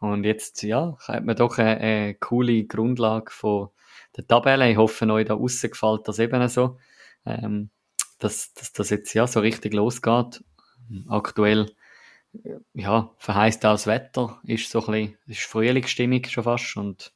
Und 0.00 0.24
jetzt, 0.24 0.62
ja, 0.62 0.96
hat 1.00 1.24
man 1.24 1.36
doch 1.36 1.58
eine, 1.58 1.78
eine 1.78 2.14
coole 2.14 2.64
Grundlage 2.64 3.32
von 3.32 3.70
der 4.16 4.26
Tabelle. 4.26 4.70
Ich 4.70 4.76
hoffe, 4.76 5.10
euch 5.10 5.26
da 5.26 5.34
aussen 5.34 5.70
gefällt 5.70 6.06
das 6.06 6.20
eben 6.20 6.46
so, 6.48 6.78
ähm, 7.26 7.70
dass, 8.18 8.54
dass 8.54 8.72
das 8.72 8.90
jetzt 8.90 9.12
ja 9.14 9.26
so 9.26 9.40
richtig 9.40 9.74
losgeht. 9.74 10.44
Aktuell, 11.08 11.72
ja, 12.74 13.10
verheißt 13.18 13.66
auch 13.66 13.72
das 13.72 13.86
Wetter, 13.86 14.40
ist 14.44 14.70
so 14.70 14.86
ein 14.86 14.92
bisschen, 14.92 15.18
ist 15.26 15.42
Frühlingsstimmung 15.42 16.24
schon 16.24 16.44
fast 16.44 16.76
und 16.76 17.12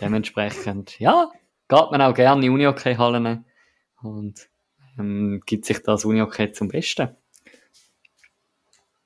dementsprechend, 0.00 0.98
ja, 1.00 1.30
geht 1.68 1.90
man 1.90 2.02
auch 2.02 2.14
gerne 2.14 2.46
in 2.46 2.52
Unihockey-Hallen 2.52 3.44
und 4.02 4.48
ähm, 4.98 5.42
gibt 5.46 5.64
sich 5.64 5.82
das 5.82 6.04
Unihockey 6.04 6.52
zum 6.52 6.68
Besten. 6.68 7.16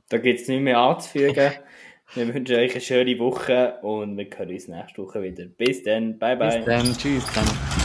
Da 0.09 0.19
gibt 0.19 0.41
es 0.41 0.49
nichts 0.49 0.63
mehr 0.63 0.79
anzufügen. 0.79 1.53
Wir 2.15 2.33
wünschen 2.33 2.57
euch 2.57 2.73
eine 2.73 2.81
schöne 2.81 3.19
Woche 3.19 3.79
und 3.83 4.17
wir 4.17 4.27
hören 4.37 4.51
uns 4.51 4.69
nächste 4.69 5.03
Woche 5.03 5.23
wieder. 5.23 5.47
Bis 5.47 5.83
dann, 5.83 6.19
bye 6.19 6.37
bye. 6.37 6.59
Bis 6.59 6.65
dann, 6.67 6.97
tschüss. 6.97 7.25
Dann. 7.35 7.84